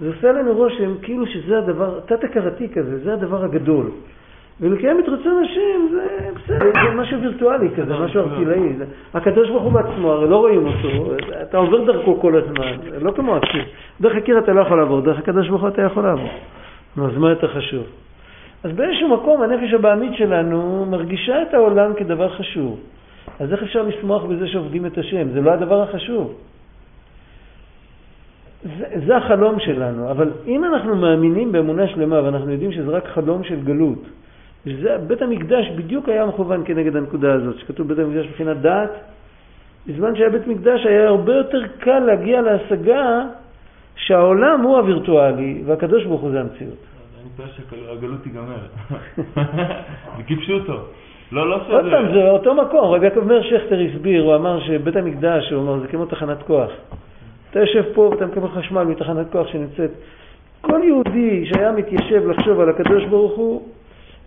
זה 0.00 0.08
עושה 0.08 0.30
עלינו 0.30 0.54
רושם 0.54 0.94
כאילו 1.02 1.26
שזה 1.26 1.58
הדבר, 1.58 2.00
תת-הכרתי 2.00 2.68
כזה, 2.68 2.98
זה 3.04 3.12
הדבר 3.14 3.44
הגדול. 3.44 3.90
ולקיים 4.60 4.98
את 4.98 5.08
רצון 5.08 5.44
השם 5.44 5.86
זה 5.90 6.30
בסדר, 6.34 6.72
זה 6.72 6.94
משהו 7.00 7.20
וירטואלי 7.20 7.68
כזה, 7.76 7.94
משהו 7.96 8.20
ארטילאי. 8.20 8.72
הקדוש 9.14 9.48
ברוך 9.48 9.62
הוא 9.62 9.72
בעצמו, 9.72 10.12
הרי 10.12 10.28
לא 10.28 10.36
רואים 10.36 10.66
אותו, 10.66 11.12
אתה 11.42 11.56
עובר 11.56 11.84
דרכו 11.84 12.20
כל 12.20 12.36
הזמן, 12.36 12.76
לא 13.00 13.12
כמו 13.12 13.36
הקיר. 13.36 13.64
דרך 14.00 14.16
הקיר 14.16 14.38
אתה 14.38 14.52
לא 14.52 14.60
יכול 14.60 14.78
לעבור, 14.78 15.00
דרך 15.00 15.18
הקדוש 15.18 15.48
ברוך 15.48 15.62
הוא 15.62 15.68
אתה 15.68 15.82
יכול 15.82 16.02
לעבור. 16.02 16.30
נו, 16.96 17.06
אז 17.06 17.16
מה 17.16 17.30
יותר 17.30 17.48
חשוב? 17.48 17.84
אז 18.64 18.72
באיזשהו 18.72 19.08
מקום 19.08 19.42
הנפש 19.42 19.74
הבעמית 19.74 20.14
שלנו 20.14 20.86
מרגישה 20.90 21.42
את 21.42 21.54
העולם 21.54 21.94
כדבר 21.94 22.28
חשוב. 22.28 22.80
אז 23.40 23.52
איך 23.52 23.62
אפשר 23.62 23.82
לשמוח 23.82 24.24
בזה 24.24 24.48
שעובדים 24.48 24.86
את 24.86 24.98
השם? 24.98 25.28
זה 25.28 25.40
לא 25.40 25.50
הדבר 25.50 25.82
החשוב. 25.82 26.34
זה, 28.78 28.84
זה 29.06 29.16
החלום 29.16 29.60
שלנו, 29.60 30.10
אבל 30.10 30.30
אם 30.46 30.64
אנחנו 30.64 30.96
מאמינים 30.96 31.52
באמונה 31.52 31.88
שלמה 31.88 32.22
ואנחנו 32.24 32.50
יודעים 32.50 32.72
שזה 32.72 32.90
רק 32.90 33.06
חלום 33.06 33.44
של 33.44 33.60
גלות, 33.60 33.98
שזה, 34.68 34.98
בית 35.06 35.22
המקדש 35.22 35.68
בדיוק 35.76 36.08
היה 36.08 36.26
מכוון 36.26 36.62
כנגד 36.64 36.96
הנקודה 36.96 37.32
הזאת, 37.32 37.58
שכתוב 37.58 37.88
בית 37.88 37.98
המקדש 37.98 38.26
מבחינת 38.26 38.56
דעת, 38.56 38.90
בזמן 39.86 40.16
שהיה 40.16 40.30
בית 40.30 40.46
מקדש 40.46 40.86
היה 40.86 41.08
הרבה 41.08 41.34
יותר 41.34 41.62
קל 41.78 41.98
להגיע 41.98 42.40
להשגה 42.40 43.24
שהעולם 43.96 44.60
הוא 44.60 44.76
הווירטואלי 44.76 45.62
והקדוש 45.66 46.04
ברוך 46.04 46.20
הוא 46.20 46.30
זה 46.30 46.40
המציאות. 46.40 46.78
אני 47.20 47.28
מתאר 47.34 47.64
שהגלות 47.70 48.22
תיגמר. 48.22 48.58
וכיבשו 50.18 50.52
אותו. 50.52 50.80
לא, 51.32 51.50
לא 51.50 51.54
עוד 51.68 51.82
שזה... 51.82 51.90
פעם, 51.90 52.12
זה 52.14 52.30
אותו 52.30 52.54
מקום, 52.54 52.90
רק 52.90 53.16
אומר 53.16 53.42
שכטר 53.42 53.78
הסביר, 53.80 54.22
הוא 54.22 54.34
אמר 54.34 54.60
שבית 54.60 54.96
המקדש, 54.96 55.52
הוא 55.52 55.62
אמר, 55.62 55.80
זה 55.80 55.88
כמו 55.88 56.06
תחנת 56.06 56.42
כוח. 56.42 56.70
אתה 57.50 57.60
יושב 57.60 57.82
פה 57.94 58.00
ואתה 58.00 58.26
מקבל 58.26 58.48
חשמל 58.48 58.82
מתחנת 58.82 59.26
כוח 59.32 59.48
שנמצאת. 59.48 59.90
כל 60.60 60.80
יהודי 60.84 61.46
שהיה 61.46 61.72
מתיישב 61.72 62.28
לחשוב 62.28 62.60
על 62.60 62.68
הקדוש 62.68 63.04
ברוך 63.04 63.36
הוא, 63.36 63.62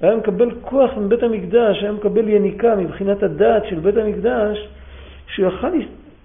היה 0.02 0.16
מקבל 0.16 0.52
כוח 0.62 0.92
מבית 0.98 1.24
המקדש, 1.24 1.78
היה 1.82 1.92
מקבל 1.92 2.30
יניקה 2.30 2.76
מבחינת 2.76 3.24
הדעת 3.24 3.64
של 3.70 3.80
בית 3.80 3.98
המקדש, 3.98 4.68
שהוא 5.28 5.48
יכל, 5.48 5.68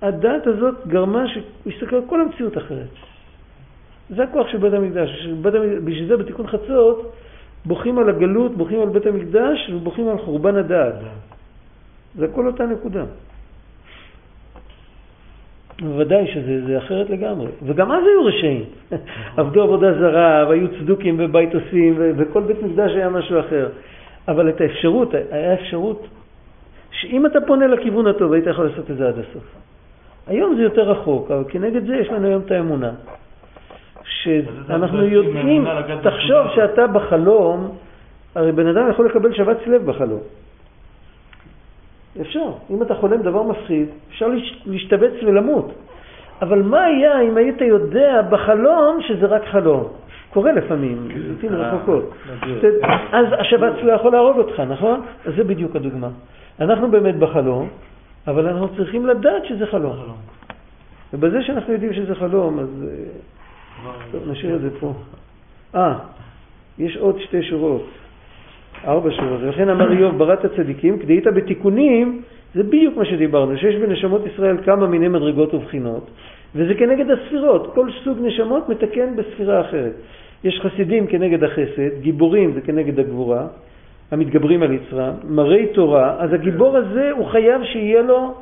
הדעת 0.02 0.46
הזאת 0.46 0.86
גרמה 0.86 1.28
שהוא 1.28 1.42
יסתכל 1.66 1.96
על 1.96 2.02
כל 2.06 2.20
המציאות 2.20 2.58
אחרת. 2.58 2.88
זה 4.10 4.22
הכוח 4.22 4.48
של 4.48 4.58
בית 4.58 4.72
המקדש. 4.72 5.26
בית 5.26 5.54
המקדש. 5.54 5.78
בשביל 5.84 6.08
זה 6.08 6.16
בתיקון 6.16 6.46
חצות 6.46 7.12
בוכים 7.66 7.98
על 7.98 8.08
הגלות, 8.08 8.56
בוכים 8.56 8.80
על 8.80 8.88
בית 8.88 9.06
המקדש 9.06 9.70
ובוכים 9.70 10.08
על 10.08 10.18
חורבן 10.18 10.56
הדעת. 10.56 10.94
זה 12.14 12.24
הכל 12.24 12.46
אותה 12.46 12.66
נקודה. 12.66 13.04
בוודאי 15.80 16.26
שזה 16.26 16.66
זה 16.66 16.78
אחרת 16.78 17.10
לגמרי. 17.10 17.46
וגם 17.62 17.92
אז 17.92 18.02
היו 18.06 18.24
רשעים. 18.24 18.64
עבדו 19.36 19.62
עבודה 19.62 19.92
זרה, 19.98 20.44
והיו 20.48 20.68
צדוקים 20.68 21.16
ובית 21.18 21.54
עושים, 21.54 21.94
וכל 22.16 22.42
בית 22.42 22.62
מקדש 22.62 22.92
היה 22.92 23.08
משהו 23.08 23.40
אחר. 23.40 23.68
אבל 24.28 24.48
את 24.48 24.60
האפשרות, 24.60 25.14
היה 25.30 25.54
אפשרות 25.54 26.06
שאם 26.90 27.26
אתה 27.26 27.40
פונה 27.40 27.66
לכיוון 27.66 28.06
הטוב, 28.06 28.32
היית 28.32 28.46
יכול 28.46 28.66
לעשות 28.66 28.90
את 28.90 28.96
זה 28.96 29.08
עד 29.08 29.18
הסוף. 29.18 29.44
היום 30.26 30.56
זה 30.56 30.62
יותר 30.62 30.90
רחוק, 30.90 31.30
אבל 31.30 31.44
כנגד 31.48 31.86
זה 31.86 31.96
יש 31.96 32.08
לנו 32.08 32.26
היום 32.26 32.42
את 32.46 32.50
האמונה. 32.50 32.90
שאנחנו 34.04 35.04
יודעים, 35.04 35.64
תחשוב. 36.02 36.46
שאתה 36.54 36.86
בחלום, 36.86 37.76
הרי 38.34 38.52
בן 38.52 38.66
אדם 38.66 38.90
יכול 38.90 39.06
לקבל 39.06 39.34
שבץ 39.34 39.58
לב 39.66 39.86
בחלום. 39.86 40.20
אפשר. 42.20 42.44
אם 42.70 42.82
אתה 42.82 42.94
חולם 42.94 43.22
דבר 43.22 43.42
מפחיד, 43.42 43.86
אפשר 44.08 44.28
להש- 44.28 44.62
להשתבץ 44.66 45.12
ולמות. 45.22 45.72
אבל 46.42 46.62
מה 46.62 46.82
היה 46.84 47.20
אם 47.20 47.36
היית 47.36 47.60
יודע 47.60 48.22
בחלום 48.30 48.98
שזה 49.02 49.26
רק 49.26 49.42
חלום? 49.44 49.84
קורה 50.32 50.52
לפעמים, 50.52 51.08
לעיתים 51.16 51.52
רחוקות. 51.52 52.10
ת- 52.60 52.84
אז 53.12 53.26
השבץ 53.38 53.72
לא 53.82 53.92
יכול 53.92 54.12
להרוג 54.12 54.36
אותך, 54.38 54.60
נכון? 54.60 55.00
אז 55.26 55.32
זה 55.36 55.44
בדיוק 55.44 55.76
הדוגמה. 55.76 56.08
אנחנו 56.60 56.90
באמת 56.90 57.16
בחלום, 57.16 57.68
אבל 58.26 58.48
אנחנו 58.48 58.68
צריכים 58.76 59.06
לדעת 59.06 59.44
שזה 59.44 59.66
חלום. 59.66 59.96
ובזה 61.14 61.42
שאנחנו 61.42 61.72
יודעים 61.72 61.92
שזה 61.92 62.14
חלום, 62.14 62.58
אז 62.58 62.84
אה, 62.88 63.90
טוב, 64.12 64.30
נשאיר 64.30 64.56
את 64.56 64.60
זה 64.60 64.68
פה. 64.80 64.92
אה, 65.74 65.94
יש 66.78 66.96
עוד 66.96 67.20
שתי 67.20 67.42
שורות, 67.42 67.82
ארבע 68.84 69.10
שורות. 69.10 69.40
ולכן 69.42 69.68
אמר 69.68 69.92
איוב, 69.92 70.18
בראת 70.18 70.44
הצדיקים, 70.44 70.98
כדאית 70.98 71.26
בתיקונים, 71.26 72.22
זה 72.54 72.62
בדיוק 72.62 72.96
מה 72.96 73.04
שדיברנו, 73.04 73.58
שיש 73.58 73.76
בנשמות 73.76 74.22
ישראל 74.26 74.56
כמה 74.64 74.86
מיני 74.86 75.08
מדרגות 75.08 75.54
ובחינות, 75.54 76.10
וזה 76.54 76.74
כנגד 76.74 77.10
הספירות. 77.10 77.74
כל 77.74 77.88
סוג 78.04 78.18
נשמות 78.22 78.68
מתקן 78.68 79.16
בספירה 79.16 79.60
אחרת. 79.60 79.92
יש 80.44 80.60
חסידים 80.60 81.06
כנגד 81.06 81.44
החסד, 81.44 82.00
גיבורים 82.00 82.52
זה 82.52 82.60
כנגד 82.60 83.00
הגבורה, 83.00 83.46
המתגברים 84.10 84.62
על 84.62 84.72
יצרם, 84.72 85.12
מראי 85.28 85.66
תורה, 85.66 86.16
אז 86.18 86.32
הגיבור 86.32 86.76
הזה 86.76 87.10
הוא 87.16 87.26
חייב 87.26 87.64
שיהיה 87.64 88.02
לו, 88.02 88.34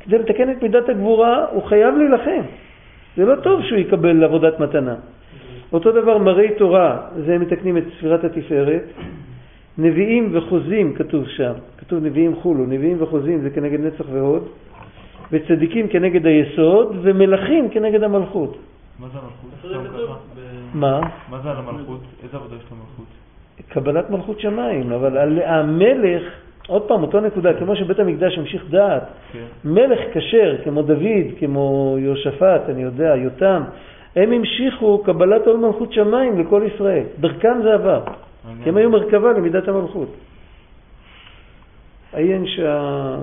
כדי 0.00 0.18
לתקן 0.18 0.50
את 0.50 0.62
מידת 0.62 0.88
הגבורה, 0.88 1.46
הוא 1.52 1.62
חייב 1.62 1.94
להילחם. 1.96 2.42
זה 3.16 3.24
לא 3.24 3.36
טוב 3.36 3.62
שהוא 3.62 3.78
יקבל 3.78 4.24
עבודת 4.24 4.60
מתנה. 4.60 4.94
אותו 5.72 5.92
דבר 5.92 6.18
מראי 6.18 6.48
תורה, 6.58 6.98
זה 7.26 7.38
מתקנים 7.38 7.76
את 7.76 7.84
ספירת 7.98 8.24
התפארת. 8.24 8.82
נביאים 9.78 10.30
וחוזים 10.32 10.94
כתוב 10.94 11.28
שם, 11.28 11.52
כתוב 11.78 12.04
נביאים 12.04 12.36
חולו, 12.36 12.66
נביאים 12.66 13.02
וחוזים 13.02 13.42
זה 13.42 13.50
כנגד 13.50 13.80
נצח 13.80 14.04
והוד. 14.12 14.48
וצדיקים 15.32 15.88
כנגד 15.88 16.26
היסוד, 16.26 16.96
ומלכים 17.02 17.68
כנגד 17.70 18.02
המלכות. 18.02 18.56
מה 18.98 19.06
זה 19.12 19.18
המלכות? 19.18 20.10
מה? 20.74 21.00
מה 21.30 21.38
זה 21.42 21.50
על 21.50 21.56
המלכות? 21.56 22.00
איזה 22.22 22.36
עבודה 22.36 22.56
יש 22.56 22.62
למלכות? 22.72 23.06
קבלת 23.68 24.10
מלכות 24.10 24.40
שמיים, 24.40 24.92
אבל 24.92 25.18
על 25.18 25.38
המלך, 25.44 26.22
עוד 26.68 26.82
פעם, 26.82 27.02
אותו 27.02 27.20
נקודה, 27.20 27.54
כמו 27.54 27.76
שבית 27.76 27.98
המקדש 27.98 28.38
המשיך 28.38 28.64
דעת, 28.70 29.02
כן. 29.32 29.44
מלך 29.64 29.98
כשר, 30.14 30.56
כמו 30.64 30.82
דוד, 30.82 31.26
כמו 31.38 31.96
יהושפט, 31.98 32.62
אני 32.68 32.82
יודע, 32.82 33.16
יותם, 33.16 33.62
הם 34.16 34.32
המשיכו 34.32 35.02
קבלת 35.04 35.46
עול 35.46 35.56
מלכות 35.56 35.92
שמיים 35.92 36.40
לכל 36.40 36.62
ישראל. 36.74 37.04
דרכם 37.20 37.58
זה 37.62 37.74
עבר. 37.74 38.00
כי 38.62 38.68
הם 38.68 38.76
היו 38.76 38.90
מרכבה 38.90 39.32
למידת 39.32 39.68
המלכות. 39.68 40.08
עיין 42.12 42.46
שה... 42.46 43.16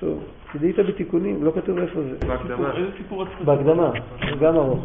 טוב, 0.00 0.24
תדעית 0.52 0.78
בתיקונים, 0.78 1.44
לא 1.44 1.52
כתוב 1.54 1.78
איפה 1.78 2.00
זה. 2.02 2.16
בהקדמה. 2.26 2.72
בהקדמה, 3.44 3.90
גם 4.40 4.56
ארוך. 4.56 4.84